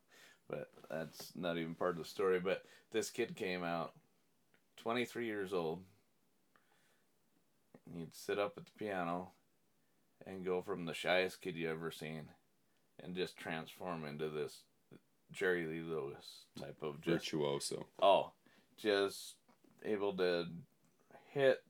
[0.50, 3.94] but that's not even part of the story but this kid came out
[4.78, 5.82] 23 years old
[7.96, 9.32] He'd sit up at the piano
[10.26, 12.30] and go from the shyest kid you ever seen
[13.02, 14.64] and just transform into this
[15.32, 18.32] Jerry Lee Lewis type of just virtuoso oh,
[18.78, 19.36] just
[19.84, 20.46] able to
[21.30, 21.64] hit.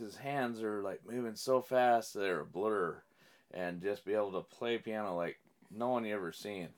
[0.00, 3.02] His hands are like moving so fast they're a blur,
[3.52, 5.40] and just be able to play piano like
[5.70, 6.68] no one you ever seen.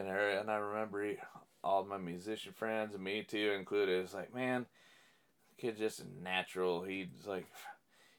[0.00, 1.14] And I and I remember
[1.62, 4.02] all my musician friends and me too included.
[4.02, 4.66] It's like man,
[5.58, 6.82] kid just natural.
[6.82, 7.46] He's like,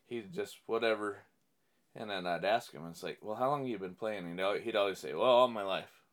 [0.06, 1.24] he's just whatever.
[1.96, 4.26] And then I'd ask him, it's like, well, how long you been playing?
[4.26, 6.04] And he'd he'd always say, well, all my life.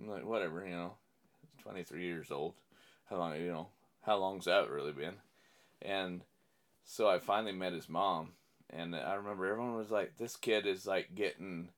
[0.00, 0.94] I'm like, whatever, you know,
[1.62, 2.54] 23 years old.
[3.08, 3.68] How long, you know,
[4.02, 5.14] how long's that really been?
[5.80, 6.22] And
[6.84, 8.32] so I finally met his mom,
[8.70, 11.68] and I remember everyone was like, this kid is like getting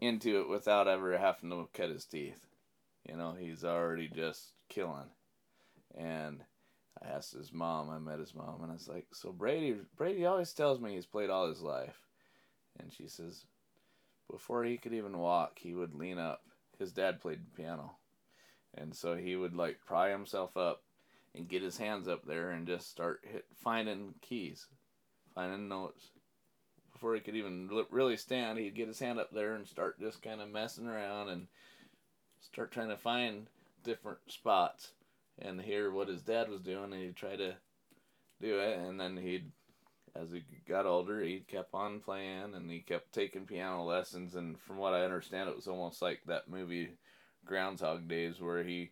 [0.00, 2.46] into it without ever having to cut his teeth.
[3.08, 5.10] You know, he's already just killing.
[5.96, 6.42] And
[7.02, 10.26] I asked his mom, I met his mom, and I was like, So Brady, Brady
[10.26, 12.00] always tells me he's played all his life.
[12.78, 13.44] And she says,
[14.30, 16.42] Before he could even walk, he would lean up.
[16.78, 17.96] His dad played piano.
[18.74, 20.82] And so he would like pry himself up
[21.34, 24.66] and get his hands up there and just start hit, finding keys,
[25.34, 26.10] finding notes.
[26.96, 30.22] Before he could even really stand, he'd get his hand up there and start just
[30.22, 31.46] kind of messing around and
[32.40, 33.48] start trying to find
[33.84, 34.92] different spots
[35.38, 37.54] and hear what his dad was doing and he'd try to
[38.40, 39.52] do it and then he'd
[40.14, 44.58] as he got older he kept on playing and he kept taking piano lessons and
[44.58, 46.88] from what i understand it was almost like that movie
[47.44, 48.90] groundhog days where he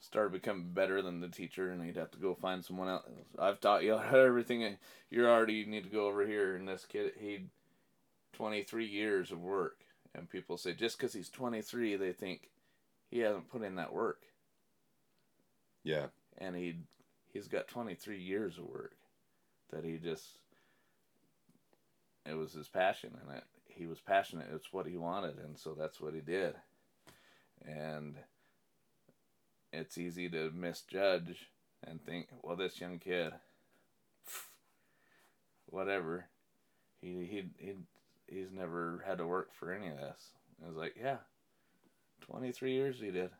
[0.00, 3.04] started becoming better than the teacher and he'd have to go find someone else.
[3.38, 4.76] I've taught you everything
[5.10, 6.56] you're already need to go over here.
[6.56, 7.48] And this kid he'd
[8.34, 9.80] 23 years of work.
[10.14, 12.50] And people say just because he's 23 they think
[13.10, 14.22] he hasn't put in that work.
[15.82, 16.06] Yeah.
[16.38, 16.76] And he
[17.32, 18.96] he's got 23 years of work
[19.72, 20.38] that he just
[22.24, 23.44] it was his passion and it
[23.76, 24.48] he was passionate.
[24.52, 25.38] It's what he wanted.
[25.38, 26.54] And so that's what he did.
[27.64, 28.16] And
[29.72, 31.48] it's easy to misjudge
[31.86, 33.32] and think well this young kid
[35.66, 36.26] whatever
[37.00, 37.74] he he he
[38.26, 40.30] he's never had to work for any of this
[40.64, 41.18] I was like yeah
[42.22, 43.30] 23 years he did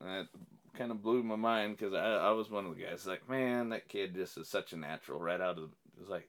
[0.00, 0.28] and it
[0.76, 3.70] kind of blew my mind because I, I was one of the guys like, man,
[3.70, 5.64] that kid just is such a natural right out of.
[5.64, 6.28] It was like,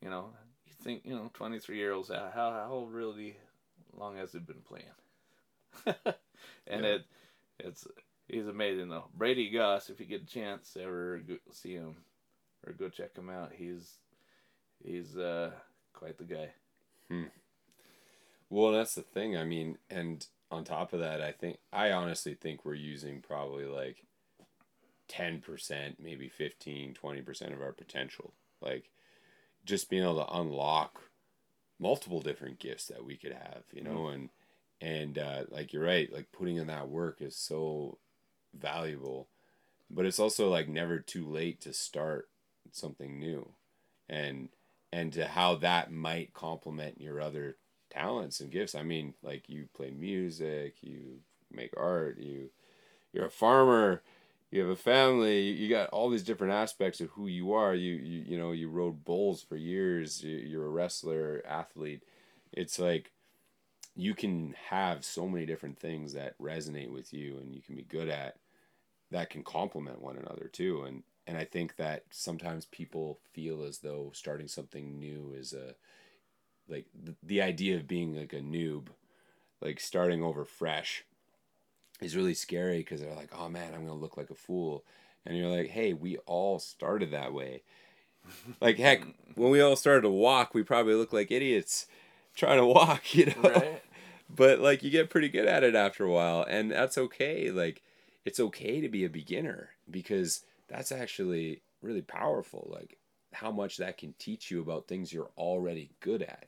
[0.00, 0.30] you know,
[0.66, 2.10] you think you know, twenty three year olds.
[2.10, 3.36] How how really
[3.96, 4.84] long has he been playing?
[6.66, 6.90] and yeah.
[6.90, 7.04] it
[7.58, 7.86] it's
[8.28, 9.08] he's amazing though.
[9.14, 11.96] Brady Goss, if you get a chance ever go see him
[12.66, 13.98] or go check him out, he's
[14.82, 15.50] he's uh
[15.92, 16.50] quite the guy.
[17.08, 17.24] Hmm.
[18.50, 19.36] Well, that's the thing.
[19.36, 23.64] I mean, and on top of that, I think I honestly think we're using probably
[23.64, 24.04] like
[25.08, 28.32] 10%, maybe 15, 20% of our potential.
[28.60, 28.90] Like
[29.64, 31.00] just being able to unlock
[31.78, 34.14] multiple different gifts that we could have, you know, mm-hmm.
[34.14, 34.28] and
[34.80, 37.98] and uh, like you're right, like putting in that work is so
[38.58, 39.28] valuable,
[39.90, 42.28] but it's also like never too late to start
[42.72, 43.48] something new,
[44.08, 44.48] and
[44.92, 47.56] and to how that might complement your other
[47.90, 48.74] talents and gifts.
[48.74, 52.50] I mean, like you play music, you make art, you
[53.12, 54.02] you're a farmer,
[54.50, 57.74] you have a family, you got all these different aspects of who you are.
[57.74, 62.02] You you you know, you rode bulls for years, you're a wrestler, athlete.
[62.52, 63.12] It's like
[63.96, 67.82] you can have so many different things that resonate with you and you can be
[67.84, 68.36] good at
[69.10, 73.78] that can complement one another too and and I think that sometimes people feel as
[73.78, 75.74] though starting something new is a
[76.68, 78.88] like the, the idea of being like a noob,
[79.60, 81.04] like starting over fresh,
[82.00, 84.84] is really scary because they're like, oh man, I'm gonna look like a fool,
[85.24, 87.62] and you're like, hey, we all started that way.
[88.60, 91.86] like heck, when we all started to walk, we probably looked like idiots
[92.34, 93.50] trying to walk, you know.
[93.50, 93.82] Right.
[94.28, 97.50] But like you get pretty good at it after a while, and that's okay.
[97.50, 97.82] Like
[98.24, 102.68] it's okay to be a beginner because that's actually really powerful.
[102.72, 102.98] Like
[103.34, 106.46] how much that can teach you about things you're already good at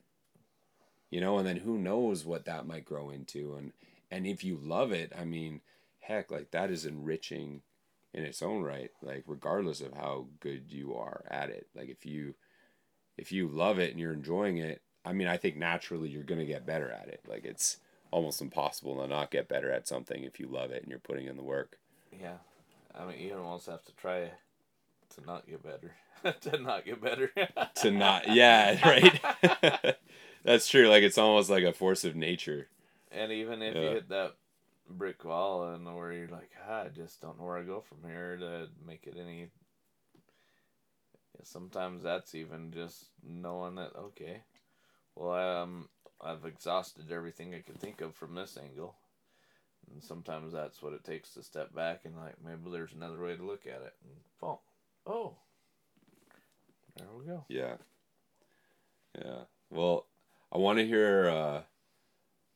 [1.10, 3.72] you know and then who knows what that might grow into and
[4.10, 5.60] and if you love it i mean
[6.00, 7.60] heck like that is enriching
[8.14, 12.06] in its own right like regardless of how good you are at it like if
[12.06, 12.34] you
[13.16, 16.40] if you love it and you're enjoying it i mean i think naturally you're going
[16.40, 17.78] to get better at it like it's
[18.10, 21.26] almost impossible to not get better at something if you love it and you're putting
[21.26, 21.78] in the work
[22.12, 22.36] yeah
[22.94, 24.30] i mean you almost have to try
[25.08, 25.92] to not get better
[26.40, 27.30] to not get better
[27.74, 29.96] to not yeah right
[30.46, 30.88] That's true.
[30.88, 32.68] Like it's almost like a force of nature.
[33.10, 33.82] And even if yeah.
[33.82, 34.36] you hit that
[34.88, 38.08] brick wall and where you're like, ah, I just don't know where I go from
[38.08, 39.48] here to make it any.
[41.42, 44.42] Sometimes that's even just knowing that okay,
[45.16, 45.88] well, um,
[46.20, 48.94] I've exhausted everything I can think of from this angle,
[49.90, 53.36] and sometimes that's what it takes to step back and like maybe there's another way
[53.36, 54.58] to look at it and boom,
[55.06, 55.34] oh,
[56.96, 57.44] there we go.
[57.48, 57.76] Yeah.
[59.18, 59.44] Yeah.
[59.70, 60.06] Well,
[60.52, 61.28] I want to hear.
[61.28, 61.62] Uh,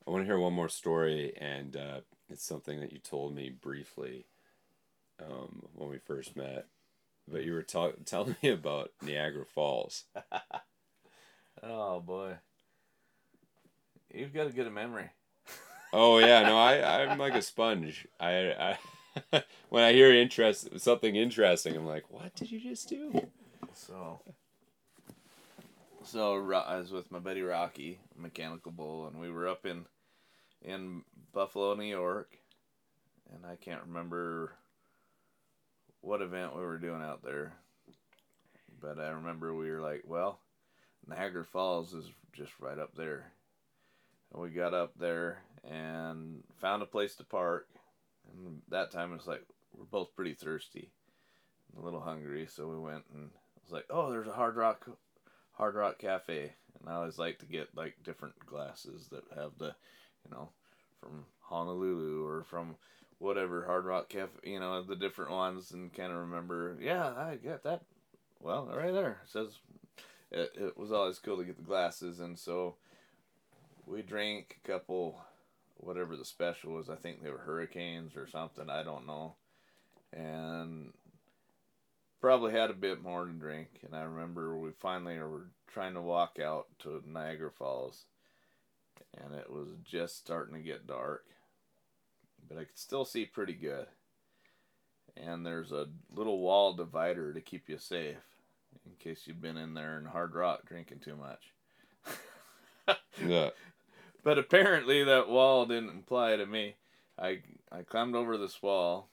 [0.06, 3.50] I want to hear one more story, and uh, it's something that you told me
[3.50, 4.26] briefly
[5.22, 6.66] um, when we first met.
[7.28, 10.04] But you were ta- telling me about Niagara Falls.
[11.62, 12.34] oh boy,
[14.12, 15.10] you've got to get a good memory.
[15.92, 18.06] oh yeah, no, I I'm like a sponge.
[18.18, 18.76] I
[19.32, 23.28] I when I hear interest something interesting, I'm like, what did you just do?
[23.74, 24.20] So
[26.02, 29.84] so I was with my buddy Rocky, Mechanical Bull, and we were up in
[30.62, 32.36] in Buffalo, New York,
[33.32, 34.52] and I can't remember
[36.00, 37.52] what event we were doing out there,
[38.80, 40.40] but I remember we were like, well,
[41.06, 43.32] Niagara Falls is just right up there,
[44.34, 47.68] we got up there and found a place to park,
[48.32, 49.44] and that time it was like
[49.76, 50.90] we're both pretty thirsty,
[51.76, 54.88] a little hungry, so we went and I was like, oh, there's a Hard Rock
[55.52, 59.74] Hard Rock Cafe, and I always like to get like different glasses that have the,
[60.24, 60.50] you know,
[61.00, 62.76] from Honolulu or from
[63.18, 67.36] whatever Hard Rock Cafe, you know, the different ones, and kind of remember, yeah, I
[67.36, 67.82] get that.
[68.40, 69.20] Well, right there.
[69.24, 69.58] It says,
[70.30, 72.76] it, it was always cool to get the glasses, and so
[73.90, 75.20] we drank a couple,
[75.76, 76.88] whatever the special was.
[76.88, 78.70] I think they were hurricanes or something.
[78.70, 79.34] I don't know,
[80.12, 80.92] and
[82.20, 86.00] probably had a bit more to drink, and I remember we finally were trying to
[86.00, 88.04] walk out to Niagara Falls,
[89.16, 91.24] and it was just starting to get dark,
[92.48, 93.86] but I could still see pretty good.
[95.16, 98.16] And there's a little wall divider to keep you safe,
[98.86, 101.52] in case you've been in there in hard rock drinking too much.
[103.26, 103.50] Yeah.
[104.22, 106.74] But apparently that wall didn't apply to me.
[107.18, 107.40] I
[107.72, 109.08] I climbed over this wall,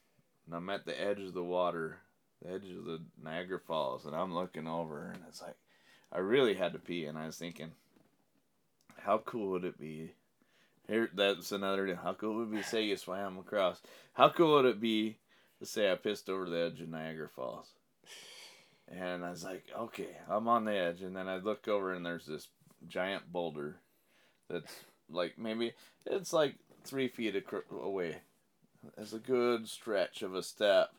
[0.45, 1.99] and I'm at the edge of the water,
[2.41, 5.55] the edge of the Niagara Falls, and I'm looking over, and it's like,
[6.11, 7.71] I really had to pee, and I was thinking,
[8.97, 10.11] how cool would it be?
[10.87, 11.95] Here, that's another.
[11.95, 12.57] How cool would it be?
[12.57, 13.81] to Say you swam across.
[14.13, 15.17] How cool would it be
[15.59, 17.67] to say I pissed over the edge of Niagara Falls?
[18.87, 22.05] And I was like, okay, I'm on the edge, and then I look over, and
[22.05, 22.47] there's this
[22.87, 23.77] giant boulder
[24.49, 24.73] that's
[25.09, 25.73] like maybe
[26.05, 28.17] it's like three feet acro- away.
[28.97, 30.93] It's a good stretch of a step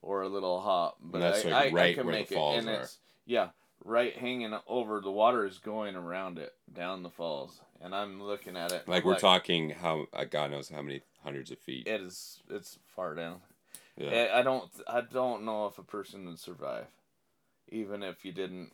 [0.00, 2.68] or a little hop, but I, like, I, I can where the make it, and
[2.68, 2.80] are.
[2.82, 3.50] it's yeah,
[3.84, 5.00] right hanging over.
[5.00, 8.88] The water is going around it down the falls, and I'm looking at it.
[8.88, 11.86] Like we're talking how uh, God knows how many hundreds of feet.
[11.86, 12.40] It is.
[12.50, 13.40] It's far down.
[13.96, 14.28] Yeah.
[14.32, 14.70] I I don't.
[14.88, 16.86] I don't know if a person would survive,
[17.68, 18.72] even if you didn't.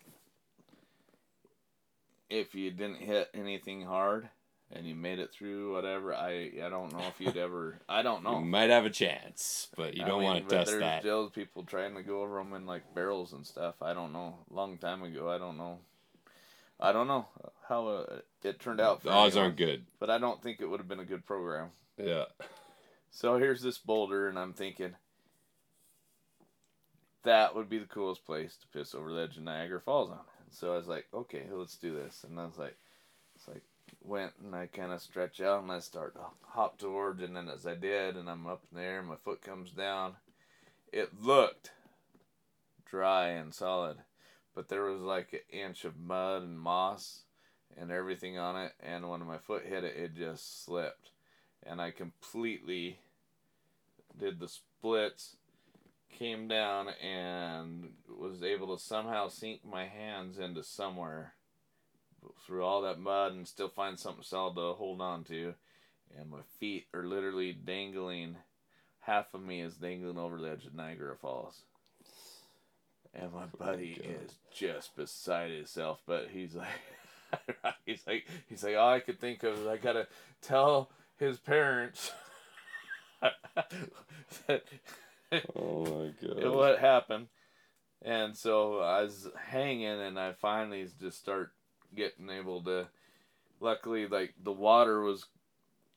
[2.31, 4.29] If you didn't hit anything hard,
[4.73, 7.81] and you made it through whatever, I I don't know if you'd ever.
[7.89, 8.41] I don't You know.
[8.41, 10.71] might have a chance, but you I don't mean, want to test that.
[10.73, 11.03] there's that.
[11.03, 13.77] Still, people trying to go over them in like barrels and stuff.
[13.83, 14.37] I don't know.
[14.51, 15.79] Long time ago, I don't know.
[16.81, 17.27] I don't know
[17.69, 19.03] how uh, it turned out.
[19.03, 19.87] The odds anyone, aren't good.
[19.99, 21.71] But I don't think it would have been a good program.
[21.97, 22.25] Yeah.
[23.11, 24.95] So here's this boulder, and I'm thinking
[27.25, 30.19] that would be the coolest place to piss over the edge of Niagara Falls on.
[30.51, 32.25] So I was like, okay, let's do this.
[32.29, 32.77] And I was like
[34.02, 37.49] went and I kind of stretch out and I start to hop towards, and then
[37.49, 40.17] as I did, and I'm up in there, my foot comes down.
[40.93, 41.73] It looked
[42.86, 43.99] dry and solid,
[44.55, 47.23] but there was like an inch of mud and moss
[47.77, 51.10] and everything on it, and when my foot hit it, it just slipped
[51.68, 52.99] and I completely
[54.18, 55.36] did the splits,
[56.10, 61.35] came down, and was able to somehow sink my hands into somewhere
[62.47, 65.55] through all that mud and still find something solid to hold on to.
[66.19, 68.37] And my feet are literally dangling.
[69.01, 71.63] Half of me is dangling over the edge of Niagara Falls.
[73.15, 74.07] And my oh buddy God.
[74.25, 79.43] is just beside himself, but he's like, he's like, he's like, all I could think
[79.43, 80.07] of is I gotta
[80.43, 82.13] tell his parents
[84.47, 84.63] that
[85.57, 86.55] Oh my god.
[86.55, 87.29] what happened.
[88.03, 91.51] And so I was hanging, and I finally just start
[91.94, 92.89] getting able to.
[93.60, 95.26] Luckily, like the water was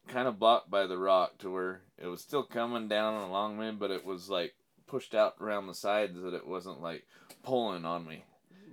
[0.08, 3.72] kind of blocked by the rock to where it was still coming down along me,
[3.72, 4.56] but it was like
[4.88, 7.06] pushed out around the sides that it wasn't like
[7.44, 8.24] pulling on me.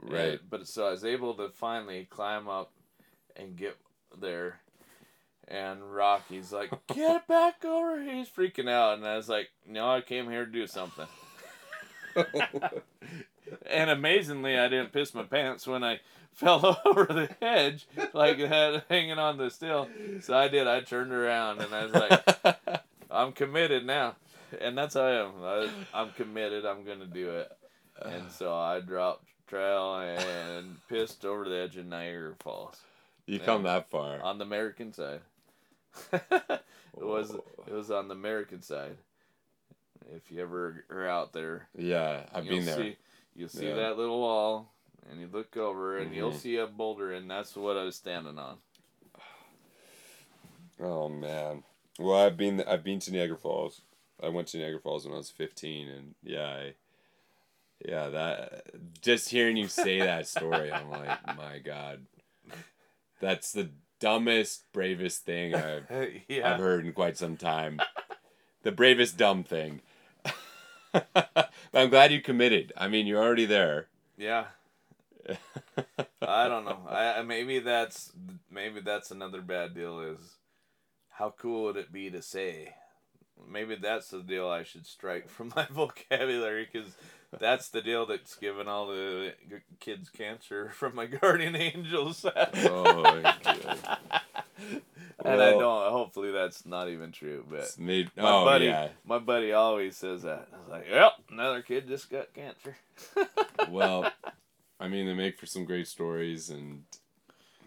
[0.00, 0.38] Right.
[0.48, 2.72] But so I was able to finally climb up
[3.36, 3.76] and get
[4.18, 4.60] there.
[5.47, 8.02] And Rocky's like, get back over.
[8.02, 8.98] He's freaking out.
[8.98, 11.06] And I was like, no, I came here to do something.
[13.66, 16.00] And amazingly, I didn't piss my pants when I
[16.39, 19.89] fell over the edge, like had hanging on the still.
[20.23, 20.67] So I did.
[20.67, 24.15] I turned around and I was like, I'm committed now.
[24.60, 25.33] And that's how I am.
[25.42, 26.65] I, I'm committed.
[26.65, 27.50] I'm going to do it.
[28.00, 32.76] And so I dropped trail and pissed over the edge of Niagara Falls
[33.26, 34.23] you come that far.
[34.23, 35.20] on the American side.
[36.12, 36.60] it
[36.97, 37.34] was
[37.67, 38.97] it was on the American side.
[40.15, 42.76] If you ever are out there, Yeah, I've been there.
[42.76, 42.97] See,
[43.34, 43.75] you'll see Yeah.
[43.75, 44.70] that little wall,
[45.10, 46.36] and you look over, and you'll Mhm.
[46.40, 48.58] see a boulder, and that's what I was standing on.
[50.80, 51.64] Oh man.
[51.98, 53.82] Well, I've been I've been to Niagara Falls.
[54.22, 56.74] I went to Niagara Falls when I was fifteen, and yeah, I
[57.84, 62.06] Yeah, that just hearing you say that story, I'm like, my God,
[63.20, 63.70] that's the
[64.00, 65.86] dumbest, bravest thing I've,
[66.28, 66.52] yeah.
[66.52, 67.80] I've heard in quite some time.
[68.62, 69.80] the bravest dumb thing.
[70.92, 72.72] but I'm glad you committed.
[72.76, 73.88] I mean, you're already there.
[74.16, 74.46] Yeah.
[76.23, 76.78] I don't know.
[76.89, 78.12] I maybe that's
[78.50, 80.00] maybe that's another bad deal.
[80.00, 80.36] Is
[81.10, 82.74] how cool would it be to say?
[83.50, 86.94] Maybe that's the deal I should strike from my vocabulary because
[87.39, 89.34] that's the deal that's given all the
[89.81, 92.24] kids cancer from my guardian angels.
[92.24, 93.05] oh,
[95.24, 95.90] and I don't.
[95.90, 97.44] Hopefully, that's not even true.
[97.48, 98.89] But my oh, buddy, yeah.
[99.05, 100.48] my buddy always says that.
[100.52, 102.76] I was like, "Yep, another kid just got cancer."
[103.68, 104.10] well,
[104.81, 106.84] I mean, they make for some great stories, and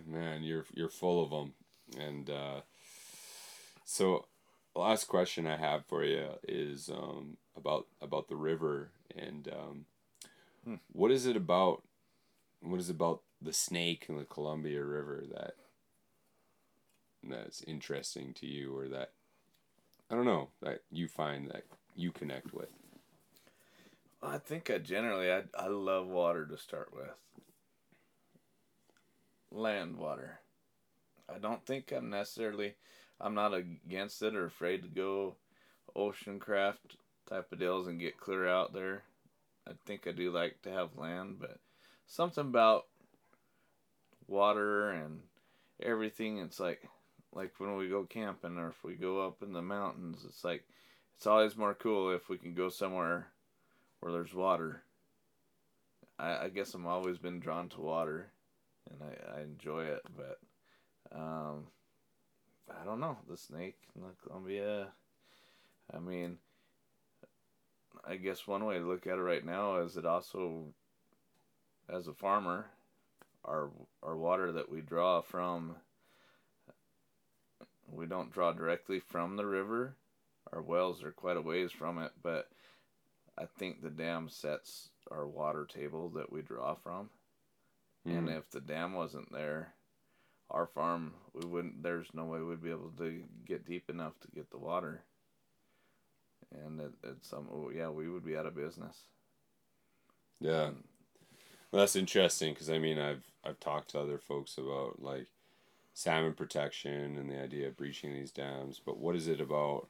[0.08, 1.54] man, you're you're full of them.
[2.00, 2.62] And uh,
[3.84, 4.28] so,
[4.76, 9.86] last question I have for you is um, about about the river and um,
[10.64, 10.76] hmm.
[10.94, 11.84] what is it about?
[12.62, 15.56] What is it about the snake in the Columbia River that
[17.24, 19.12] that's interesting to you, or that
[20.10, 21.64] I don't know that you find that
[21.96, 22.70] you connect with?
[24.24, 27.10] I think I generally I I love water to start with.
[29.52, 30.40] Land water.
[31.28, 32.76] I don't think I'm necessarily
[33.20, 35.36] I'm not against it or afraid to go
[35.96, 39.04] ocean craft type of deals and get clear out there.
[39.68, 41.60] I think I do like to have land, but
[42.08, 42.86] something about
[44.28, 45.22] water and
[45.82, 46.88] everything it's like
[47.34, 50.64] like when we go camping or if we go up in the mountains it's like
[51.18, 53.28] it's always more cool if we can go somewhere
[54.02, 54.82] where there's water
[56.20, 58.28] i, I guess i'm always been drawn to water
[58.90, 60.40] and i, I enjoy it but
[61.18, 61.68] um,
[62.70, 64.88] i don't know the snake in the columbia
[65.94, 66.38] i mean
[68.06, 70.66] i guess one way to look at it right now is it also
[71.90, 72.66] as a farmer
[73.46, 73.70] our
[74.04, 75.76] our water that we draw from
[77.92, 79.96] we don't draw directly from the river.
[80.54, 82.48] Our wells are quite a ways from it, but
[83.38, 87.10] I think the dam sets our water table that we draw from.
[88.08, 88.18] Mm.
[88.18, 88.38] And hmm.
[88.38, 89.74] if the dam wasn't there,
[90.50, 94.28] our farm we wouldn't there's no way we'd be able to get deep enough to
[94.36, 95.04] get the water.
[96.66, 99.06] And it, it's some oh, yeah, we would be out of business.
[100.40, 100.68] Yeah.
[100.68, 100.84] And,
[101.72, 105.28] well, that's interesting because I mean I've I've talked to other folks about like
[105.94, 109.88] salmon protection and the idea of breaching these dams, but what is it about?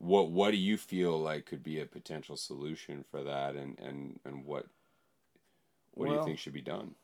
[0.00, 4.18] What what do you feel like could be a potential solution for that, and and
[4.24, 4.66] and what
[5.92, 6.94] what well, do you think should be done?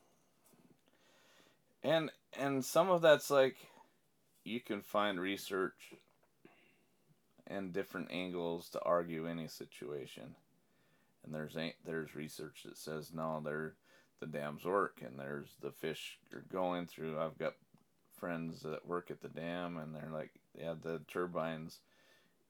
[1.85, 3.57] And and some of that's like
[4.45, 5.95] you can find research
[7.47, 10.35] and different angles to argue any situation.
[11.25, 13.75] And there's there's research that says no, they're
[14.21, 17.19] the dams work, and there's the fish are going through.
[17.19, 17.55] I've got
[18.19, 21.81] friends that work at the dam, and they're like, yeah, the turbines,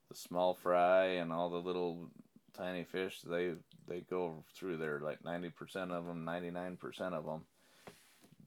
[0.08, 2.08] the small fry, and all the little
[2.56, 3.52] tiny fish, they
[3.88, 5.00] they go through there.
[5.00, 7.42] Like ninety percent of them, ninety nine percent of them,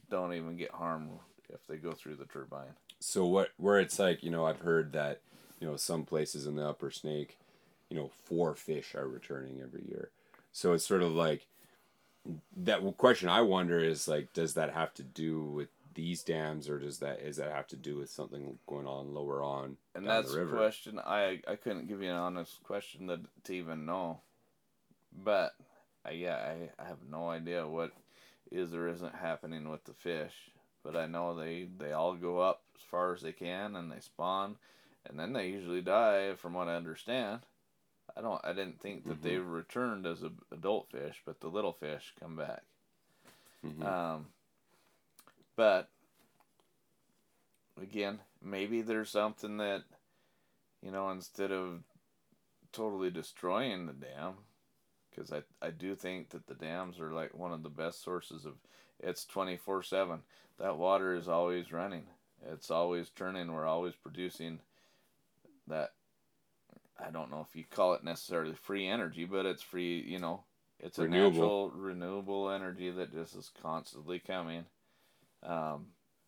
[0.10, 1.12] don't even get harmed
[1.50, 2.74] if they go through the turbine.
[3.00, 3.50] So what?
[3.58, 5.22] Where it's like you know, I've heard that
[5.60, 7.38] you know some places in the Upper Snake,
[7.90, 10.10] you know, four fish are returning every year.
[10.52, 11.46] So it's sort of like
[12.58, 16.80] that question I wonder is like, does that have to do with these dams, or
[16.80, 19.78] does that is that have to do with something going on lower on?
[19.96, 23.86] And that's a question I I couldn't give you an honest question that to even
[23.86, 24.22] know,
[25.12, 25.56] but
[26.06, 27.92] I, yeah I, I have no idea what
[28.52, 30.34] is or isn't happening with the fish,
[30.84, 34.00] but I know they they all go up as far as they can and they
[34.00, 34.58] spawn,
[35.08, 37.42] and then they usually die from what I understand.
[38.18, 38.42] I don't.
[38.44, 39.28] I didn't think that mm-hmm.
[39.28, 42.64] they returned as a, adult fish, but the little fish come back.
[43.66, 43.86] Mm-hmm.
[43.86, 44.26] Um,
[45.60, 45.90] but
[47.82, 49.84] again, maybe there's something that,
[50.82, 51.84] you know, instead of
[52.72, 54.36] totally destroying the dam,
[55.10, 58.46] because I, I do think that the dams are like one of the best sources
[58.46, 58.54] of
[59.02, 60.22] it's 24 7
[60.60, 62.06] that water is always running.
[62.54, 63.52] It's always turning.
[63.52, 64.60] We're always producing
[65.68, 65.92] that
[67.06, 70.44] i don't know if you call it necessarily free energy but it's free you know
[70.80, 71.28] it's renewable.
[71.28, 74.66] a natural renewable energy that just is constantly coming
[75.44, 75.88] um,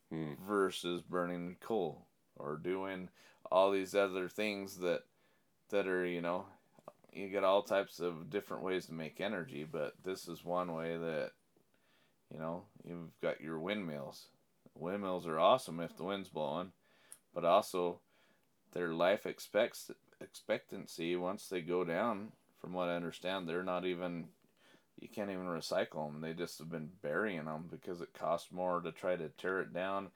[0.09, 0.33] hmm.
[0.47, 3.09] versus burning coal or doing
[3.51, 5.01] all these other things that
[5.69, 6.45] that are you know
[7.13, 10.97] you get all types of different ways to make energy but this is one way
[10.97, 11.31] that
[12.31, 14.27] you know you've got your windmills
[14.75, 16.71] windmills are awesome if the wind's blowing
[17.33, 17.99] but also
[18.73, 19.91] their life expects
[20.21, 24.25] expectancy once they go down from what i understand they're not even
[25.01, 26.21] you can't even recycle them.
[26.21, 29.73] They just have been burying them because it costs more to try to tear it
[29.73, 30.09] down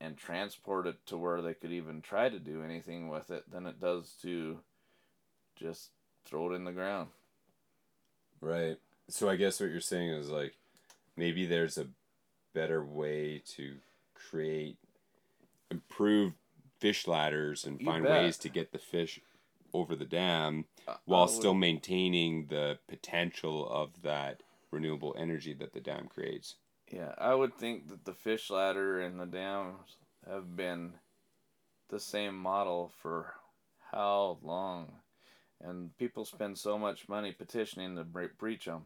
[0.00, 3.66] and transport it to where they could even try to do anything with it than
[3.66, 4.58] it does to
[5.56, 5.90] just
[6.26, 7.08] throw it in the ground.
[8.40, 8.76] Right.
[9.08, 10.54] So I guess what you're saying is like
[11.16, 11.86] maybe there's a
[12.52, 13.74] better way to
[14.14, 14.76] create
[15.70, 16.34] improved
[16.80, 18.22] fish ladders and You find bet.
[18.24, 19.20] ways to get the fish
[19.74, 25.72] over the dam I- while I still maintaining the potential of that renewable energy that
[25.72, 26.56] the dam creates.
[26.90, 29.96] Yeah, I would think that the fish ladder and the dams
[30.26, 30.94] have been
[31.88, 33.34] the same model for
[33.90, 35.00] how long?
[35.60, 38.84] And people spend so much money petitioning to bre- breach them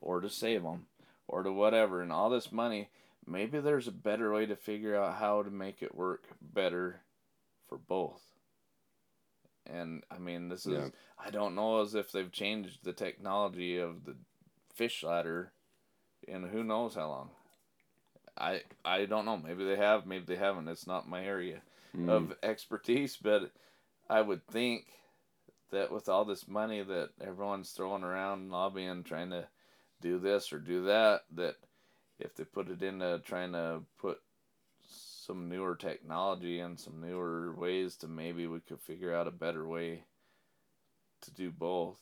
[0.00, 0.86] or to save them
[1.26, 2.00] or to whatever.
[2.00, 2.90] And all this money,
[3.26, 7.00] maybe there's a better way to figure out how to make it work better
[7.68, 8.31] for both.
[9.66, 10.88] And I mean, this is, Yeah.
[11.18, 14.16] I don't know as if they've changed the technology of the
[14.74, 15.52] fish ladder
[16.26, 17.30] in who knows how long.
[18.36, 19.36] I I don't know.
[19.36, 20.68] Maybe they have, maybe they haven't.
[20.68, 21.62] It's not my area
[21.94, 22.08] Mm.
[22.08, 23.52] of expertise, but
[24.08, 24.86] I would think
[25.70, 29.46] that with all this money that everyone's throwing around lobbying trying to
[30.00, 31.56] do this or do that that
[32.18, 34.22] if they put it into trying to put
[35.26, 39.66] some newer technology and some newer ways to maybe we could figure out a better
[39.68, 40.02] way
[41.20, 41.98] to do both.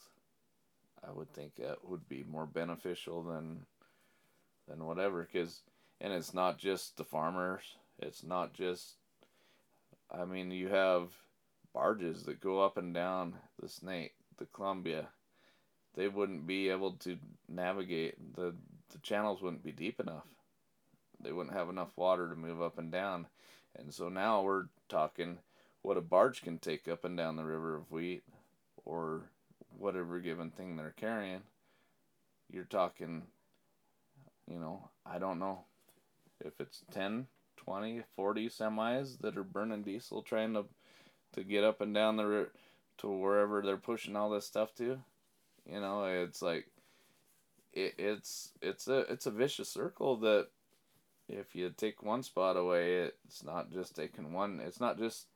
[1.07, 3.67] I would think that would be more beneficial than
[4.67, 5.61] than whatever because
[6.01, 7.63] and it's not just the farmers.
[7.99, 8.95] It's not just
[10.11, 11.11] i mean you have
[11.75, 15.09] barges that go up and down the snake the columbia.
[15.95, 17.19] They wouldn't be able to
[17.49, 18.55] navigate the
[18.93, 20.25] the channels wouldn't be deep enough
[21.23, 23.27] they wouldn't have enough water to move up and down.
[23.79, 25.39] And so now we're talking
[25.83, 28.23] what a barge can take up and down the river of wheat
[28.85, 29.23] or
[29.79, 31.43] whatever given thing they're carrying.
[32.51, 33.23] You're talking
[34.51, 35.61] you know i don't know
[36.45, 37.27] if it's 10
[37.57, 40.65] 20 40 semis that are burning diesel trying to
[41.33, 42.47] to get up and down the ri-
[42.99, 44.99] to wherever they're pushing all this stuff to
[45.71, 46.67] you know it's like
[47.73, 50.49] it, it's it's a it's a vicious circle that
[51.33, 55.27] if you take one spot away it's not just taking one it's not just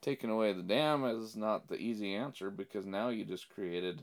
[0.00, 4.02] taking away the dam is not the easy answer because now you just created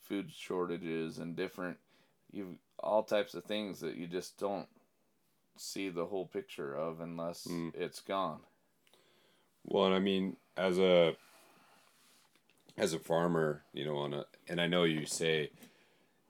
[0.00, 1.76] food shortages and different
[2.30, 4.68] you all types of things that you just don't
[5.56, 7.74] see the whole picture of unless Mm.
[7.74, 8.40] it's gone
[9.64, 11.16] Well, and I mean, as a
[12.76, 15.50] as a farmer, you know, on a and I know you say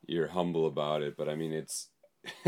[0.06, 1.88] you're humble about it, but I mean, it's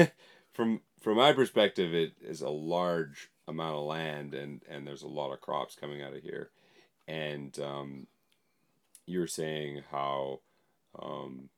[0.55, 5.09] from from my perspective, it is a large amount of land, and and there's a
[5.09, 6.51] lot of crops coming out of here,
[7.07, 8.07] and um,
[9.07, 10.41] you're saying how
[10.99, 11.51] um,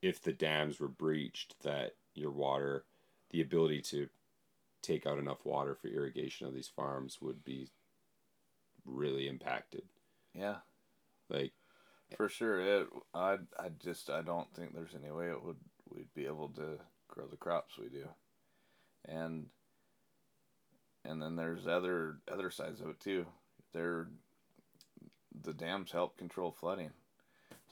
[0.00, 2.84] if the dams were breached, that your water,
[3.30, 4.08] the ability to
[4.80, 7.68] take out enough water for irrigation of these farms would be
[8.84, 9.82] really impacted.
[10.32, 10.56] yeah
[11.28, 11.52] Like,
[12.16, 12.88] For sure, it.
[13.12, 15.56] I I just I don't think there's any way it would
[15.90, 16.78] we'd be able to
[17.08, 18.08] grow the crops we do,
[19.06, 19.46] and
[21.04, 23.26] and then there's other other sides of it too.
[23.72, 24.08] There,
[25.42, 26.90] the dams help control flooding.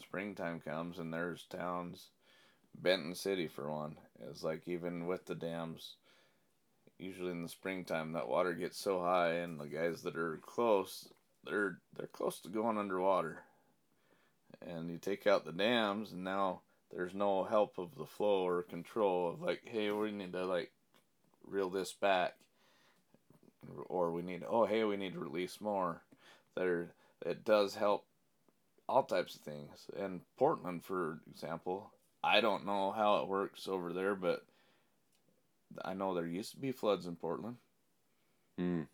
[0.01, 2.09] Springtime comes and there's towns,
[2.75, 3.97] Benton City for one,
[4.31, 5.97] is like even with the dams.
[6.99, 11.09] Usually in the springtime, that water gets so high, and the guys that are close,
[11.45, 13.43] they're they're close to going underwater
[14.67, 16.61] and you take out the dams and now
[16.95, 20.71] there's no help of the flow or control of like hey we need to like
[21.47, 22.35] reel this back.
[23.87, 26.03] Or we need oh hey we need to release more.
[26.55, 26.93] There
[27.25, 28.05] it does help
[28.89, 29.87] all types of things.
[29.99, 31.91] And portland for example
[32.23, 34.47] i don't know how it works over there but
[35.85, 37.57] i know there used to be floods in portland.
[38.59, 38.87] Mm,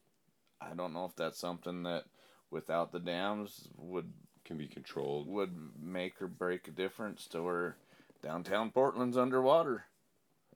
[0.60, 2.04] i don't know if that's something that
[2.50, 4.12] without the dams would
[4.44, 5.28] can be controlled.
[5.28, 7.76] would make or break a difference to where
[8.22, 9.84] downtown Portland's underwater.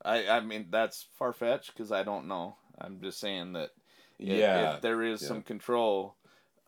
[0.05, 2.57] I I mean that's far fetched because I don't know.
[2.79, 3.71] I'm just saying that
[4.19, 5.29] if, yeah, if there is yeah.
[5.29, 6.17] some control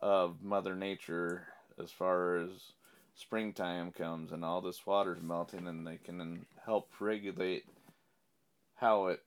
[0.00, 1.48] of Mother Nature
[1.82, 2.50] as far as
[3.14, 7.64] springtime comes and all this water's melting and they can help regulate
[8.76, 9.22] how it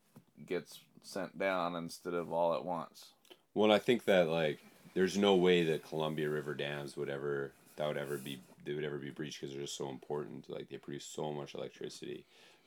[0.47, 3.07] gets sent down instead of all at once.
[3.53, 4.59] Well, I think that like
[4.93, 8.39] there's no way that Columbia River dams would ever that would ever be
[8.69, 10.47] they would ever be breached because they're just so important.
[10.47, 12.25] Like they produce so much electricity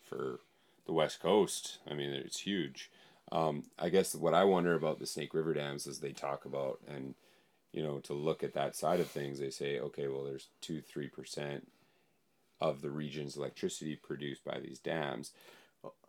[0.08, 0.40] for
[0.84, 1.78] the West Coast.
[1.88, 2.90] I mean, it's huge.
[3.30, 6.80] Um, I guess what I wonder about the Snake River dams is they talk about
[6.88, 7.14] and
[7.72, 9.38] you know to look at that side of things.
[9.38, 11.68] They say okay, well, there's two three percent
[12.60, 15.30] of the region's electricity produced by these dams.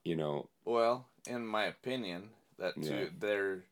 [0.04, 3.06] You know, Well, in my opinion, that two Yeah.
[3.20, 3.64] they're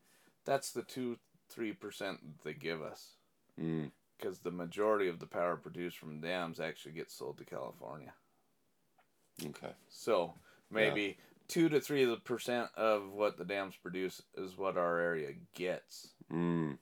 [0.45, 1.17] that's the two
[1.50, 3.14] three percent they give us
[3.59, 3.91] mm,
[4.22, 8.14] because the majority of the power produced from dams actually gets sold to California.
[9.45, 10.33] okay, So
[10.69, 11.17] maybe
[11.48, 16.09] two to three percent of what the dams produce is what our area gets.
[16.32, 16.77] mm.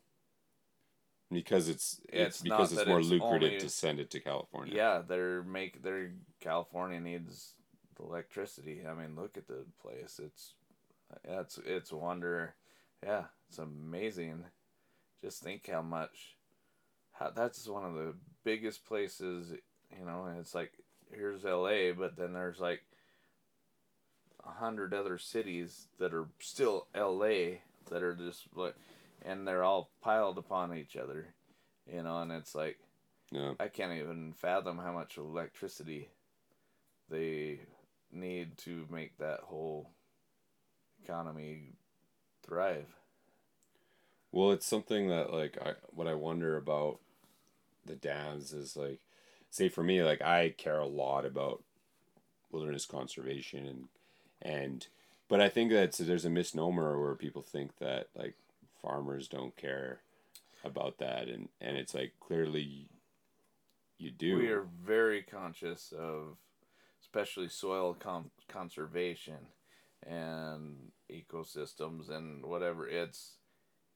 [1.32, 4.74] because it's it's, It's because it's more it's lucrative only- to send it to California.
[4.76, 6.12] Yeah, they're make their
[6.42, 7.54] California needs
[7.96, 8.82] the electricity.
[8.88, 10.20] I mean, look at the place.
[10.24, 10.56] It's
[11.26, 12.56] yeah, it's it's wonder.
[13.04, 14.44] Yeah, it's amazing.
[15.22, 16.36] Just think how much.
[17.20, 19.54] How that's one of the biggest places.
[19.98, 20.72] You know, and it's like
[21.12, 22.82] here's L.A., but then there's like
[24.46, 27.62] a hundred other cities that are still L.A.
[27.90, 28.76] that are just like,
[29.24, 31.34] and they're all piled upon each other.
[31.92, 32.78] You know, and it's like
[33.32, 33.54] yeah.
[33.60, 36.10] I can't even fathom how much electricity
[37.10, 37.60] they
[38.12, 39.90] need to make that whole
[41.04, 41.74] economy
[42.46, 42.88] thrive.
[44.32, 47.00] Well, it's something that like I what I wonder about
[47.90, 49.00] the dams is like
[49.50, 51.64] say for me like I care a lot about
[52.52, 53.88] wilderness conservation and
[54.42, 54.88] and
[55.28, 58.36] but I think that there's a misnomer where people think that like
[58.82, 60.00] farmers don't care
[60.64, 62.88] about that and and it's like clearly
[64.00, 64.38] you do.
[64.38, 66.38] We are very conscious of,
[67.02, 69.38] especially soil con- conservation
[70.08, 72.88] and ecosystems and whatever.
[72.88, 73.36] It's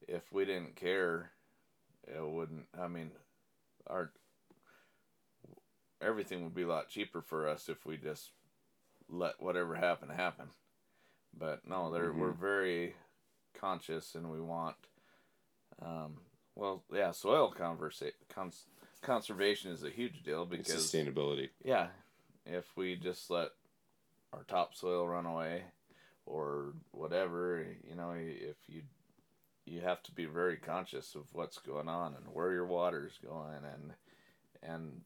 [0.07, 1.31] if we didn't care,
[2.05, 2.65] it wouldn't.
[2.79, 3.11] I mean,
[3.87, 4.11] our
[6.01, 8.31] everything would be a lot cheaper for us if we just
[9.09, 10.47] let whatever happen happen.
[11.37, 12.95] But no, they're we're very
[13.59, 14.75] conscious and we want.
[15.81, 16.17] Um,
[16.55, 18.67] well, yeah, soil conversa- cons-
[19.01, 21.49] conservation is a huge deal It's because sustainability.
[21.63, 21.87] yeah,
[22.45, 23.49] if we just let
[24.33, 25.63] our topsoil run away
[26.25, 28.81] or whatever, you know, if you
[29.65, 33.63] you have to be very conscious of what's going on and where your water's going
[33.63, 33.93] and
[34.61, 35.01] and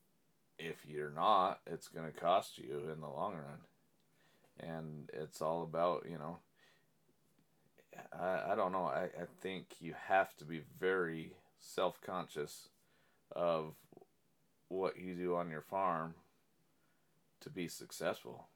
[0.59, 3.59] if you're not, it's going to cost you in the long run.
[4.59, 6.39] And it's all about, you know,
[8.11, 8.85] I, I don't know.
[8.85, 12.69] I, I think you have to be very self conscious
[13.35, 13.75] of
[14.69, 16.15] what you do on your farm
[17.41, 18.47] to be successful.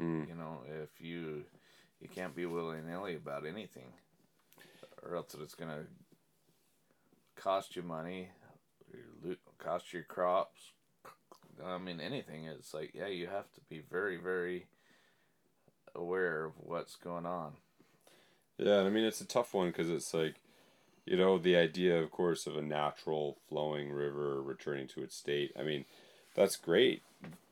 [0.00, 0.28] Mm.
[0.28, 1.44] You know, if you
[2.00, 3.92] you can't be willy nilly about anything,
[5.04, 5.84] or else it's gonna
[7.36, 8.30] cost you money,
[9.58, 10.72] cost your crops.
[11.64, 12.44] I mean, anything.
[12.46, 14.66] It's like yeah, you have to be very very
[15.94, 17.52] aware of what's going on.
[18.58, 20.36] Yeah, I mean it's a tough one because it's like,
[21.04, 25.52] you know, the idea, of course, of a natural flowing river returning to its state.
[25.58, 25.84] I mean,
[26.34, 27.02] that's great,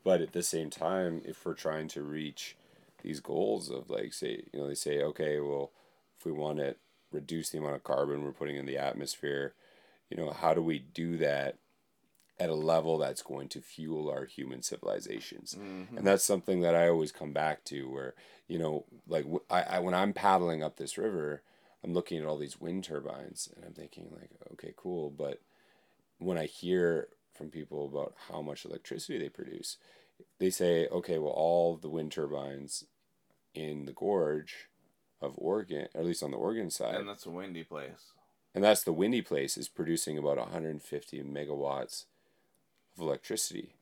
[0.03, 2.55] but at the same time, if we're trying to reach
[3.01, 5.71] these goals of like, say, you know, they say, okay, well,
[6.17, 6.75] if we want to
[7.13, 9.53] reduce the amount of carbon we're putting in the atmosphere,
[10.09, 11.57] you know, how do we do that
[12.39, 15.55] at a level that's going to fuel our human civilizations?
[15.59, 15.97] Mm-hmm.
[15.97, 18.15] and that's something that I always come back to where
[18.47, 21.43] you know like I, I when I'm paddling up this river
[21.83, 25.09] I'm looking at all these wind turbines and I'm thinking like okay cool.
[25.09, 25.41] But
[26.17, 29.77] when I hear from people about how much electricity they produce
[30.39, 32.85] they say okay well all the wind turbines
[33.53, 34.69] in the gorge
[35.23, 36.95] of Oregon or at least on the Oregon side.
[36.95, 38.11] And that's a windy place.
[38.53, 42.05] and that's the windy place is producing about 150 megawatts
[42.95, 43.75] of electricity.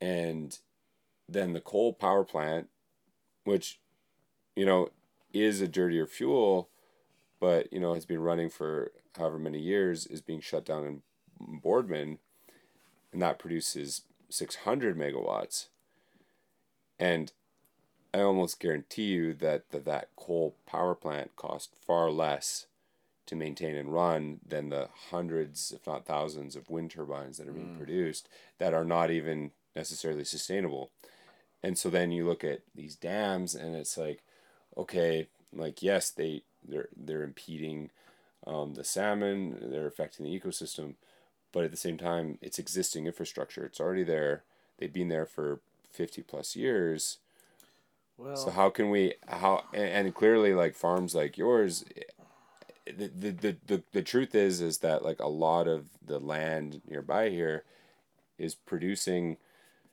[0.00, 0.58] And
[1.28, 2.68] then the coal power plant
[3.44, 3.78] which
[4.56, 4.88] you know
[5.32, 6.68] is a dirtier fuel
[7.40, 11.02] but you know has been running for however many years is being shut down in
[11.40, 12.18] boardman
[13.12, 15.68] and that produces 600 megawatts.
[16.98, 17.32] And
[18.14, 22.66] i almost guarantee you that that, that coal power plant cost far less
[23.26, 27.52] to maintain and run than the hundreds, if not thousands, of wind turbines that are
[27.52, 28.28] being produced
[28.58, 30.90] that are not even necessarily sustainable.
[31.62, 34.22] And so then you look at these dams, and it's like,
[34.76, 37.90] okay, like yes, they they're they're impeding
[38.46, 40.94] um, the salmon, they're affecting the ecosystem,
[41.52, 43.64] but at the same time, it's existing infrastructure.
[43.64, 44.42] It's already there.
[44.76, 45.60] They've been there for
[45.90, 47.18] fifty plus years.
[48.16, 51.84] Well, So how can we how and, and clearly like farms like yours
[52.86, 56.82] the, the, the, the, the truth is is that like a lot of the land
[56.86, 57.64] nearby here
[58.38, 59.36] is producing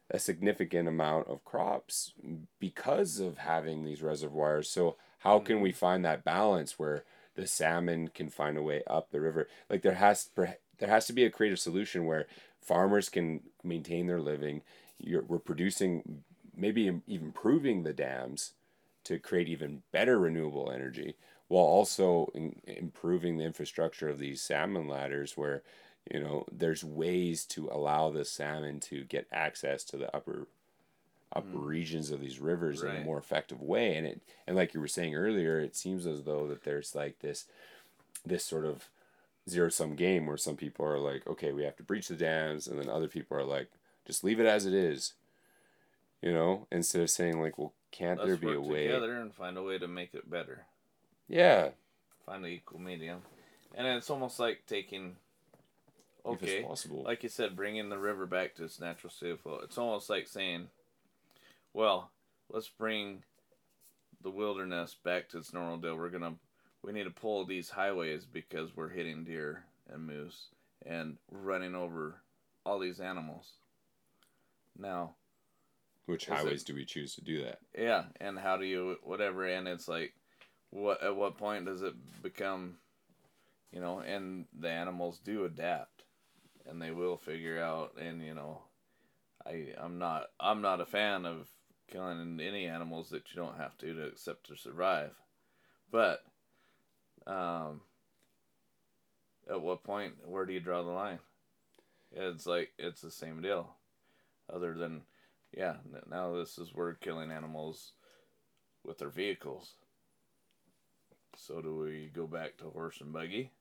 [0.10, 2.14] a significant amount of crops
[2.60, 4.70] because of having these reservoirs.
[4.70, 5.78] So how can we mm-hmm.
[5.78, 9.48] find that balance where the salmon can find a way up the river?
[9.70, 12.28] Like there has there has to be a creative solution where
[12.60, 14.64] farmers can maintain their living.
[14.98, 16.24] You're, we're producing,
[16.56, 18.54] maybe even improving the dams
[19.04, 21.16] to create even better renewable energy
[21.48, 25.64] while also in, improving the infrastructure of these salmon ladders where
[26.10, 30.48] you know there's ways to allow the salmon to get access to the upper
[31.34, 31.66] upper mm.
[31.66, 32.96] regions of these rivers right.
[32.96, 36.06] in a more effective way and it and like you were saying earlier it seems
[36.06, 37.46] as though that there's like this
[38.26, 38.90] this sort of
[39.50, 42.68] zero sum game where some people are like okay we have to breach the dams
[42.68, 43.70] and then other people are like
[44.06, 45.14] just leave it as it is
[46.22, 49.34] you know instead of saying like well can't Let's there be a way together and
[49.34, 50.66] find a way to make it better
[51.32, 51.70] yeah.
[52.26, 53.22] Find the equal medium.
[53.74, 55.16] And it's almost like taking
[56.26, 59.62] okay, like you said, bringing the river back to its natural state of flow.
[59.64, 60.68] It's almost like saying,
[61.74, 62.12] well,
[62.50, 63.24] let's bring
[64.22, 65.96] the wilderness back to its normal deal.
[65.96, 66.34] We're gonna,
[66.84, 70.50] we need to pull these highways because we're hitting deer and moose
[70.86, 72.18] and running over
[72.66, 73.52] all these animals.
[74.78, 75.16] Now,
[76.06, 77.60] which highways it, do we choose to do that?
[77.78, 79.46] Yeah, and how do you whatever?
[79.46, 80.14] And it's like
[80.72, 82.78] what at what point does it become
[83.72, 86.04] you know and the animals do adapt
[86.66, 88.62] and they will figure out and you know
[89.46, 91.50] i i'm not i'm not a fan of
[91.90, 95.12] killing any animals that you don't have to to accept to survive
[95.92, 96.24] but
[97.28, 97.82] um
[99.50, 101.20] at what point where do you draw the line
[102.14, 103.76] it's like it's the same deal
[104.52, 105.02] other than
[105.56, 105.76] yeah
[106.10, 107.94] now this is we're killing animals
[108.84, 109.74] with their vehicles
[111.36, 113.52] so do we go back to horse and buggy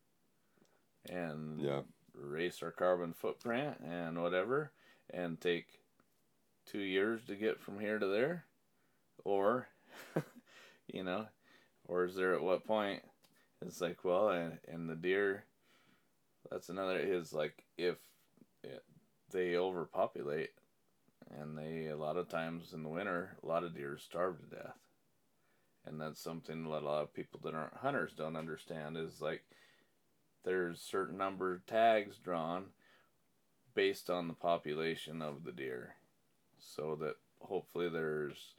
[1.08, 1.80] and yeah.
[2.20, 4.72] erase our carbon footprint and whatever
[5.12, 5.66] and take
[6.66, 8.44] two years to get from here to there?
[9.24, 9.68] Or,
[10.92, 11.26] you know,
[11.86, 13.02] or is there at what point
[13.60, 15.44] it's like, well, and, and the deer,
[16.50, 17.96] that's another, is like if
[18.64, 18.82] it,
[19.30, 20.50] they overpopulate
[21.38, 24.56] and they, a lot of times in the winter, a lot of deer starve to
[24.56, 24.78] death.
[25.86, 29.42] And that's something that a lot of people that aren't hunters don't understand is like
[30.44, 32.66] there's certain number of tags drawn
[33.74, 35.94] based on the population of the deer.
[36.58, 38.54] So that hopefully there's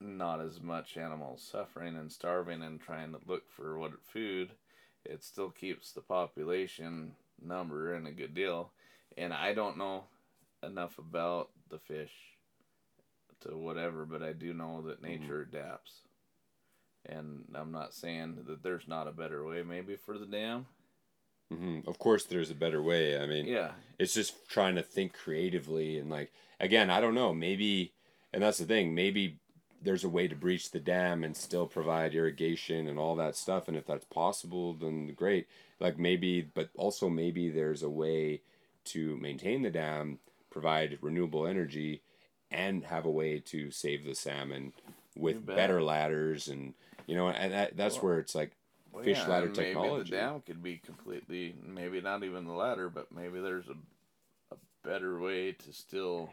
[0.00, 4.52] not as much animals suffering and starving and trying to look for what food.
[5.04, 7.12] It still keeps the population
[7.44, 8.70] number in a good deal.
[9.18, 10.04] And i don't know
[10.62, 12.12] enough about the fish
[13.42, 15.22] to whatever, but I do know that mm-hmm.
[15.22, 15.56] nature mm-hmm.
[15.56, 16.02] adapts.
[17.06, 20.66] And I'm not saying that there's not a better way, maybe for the dam.
[21.52, 21.88] Mm-hmm.
[21.88, 23.18] Of course, there's a better way.
[23.18, 26.32] I mean, yeah, it's just trying to think creatively and like
[26.62, 27.92] again, I don't know, maybe,
[28.32, 29.38] and that's the thing, maybe
[29.82, 33.68] there's a way to breach the dam and still provide irrigation and all that stuff,
[33.68, 35.48] and if that's possible, then great.
[35.80, 38.42] Like maybe, but also maybe there's a way
[38.84, 40.20] to maintain the dam,
[40.52, 42.02] provide renewable energy,
[42.50, 44.72] and have a way to save the salmon
[45.16, 46.74] with better ladders and
[47.06, 48.52] you know and that, that's well, where it's like
[48.92, 50.10] well, fish yeah, ladder maybe technology.
[50.10, 53.74] The dam could be completely maybe not even the ladder, but maybe there's a
[54.52, 56.30] a better way to still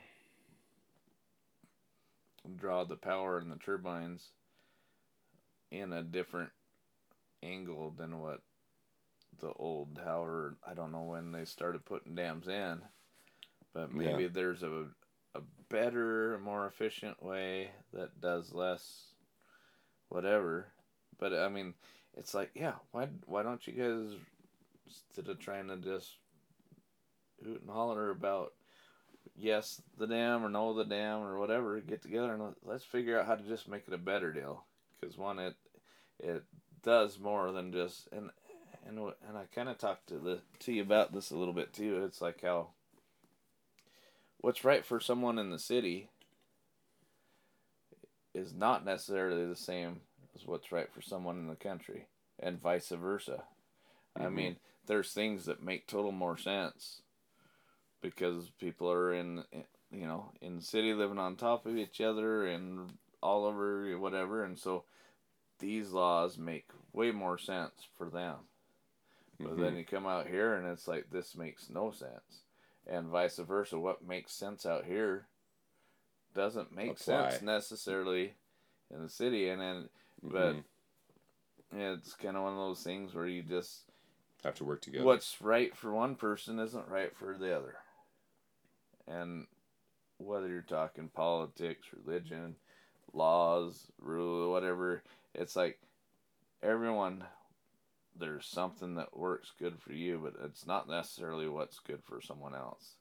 [2.57, 4.30] draw the power in the turbines
[5.72, 6.49] in a different
[7.43, 8.41] angle than what
[9.39, 12.81] the old Howard I don't know when they started putting dams in.
[13.73, 14.30] But maybe yeah.
[14.31, 14.85] there's a
[15.35, 19.14] a better, more efficient way that does less
[20.09, 20.67] whatever.
[21.19, 21.73] But I mean,
[22.17, 24.17] it's like, yeah, why why don't you guys
[24.88, 26.17] instead of trying to just
[27.43, 28.53] hoot and holler about
[29.35, 33.27] yes the dam or no the dam or whatever, get together and let's figure out
[33.27, 34.64] how to just make it a better deal.
[34.99, 35.56] Because one, it
[36.19, 36.43] it
[36.83, 38.31] does more than just and
[38.88, 41.73] and and I kind of talked to the to you about this a little bit
[41.73, 42.03] too.
[42.03, 42.69] It's like how
[44.40, 46.09] what's right for someone in the city
[48.34, 50.01] is not necessarily the same
[50.35, 52.08] as what's right for someone in the country,
[52.40, 53.43] and vice versa.
[54.18, 54.26] Mm-hmm.
[54.26, 54.56] I mean,
[54.88, 57.01] there's things that make total more sense
[58.01, 59.43] because people are in,
[59.92, 64.43] you know, in the city living on top of each other and all over whatever,
[64.43, 64.85] and so
[65.59, 68.35] these laws make way more sense for them.
[69.40, 69.61] But mm-hmm.
[69.61, 72.43] then you come out here and it's like this makes no sense
[72.90, 73.80] and vice versa.
[73.80, 75.27] What makes sense out here
[76.35, 77.30] doesn't make Apply.
[77.30, 78.34] sense necessarily
[78.93, 79.90] in the city, and then
[80.26, 80.32] mm-hmm.
[80.32, 80.56] but
[81.77, 83.84] it's kind of one of those things where you just
[84.43, 85.06] have to work together.
[85.06, 87.76] What's right for one person isn't right for the other,
[89.08, 89.45] and
[90.18, 92.56] whether you're talking politics, religion,
[93.14, 95.03] laws, rule, whatever,
[95.34, 95.80] it's like
[96.61, 97.24] everyone
[98.19, 102.56] there's something that works good for you, but it's not necessarily what's good for someone
[102.56, 102.95] else.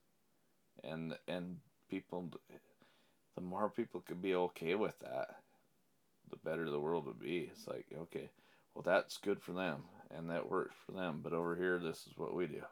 [0.84, 1.56] And and
[1.90, 2.30] people,
[3.34, 5.36] the more people could be okay with that,
[6.30, 7.50] the better the world would be.
[7.52, 8.30] It's like okay,
[8.74, 9.82] well that's good for them
[10.16, 12.62] and that works for them, but over here this is what we do.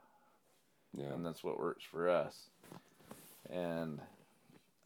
[0.97, 1.12] Yeah.
[1.12, 2.49] And that's what works for us.
[3.50, 4.00] And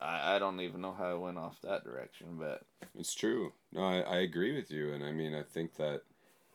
[0.00, 2.62] I, I don't even know how I went off that direction, but
[2.98, 3.52] It's true.
[3.72, 4.92] No, I, I agree with you.
[4.92, 6.02] And I mean, I think that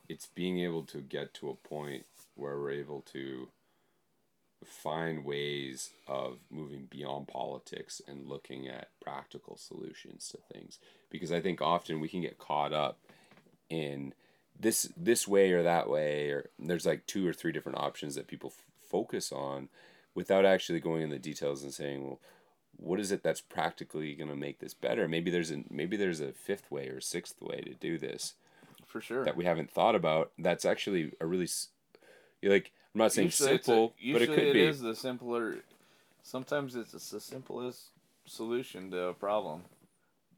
[0.08, 3.48] it's being able to get to a point where we're able to
[4.64, 10.80] find ways of moving beyond politics and looking at practical solutions to things.
[11.09, 12.98] Because I think often we can get caught up
[13.69, 14.14] in
[14.59, 18.27] this this way or that way or there's like two or three different options that
[18.27, 19.69] people f- focus on
[20.14, 22.19] without actually going in the details and saying well
[22.77, 26.22] what is it that's practically going to make this better maybe there's a maybe there's
[26.22, 28.35] a fifth way or sixth way to do this
[28.95, 29.25] for sure.
[29.25, 31.49] that we haven't thought about that's actually a really
[32.43, 35.57] like i'm not saying Usually it's a- simple but it could be is the simpler.
[36.24, 37.90] Sometimes it's the simplest
[38.25, 39.64] solution to a problem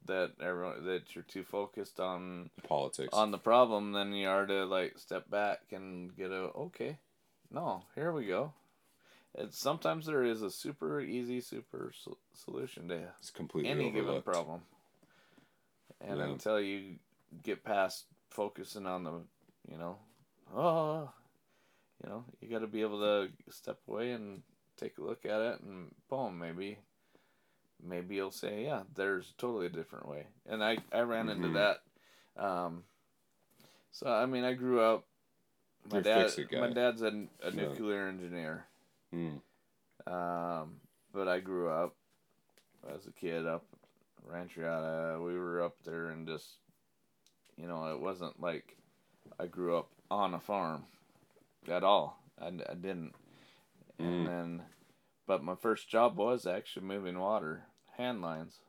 [0.06, 4.64] that everyone that you're too focused on politics on the problem than you are to
[4.64, 6.98] like step back and get a okay.
[7.52, 8.52] No, here we go.
[9.36, 14.00] It's sometimes there is a super easy, super sol- solution to it's completely any given
[14.00, 14.24] overlooked.
[14.24, 14.60] problem.
[16.00, 16.26] And Yeah.
[16.26, 16.96] until you
[17.42, 19.12] get past focusing on the,
[19.70, 19.96] you know,
[20.54, 21.10] oh,
[22.02, 24.42] you know, you got to be able to step away and
[24.76, 26.78] take a look at it, and boom, maybe,
[27.82, 30.26] maybe you'll say, yeah, there's totally a different way.
[30.46, 31.54] And I I ran into Mhm.
[31.54, 32.42] that.
[32.42, 32.84] Um,
[33.90, 35.04] so I mean, I grew up.
[35.90, 37.08] My You're dad, my dad's a,
[37.42, 37.52] a Yeah.
[37.52, 38.66] nuclear engineer.
[39.14, 39.40] Mm.
[40.06, 40.80] Um,
[41.12, 41.96] but I grew up
[42.94, 43.64] as a kid up
[44.24, 45.24] Rancho Reata.
[45.24, 46.58] We were up there and just,
[47.60, 48.76] you know, it wasn't like
[49.38, 50.84] I grew up on a farm
[51.68, 52.22] at all.
[52.40, 53.14] I, I didn't.
[54.00, 54.06] Mm.
[54.06, 54.62] And then,
[55.26, 57.64] but my first job was actually moving water,
[57.96, 58.60] hand lines.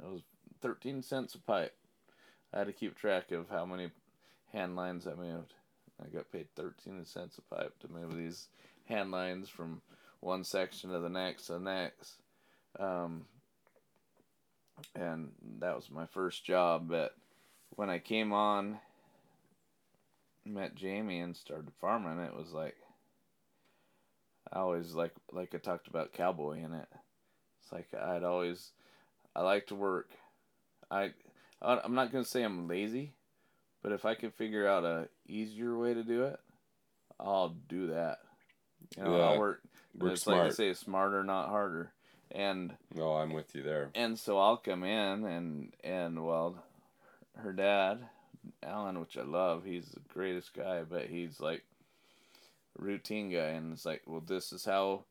[0.00, 0.22] It was
[0.60, 1.74] 13 cents a pipe.
[2.54, 3.90] I had to keep track of how many
[4.52, 5.54] hand lines I moved.
[6.00, 8.48] I got paid 13 cents a pipe to move these
[8.86, 9.82] hand lines from
[10.20, 12.14] one section to the next to the next.
[12.78, 13.26] Um,
[14.94, 16.88] and that was my first job.
[16.88, 17.14] But
[17.76, 18.78] when I came on,
[20.44, 22.76] met Jamie and started farming, it was like
[24.52, 26.88] I always like like I talked about cowboy in it.
[27.62, 28.72] It's like I'd always
[29.34, 30.10] I like to work.
[30.90, 31.12] I
[31.60, 33.12] I'm not gonna say I'm lazy,
[33.82, 36.40] but if I can figure out a easier way to do it,
[37.18, 38.18] I'll do that.
[38.96, 39.22] You know, Yeah.
[39.24, 39.62] I'll work.
[39.98, 40.50] Work it's like smart.
[40.50, 41.92] I say, smarter, not harder.
[42.34, 46.64] And no i'm with you there and so I'll come in and and well,
[47.36, 48.00] her dad,
[48.62, 51.64] Alan, which I love, he's the greatest guy, but he's like
[52.78, 55.04] routine guy, and it's like, well, this is how,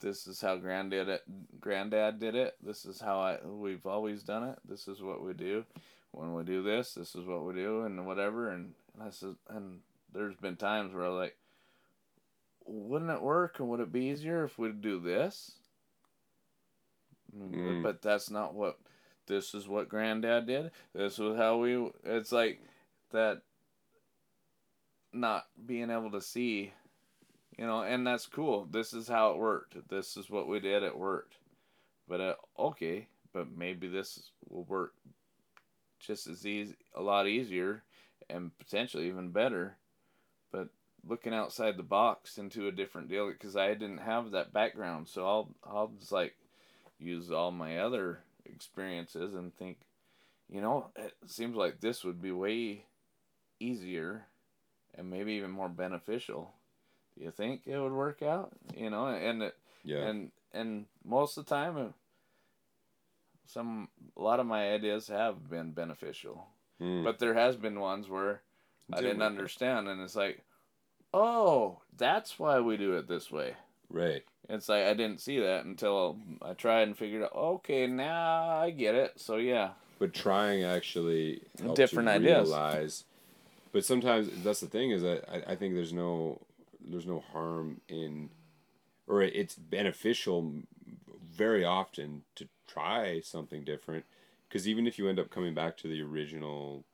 [0.00, 1.22] this is how granddad it,
[1.60, 2.56] granddad did it.
[2.62, 4.58] This is how I we've always done it.
[4.68, 5.64] This is what we do.
[6.12, 8.50] When we do this, this is what we do, and whatever.
[8.50, 9.78] And, and I said, and
[10.12, 11.36] there's been times where I'm like,
[12.66, 15.52] wouldn't it work, and would it be easier if we do this?
[17.36, 17.82] Mm.
[17.82, 18.78] But that's not what.
[19.30, 20.72] This is what Granddad did.
[20.92, 21.88] This was how we.
[22.04, 22.60] It's like
[23.12, 23.42] that.
[25.12, 26.72] Not being able to see,
[27.56, 28.66] you know, and that's cool.
[28.68, 29.88] This is how it worked.
[29.88, 30.82] This is what we did.
[30.82, 31.36] It worked.
[32.08, 34.94] But uh, okay, but maybe this will work
[36.00, 37.84] just as easy, a lot easier,
[38.28, 39.76] and potentially even better.
[40.50, 40.70] But
[41.08, 45.24] looking outside the box into a different deal because I didn't have that background, so
[45.24, 46.34] I'll I'll just like
[46.98, 49.78] use all my other experiences and think,
[50.48, 52.84] you know, it seems like this would be way
[53.58, 54.26] easier
[54.94, 56.52] and maybe even more beneficial.
[57.16, 58.52] Do you think it would work out?
[58.76, 61.88] You know, and it, yeah and and most of the time, uh,
[63.46, 66.46] some a lot of my ideas have been beneficial,
[66.80, 67.04] Mm.
[67.04, 68.42] but there has been ones where
[68.92, 70.42] I Didn't understand, and it's like,
[71.14, 73.54] oh, that's why we do it this way.
[73.90, 77.34] Right It's like I didn't see that until I tried and figured out.
[77.34, 79.12] Okay, now I get it.
[79.16, 81.42] So yeah, but trying actually
[81.74, 82.48] Different ideas.
[82.48, 83.04] realize
[83.72, 86.40] but sometimes that's the thing is that I, I think there's no
[86.80, 88.30] there's no harm in
[89.06, 90.52] or it's beneficial
[91.32, 94.04] very often to try something different
[94.48, 96.84] because even if you end up coming back to the original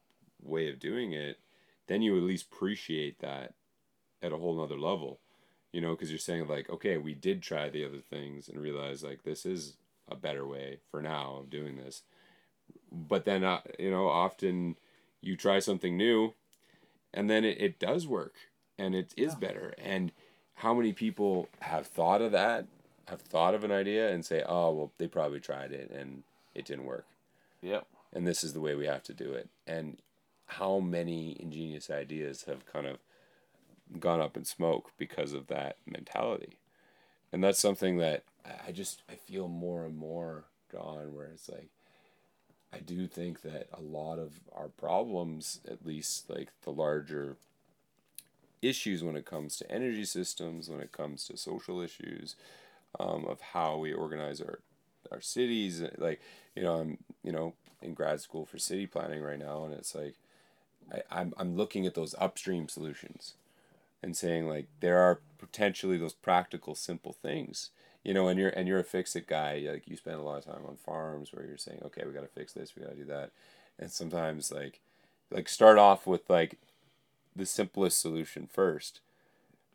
[0.43, 1.39] way of doing it
[1.87, 3.55] then you at least appreciate that
[4.23, 5.21] at a whole nother level
[5.73, 9.03] you know because you're saying like okay we did try the other things and realize
[9.03, 9.77] like this is
[10.11, 12.03] a better way for now of doing this
[12.93, 14.77] but then uh, you know often
[15.21, 16.33] you try something new
[17.13, 18.35] and then it, it does work
[18.79, 19.39] and it is Yeah.
[19.41, 20.13] better and
[20.55, 22.67] how many people have thought of that
[23.09, 26.23] have thought of an idea and say oh well they probably tried it and
[26.55, 27.07] it didn't work
[27.63, 27.87] Yep.
[28.13, 29.99] and this is the way we have to do it and
[30.47, 32.99] how many ingenious ideas have kind of
[33.99, 36.59] gone up in smoke because of that mentality.
[37.33, 38.25] And that's something that
[38.67, 41.71] I- just i feel more and more drawn where it's like
[42.73, 47.37] i do think that a lot of our problems at least like the larger
[48.63, 52.37] issues when it comes to energy systems when it comes to social issues
[52.99, 54.61] um, of how we organize our
[55.13, 56.21] our cities like
[56.57, 59.95] you know i'm you know in grad school for city planning right now and it's
[59.95, 60.15] like
[60.93, 63.35] I, I'm, I'm looking at those upstream solutions
[64.07, 67.71] and saying like there are potentially those practical simple things
[68.05, 70.39] you know and you're and you're a fix it guy like you spend a lot
[70.39, 72.93] of time on farms where you're saying okay we got to fix this we got
[72.93, 73.33] to do that
[73.81, 74.81] and sometimes like
[75.33, 76.59] like start off with like
[77.37, 79.01] the simplest solution first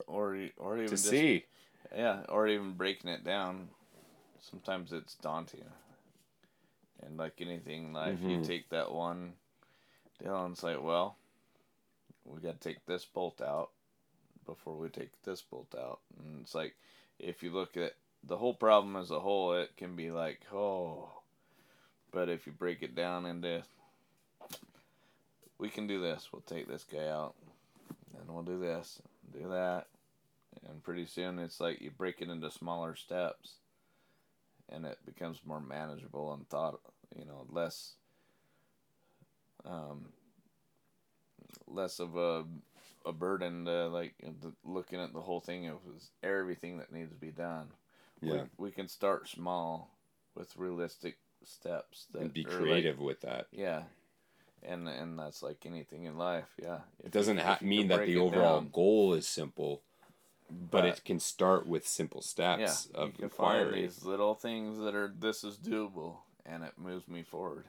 [0.08, 1.46] Or or even to just see
[1.96, 3.70] yeah, or even breaking it down.
[4.42, 5.66] Sometimes it's daunting.
[7.04, 8.48] And like anything in life, you Mhm.
[8.48, 9.34] take that one
[10.22, 11.18] deal and it's like, well,
[12.26, 13.72] we got to take this bolt out
[14.46, 16.00] before we take this bolt out.
[16.18, 16.76] And it's like,
[17.20, 21.10] if you look at the whole problem as a whole, it can be like, oh.
[22.12, 23.64] But if you break it down into,
[25.58, 26.30] we can do this.
[26.32, 27.36] We'll take this guy out.
[28.20, 29.88] And we'll do this, do that.
[30.68, 33.54] And pretty soon it's like you break it into smaller steps
[34.70, 36.80] and it becomes more manageable and thought,
[37.18, 37.94] you know, less
[39.66, 40.08] um,
[41.68, 42.44] less of a
[43.06, 44.14] a burden to like
[44.64, 47.68] looking at the whole thing of was everything that needs to be done.
[48.22, 49.90] yeah We, we can start small
[50.36, 53.84] with realistic steps that and be are like- creative with that yeah.
[54.64, 56.82] And and that's like anything in life, yeah.
[57.00, 59.82] If it doesn't you- ha- mean that the overall down, goal is simple
[60.50, 64.04] but, but- it can start with simple steps yeah, of you can find inquiry these
[64.04, 67.66] little things that are this is doable and it moves me forward.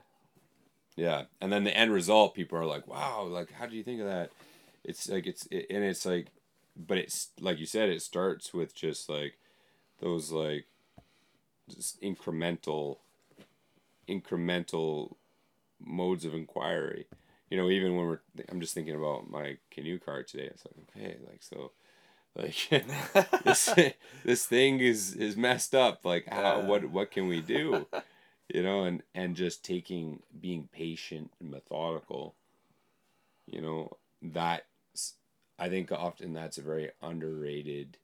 [0.97, 4.01] Yeah, and then the end result, people are like, "Wow, like how do you think
[4.01, 4.31] of that?"
[4.85, 6.29] It's like it's it, and it's like,
[6.77, 9.39] but it's like you said, it starts with just like
[10.01, 10.67] those like
[11.71, 12.99] just incremental,
[14.09, 15.15] incremental
[15.81, 17.07] modes of inquiry.
[17.51, 20.45] You know, even when we're, I'm just thinking about my canoe cart today.
[20.45, 21.73] It's like, okay, like so,
[22.35, 22.85] like
[23.45, 23.75] this
[24.25, 26.05] this thing is is messed up.
[26.05, 27.87] Like, how what what can we do?
[28.53, 32.35] you know and and just taking being patient and methodical
[33.47, 34.67] you know that
[35.63, 37.97] i think often that's a very underrated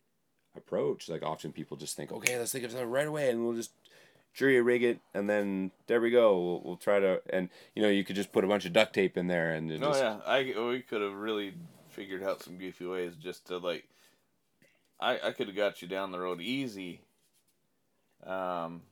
[0.57, 3.55] approach like often people just think okay let's think of something right away and we'll
[3.55, 3.73] just
[4.35, 7.89] jury rig it and then there we go we'll, we'll try to and you know
[7.89, 10.19] you could just put a bunch of duct tape in there and No, just yeah,
[10.27, 11.55] I we could have really
[11.89, 13.85] figured out some goofy ways just to like.
[15.01, 17.01] I I could have got you down the road easy.
[18.25, 18.83] Um,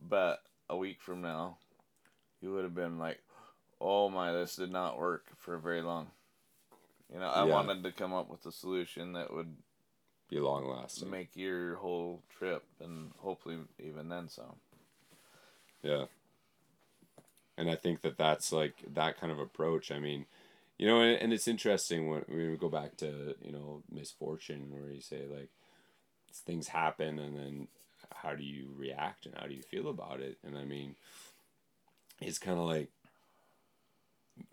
[0.00, 1.58] but a week from now,
[2.40, 3.20] you would have been like,
[3.80, 6.08] "Oh my, this did not work for very long."
[7.12, 7.52] You know, I Yeah.
[7.52, 9.56] wanted to come up with a solution that would
[10.28, 14.56] be long lasting make your whole trip, and hopefully even then some.
[15.82, 16.06] Yeah.
[17.58, 19.90] And I think that that's like that kind of approach.
[19.92, 20.26] I mean,
[20.78, 24.90] you know, and, and it's interesting when we go back to, you know, misfortune where
[24.90, 25.50] you say like
[26.32, 27.68] things happen and then
[28.14, 30.38] how do you react and how do you feel about it?
[30.44, 30.96] And I mean,
[32.20, 32.88] it's kind of like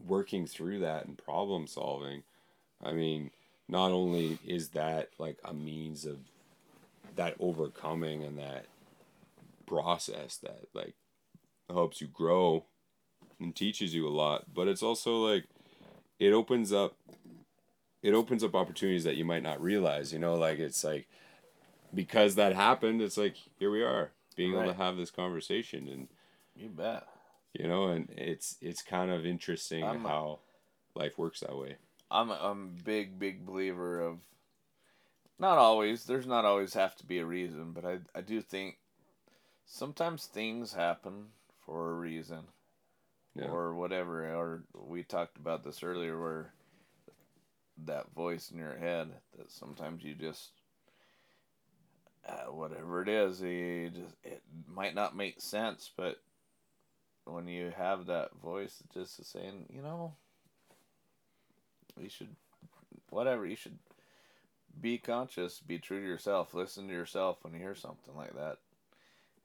[0.06, 2.24] working through that and problem solving.
[2.84, 3.32] I mean,
[3.68, 6.18] not only is that like a means of
[7.16, 8.66] that overcoming and that
[9.66, 10.96] process that like
[11.70, 12.66] helps you grow
[13.40, 15.46] and teaches you a lot but it's also like
[16.20, 16.96] it opens up
[18.02, 20.36] it opens up opportunities that you might not realize you know?
[20.36, 21.08] Like it's like
[21.94, 26.08] because that happened it's like here we are being able to have this conversation and
[26.56, 27.08] You bet.
[27.54, 30.40] you know and it's it's kind of interesting I'm- how
[30.96, 31.76] life works that way
[32.12, 34.20] I'm a, I'm a big big believer of
[35.38, 38.78] not always there's not always have to be a reason but I I do think
[39.66, 41.28] sometimes things happen
[41.66, 42.40] for a reason.
[43.36, 43.46] Yeah.
[43.46, 46.52] Or whatever or we talked about this earlier where
[47.86, 50.50] that voice in your head that sometimes you just
[52.28, 56.18] uh, whatever it is you just it might not make sense but
[57.26, 60.14] when you have that voice just saying you know
[62.02, 62.36] you should
[63.10, 63.78] whatever you should
[64.80, 68.58] be conscious be true to yourself listen to yourself when you hear something like that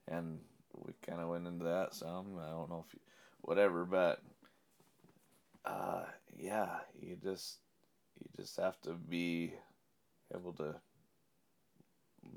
[0.07, 0.39] and
[0.75, 2.99] we kind of went into that some i don't know if you
[3.41, 4.21] whatever but
[5.65, 6.03] uh
[6.37, 7.57] yeah you just
[8.19, 9.53] you just have to be
[10.33, 10.75] able to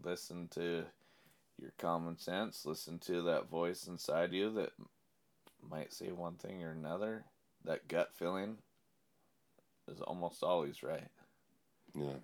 [0.04, 0.84] listen to
[1.60, 4.72] your common sense, listen to that voice inside you that
[5.68, 7.24] might say one thing or another.
[7.64, 8.58] That gut feeling
[9.88, 11.08] is almost always right.
[11.94, 12.20] Yeah.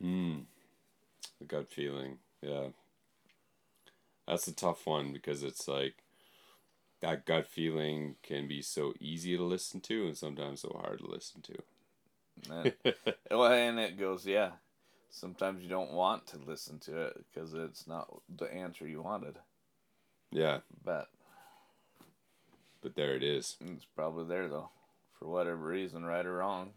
[0.00, 0.38] Hmm.
[1.38, 2.18] The gut feeling.
[2.40, 2.68] Yeah.
[4.26, 5.94] That's a tough one because it's like
[7.00, 11.06] that gut feeling can be so easy to listen to and sometimes so hard to
[11.06, 11.54] listen to.
[12.50, 12.72] And,
[13.30, 14.52] well, and it goes, yeah.
[15.10, 19.38] Sometimes you don't want to listen to it because it's not the answer you wanted.
[20.30, 20.60] Yeah.
[20.84, 21.08] But
[22.82, 23.56] But there it is.
[23.60, 24.70] it's probably there though,
[25.22, 26.70] for whatever reason, right or wrong.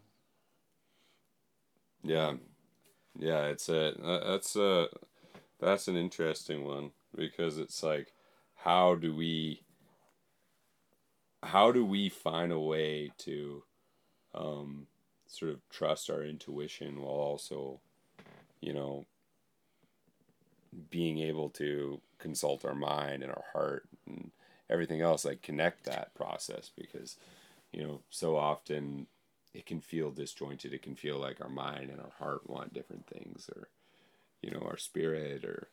[2.02, 2.34] Yeah.
[3.18, 4.88] Yeah, it's a that's a
[5.58, 8.12] that's an interesting one because it's like
[8.54, 9.62] how do we
[11.42, 13.62] how do we find a way to
[14.34, 14.86] um,
[15.26, 17.80] sort of trust our intuition while also
[18.60, 19.06] you know
[20.90, 24.30] being able to consult our mind and our heart and
[24.68, 27.16] everything else like connect that process because
[27.72, 29.06] you know so often
[29.54, 30.74] it can feel disjointed.
[30.74, 33.68] It can feel like our mind and our heart want different things or
[34.42, 35.68] you know our spirit or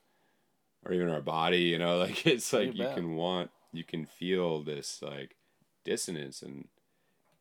[0.85, 4.05] or even our body you know like it's like You you can want you can
[4.05, 5.35] feel this like
[5.83, 6.67] dissonance and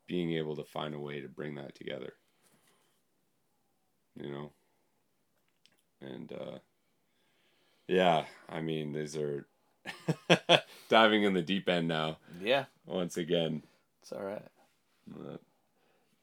[0.07, 2.15] being able to find a way to bring that together.
[4.21, 4.51] You know?
[6.01, 6.59] And uh
[7.89, 9.47] yeah i mean these are
[10.89, 12.19] diving in the deep end now.
[12.41, 13.63] Yeah, once again
[14.03, 14.43] it's all right.
[15.15, 15.37] uh,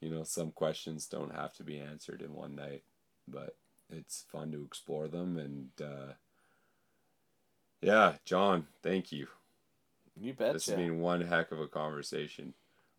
[0.00, 2.82] you know, some questions don't have to be answered in one night,
[3.26, 3.56] but
[3.90, 5.38] it's fun to explore them.
[5.38, 6.12] And uh,
[7.80, 9.26] yeah, John, thank you.
[10.20, 10.52] You bet.
[10.52, 12.52] This has been one heck of a conversation.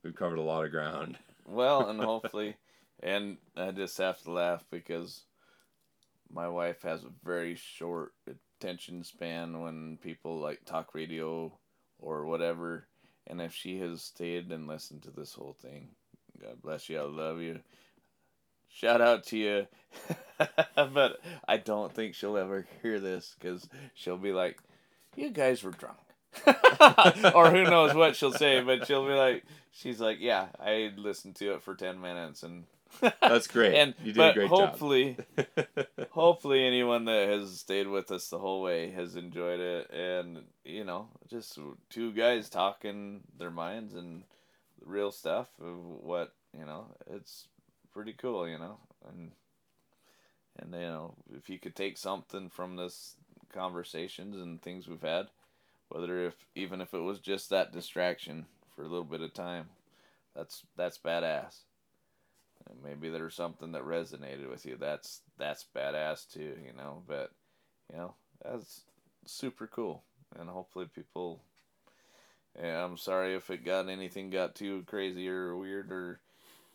[0.03, 1.17] We've covered a lot of ground.
[1.43, 2.55] Well, and hopefully,
[3.01, 5.23] and I just have to laugh because
[6.31, 8.13] my wife has a very short
[8.59, 11.51] attention span when people like talk radio
[11.99, 12.85] or whatever.
[13.27, 15.89] And if she has stayed and listened to this whole thing,
[16.41, 16.99] God bless you.
[16.99, 17.59] I love you.
[18.69, 19.67] Shout out to you.
[20.75, 24.59] but I don't think she'll ever hear this because she'll be like,
[25.15, 25.97] you guys were drunk.
[27.35, 31.35] or who knows what she'll say, but she'll be like, she's like, yeah, I listened
[31.37, 32.63] to it for 10 minutes and
[32.99, 33.75] That's great.
[33.75, 35.67] and you did but a great hopefully job.
[36.11, 40.83] hopefully anyone that has stayed with us the whole way has enjoyed it and you
[40.83, 41.57] know just
[41.89, 44.23] two guys talking their minds and
[44.85, 47.47] real stuff of what you know it's
[47.93, 48.77] pretty cool you know
[49.09, 49.31] and
[50.59, 53.15] and you know if you could take something from this
[53.53, 55.27] conversations and things we've had
[55.89, 58.45] whether if even if it was just that distraction
[58.75, 59.67] for a little bit of time
[60.35, 61.59] that's that's badass
[62.69, 64.77] and maybe there's something that resonated with you.
[64.77, 67.03] That's that's badass too, you know.
[67.07, 67.31] But
[67.91, 68.81] you know, that's
[69.25, 70.03] super cool,
[70.37, 71.41] and hopefully people.
[72.61, 76.19] Yeah, I'm sorry if it got anything got too crazy or weird or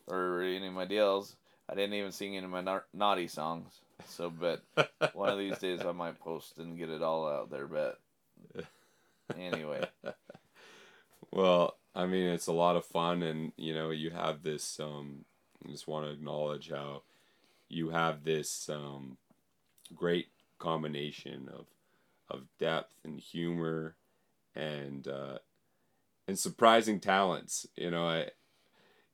[0.07, 1.37] or any of my deals.
[1.69, 3.81] I didn't even sing any of my na- naughty songs.
[4.09, 4.63] So, but
[5.13, 7.67] one of these days I might post and get it all out there.
[7.67, 7.99] But
[9.37, 9.85] anyway,
[11.31, 14.79] Well, I mean, it's a lot of fun, and you know, you have this.
[14.81, 15.25] Um,
[15.65, 17.03] I just want to acknowledge how
[17.69, 19.17] you have this um,
[19.95, 20.29] great
[20.59, 21.67] combination of
[22.29, 23.97] of depth and humor,
[24.55, 25.39] and uh,
[26.27, 27.67] and surprising talents.
[27.77, 28.27] You know, I,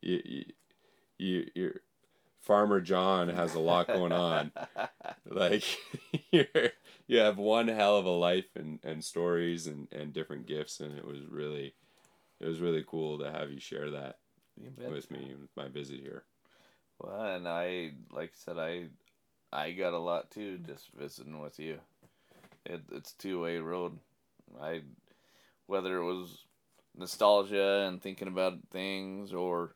[0.00, 0.44] you,
[1.18, 1.80] you, you,
[2.40, 4.50] Farmer John has a lot going on.
[5.30, 5.64] like
[6.30, 6.46] you're,
[7.06, 10.96] you have one hell of a life and, and stories and, and different gifts and
[10.96, 11.74] it was really
[12.40, 14.16] it was really cool to have you share that
[14.88, 16.24] with me with my visit here
[17.02, 18.84] Well, and I, like I said, I,
[19.52, 20.66] I got a lot too mm.
[20.66, 21.78] just visiting with you.
[22.64, 23.98] It, it's two way road.
[24.60, 24.82] I,
[25.66, 26.44] whether it was
[26.96, 29.74] nostalgia and thinking about things or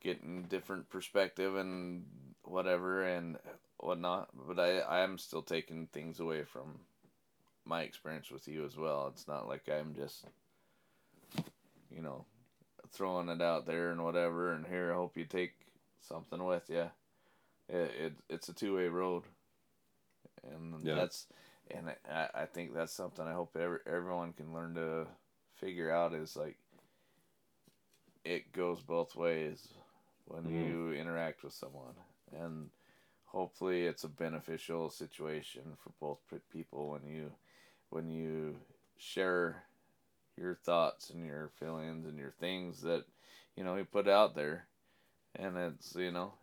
[0.00, 2.04] getting different perspective and
[2.42, 3.36] whatever and
[3.78, 6.80] whatnot, but I, I am still taking things away from
[7.64, 9.08] my experience with you as well.
[9.12, 10.24] It's not like I'm just,
[11.90, 12.24] you know,
[12.92, 14.52] throwing it out there and whatever.
[14.52, 15.52] And here, I hope you take
[16.02, 16.90] something with you.
[17.68, 19.24] It, it it's a two way road,
[20.44, 20.94] and Yeah.
[20.94, 21.26] that's
[21.70, 25.06] and I, I think that's something I hope every, everyone can learn to
[25.54, 26.56] figure out is like
[28.24, 29.68] it goes both ways
[30.26, 30.50] when Mhm.
[30.50, 31.94] you interact with someone
[32.32, 32.70] and
[33.26, 36.18] hopefully it's a beneficial situation for both
[36.52, 37.30] people when you
[37.90, 38.56] when you
[38.98, 39.64] share
[40.38, 43.04] your thoughts and your feelings and your things that
[43.56, 44.66] you know you put out there
[45.36, 46.34] and it's you know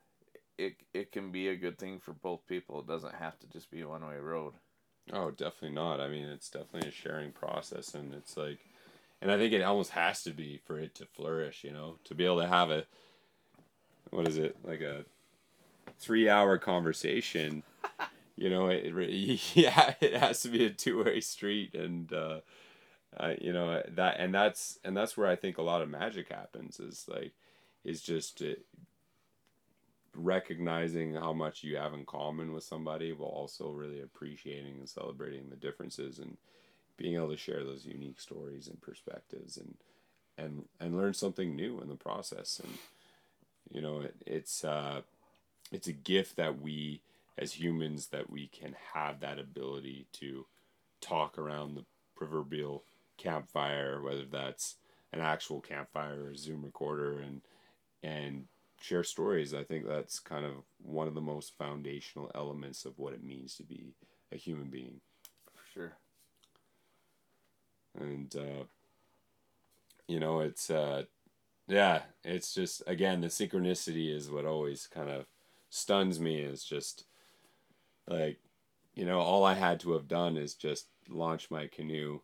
[0.58, 2.80] it it can be a good thing for both people.
[2.80, 4.54] It doesn't have to just be one way road.
[5.12, 6.00] Oh, definitely not.
[6.00, 8.60] I mean, it's definitely a sharing process, and it's like,
[9.22, 11.64] and I think it almost has to be for it to flourish.
[11.64, 12.86] You know, to be able to have a,
[14.12, 15.06] what is it like a,
[16.00, 17.64] three hour conversation.
[18.36, 22.40] you know, it, it yeah, it has to be a two way street, and uh,
[23.18, 26.30] uh, you know that, and that's and that's where I think a lot of magic
[26.30, 26.80] happens.
[26.80, 27.34] Is like,
[27.90, 28.42] is just.
[28.42, 28.56] Uh,
[30.16, 35.50] recognizing how much you have in common with somebody while also really appreciating and celebrating
[35.50, 36.38] the differences and
[36.98, 39.76] being able to share those unique stories and perspectives and
[40.38, 42.78] and and learn something new in the process and
[43.72, 45.02] you know it, it's uh
[45.72, 47.02] it's a gift that we
[47.38, 50.46] as humans that we can have that ability to
[51.00, 51.86] talk around the
[52.16, 52.84] proverbial
[53.18, 54.76] campfire whether that's
[55.14, 57.42] an actual campfire or a zoom recorder and
[58.04, 58.46] and
[58.82, 59.54] share stories.
[59.54, 63.56] I think that's kind of one of the most foundational elements of what it means
[63.56, 63.94] to be
[64.32, 65.02] a human being.
[65.54, 65.98] For sure.
[68.00, 68.64] And uh,
[70.08, 71.04] you know, it's uh,
[71.68, 75.26] yeah, it's just again the synchronicity is what always kind of
[75.70, 76.40] stuns me.
[76.40, 77.06] Is just
[78.08, 78.40] like
[78.96, 82.20] you know all I had to have done is just launch my canoe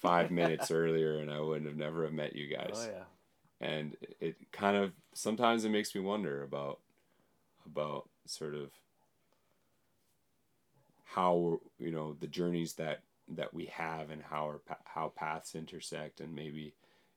[0.00, 2.70] five minutes earlier, and I wouldn't have never have met you guys.
[2.74, 3.04] Oh yeah
[3.60, 6.80] and it kind of sometimes it makes me wonder about
[7.66, 8.70] about sort of
[11.04, 16.20] how you know the journeys that that we have and how our how paths intersect
[16.20, 16.74] and maybe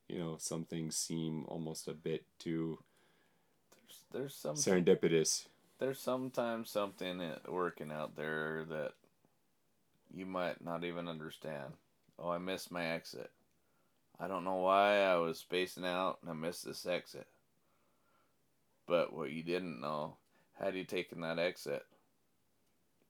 [0.07, 2.77] you know some things seem almost a bit too
[3.71, 5.47] there's, there's some serendipitous.
[5.79, 8.93] There's sometimes something working out there that
[10.13, 11.73] you might not even understand.
[12.19, 13.31] Oh i missed my exit
[14.19, 17.27] I don't know why I was spacing out and I missed this exit.
[18.87, 20.17] But what you didn't know,
[20.59, 21.83] had you taken that exit,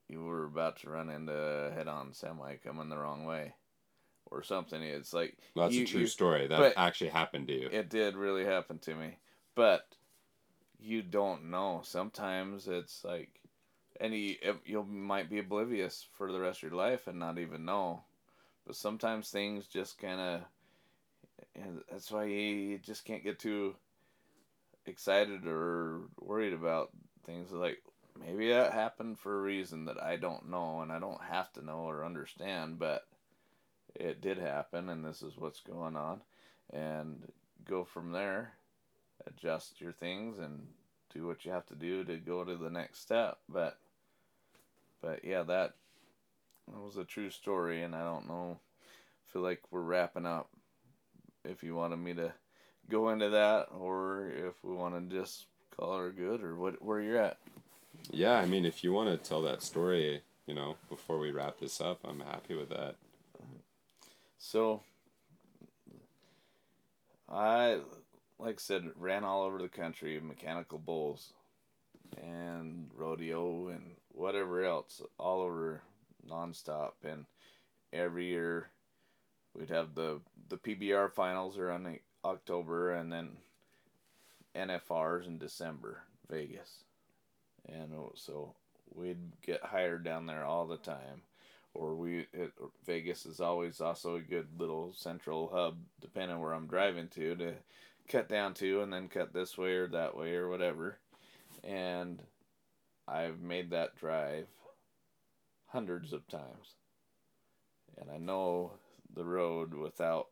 [0.08, 3.54] you were about to run into a head on semi coming the wrong way
[4.26, 4.82] or something.
[4.82, 6.46] It's like that's you, a true you, story.
[6.46, 7.68] That actually happened to you.
[7.70, 9.18] It did really happen to me.
[9.54, 9.86] But
[10.78, 11.80] you don't know.
[11.84, 13.40] Sometimes it's like
[14.00, 17.64] and you you might be oblivious for the rest of your life and not even
[17.64, 18.02] know.
[18.66, 20.40] But sometimes things just kind of
[21.56, 23.74] and that's why you just can't get too
[24.86, 26.90] excited or worried about
[27.24, 27.78] things like
[28.20, 31.64] maybe that happened for a reason that I don't know and I don't have to
[31.64, 33.06] know or understand, but
[33.94, 36.20] it did happen and this is what's going on
[36.72, 37.22] and
[37.64, 38.52] go from there,
[39.26, 40.66] adjust your things and
[41.12, 43.38] do what you have to do to go to the next step.
[43.48, 43.78] But
[45.00, 45.74] but yeah, that
[46.66, 48.58] was a true story and I don't know
[49.34, 50.48] feel like we're wrapping up
[51.44, 52.32] if you wanted me to
[52.90, 57.00] go into that or if we want to just call her good or what where
[57.00, 57.38] you're at.
[58.10, 61.58] Yeah, I mean, if you want to tell that story, you know, before we wrap
[61.58, 62.96] this up, I'm happy with that.
[64.38, 64.82] So,
[67.30, 67.78] I,
[68.38, 71.32] like I said, ran all over the country, mechanical bulls,
[72.22, 75.80] and rodeo and whatever else, all over
[76.28, 76.92] nonstop.
[77.04, 77.24] And
[77.92, 78.68] every year
[79.54, 81.70] we'd have the the PBR finals are
[82.24, 83.30] October and then
[84.54, 86.84] NFRs in December, Vegas.
[87.68, 88.54] And so
[88.94, 91.22] we'd get hired down there all the time.
[91.72, 92.52] Or we it,
[92.86, 97.54] Vegas is always also a good little central hub, depending where I'm driving to, to
[98.08, 100.98] cut down to, and then cut this way or that way or whatever.
[101.64, 102.22] And
[103.08, 104.46] I've made that drive
[105.66, 106.76] hundreds of times,
[108.00, 108.74] and I know
[109.14, 110.28] the road without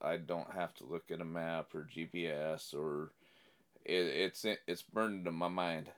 [0.00, 3.12] I don't have to look at a map or GPS or
[3.84, 5.90] it, it's it's burned into my mind.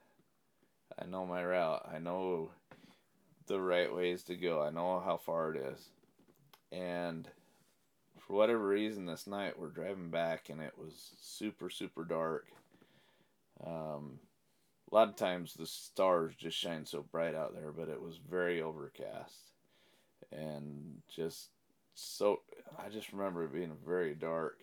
[1.01, 1.89] I know my route.
[1.93, 2.51] I know
[3.47, 4.63] the right ways to go.
[4.63, 5.89] I know how far it is.
[6.71, 7.29] And
[8.19, 12.47] for whatever reason this night we're driving back and it was super super dark.
[13.65, 14.21] Um,
[14.91, 18.19] a lot of times the stars just shine so bright out there, but it was
[18.19, 19.53] very overcast
[20.33, 21.49] and just
[21.99, 22.41] so
[22.79, 24.61] I just remember it being very dark.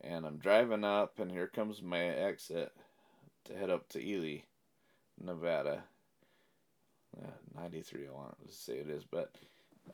[0.00, 2.72] And I'm driving up, and here comes my exit
[3.44, 4.38] to head up to Ely,
[5.22, 5.84] Nevada.
[7.16, 9.30] Uh, 93, I want to say it is, but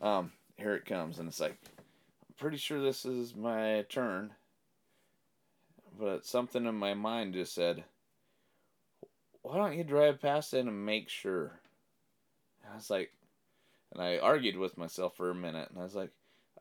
[0.01, 4.33] um, here it comes, and it's like, I'm pretty sure this is my turn.
[6.01, 7.85] But something in my mind just said,
[9.43, 11.60] why don't you drive past it and make sure?
[12.62, 13.10] And I was like,
[13.93, 16.10] and I argued with myself for a minute, and I was like,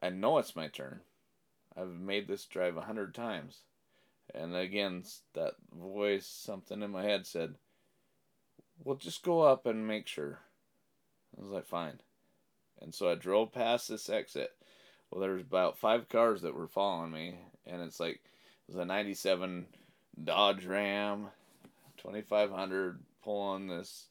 [0.01, 1.01] I know it's my turn.
[1.75, 3.61] I've made this drive a hundred times.
[4.33, 5.03] And again,
[5.33, 7.55] that voice, something in my head said,
[8.83, 10.39] well, just go up and make sure.
[11.37, 11.99] I was like, fine.
[12.81, 14.51] And so I drove past this exit.
[15.09, 17.35] Well, there was about five cars that were following me,
[17.65, 18.21] and it's like
[18.67, 19.65] it was a '97
[20.21, 21.27] Dodge Ram,
[21.97, 24.07] 2500, pulling this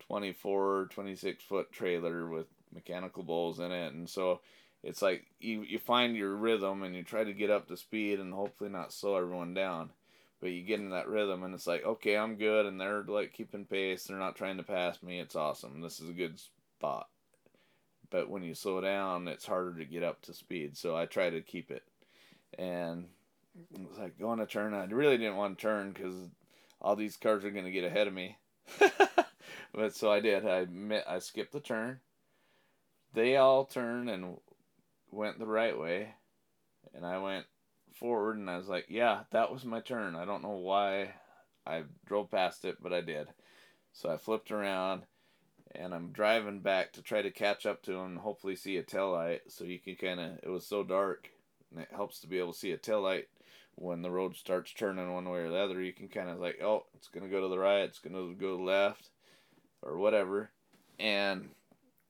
[0.00, 4.40] 24, 26 foot trailer with mechanical bulls in it, and so
[4.84, 8.20] it's like you you find your rhythm and you try to get up to speed
[8.20, 9.90] and hopefully not slow everyone down.
[10.40, 13.32] But you get in that rhythm and it's like, okay, I'm good, and they're like
[13.32, 14.04] keeping pace.
[14.04, 15.18] They're not trying to pass me.
[15.18, 15.80] It's awesome.
[15.80, 17.08] This is a good spot
[18.14, 20.76] but when you slow down, it's harder to get up to speed.
[20.76, 21.82] So I try to keep it.
[22.56, 23.06] And
[23.72, 24.72] it was like going to turn.
[24.72, 26.14] I really didn't want to turn because
[26.80, 28.38] all these cars are going to get ahead of me.
[29.74, 30.46] but so I did.
[30.46, 31.98] I met, I skipped the turn.
[33.14, 34.36] They all turn and
[35.14, 36.14] went the right way,
[36.94, 37.46] and I went
[37.92, 38.36] forward.
[38.36, 41.14] And I was like, "Yeah, that was my turn." I don't know why
[41.66, 43.28] I drove past it, but I did.
[43.92, 45.04] So I flipped around
[45.74, 48.82] and I'm driving back to try to catch up to him and hopefully see a
[48.82, 51.30] tail light so you can kind of it was so dark
[51.70, 53.28] and it helps to be able to see a tail light
[53.76, 56.62] when the road starts turning one way or the other you can kind of like
[56.62, 59.10] oh it's going to go to the right it's going to go left
[59.82, 60.50] or whatever
[60.98, 61.48] and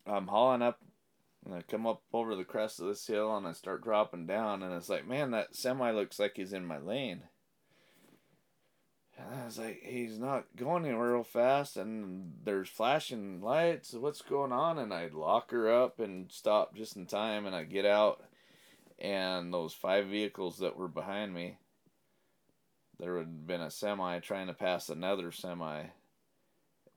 [0.07, 0.79] I'm hauling up
[1.45, 4.63] and I come up over the crest of this hill and I start dropping down
[4.63, 7.23] and it's like man that semi looks like he's in my lane
[9.17, 13.93] and I was like, he's not going anywhere real fast, and there's flashing lights.
[13.93, 14.79] What's going on?
[14.79, 18.25] And I'd lock her up and stop just in time, and I get out,
[18.99, 21.59] and those five vehicles that were behind me,
[22.99, 25.85] there had been a semi trying to pass another semi,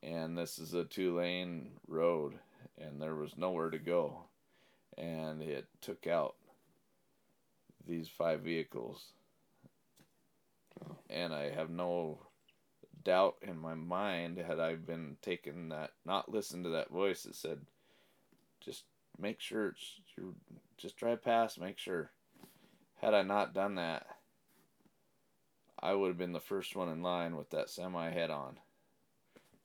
[0.01, 2.33] and this is a two lane road,
[2.79, 4.23] and there was nowhere to go,
[4.97, 6.35] and it took out
[7.87, 9.11] these five vehicles
[11.09, 12.19] and I have no
[13.03, 17.35] doubt in my mind had I been taking that, not listened to that voice that
[17.35, 17.61] said,
[18.59, 18.83] just
[19.17, 20.35] make sure it's you
[20.77, 22.11] just drive past, make sure.
[22.95, 24.07] Had I not done that,
[25.79, 28.57] I would have been the first one in line with that semi head on,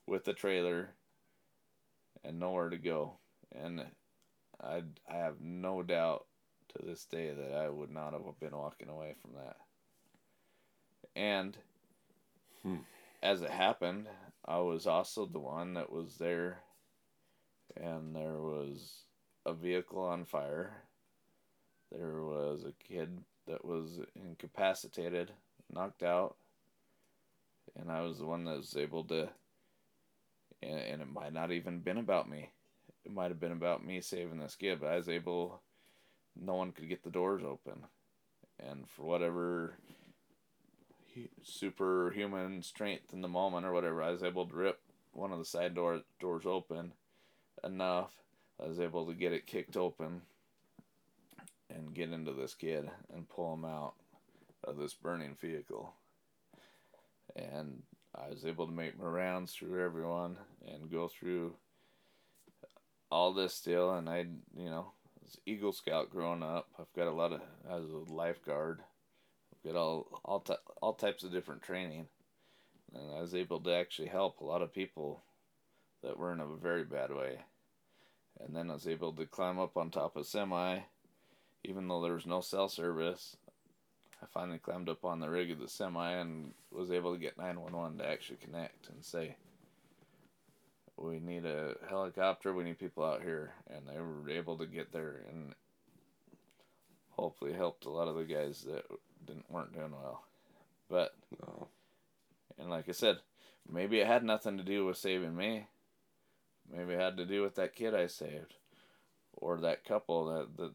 [0.07, 0.91] with the trailer,
[2.23, 3.15] and nowhere to go.
[3.51, 3.83] And
[4.63, 6.27] I I have no doubt
[6.71, 9.57] to this day that I would not have been walking away from that.
[11.15, 11.57] And
[12.63, 12.77] hmm.
[13.23, 14.09] as it happened,
[14.45, 16.61] I was also the one that was there,
[17.77, 19.03] and there was
[19.45, 20.85] a vehicle on fire.
[21.91, 25.33] There was a kid that was incapacitated,
[25.71, 26.37] knocked out,
[27.79, 29.29] and I was the one that was able to.
[30.63, 32.51] And, and it might not even been about me.
[33.05, 35.61] It might have been about me saving this kid, but I was able.
[36.37, 37.85] No one could get the doors open,
[38.59, 39.77] and for whatever
[41.43, 44.81] superhuman strength in the moment or whatever, I was able to rip
[45.13, 46.93] one of the side door doors open
[47.65, 48.15] enough.
[48.63, 50.23] I was able to get it kicked open
[51.69, 53.95] and get into this kid and pull him out
[54.65, 55.93] of this burning vehicle.
[57.35, 57.83] And
[58.15, 61.55] I was able to make my rounds through everyone and go through
[63.13, 63.95] all this still.
[63.95, 64.27] And I,
[64.57, 64.93] you know,
[65.23, 66.69] was Eagle Scout growing up.
[66.79, 68.81] I've got a lot of, I was a lifeguard
[69.65, 72.07] get all all t- all types of different training,
[72.95, 75.23] and I was able to actually help a lot of people
[76.03, 77.39] that were in a very bad way.
[78.41, 80.81] And then I was able to climb up on top of semi,
[81.65, 83.37] even though there was no cell service.
[84.21, 87.39] I finally climbed up on the rig of the semi and was able to get
[87.39, 89.37] 911 to actually connect and say,
[91.03, 93.53] We need a helicopter, we need people out here.
[93.69, 95.55] And they were able to get there and
[97.11, 98.85] hopefully helped a lot of the guys that
[99.27, 100.25] didn't weren't doing well.
[100.89, 101.69] But no.
[102.59, 103.19] and like I said,
[103.71, 105.67] maybe it had nothing to do with saving me.
[106.71, 108.55] Maybe it had to do with that kid I saved,
[109.35, 110.73] or that couple that the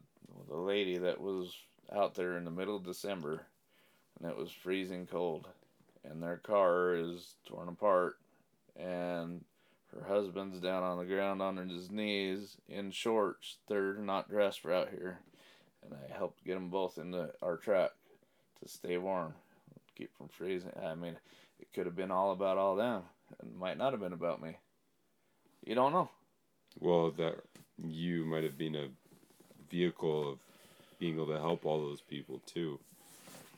[0.48, 1.54] the lady that was
[1.92, 3.46] out there in the middle of December,
[4.20, 5.48] and it was freezing cold,
[6.04, 8.18] and their car is torn apart,
[8.76, 9.44] and
[9.94, 13.58] her husband's down on the ground on his knees in shorts.
[13.68, 15.20] They're not dressed for out here,
[15.84, 17.92] and I helped get them both into our truck
[18.60, 19.34] to stay warm,
[19.96, 20.72] keep from freezing.
[20.82, 21.16] I mean,
[21.58, 23.02] it could have been all about all them.
[23.40, 24.58] It might not have been about me.
[25.64, 26.10] You don't know.
[26.80, 27.36] Well, that
[27.82, 28.88] you might have been a
[29.70, 30.38] vehicle of
[30.98, 32.78] being able to help all those people too.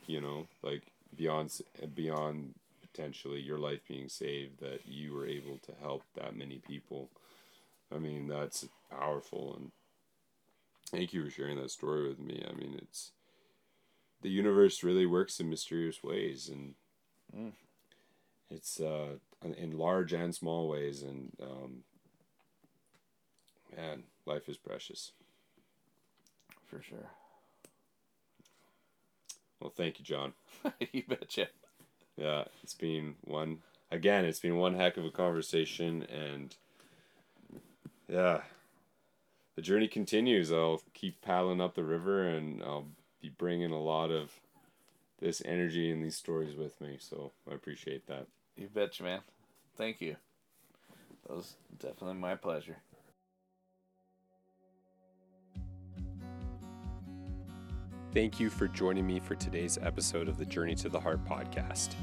[0.07, 0.83] You know, like
[1.15, 1.51] beyond
[1.95, 2.53] beyond
[3.01, 7.09] potentially your life being saved, that you were able to help that many people.
[7.93, 9.71] I mean, that's powerful, and
[10.91, 12.45] thank you for sharing that story with me.
[12.47, 13.11] I mean, it's
[14.21, 16.75] the universe really works in mysterious ways, and
[17.35, 17.51] mm.
[18.51, 19.15] it's uh,
[19.57, 21.01] in large and small ways.
[21.01, 21.83] And um,
[23.75, 25.11] man, life is precious.
[26.67, 27.09] For sure.
[29.59, 30.33] Well, thank you, John.
[30.91, 31.47] you betcha.
[32.17, 33.59] Yeah, it's been one
[33.89, 34.25] again.
[34.25, 36.55] It's been one heck of a conversation, and
[38.07, 38.41] yeah,
[39.55, 40.51] the journey continues.
[40.51, 42.87] I'll keep paddling up the river, and I'll
[43.21, 44.31] be bringing a lot of
[45.19, 46.97] this energy and these stories with me.
[46.99, 48.27] So I appreciate that.
[48.55, 49.21] You betcha, man.
[49.77, 50.15] Thank you.
[51.27, 52.77] That was definitely my pleasure.
[58.13, 61.93] Thank you for joining me for today's episode of the Journey to the Heart podcast.